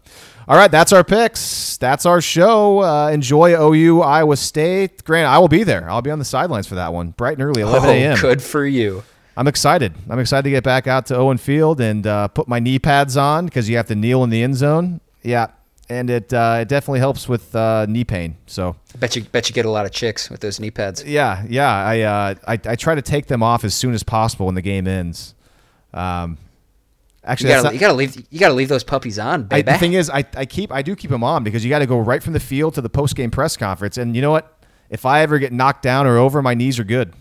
All 0.48 0.56
right, 0.56 0.70
that's 0.70 0.92
our 0.92 1.04
picks. 1.04 1.76
That's 1.76 2.04
our 2.04 2.20
show. 2.20 2.80
Uh, 2.80 3.08
enjoy 3.10 3.52
OU 3.54 4.02
Iowa 4.02 4.36
State. 4.36 5.04
Grant, 5.04 5.28
I 5.28 5.38
will 5.38 5.48
be 5.48 5.62
there. 5.62 5.88
I'll 5.88 6.02
be 6.02 6.10
on 6.10 6.18
the 6.18 6.24
sidelines 6.24 6.66
for 6.66 6.74
that 6.74 6.92
one, 6.92 7.10
bright 7.10 7.38
and 7.38 7.42
early, 7.42 7.62
11 7.62 7.88
Oh, 7.88 7.92
a.m. 7.92 8.18
good 8.20 8.42
for 8.42 8.66
you. 8.66 9.04
I'm 9.36 9.46
excited. 9.48 9.94
I'm 10.10 10.18
excited 10.18 10.42
to 10.44 10.50
get 10.50 10.64
back 10.64 10.86
out 10.86 11.06
to 11.06 11.16
Owen 11.16 11.38
Field 11.38 11.80
and 11.80 12.06
uh, 12.06 12.28
put 12.28 12.46
my 12.48 12.58
knee 12.60 12.78
pads 12.78 13.16
on 13.16 13.46
because 13.46 13.68
you 13.68 13.76
have 13.76 13.86
to 13.86 13.94
kneel 13.94 14.22
in 14.24 14.30
the 14.30 14.42
end 14.42 14.56
zone. 14.56 15.00
Yeah, 15.22 15.48
and 15.88 16.08
it 16.10 16.32
uh, 16.32 16.58
it 16.62 16.68
definitely 16.68 17.00
helps 17.00 17.28
with 17.28 17.54
uh, 17.56 17.86
knee 17.88 18.04
pain. 18.04 18.36
So 18.46 18.76
Bet 18.98 19.16
you 19.16 19.22
bet 19.24 19.48
you 19.48 19.54
get 19.54 19.64
a 19.64 19.70
lot 19.70 19.86
of 19.86 19.92
chicks 19.92 20.30
with 20.30 20.40
those 20.40 20.60
knee 20.60 20.70
pads. 20.70 21.02
yeah, 21.04 21.44
yeah. 21.48 21.68
I, 21.72 22.00
uh, 22.02 22.34
I 22.46 22.52
I 22.64 22.76
try 22.76 22.94
to 22.94 23.02
take 23.02 23.26
them 23.26 23.42
off 23.42 23.64
as 23.64 23.74
soon 23.74 23.92
as 23.94 24.02
possible 24.04 24.46
when 24.46 24.54
the 24.54 24.62
game 24.62 24.86
ends. 24.86 25.34
Um, 25.92 26.38
actually, 27.24 27.48
that's 27.48 27.62
gotta 27.62 27.64
not- 27.64 27.74
you 27.74 27.80
gotta 27.80 27.94
leave 27.94 28.16
you 28.30 28.38
gotta 28.38 28.54
leave 28.54 28.68
those 28.68 28.84
puppies 28.84 29.18
on, 29.18 29.48
I, 29.50 29.62
the 29.62 29.78
thing 29.78 29.94
is, 29.94 30.10
I, 30.10 30.24
I 30.36 30.44
keep 30.46 30.70
I 30.72 30.82
do 30.82 30.94
keep 30.96 31.10
them 31.10 31.24
on 31.24 31.44
because 31.44 31.64
you 31.64 31.70
got 31.70 31.80
to 31.80 31.86
go 31.86 31.98
right 31.98 32.22
from 32.22 32.32
the 32.32 32.40
field 32.40 32.74
to 32.74 32.80
the 32.80 32.88
post 32.90 33.16
game 33.16 33.30
press 33.30 33.56
conference. 33.56 33.98
And 33.98 34.14
you 34.14 34.22
know 34.22 34.30
what? 34.30 34.50
If 34.90 35.06
I 35.06 35.20
ever 35.22 35.38
get 35.38 35.52
knocked 35.52 35.82
down 35.82 36.06
or 36.06 36.18
over, 36.18 36.42
my 36.42 36.54
knees 36.54 36.78
are 36.78 36.84
good. 36.84 37.12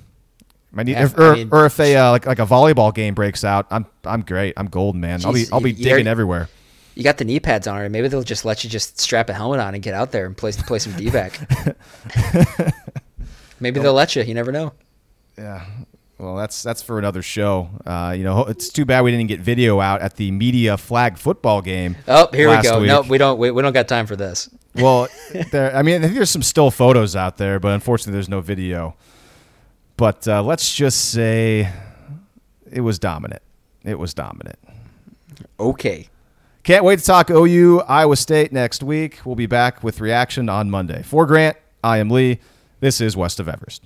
My 0.72 0.84
knee, 0.84 0.92
Yeah, 0.94 1.10
or, 1.18 1.32
I 1.32 1.36
mean- 1.36 1.50
or 1.52 1.66
if 1.66 1.80
a 1.80 1.96
uh, 1.96 2.12
like 2.12 2.26
like 2.26 2.40
a 2.40 2.46
volleyball 2.46 2.94
game 2.94 3.14
breaks 3.14 3.44
out, 3.44 3.68
I'm 3.72 3.86
I'm 4.04 4.22
great. 4.22 4.54
I'm 4.58 4.68
golden, 4.68 5.02
man. 5.02 5.24
I'll 5.26 5.34
be 5.34 5.46
I'll 5.52 5.60
be 5.62 5.72
you- 5.72 5.78
you 5.78 5.84
digging 5.84 5.92
already- 5.94 6.10
everywhere. 6.10 6.50
you 6.96 7.04
got 7.04 7.18
the 7.18 7.26
knee 7.26 7.40
pads 7.40 7.68
on, 7.68 7.78
or 7.80 7.90
maybe 7.90 8.08
they'll 8.08 8.24
just 8.24 8.44
let 8.46 8.64
you 8.64 8.70
just 8.70 9.00
strap 9.00 9.30
a 9.30 9.34
helmet 9.34 9.60
on 9.60 9.74
and 9.74 9.82
get 9.84 9.94
out 9.94 10.12
there 10.12 10.26
and 10.26 10.36
play 10.38 10.52
play 10.52 10.80
some 10.80 10.94
D 10.94 11.10
back. 11.10 11.40
maybe 13.60 13.80
they'll 13.80 13.94
let 13.94 14.16
you. 14.16 14.24
You 14.24 14.34
never 14.34 14.52
know. 14.52 14.74
Yeah. 15.38 15.66
Well, 16.18 16.36
that's 16.36 16.62
that's 16.62 16.82
for 16.82 17.00
another 17.00 17.22
show. 17.22 17.70
Uh, 17.86 18.14
you 18.16 18.24
know, 18.24 18.46
it's 18.46 18.70
too 18.70 18.86
bad 18.86 19.02
we 19.02 19.12
didn't 19.12 19.28
get 19.28 19.40
video 19.40 19.80
out 19.80 20.02
at 20.02 20.16
the 20.16 20.32
media 20.32 20.78
flag 20.78 21.18
football 21.18 21.62
game. 21.62 21.98
Oh, 22.08 22.30
here 22.32 22.50
we 22.50 22.62
go. 22.62 22.80
week. 22.80 22.88
No, 22.88 23.02
we 23.02 23.18
don't. 23.18 23.38
We, 23.40 23.52
we 23.52 23.62
don't 23.62 23.74
got 23.74 23.88
time 23.88 24.06
for 24.06 24.16
this. 24.16 24.50
Well, 24.76 25.08
there. 25.52 25.76
I 25.76 25.82
mean, 25.82 25.98
I 25.98 26.06
think 26.06 26.14
there's 26.14 26.30
some 26.30 26.44
still 26.44 26.72
photos 26.72 27.16
out 27.16 27.38
there, 27.38 27.60
but 27.60 27.70
unfortunately, 27.74 28.14
there's 28.14 28.30
no 28.30 28.42
video. 28.42 28.96
But 29.98 30.28
uh, 30.28 30.44
let's 30.44 30.74
just 30.74 31.12
say 31.12 31.72
it 32.72 32.82
was 32.82 33.00
dominant. 33.00 33.42
It 33.84 33.98
was 34.00 34.14
dominant. 34.14 34.60
Okay. 35.60 36.10
Can't 36.64 36.86
wait 36.86 37.00
to 37.00 37.06
talk 37.06 37.30
OU 37.30 37.82
Iowa 37.82 38.16
State 38.16 38.54
next 38.54 38.82
week. 38.84 39.20
We'll 39.26 39.36
be 39.36 39.48
back 39.48 39.84
with 39.84 40.00
reaction 40.00 40.48
on 40.48 40.70
Monday. 40.70 41.04
For 41.04 41.26
Grant, 41.26 41.58
I 41.84 41.98
am 41.98 42.10
Lee. 42.10 42.40
This 42.80 43.02
is 43.02 43.18
West 43.18 43.40
of 43.40 43.50
Everest. 43.50 43.84